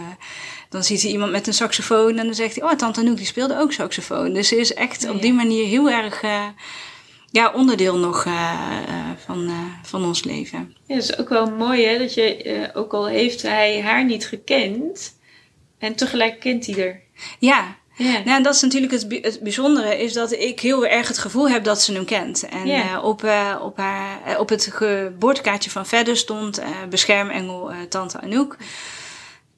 dan 0.69 0.85
ziet 0.85 1.03
hij 1.03 1.11
iemand 1.11 1.33
met 1.33 1.47
een 1.47 1.53
saxofoon 1.53 2.19
en 2.19 2.25
dan 2.25 2.35
zegt 2.35 2.61
hij... 2.61 2.71
oh, 2.71 2.77
tante 2.77 3.01
Anouk 3.01 3.17
die 3.17 3.27
speelde 3.27 3.59
ook 3.59 3.73
saxofoon. 3.73 4.33
Dus 4.33 4.49
ze 4.49 4.57
is 4.57 4.75
echt 4.75 5.03
ja, 5.03 5.11
op 5.11 5.23
die 5.23 5.33
manier 5.33 5.67
heel 5.67 5.91
erg 5.91 6.23
ja, 7.31 7.53
onderdeel 7.53 7.97
nog 7.97 8.27
van, 9.27 9.51
van 9.83 10.05
ons 10.05 10.25
leven. 10.25 10.75
Ja, 10.87 10.95
dat 10.95 11.05
is 11.05 11.19
ook 11.19 11.29
wel 11.29 11.51
mooi 11.51 11.87
hè, 11.87 11.99
dat 11.99 12.15
je... 12.15 12.71
ook 12.75 12.93
al 12.93 13.07
heeft 13.07 13.43
hij 13.43 13.83
haar 13.83 14.05
niet 14.05 14.27
gekend... 14.27 15.17
en 15.79 15.95
tegelijk 15.95 16.41
kent 16.41 16.67
hij 16.67 16.87
er. 16.87 17.01
Ja, 17.39 17.77
Yeah. 18.03 18.25
Nou, 18.25 18.37
en 18.37 18.43
dat 18.43 18.55
is 18.55 18.61
natuurlijk 18.61 18.93
het, 18.93 19.07
het 19.23 19.41
bijzondere, 19.41 20.03
is 20.03 20.13
dat 20.13 20.33
ik 20.33 20.61
heel 20.61 20.87
erg 20.87 21.09
het 21.09 21.19
gevoel 21.19 21.49
heb 21.49 21.65
dat 21.65 21.83
ze 21.83 21.93
hem 21.93 22.05
kent. 22.05 22.49
En 22.49 22.67
yeah. 22.67 22.93
uh, 22.93 23.05
op, 23.05 23.25
uh, 23.25 23.57
op, 23.63 23.77
haar, 23.77 24.21
uh, 24.29 24.41
op 24.41 24.49
het 24.49 24.69
geboortekaartje 24.73 25.71
van 25.71 25.87
verder 25.87 26.17
stond 26.17 26.63
beschermengel 26.89 27.71
tante 27.89 28.21
Anouk. 28.21 28.57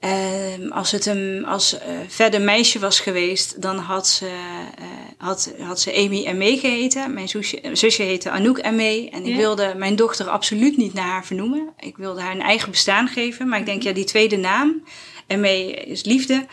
Ehm, 0.02 0.68
als 0.70 0.90
het 0.90 1.06
een 1.06 1.44
als, 1.46 1.74
uh, 1.74 1.80
verder 2.08 2.40
meisje 2.40 2.78
was 2.78 3.00
geweest, 3.00 3.62
dan 3.62 3.78
had 3.78 4.08
ze, 4.08 4.26
uh, 4.26 4.86
had, 5.16 5.54
had 5.58 5.80
ze 5.80 5.94
Amy 5.94 6.28
M.E. 6.36 6.56
geheten. 6.56 7.14
Mijn 7.14 7.28
zusje, 7.28 7.60
zusje 7.72 8.02
heette 8.02 8.30
Anouk 8.30 8.70
M.E. 8.70 9.08
En 9.08 9.26
ik 9.26 9.36
wilde 9.36 9.74
mijn 9.76 9.96
dochter 9.96 10.28
absoluut 10.28 10.76
niet 10.76 10.94
naar 10.94 11.06
haar 11.06 11.26
vernoemen. 11.26 11.68
Ik 11.78 11.96
wilde 11.96 12.20
haar 12.20 12.34
een 12.34 12.42
eigen 12.42 12.70
bestaan 12.70 13.08
geven. 13.08 13.48
Maar 13.48 13.58
ik 13.58 13.66
denk, 13.66 13.82
ja, 13.82 13.92
die 13.92 14.04
tweede 14.04 14.36
naam, 14.36 14.82
M.E. 15.28 15.66
is 15.70 16.04
liefde. 16.04 16.46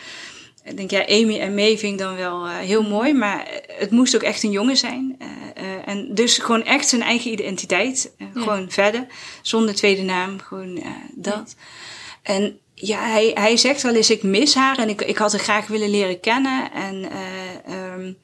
Ik 0.70 0.76
denk, 0.76 0.90
ja, 0.90 1.06
Amy 1.06 1.38
en 1.38 1.54
May 1.54 1.78
vind 1.78 1.92
ik 1.92 1.98
dan 1.98 2.16
wel 2.16 2.46
uh, 2.46 2.56
heel 2.56 2.82
mooi. 2.82 3.12
Maar 3.12 3.48
het 3.78 3.90
moest 3.90 4.14
ook 4.14 4.22
echt 4.22 4.42
een 4.42 4.50
jongen 4.50 4.76
zijn. 4.76 5.16
Uh, 5.18 5.28
uh, 5.64 5.88
en 5.88 6.14
dus 6.14 6.38
gewoon 6.38 6.64
echt 6.64 6.88
zijn 6.88 7.02
eigen 7.02 7.32
identiteit. 7.32 8.14
Ja. 8.18 8.26
Gewoon 8.34 8.70
verder. 8.70 9.06
Zonder 9.42 9.74
tweede 9.74 10.02
naam. 10.02 10.40
Gewoon 10.40 10.82
dat. 11.14 11.54
Ja. 11.56 12.34
En 12.34 12.58
ja, 12.74 13.00
hij, 13.00 13.30
hij 13.34 13.56
zegt 13.56 13.82
wel 13.82 13.94
eens, 13.94 14.10
ik 14.10 14.22
mis 14.22 14.54
haar. 14.54 14.78
En 14.78 14.88
ik, 14.88 15.02
ik 15.02 15.18
had 15.18 15.32
haar 15.32 15.40
graag 15.40 15.66
willen 15.66 15.90
leren 15.90 16.20
kennen. 16.20 16.72
En 16.72 17.08
um, 17.74 18.16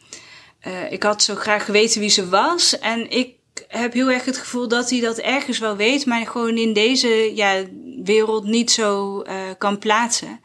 ik 0.90 1.02
had 1.02 1.22
zo 1.22 1.34
graag 1.34 1.64
geweten 1.64 2.00
wie 2.00 2.10
ze 2.10 2.28
was. 2.28 2.78
En 2.78 3.10
ik 3.10 3.34
heb 3.68 3.92
heel 3.92 4.10
erg 4.10 4.24
het 4.24 4.38
gevoel 4.38 4.68
dat 4.68 4.90
hij 4.90 5.00
dat 5.00 5.18
ergens 5.18 5.58
wel 5.58 5.76
weet. 5.76 6.06
Maar 6.06 6.26
gewoon 6.26 6.56
in 6.56 6.72
deze 6.72 7.32
ja, 7.34 7.62
wereld 8.04 8.44
niet 8.44 8.70
zo 8.70 9.22
kan 9.58 9.78
plaatsen. 9.78 10.40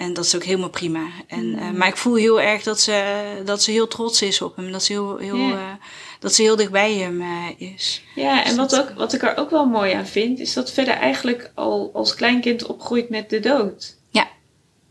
En 0.00 0.12
dat 0.12 0.24
is 0.24 0.34
ook 0.34 0.44
helemaal 0.44 0.70
prima. 0.70 1.06
En, 1.26 1.46
mm. 1.46 1.58
uh, 1.58 1.70
maar 1.70 1.88
ik 1.88 1.96
voel 1.96 2.14
heel 2.14 2.40
erg 2.40 2.62
dat 2.62 2.80
ze, 2.80 3.22
dat 3.44 3.62
ze 3.62 3.70
heel 3.70 3.88
trots 3.88 4.22
is 4.22 4.42
op 4.42 4.56
hem. 4.56 4.72
Dat 4.72 4.82
ze 4.82 4.92
heel, 4.92 5.16
heel, 5.16 5.36
yeah. 5.36 5.50
uh, 5.50 5.58
dat 6.18 6.34
ze 6.34 6.42
heel 6.42 6.56
dicht 6.56 6.70
bij 6.70 6.94
hem 6.94 7.20
uh, 7.20 7.72
is. 7.74 8.02
Ja, 8.14 8.44
en 8.44 8.56
wat, 8.56 8.78
ook, 8.78 8.90
wat 8.90 9.12
ik 9.12 9.22
er 9.22 9.36
ook 9.36 9.50
wel 9.50 9.66
mooi 9.66 9.92
aan 9.92 10.06
vind, 10.06 10.38
is 10.38 10.52
dat 10.52 10.72
verder 10.72 10.94
eigenlijk 10.94 11.50
al 11.54 11.90
als 11.94 12.14
kleinkind 12.14 12.66
opgroeit 12.66 13.08
met 13.08 13.30
de 13.30 13.40
dood. 13.40 13.96
Ja. 14.10 14.28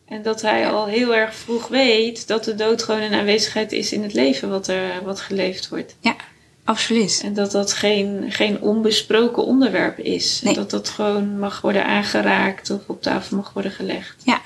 En 0.05 0.21
dat 0.21 0.41
hij 0.41 0.59
ja. 0.59 0.69
al 0.69 0.85
heel 0.85 1.15
erg 1.15 1.35
vroeg 1.35 1.67
weet 1.67 2.27
dat 2.27 2.43
de 2.43 2.55
dood 2.55 2.83
gewoon 2.83 3.01
een 3.01 3.13
aanwezigheid 3.13 3.71
is 3.71 3.91
in 3.91 4.03
het 4.03 4.13
leven 4.13 4.49
wat 4.49 4.67
er 4.67 5.03
wat 5.03 5.19
geleefd 5.19 5.69
wordt. 5.69 5.95
Ja, 5.99 6.15
absoluut. 6.63 7.21
En 7.23 7.33
dat 7.33 7.51
dat 7.51 7.73
geen, 7.73 8.25
geen 8.29 8.61
onbesproken 8.61 9.45
onderwerp 9.45 9.99
is. 9.99 10.41
Nee. 10.41 10.53
Dat 10.53 10.69
dat 10.69 10.89
gewoon 10.89 11.39
mag 11.39 11.61
worden 11.61 11.85
aangeraakt 11.85 12.69
of 12.69 12.81
op 12.87 13.01
tafel 13.01 13.37
mag 13.37 13.53
worden 13.53 13.71
gelegd. 13.71 14.15
Ja. 14.23 14.41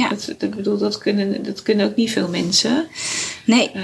Ja. 0.00 0.08
Dat, 0.08 0.34
ik 0.38 0.56
bedoel, 0.56 0.78
dat 0.78 0.98
kunnen, 0.98 1.42
dat 1.42 1.62
kunnen 1.62 1.86
ook 1.86 1.96
niet 1.96 2.10
veel 2.10 2.28
mensen. 2.28 2.88
Nee. 3.44 3.70
Uh, 3.74 3.82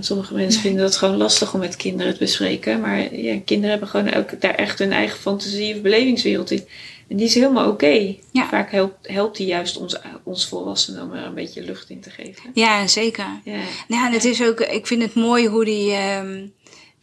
sommige 0.00 0.34
mensen 0.34 0.60
vinden 0.60 0.82
dat 0.82 0.96
gewoon 0.96 1.16
lastig 1.16 1.54
om 1.54 1.60
met 1.60 1.76
kinderen 1.76 2.12
te 2.12 2.18
bespreken. 2.18 2.80
Maar 2.80 3.14
ja, 3.14 3.38
kinderen 3.44 3.70
hebben 3.70 3.88
gewoon 3.88 4.14
ook 4.14 4.40
daar 4.40 4.54
echt 4.54 4.78
hun 4.78 4.92
eigen 4.92 5.18
fantasie 5.18 5.74
of 5.74 5.80
belevingswereld 5.80 6.50
in. 6.50 6.64
En 7.08 7.16
die 7.16 7.26
is 7.26 7.34
helemaal 7.34 7.64
oké. 7.64 7.72
Okay. 7.72 8.20
Ja. 8.32 8.48
Vaak 8.48 8.70
helpt, 8.70 9.08
helpt 9.08 9.36
die 9.36 9.46
juist 9.46 9.76
ons, 9.76 9.96
ons 10.22 10.46
volwassenen 10.46 11.02
om 11.02 11.12
er 11.12 11.24
een 11.24 11.34
beetje 11.34 11.62
lucht 11.62 11.90
in 11.90 12.00
te 12.00 12.10
geven. 12.10 12.50
Ja, 12.54 12.86
zeker. 12.86 13.26
Ja. 13.44 13.60
Nou, 13.88 14.06
en 14.06 14.12
het 14.12 14.24
is 14.24 14.42
ook, 14.42 14.60
ik 14.60 14.86
vind 14.86 15.02
het 15.02 15.14
mooi 15.14 15.46
hoe 15.48 15.64
die. 15.64 15.94
Um, 16.18 16.52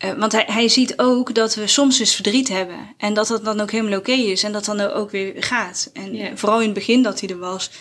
uh, 0.06 0.12
want 0.18 0.32
hij, 0.32 0.44
hij 0.48 0.70
ziet 0.70 0.94
ook 0.98 1.36
dat 1.36 1.56
we 1.56 1.68
soms 1.68 1.98
dus 1.98 2.16
verdriet 2.16 2.48
hebben. 2.48 2.78
En 2.98 3.14
dat 3.14 3.28
dat 3.28 3.46
dan 3.46 3.60
ook 3.60 3.72
helemaal 3.72 4.00
oké 4.00 4.12
okay 4.12 4.24
is. 4.24 4.44
En 4.44 4.52
dat 4.52 4.66
dan 4.66 4.82
ook 4.82 5.12
weer 5.12 5.34
gaat. 5.40 5.90
En 5.94 6.16
Ja. 6.16 6.30
vooral 6.36 6.60
in 6.60 6.66
het 6.66 6.74
begin 6.74 7.04
dat 7.04 7.20
hij 7.20 7.30
er 7.30 7.40
was 7.40 7.72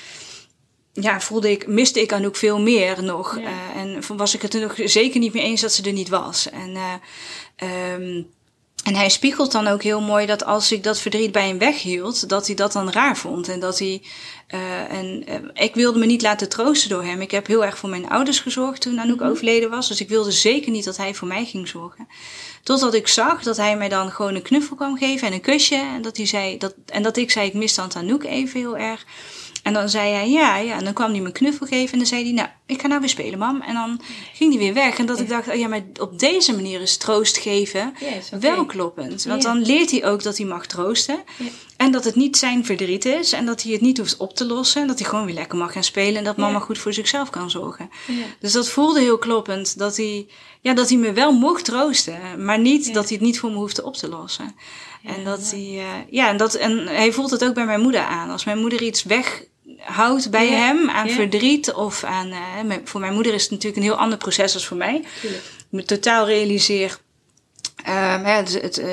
ja, 0.93 1.20
voelde 1.20 1.51
ik, 1.51 1.66
miste 1.66 2.01
ik 2.01 2.12
aan 2.12 2.24
ook 2.24 2.36
veel 2.36 2.61
meer 2.61 3.03
nog. 3.03 3.38
Ja. 3.40 3.43
Uh, 3.43 3.80
en 3.80 4.16
was 4.16 4.34
ik 4.34 4.43
het 4.43 4.55
er 4.55 4.61
nog 4.61 4.74
zeker 4.84 5.20
niet 5.20 5.32
mee 5.32 5.43
eens 5.43 5.61
dat 5.61 5.72
ze 5.72 5.82
er 5.82 5.93
niet 5.93 6.09
was. 6.09 6.51
En, 6.51 6.70
uh, 6.70 7.93
um, 7.93 8.26
en 8.84 8.95
hij 8.95 9.09
spiegelt 9.09 9.53
dan 9.53 9.66
ook 9.66 9.82
heel 9.82 10.01
mooi 10.01 10.26
dat 10.26 10.45
als 10.45 10.72
ik 10.72 10.82
dat 10.82 11.01
verdriet 11.01 11.32
bij 11.32 11.47
hem 11.47 11.59
weghield, 11.59 12.28
dat 12.28 12.47
hij 12.47 12.57
dat 12.57 12.72
dan 12.72 12.90
raar 12.90 13.16
vond. 13.16 13.49
En 13.49 13.61
dat 13.61 13.78
hij. 13.78 14.03
Uh, 14.55 14.93
en 14.93 15.24
ik 15.55 15.74
wilde 15.74 15.99
me 15.99 16.07
niet 16.07 16.22
laten 16.22 16.49
troosten 16.49 16.90
door 16.90 17.05
hem. 17.05 17.20
Ik 17.20 17.30
heb 17.30 17.47
heel 17.47 17.64
erg 17.64 17.78
voor 17.78 17.88
mijn 17.88 18.09
ouders 18.09 18.40
gezorgd 18.40 18.80
toen 18.80 19.01
Anouk 19.01 19.16
mm 19.16 19.22
-hmm. 19.22 19.30
overleden 19.30 19.70
was. 19.70 19.88
Dus 19.88 20.01
ik 20.01 20.09
wilde 20.09 20.32
zeker 20.32 20.70
niet 20.70 20.84
dat 20.84 20.97
hij 20.97 21.14
voor 21.14 21.28
mij 21.28 21.45
ging 21.45 21.68
zorgen. 21.68 22.09
Totdat 22.62 22.95
ik 22.95 23.09
zag 23.09 23.43
dat 23.43 23.57
hij 23.57 23.76
mij 23.76 23.88
dan 23.88 24.11
gewoon 24.11 24.34
een 24.34 24.43
knuffel 24.43 24.76
kwam 24.76 24.97
geven 24.97 25.26
en 25.26 25.32
een 25.32 25.40
kusje. 25.40 25.76
En 25.76 26.03
dat, 26.03 26.16
hij 26.16 26.26
zei, 26.26 26.59
dat, 26.59 26.74
en 26.86 27.03
dat 27.03 27.16
ik 27.16 27.30
zei, 27.30 27.47
ik 27.47 27.55
mis 27.55 27.74
dan 27.74 27.95
Anouk 27.95 28.24
even 28.24 28.61
heel 28.61 28.76
erg. 28.76 29.05
En 29.62 29.72
dan 29.72 29.88
zei 29.88 30.12
hij 30.12 30.30
ja, 30.30 30.56
ja. 30.56 30.76
En 30.78 30.84
dan 30.84 30.92
kwam 30.92 31.10
hij 31.10 31.20
me 31.20 31.26
een 31.26 31.32
knuffel 31.32 31.66
geven 31.66 31.92
en 31.92 31.98
dan 31.98 32.06
zei 32.06 32.22
hij, 32.22 32.32
nou, 32.32 32.48
ik 32.66 32.80
ga 32.80 32.86
nou 32.86 33.00
weer 33.00 33.08
spelen, 33.08 33.38
mam. 33.38 33.60
En 33.60 33.74
dan 33.74 34.00
ging 34.32 34.52
hij 34.52 34.62
weer 34.62 34.74
weg. 34.74 34.98
En 34.98 35.06
dat 35.06 35.20
ik 35.20 35.28
dacht, 35.28 35.48
oh 35.48 35.54
ja, 35.54 35.68
maar 35.68 35.82
op 36.00 36.18
deze 36.18 36.54
manier 36.54 36.80
is 36.80 36.96
troost 36.96 37.38
geven 37.38 37.94
yes, 38.00 38.26
okay. 38.26 38.40
wel 38.40 38.66
kloppend. 38.66 39.24
Want 39.24 39.42
dan 39.42 39.62
leert 39.62 39.90
hij 39.90 40.04
ook 40.04 40.22
dat 40.22 40.36
hij 40.36 40.46
mag 40.46 40.66
troosten. 40.66 41.22
En 41.76 41.92
dat 41.92 42.04
het 42.04 42.14
niet 42.14 42.36
zijn 42.36 42.64
verdriet 42.64 43.04
is. 43.04 43.32
En 43.32 43.46
dat 43.46 43.62
hij 43.62 43.72
het 43.72 43.80
niet 43.80 43.98
hoeft 43.98 44.16
op 44.16 44.34
te 44.34 44.46
lossen. 44.46 44.80
En 44.80 44.86
dat 44.86 44.98
hij 44.98 45.08
gewoon 45.08 45.24
weer 45.24 45.34
lekker 45.34 45.58
mag 45.58 45.72
gaan 45.72 45.84
spelen. 45.84 46.16
En 46.16 46.24
dat 46.24 46.36
mama 46.36 46.58
goed 46.58 46.78
voor 46.78 46.92
zichzelf 46.92 47.30
kan 47.30 47.50
zorgen. 47.50 47.90
Dus 48.40 48.52
dat 48.52 48.68
voelde 48.68 49.00
heel 49.00 49.18
kloppend. 49.18 49.78
Dat 49.78 49.96
hij, 49.96 50.26
ja, 50.60 50.74
dat 50.74 50.88
hij 50.88 50.98
me 50.98 51.12
wel 51.12 51.32
mocht 51.32 51.64
troosten. 51.64 52.44
Maar 52.44 52.58
niet 52.58 52.94
dat 52.94 53.08
hij 53.08 53.16
het 53.16 53.26
niet 53.26 53.38
voor 53.38 53.50
me 53.50 53.56
hoefde 53.56 53.84
op 53.84 53.96
te 53.96 54.08
lossen. 54.08 54.54
En, 55.04 55.24
dat 55.24 55.50
hij, 55.50 55.68
uh, 55.70 55.84
ja, 56.10 56.28
en, 56.28 56.36
dat, 56.36 56.54
en 56.54 56.86
hij 56.86 57.12
voelt 57.12 57.30
het 57.30 57.44
ook 57.44 57.54
bij 57.54 57.66
mijn 57.66 57.80
moeder 57.80 58.00
aan. 58.00 58.30
Als 58.30 58.44
mijn 58.44 58.58
moeder 58.58 58.82
iets 58.82 59.02
weg 59.02 59.44
houdt 59.93 60.30
bij 60.30 60.49
hem 60.49 60.90
aan 60.90 61.09
verdriet 61.09 61.72
of 61.72 62.05
aan. 62.05 62.28
Uh, 62.28 62.76
voor 62.84 63.01
mijn 63.01 63.14
moeder 63.14 63.34
is 63.34 63.43
het 63.43 63.51
natuurlijk 63.51 63.76
een 63.76 63.88
heel 63.88 63.99
ander 63.99 64.18
proces 64.18 64.55
als 64.55 64.66
voor 64.66 64.76
mij. 64.76 65.05
Tuurlijk. 65.20 65.43
Ik 65.45 65.64
me 65.70 65.84
totaal 65.84 66.26
realiseer. 66.26 66.99
Um, 67.88 68.24
het, 68.24 68.62
het, 68.62 68.78
uh, 68.78 68.86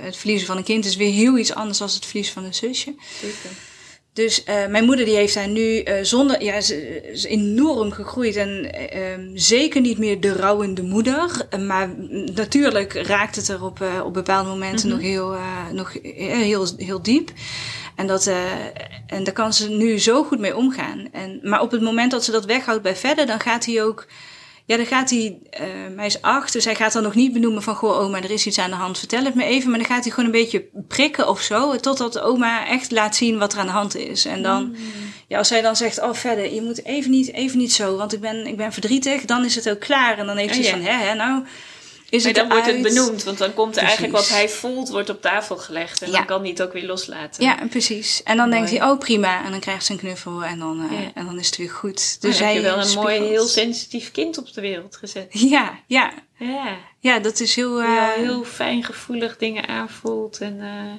het, 0.00 0.16
verliezen 0.16 0.46
van 0.46 0.56
een 0.56 0.64
kind 0.64 0.84
is 0.84 0.96
weer 0.96 1.12
heel 1.12 1.38
iets 1.38 1.54
anders 1.54 1.78
dan 1.78 1.88
het 1.88 2.06
verliezen 2.06 2.34
van 2.34 2.44
een 2.44 2.54
zusje. 2.54 2.94
Zeker. 3.20 3.50
Dus 4.16 4.42
uh, 4.48 4.66
mijn 4.66 4.84
moeder 4.84 5.04
die 5.04 5.14
heeft 5.14 5.34
daar 5.34 5.48
nu 5.48 5.82
uh, 5.82 5.94
zonder, 6.02 6.42
ja, 6.42 6.60
ze 6.60 7.02
is 7.12 7.24
enorm 7.24 7.90
gegroeid 7.90 8.36
en 8.36 8.70
uh, 8.94 9.30
zeker 9.34 9.80
niet 9.80 9.98
meer 9.98 10.20
de 10.20 10.32
rouwende 10.32 10.82
moeder. 10.82 11.46
Maar 11.66 11.94
natuurlijk 12.34 12.92
raakt 12.92 13.36
het 13.36 13.48
er 13.48 13.64
op, 13.64 13.84
op 14.04 14.14
bepaalde 14.14 14.48
momenten 14.48 14.88
mm 14.88 14.94
-hmm. 14.94 15.02
nog, 15.02 15.10
heel, 15.10 15.36
nog 15.72 15.96
heel, 16.02 16.66
heel 16.76 17.02
diep. 17.02 17.30
En, 17.96 18.06
dat, 18.06 18.26
uh, 18.26 18.52
en 19.06 19.24
daar 19.24 19.34
kan 19.34 19.52
ze 19.52 19.70
nu 19.70 19.98
zo 19.98 20.24
goed 20.24 20.38
mee 20.38 20.56
omgaan. 20.56 21.08
En, 21.12 21.40
maar 21.42 21.60
op 21.60 21.70
het 21.70 21.80
moment 21.80 22.10
dat 22.10 22.24
ze 22.24 22.30
dat 22.30 22.44
weghoudt 22.44 22.82
bij 22.82 22.96
verder, 22.96 23.26
dan 23.26 23.40
gaat 23.40 23.66
hij 23.66 23.82
ook. 23.82 24.06
Ja, 24.64 24.76
dan 24.76 24.86
gaat 24.86 25.10
hij. 25.10 25.38
Uh, 25.60 25.96
hij 25.96 26.06
is 26.06 26.22
acht, 26.22 26.52
dus 26.52 26.64
hij 26.64 26.74
gaat 26.74 26.92
dan 26.92 27.02
nog 27.02 27.14
niet 27.14 27.32
benoemen 27.32 27.62
van. 27.62 27.74
Goh, 27.74 27.98
oma, 27.98 28.22
er 28.22 28.30
is 28.30 28.46
iets 28.46 28.58
aan 28.58 28.70
de 28.70 28.76
hand, 28.76 28.98
vertel 28.98 29.24
het 29.24 29.34
me 29.34 29.44
even. 29.44 29.70
Maar 29.70 29.78
dan 29.78 29.88
gaat 29.88 30.04
hij 30.04 30.12
gewoon 30.12 30.24
een 30.24 30.40
beetje 30.40 30.64
prikken 30.88 31.28
of 31.28 31.40
zo. 31.40 31.76
Totdat 31.76 32.20
oma 32.20 32.68
echt 32.68 32.90
laat 32.90 33.16
zien 33.16 33.38
wat 33.38 33.52
er 33.52 33.58
aan 33.58 33.66
de 33.66 33.72
hand 33.72 33.96
is. 33.96 34.24
En 34.24 34.42
dan. 34.42 34.64
Mm. 34.64 34.76
Ja, 35.28 35.38
als 35.38 35.50
hij 35.50 35.62
dan 35.62 35.76
zegt, 35.76 36.02
oh 36.02 36.14
verder, 36.14 36.54
je 36.54 36.62
moet 36.62 36.84
even 36.84 37.10
niet, 37.10 37.32
even 37.32 37.58
niet 37.58 37.72
zo, 37.72 37.96
want 37.96 38.12
ik 38.12 38.20
ben, 38.20 38.46
ik 38.46 38.56
ben 38.56 38.72
verdrietig, 38.72 39.24
dan 39.24 39.44
is 39.44 39.54
het 39.54 39.70
ook 39.70 39.80
klaar. 39.80 40.18
En 40.18 40.26
dan 40.26 40.36
heeft 40.36 40.54
hij 40.54 40.64
oh, 40.64 40.70
van, 40.70 40.80
hè, 40.80 40.92
hè, 40.92 41.14
nou, 41.14 41.44
is 42.08 42.24
maar 42.24 42.32
het 42.32 42.40
dan 42.40 42.48
wordt 42.48 42.66
uit. 42.66 42.74
het 42.74 42.94
benoemd, 42.94 43.24
want 43.24 43.38
dan 43.38 43.54
komt 43.54 43.76
er 43.76 43.82
precies. 43.82 43.98
eigenlijk 43.98 44.12
wat 44.12 44.28
hij 44.28 44.48
voelt, 44.48 44.88
wordt 44.88 45.10
op 45.10 45.22
tafel 45.22 45.56
gelegd. 45.56 46.02
En 46.02 46.10
ja. 46.10 46.16
dan 46.16 46.26
kan 46.26 46.40
hij 46.40 46.50
het 46.50 46.62
ook 46.62 46.72
weer 46.72 46.86
loslaten. 46.86 47.44
Ja, 47.44 47.66
precies. 47.70 48.22
En 48.22 48.36
dan 48.36 48.48
mooi. 48.48 48.60
denkt 48.60 48.78
hij, 48.78 48.90
oh 48.90 48.98
prima. 48.98 49.44
En 49.44 49.50
dan 49.50 49.60
krijgt 49.60 49.84
ze 49.84 49.92
een 49.92 49.98
knuffel 49.98 50.44
en 50.44 50.58
dan, 50.58 50.84
uh, 50.84 51.00
ja. 51.00 51.10
en 51.14 51.26
dan 51.26 51.38
is 51.38 51.46
het 51.46 51.56
weer 51.56 51.70
goed. 51.70 52.20
Dus 52.20 52.38
hij 52.38 52.54
heb 52.54 52.62
je 52.62 52.68
wel 52.68 52.78
een 52.78 52.94
mooi, 52.94 53.20
heel 53.20 53.46
sensitief 53.46 54.10
kind 54.10 54.38
op 54.38 54.52
de 54.52 54.60
wereld 54.60 54.96
gezet. 54.96 55.26
Ja, 55.30 55.80
ja. 55.86 56.12
Ja, 56.38 56.76
ja 57.00 57.18
dat 57.18 57.40
is 57.40 57.56
heel... 57.56 57.82
Uh, 57.82 58.08
heel 58.08 58.44
fijngevoelig 58.44 59.36
dingen 59.36 59.68
aanvoelt 59.68 60.38
en 60.38 60.56
uh, 60.56 60.92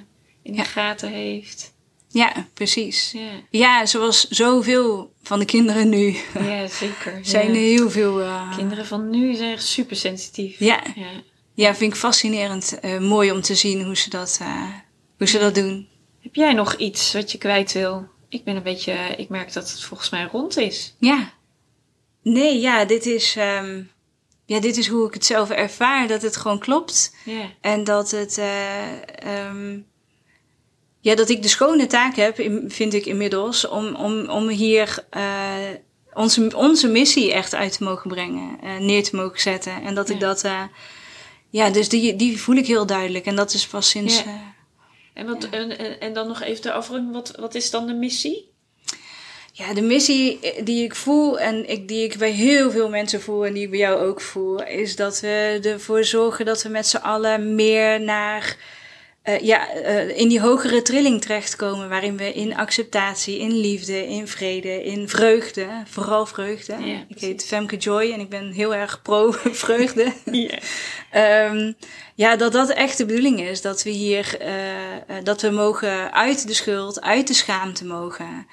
in 0.43 0.55
de 0.55 0.63
gaten 0.63 1.09
heeft. 1.09 1.75
Ja, 2.09 2.47
precies. 2.53 3.11
Ja. 3.11 3.29
ja, 3.49 3.85
zoals 3.85 4.27
zoveel 4.27 5.13
van 5.23 5.39
de 5.39 5.45
kinderen 5.45 5.89
nu. 5.89 6.17
Ja, 6.33 6.67
zeker. 6.67 7.19
zijn 7.25 7.49
er 7.49 7.55
heel 7.55 7.89
veel... 7.89 8.21
Uh... 8.21 8.57
Kinderen 8.57 8.85
van 8.85 9.09
nu 9.09 9.35
zijn 9.35 9.51
echt 9.51 9.65
super 9.65 9.95
sensitief. 9.95 10.59
Ja. 10.59 10.83
ja. 10.95 11.09
Ja, 11.53 11.75
vind 11.75 11.93
ik 11.93 11.99
fascinerend. 11.99 12.77
Uh, 12.81 12.99
mooi 12.99 13.31
om 13.31 13.41
te 13.41 13.55
zien 13.55 13.83
hoe 13.83 13.97
ze, 13.97 14.09
dat, 14.09 14.39
uh, 14.41 14.63
hoe 15.17 15.27
ze 15.27 15.39
dat 15.39 15.55
doen. 15.55 15.87
Heb 16.19 16.35
jij 16.35 16.53
nog 16.53 16.75
iets 16.75 17.13
wat 17.13 17.31
je 17.31 17.37
kwijt 17.37 17.71
wil? 17.71 18.07
Ik 18.29 18.43
ben 18.43 18.55
een 18.55 18.63
beetje... 18.63 18.93
Ik 18.93 19.29
merk 19.29 19.53
dat 19.53 19.71
het 19.71 19.83
volgens 19.83 20.09
mij 20.09 20.29
rond 20.31 20.57
is. 20.57 20.95
Ja. 20.99 21.33
Nee, 22.23 22.59
ja, 22.59 22.85
dit 22.85 23.05
is... 23.05 23.35
Um, 23.35 23.91
ja, 24.45 24.59
dit 24.59 24.77
is 24.77 24.87
hoe 24.87 25.07
ik 25.07 25.13
het 25.13 25.25
zelf 25.25 25.49
ervaar. 25.49 26.07
Dat 26.07 26.21
het 26.21 26.37
gewoon 26.37 26.59
klopt. 26.59 27.15
Ja. 27.25 27.51
En 27.61 27.83
dat 27.83 28.11
het... 28.11 28.41
Um, 29.25 29.85
ja, 31.07 31.15
dat 31.15 31.29
ik 31.29 31.41
de 31.41 31.47
schone 31.47 31.87
taak 31.87 32.15
heb, 32.15 32.35
vind 32.67 32.93
ik 32.93 33.05
inmiddels, 33.05 33.67
om, 33.67 33.95
om, 33.95 34.29
om 34.29 34.47
hier 34.47 35.05
uh, 35.17 35.23
onze, 36.13 36.51
onze 36.55 36.87
missie 36.87 37.33
echt 37.33 37.55
uit 37.55 37.77
te 37.77 37.83
mogen 37.83 38.09
brengen, 38.09 38.57
uh, 38.63 38.77
neer 38.77 39.03
te 39.03 39.15
mogen 39.15 39.39
zetten. 39.39 39.83
En 39.83 39.95
dat 39.95 40.07
ja. 40.07 40.13
ik 40.13 40.19
dat, 40.19 40.43
uh, 40.43 40.63
ja, 41.49 41.69
dus 41.69 41.89
die, 41.89 42.15
die 42.15 42.41
voel 42.41 42.55
ik 42.55 42.67
heel 42.67 42.85
duidelijk. 42.85 43.25
En 43.25 43.35
dat 43.35 43.53
is 43.53 43.67
pas 43.67 43.89
sinds. 43.89 44.23
Ja. 44.23 44.53
en, 45.13 45.25
wat, 45.25 45.47
ja. 45.51 45.57
en, 45.57 45.99
en 45.99 46.13
dan 46.13 46.27
nog 46.27 46.41
even 46.41 46.61
de 46.61 46.71
afronding, 46.71 47.13
wat, 47.13 47.33
wat 47.39 47.55
is 47.55 47.69
dan 47.69 47.87
de 47.87 47.93
missie? 47.93 48.51
Ja, 49.51 49.73
de 49.73 49.81
missie 49.81 50.39
die 50.63 50.83
ik 50.83 50.95
voel 50.95 51.39
en 51.39 51.69
ik, 51.69 51.87
die 51.87 52.03
ik 52.03 52.17
bij 52.17 52.31
heel 52.31 52.71
veel 52.71 52.89
mensen 52.89 53.21
voel 53.21 53.45
en 53.45 53.53
die 53.53 53.63
ik 53.63 53.69
bij 53.69 53.79
jou 53.79 54.07
ook 54.07 54.21
voel, 54.21 54.63
is 54.63 54.95
dat 54.95 55.19
we 55.19 55.59
ervoor 55.61 56.03
zorgen 56.03 56.45
dat 56.45 56.63
we 56.63 56.69
met 56.69 56.87
z'n 56.87 56.97
allen 56.97 57.55
meer 57.55 58.01
naar 58.01 58.57
uh, 59.27 59.39
ja, 59.39 59.75
uh, 59.75 60.17
in 60.17 60.29
die 60.29 60.41
hogere 60.41 60.81
trilling 60.81 61.21
terechtkomen, 61.21 61.89
waarin 61.89 62.17
we 62.17 62.33
in 62.33 62.55
acceptatie, 62.55 63.39
in 63.39 63.51
liefde, 63.51 64.07
in 64.07 64.27
vrede, 64.27 64.83
in 64.83 65.09
vreugde, 65.09 65.67
vooral 65.85 66.25
vreugde. 66.25 66.75
Ja, 66.83 67.05
ik 67.07 67.19
heet 67.19 67.45
Femke 67.45 67.77
Joy 67.77 68.11
en 68.11 68.19
ik 68.19 68.29
ben 68.29 68.51
heel 68.51 68.75
erg 68.75 69.01
pro-vreugde. 69.01 70.13
Ja. 71.11 71.49
um, 71.49 71.75
ja, 72.17 72.35
dat 72.35 72.51
dat 72.51 72.69
echt 72.69 72.97
de 72.97 73.05
bedoeling 73.05 73.41
is. 73.41 73.61
Dat 73.61 73.83
we 73.83 73.89
hier, 73.89 74.37
uh, 74.41 75.15
dat 75.23 75.41
we 75.41 75.49
mogen 75.49 76.13
uit 76.13 76.47
de 76.47 76.53
schuld, 76.53 77.01
uit 77.01 77.27
de 77.27 77.33
schaamte 77.33 77.85
mogen. 77.85 78.47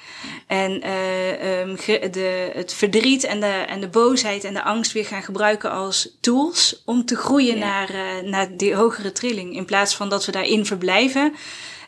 En 0.47 0.87
uh, 0.87 1.61
um, 1.61 1.77
de, 2.11 2.51
het 2.55 2.75
verdriet 2.75 3.25
en 3.25 3.41
de, 3.41 3.47
en 3.47 3.81
de 3.81 3.89
boosheid 3.89 4.45
en 4.45 4.55
de 4.55 4.63
angst 4.63 4.93
weer 4.93 5.05
gaan 5.05 5.23
gebruiken 5.23 5.71
als 5.71 6.17
tools 6.21 6.83
om 6.85 7.05
te 7.05 7.17
groeien 7.17 7.59
ja. 7.59 7.65
naar, 7.65 7.91
uh, 7.95 8.31
naar 8.31 8.57
die 8.57 8.75
hogere 8.75 9.13
trilling. 9.13 9.57
In 9.57 9.65
plaats 9.65 9.97
van 9.97 10.09
dat 10.09 10.25
we 10.27 10.33
daarin 10.33 10.67
verblijven. 10.67 11.35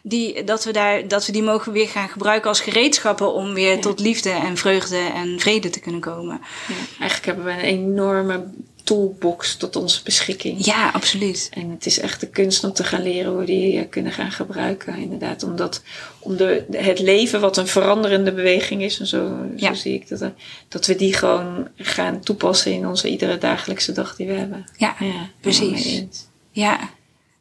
Die, 0.03 0.45
dat, 0.45 0.64
we 0.64 0.72
daar, 0.72 1.09
dat 1.09 1.27
we 1.27 1.33
die 1.33 1.43
mogen 1.43 1.72
weer 1.72 1.89
gaan 1.89 2.09
gebruiken 2.09 2.49
als 2.49 2.61
gereedschappen 2.61 3.33
om 3.33 3.55
weer 3.55 3.74
ja. 3.74 3.81
tot 3.81 4.01
liefde 4.01 4.31
en 4.31 4.57
vreugde 4.57 4.99
en 4.99 5.41
vrede 5.41 5.70
te 5.70 5.81
kunnen 5.81 6.01
komen. 6.01 6.41
Ja, 6.68 6.74
eigenlijk 6.99 7.24
hebben 7.24 7.45
we 7.45 7.51
een 7.51 7.68
enorme 7.68 8.47
toolbox 8.87 9.57
tot 9.57 9.76
onze 9.76 10.03
beschikking. 10.03 10.64
Ja, 10.64 10.91
absoluut. 10.91 11.49
En 11.53 11.70
het 11.70 11.87
is 11.87 11.99
echt 11.99 12.20
de 12.20 12.28
kunst 12.28 12.64
om 12.64 12.72
te 12.72 12.84
gaan 12.84 13.03
leren 13.03 13.30
hoe 13.30 13.41
we 13.41 13.47
die 13.47 13.78
eh, 13.78 13.89
kunnen 13.91 14.12
gaan 14.12 14.30
gebruiken. 14.30 14.97
Inderdaad, 14.97 15.43
omdat 15.43 15.82
om 16.18 16.37
de, 16.37 16.64
het 16.70 16.99
leven 16.99 17.41
wat 17.41 17.57
een 17.57 17.66
veranderende 17.66 18.32
beweging 18.32 18.82
is, 18.82 19.01
en 19.01 19.07
zo, 19.07 19.37
zo 19.57 19.74
zie 19.74 19.95
ik 19.95 20.09
dat, 20.09 20.30
dat 20.68 20.87
we 20.87 20.97
die 20.97 21.14
gewoon 21.14 21.68
gaan 21.76 22.20
toepassen 22.20 22.72
in 22.72 22.87
onze 22.87 23.09
iedere 23.09 23.39
dagelijkse 23.39 23.93
dag 23.93 24.16
die 24.16 24.26
we 24.26 24.32
hebben. 24.32 24.64
Ja, 24.76 24.97
ja 25.01 25.30
precies. 25.41 26.26
Ja. 26.51 26.91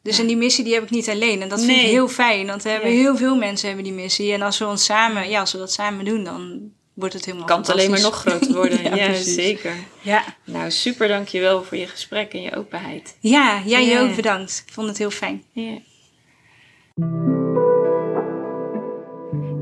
Dus 0.02 0.18
in 0.18 0.26
die 0.26 0.36
missie 0.36 0.64
die 0.64 0.74
heb 0.74 0.82
ik 0.82 0.90
niet 0.90 1.08
alleen. 1.08 1.42
En 1.42 1.48
dat 1.48 1.64
vind 1.64 1.80
ik 1.80 1.86
heel 1.86 2.08
fijn. 2.08 2.46
Want 2.46 2.62
we 2.62 2.68
hebben 2.68 2.90
heel 2.90 3.16
veel 3.16 3.36
mensen 3.36 3.66
hebben 3.66 3.84
die 3.84 3.94
missie. 3.94 4.32
En 4.32 4.42
als 4.42 4.58
we 4.58 4.66
ons 4.66 4.84
samen, 4.84 5.28
ja, 5.28 5.40
als 5.40 5.52
we 5.52 5.58
dat 5.58 5.72
samen 5.72 6.04
doen, 6.04 6.24
dan 6.24 6.70
wordt 6.96 7.14
het 7.14 7.24
helemaal 7.24 7.46
Kan 7.46 7.58
het 7.58 7.70
alleen 7.70 7.90
maar 7.90 8.00
nog 8.00 8.14
groter 8.14 8.54
worden. 8.60 8.82
ja, 8.82 8.94
ja 8.94 9.14
zeker. 9.14 9.74
Ja. 10.00 10.24
Nou, 10.44 10.70
super 10.70 11.08
dankjewel 11.08 11.62
voor 11.64 11.76
je 11.76 11.86
gesprek 11.86 12.32
en 12.32 12.42
je 12.42 12.56
openheid. 12.56 13.16
Ja, 13.20 13.62
jij 13.64 13.86
ja. 13.86 14.00
ook 14.00 14.16
bedankt. 14.16 14.62
Ik 14.66 14.72
vond 14.72 14.88
het 14.88 14.98
heel 14.98 15.10
fijn. 15.10 15.42
Ja. 15.52 15.78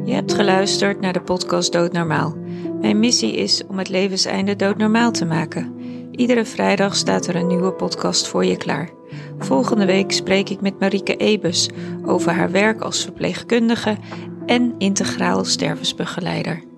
Je 0.04 0.12
hebt 0.12 0.34
geluisterd 0.34 1.00
naar 1.00 1.12
de 1.12 1.22
podcast 1.22 1.72
Doodnormaal. 1.72 2.36
Mijn 2.80 2.98
missie 2.98 3.36
is 3.36 3.62
om 3.66 3.78
het 3.78 3.88
levenseinde 3.88 4.56
doodnormaal 4.56 5.10
te 5.12 5.24
maken. 5.24 5.74
Iedere 6.10 6.44
vrijdag 6.44 6.96
staat 6.96 7.26
er 7.26 7.36
een 7.36 7.46
nieuwe 7.46 7.72
podcast 7.72 8.28
voor 8.28 8.44
je 8.44 8.56
klaar. 8.56 8.90
Volgende 9.38 9.86
week 9.86 10.12
spreek 10.12 10.48
ik 10.48 10.60
met 10.60 10.80
Marieke 10.80 11.16
Ebus 11.16 11.68
over 12.04 12.32
haar 12.32 12.50
werk 12.50 12.80
als 12.80 13.02
verpleegkundige 13.02 13.96
en 14.46 14.74
integraal 14.78 15.44
stervensbegeleider. 15.44 16.73